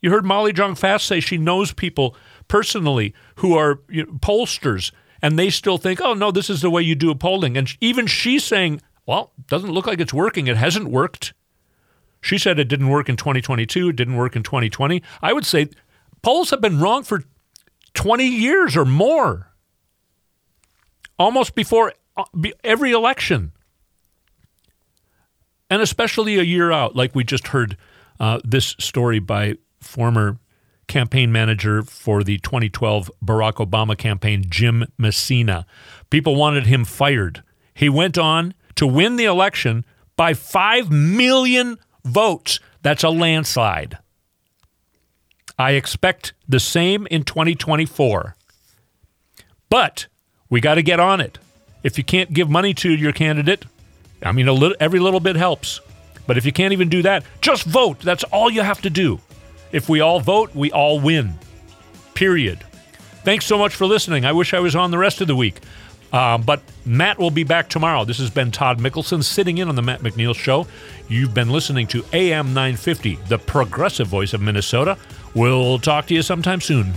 You 0.00 0.10
heard 0.10 0.24
Molly 0.24 0.52
Jong 0.52 0.76
Fast 0.76 1.04
say 1.04 1.18
she 1.18 1.36
knows 1.36 1.72
people 1.72 2.16
personally 2.46 3.12
who 3.36 3.56
are 3.56 3.80
you 3.88 4.06
know, 4.06 4.12
pollsters 4.20 4.92
and 5.20 5.36
they 5.36 5.50
still 5.50 5.78
think, 5.78 6.00
oh, 6.00 6.14
no, 6.14 6.30
this 6.30 6.48
is 6.48 6.60
the 6.60 6.70
way 6.70 6.82
you 6.82 6.94
do 6.94 7.10
a 7.10 7.16
polling. 7.16 7.56
And 7.56 7.68
even 7.80 8.06
she's 8.06 8.44
saying, 8.44 8.80
well, 9.04 9.32
doesn't 9.48 9.72
look 9.72 9.88
like 9.88 9.98
it's 9.98 10.14
working. 10.14 10.46
It 10.46 10.56
hasn't 10.56 10.88
worked. 10.88 11.34
She 12.22 12.38
said 12.38 12.58
it 12.58 12.68
didn't 12.68 12.88
work 12.88 13.08
in 13.08 13.16
2022, 13.16 13.90
it 13.90 13.96
didn't 13.96 14.16
work 14.16 14.34
in 14.36 14.42
2020. 14.42 15.02
I 15.20 15.32
would 15.32 15.44
say 15.44 15.68
polls 16.22 16.50
have 16.50 16.60
been 16.60 16.80
wrong 16.80 17.02
for 17.02 17.24
20 17.94 18.24
years 18.24 18.76
or 18.76 18.84
more, 18.84 19.52
almost 21.18 21.54
before 21.54 21.92
uh, 22.16 22.24
every 22.64 22.92
election. 22.92 23.52
And 25.68 25.82
especially 25.82 26.38
a 26.38 26.42
year 26.42 26.70
out, 26.70 26.94
like 26.94 27.14
we 27.14 27.24
just 27.24 27.48
heard 27.48 27.76
uh, 28.20 28.40
this 28.44 28.76
story 28.78 29.18
by 29.18 29.56
former 29.80 30.38
campaign 30.86 31.32
manager 31.32 31.82
for 31.82 32.22
the 32.22 32.38
2012 32.38 33.10
Barack 33.24 33.54
Obama 33.54 33.98
campaign, 33.98 34.44
Jim 34.48 34.84
Messina. 34.96 35.66
People 36.10 36.36
wanted 36.36 36.66
him 36.66 36.84
fired. 36.84 37.42
He 37.74 37.88
went 37.88 38.16
on 38.16 38.54
to 38.76 38.86
win 38.86 39.16
the 39.16 39.24
election 39.24 39.84
by 40.16 40.34
5 40.34 40.90
million 40.90 41.78
votes. 42.04 42.60
That's 42.82 43.04
a 43.04 43.10
landslide. 43.10 43.98
I 45.58 45.72
expect 45.72 46.32
the 46.48 46.60
same 46.60 47.06
in 47.10 47.24
2024. 47.24 48.36
But 49.68 50.06
we 50.50 50.60
got 50.60 50.74
to 50.74 50.82
get 50.82 51.00
on 51.00 51.20
it. 51.20 51.38
If 51.82 51.98
you 51.98 52.04
can't 52.04 52.32
give 52.32 52.48
money 52.50 52.74
to 52.74 52.90
your 52.90 53.12
candidate, 53.12 53.64
I 54.22 54.32
mean, 54.32 54.46
little, 54.46 54.76
every 54.80 55.00
little 55.00 55.20
bit 55.20 55.36
helps. 55.36 55.80
But 56.26 56.36
if 56.36 56.44
you 56.44 56.52
can't 56.52 56.72
even 56.72 56.88
do 56.88 57.02
that, 57.02 57.24
just 57.40 57.64
vote. 57.64 58.00
That's 58.00 58.24
all 58.24 58.50
you 58.50 58.62
have 58.62 58.82
to 58.82 58.90
do. 58.90 59.20
If 59.72 59.88
we 59.88 60.00
all 60.00 60.20
vote, 60.20 60.54
we 60.54 60.70
all 60.70 61.00
win. 61.00 61.34
Period. 62.14 62.58
Thanks 63.24 63.46
so 63.46 63.58
much 63.58 63.74
for 63.74 63.86
listening. 63.86 64.24
I 64.24 64.32
wish 64.32 64.54
I 64.54 64.60
was 64.60 64.76
on 64.76 64.90
the 64.90 64.98
rest 64.98 65.20
of 65.20 65.26
the 65.26 65.36
week. 65.36 65.60
Um, 66.12 66.42
but 66.42 66.60
Matt 66.84 67.18
will 67.18 67.30
be 67.30 67.44
back 67.44 67.70
tomorrow. 67.70 68.04
This 68.04 68.18
has 68.18 68.28
been 68.28 68.50
Todd 68.50 68.78
Mikkelson 68.78 69.24
sitting 69.24 69.58
in 69.58 69.68
on 69.68 69.76
the 69.76 69.82
Matt 69.82 70.00
McNeil 70.00 70.34
Show. 70.34 70.66
You've 71.12 71.34
been 71.34 71.50
listening 71.50 71.86
to 71.88 72.02
AM 72.14 72.54
950, 72.54 73.16
the 73.28 73.38
progressive 73.38 74.06
voice 74.06 74.32
of 74.32 74.40
Minnesota. 74.40 74.96
We'll 75.34 75.78
talk 75.78 76.06
to 76.06 76.14
you 76.14 76.22
sometime 76.22 76.62
soon. 76.62 76.94